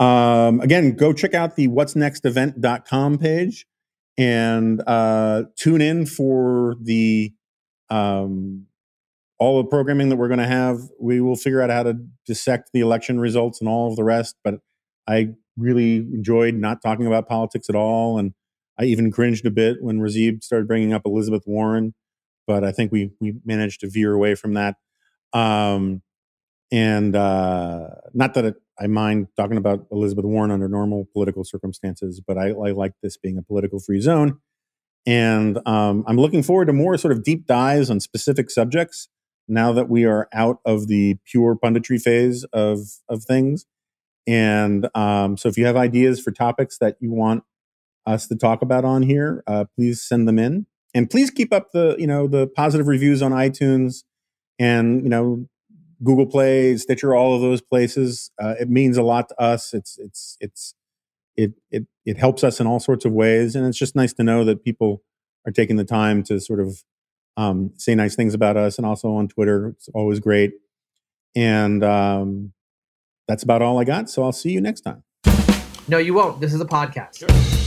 Um, 0.00 0.60
again, 0.60 0.96
go 0.96 1.12
check 1.12 1.32
out 1.32 1.56
the 1.56 1.68
what's 1.68 1.94
next 1.94 2.26
event.com 2.26 3.18
page 3.18 3.66
and 4.18 4.82
uh, 4.86 5.44
tune 5.56 5.80
in 5.80 6.06
for 6.06 6.74
the 6.80 7.32
um, 7.88 8.66
all 9.38 9.62
the 9.62 9.68
programming 9.68 10.08
that 10.08 10.16
we're 10.16 10.28
going 10.28 10.40
to 10.40 10.46
have. 10.46 10.78
We 10.98 11.20
will 11.20 11.36
figure 11.36 11.62
out 11.62 11.70
how 11.70 11.84
to 11.84 11.94
dissect 12.26 12.70
the 12.72 12.80
election 12.80 13.20
results 13.20 13.60
and 13.60 13.68
all 13.68 13.88
of 13.88 13.96
the 13.96 14.04
rest. 14.04 14.36
But 14.42 14.56
I 15.06 15.34
really 15.56 15.96
enjoyed 15.96 16.54
not 16.54 16.82
talking 16.82 17.06
about 17.06 17.28
politics 17.28 17.68
at 17.68 17.76
all, 17.76 18.18
and 18.18 18.32
I 18.76 18.84
even 18.84 19.12
cringed 19.12 19.46
a 19.46 19.50
bit 19.50 19.76
when 19.80 20.00
Razib 20.00 20.42
started 20.42 20.66
bringing 20.66 20.92
up 20.92 21.02
Elizabeth 21.04 21.44
Warren. 21.46 21.94
But 22.46 22.64
I 22.64 22.72
think 22.72 22.92
we 22.92 23.12
we 23.20 23.34
managed 23.44 23.80
to 23.80 23.90
veer 23.90 24.12
away 24.12 24.34
from 24.34 24.54
that. 24.54 24.76
Um, 25.32 26.02
and 26.72 27.16
uh, 27.16 27.88
not 28.14 28.34
that 28.34 28.44
it, 28.44 28.54
I 28.78 28.86
mind 28.86 29.28
talking 29.36 29.56
about 29.56 29.86
Elizabeth 29.90 30.24
Warren 30.24 30.50
under 30.50 30.68
normal 30.68 31.06
political 31.12 31.44
circumstances, 31.44 32.20
but 32.24 32.38
I, 32.38 32.50
I 32.50 32.70
like 32.70 32.92
this 33.02 33.16
being 33.16 33.38
a 33.38 33.42
political 33.42 33.80
free 33.80 34.00
zone. 34.00 34.38
And 35.06 35.58
um, 35.66 36.04
I'm 36.06 36.16
looking 36.16 36.42
forward 36.42 36.66
to 36.66 36.72
more 36.72 36.96
sort 36.96 37.12
of 37.12 37.24
deep 37.24 37.46
dives 37.46 37.90
on 37.90 38.00
specific 38.00 38.50
subjects 38.50 39.08
now 39.48 39.72
that 39.72 39.88
we 39.88 40.04
are 40.04 40.28
out 40.32 40.58
of 40.64 40.86
the 40.86 41.16
pure 41.24 41.56
punditry 41.56 42.00
phase 42.00 42.44
of, 42.52 42.78
of 43.08 43.24
things. 43.24 43.66
And 44.26 44.88
um, 44.94 45.36
so 45.36 45.48
if 45.48 45.58
you 45.58 45.66
have 45.66 45.76
ideas 45.76 46.20
for 46.20 46.30
topics 46.30 46.78
that 46.78 46.96
you 47.00 47.10
want 47.10 47.42
us 48.06 48.28
to 48.28 48.36
talk 48.36 48.62
about 48.62 48.84
on 48.84 49.02
here, 49.02 49.42
uh, 49.46 49.64
please 49.74 50.02
send 50.02 50.28
them 50.28 50.38
in. 50.38 50.66
And 50.94 51.08
please 51.08 51.30
keep 51.30 51.52
up 51.52 51.72
the, 51.72 51.96
you 51.98 52.06
know, 52.06 52.26
the 52.26 52.46
positive 52.46 52.88
reviews 52.88 53.22
on 53.22 53.32
iTunes 53.32 54.02
and, 54.58 55.02
you 55.02 55.08
know, 55.08 55.46
Google 56.02 56.26
Play, 56.26 56.76
Stitcher, 56.76 57.14
all 57.14 57.34
of 57.34 57.42
those 57.42 57.60
places. 57.60 58.30
Uh, 58.40 58.54
it 58.58 58.68
means 58.68 58.96
a 58.96 59.02
lot 59.02 59.28
to 59.28 59.40
us. 59.40 59.74
It's 59.74 59.98
it's 59.98 60.36
it's 60.40 60.74
it 61.36 61.52
it 61.70 61.86
it 62.04 62.16
helps 62.16 62.42
us 62.42 62.60
in 62.60 62.66
all 62.66 62.80
sorts 62.80 63.04
of 63.04 63.12
ways, 63.12 63.54
and 63.54 63.66
it's 63.66 63.78
just 63.78 63.94
nice 63.94 64.12
to 64.14 64.22
know 64.22 64.44
that 64.44 64.64
people 64.64 65.02
are 65.46 65.52
taking 65.52 65.76
the 65.76 65.84
time 65.84 66.22
to 66.24 66.40
sort 66.40 66.60
of 66.60 66.82
um, 67.36 67.72
say 67.76 67.94
nice 67.94 68.14
things 68.14 68.34
about 68.34 68.56
us, 68.56 68.78
and 68.78 68.86
also 68.86 69.12
on 69.14 69.28
Twitter. 69.28 69.68
It's 69.68 69.88
always 69.94 70.20
great. 70.20 70.52
And 71.36 71.84
um, 71.84 72.52
that's 73.28 73.42
about 73.42 73.62
all 73.62 73.78
I 73.78 73.84
got. 73.84 74.10
So 74.10 74.22
I'll 74.22 74.32
see 74.32 74.50
you 74.50 74.60
next 74.60 74.80
time. 74.80 75.04
No, 75.86 75.98
you 75.98 76.14
won't. 76.14 76.40
This 76.40 76.54
is 76.54 76.60
a 76.60 76.66
podcast. 76.66 77.18
Sure. 77.18 77.59